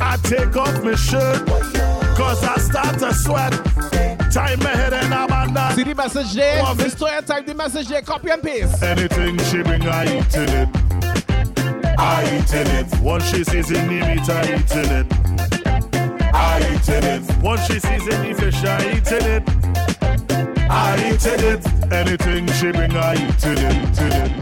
I 0.00 0.16
take 0.22 0.56
off 0.56 0.82
my 0.82 0.94
shirt. 0.94 1.46
Cause 2.16 2.42
I 2.44 2.56
start 2.56 2.98
to 3.00 3.12
sweat. 3.14 3.52
Time 4.32 4.58
my 4.60 4.70
head 4.70 4.92
and 4.92 5.12
I'm 5.12 5.30
on 5.32 5.54
that. 5.54 5.74
See 5.76 5.82
the 5.82 5.94
message 5.94 6.32
there? 6.34 6.62
One 6.62 6.76
This 6.76 6.92
story 6.92 7.22
type 7.22 7.46
the 7.46 7.54
message 7.54 7.88
there, 7.88 8.02
copy 8.02 8.30
and 8.30 8.42
paste. 8.42 8.82
Anything 8.82 9.38
she 9.44 9.62
bring, 9.62 9.82
I 9.86 10.04
eat 10.04 10.34
in 10.34 10.48
it. 10.48 10.68
I 11.98 12.24
eat 12.36 12.52
in 12.52 12.66
it. 12.66 13.00
Once 13.00 13.28
she 13.30 13.44
sees 13.44 13.70
in 13.70 13.86
the 13.86 13.94
meat, 13.94 14.28
I 14.28 14.42
eat 14.54 14.72
in 14.72 14.90
it. 14.92 15.06
I 16.34 16.58
eat 16.72 16.88
in 16.88 17.04
it. 17.04 17.36
Once 17.42 17.66
she 17.66 17.78
sees 17.78 18.06
in 18.06 18.22
the 18.22 18.34
fish, 18.38 18.64
I 18.64 18.96
eat 18.96 19.12
in 19.12 19.24
it. 19.24 19.42
I 20.70 21.12
eat 21.12 21.26
in 21.26 21.40
it. 21.44 21.92
Anything 21.92 22.46
she 22.54 22.72
bring, 22.72 22.92
I 22.96 23.14
eat 23.14 23.44
in 23.44 23.58
it. 23.58 23.98
In 24.00 24.12
it. 24.12 24.36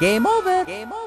Game 0.00 0.26
over. 0.26 0.64
Game 0.64 0.92
over. 0.92 1.05